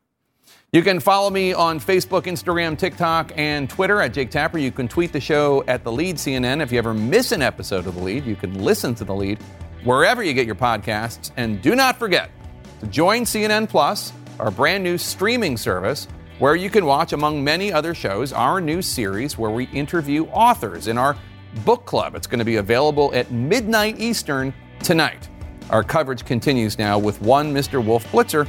You 0.74 0.80
can 0.82 1.00
follow 1.00 1.28
me 1.28 1.52
on 1.52 1.78
Facebook, 1.78 2.22
Instagram, 2.22 2.78
TikTok, 2.78 3.32
and 3.36 3.68
Twitter 3.68 4.00
at 4.00 4.14
Jake 4.14 4.30
Tapper. 4.30 4.56
You 4.56 4.72
can 4.72 4.88
tweet 4.88 5.12
the 5.12 5.20
show 5.20 5.62
at 5.68 5.84
The 5.84 5.92
Lead 5.92 6.16
CNN. 6.16 6.62
If 6.62 6.72
you 6.72 6.78
ever 6.78 6.94
miss 6.94 7.30
an 7.32 7.42
episode 7.42 7.86
of 7.86 7.94
The 7.94 8.00
Lead, 8.00 8.24
you 8.24 8.36
can 8.36 8.54
listen 8.64 8.94
to 8.94 9.04
The 9.04 9.14
Lead 9.14 9.38
wherever 9.84 10.22
you 10.22 10.32
get 10.32 10.46
your 10.46 10.54
podcasts. 10.54 11.30
And 11.36 11.60
do 11.60 11.76
not 11.76 11.98
forget 11.98 12.30
to 12.80 12.86
join 12.86 13.24
CNN 13.24 13.68
Plus, 13.68 14.14
our 14.40 14.50
brand 14.50 14.82
new 14.82 14.96
streaming 14.96 15.58
service, 15.58 16.08
where 16.38 16.56
you 16.56 16.70
can 16.70 16.86
watch, 16.86 17.12
among 17.12 17.44
many 17.44 17.70
other 17.70 17.94
shows, 17.94 18.32
our 18.32 18.58
new 18.58 18.80
series 18.80 19.36
where 19.36 19.50
we 19.50 19.64
interview 19.74 20.24
authors 20.28 20.88
in 20.88 20.96
our 20.96 21.18
book 21.66 21.84
club. 21.84 22.14
It's 22.14 22.26
going 22.26 22.38
to 22.38 22.46
be 22.46 22.56
available 22.56 23.14
at 23.14 23.30
midnight 23.30 24.00
Eastern 24.00 24.54
tonight. 24.82 25.28
Our 25.68 25.84
coverage 25.84 26.24
continues 26.24 26.78
now 26.78 26.98
with 26.98 27.20
one 27.20 27.52
Mr. 27.52 27.84
Wolf 27.84 28.10
Blitzer 28.10 28.48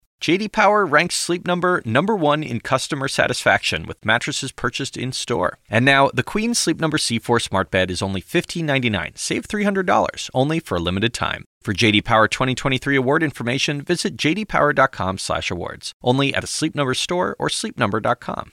JD 0.21 0.51
Power 0.51 0.85
ranks 0.85 1.15
Sleep 1.15 1.47
Number 1.47 1.81
number 1.83 2.15
1 2.15 2.43
in 2.43 2.59
customer 2.59 3.07
satisfaction 3.07 3.87
with 3.87 4.05
mattresses 4.05 4.51
purchased 4.51 4.95
in-store. 4.95 5.57
And 5.67 5.83
now, 5.83 6.11
the 6.13 6.21
Queen 6.21 6.53
Sleep 6.53 6.79
Number 6.79 6.99
C4 6.99 7.41
smart 7.41 7.71
bed 7.71 7.89
is 7.89 8.03
only 8.03 8.21
$15.99, 8.21 9.17
save 9.17 9.47
$300 9.47 10.29
only 10.35 10.59
for 10.59 10.75
a 10.75 10.79
limited 10.79 11.15
time. 11.15 11.45
For 11.63 11.73
JD 11.73 12.05
Power 12.05 12.27
2023 12.27 12.95
award 12.95 13.23
information, 13.23 13.81
visit 13.81 14.15
jdpower.com/awards. 14.15 15.93
Only 16.03 16.35
at 16.35 16.43
a 16.43 16.47
Sleep 16.47 16.75
Number 16.75 16.93
store 16.93 17.35
or 17.39 17.49
sleepnumber.com. 17.49 18.51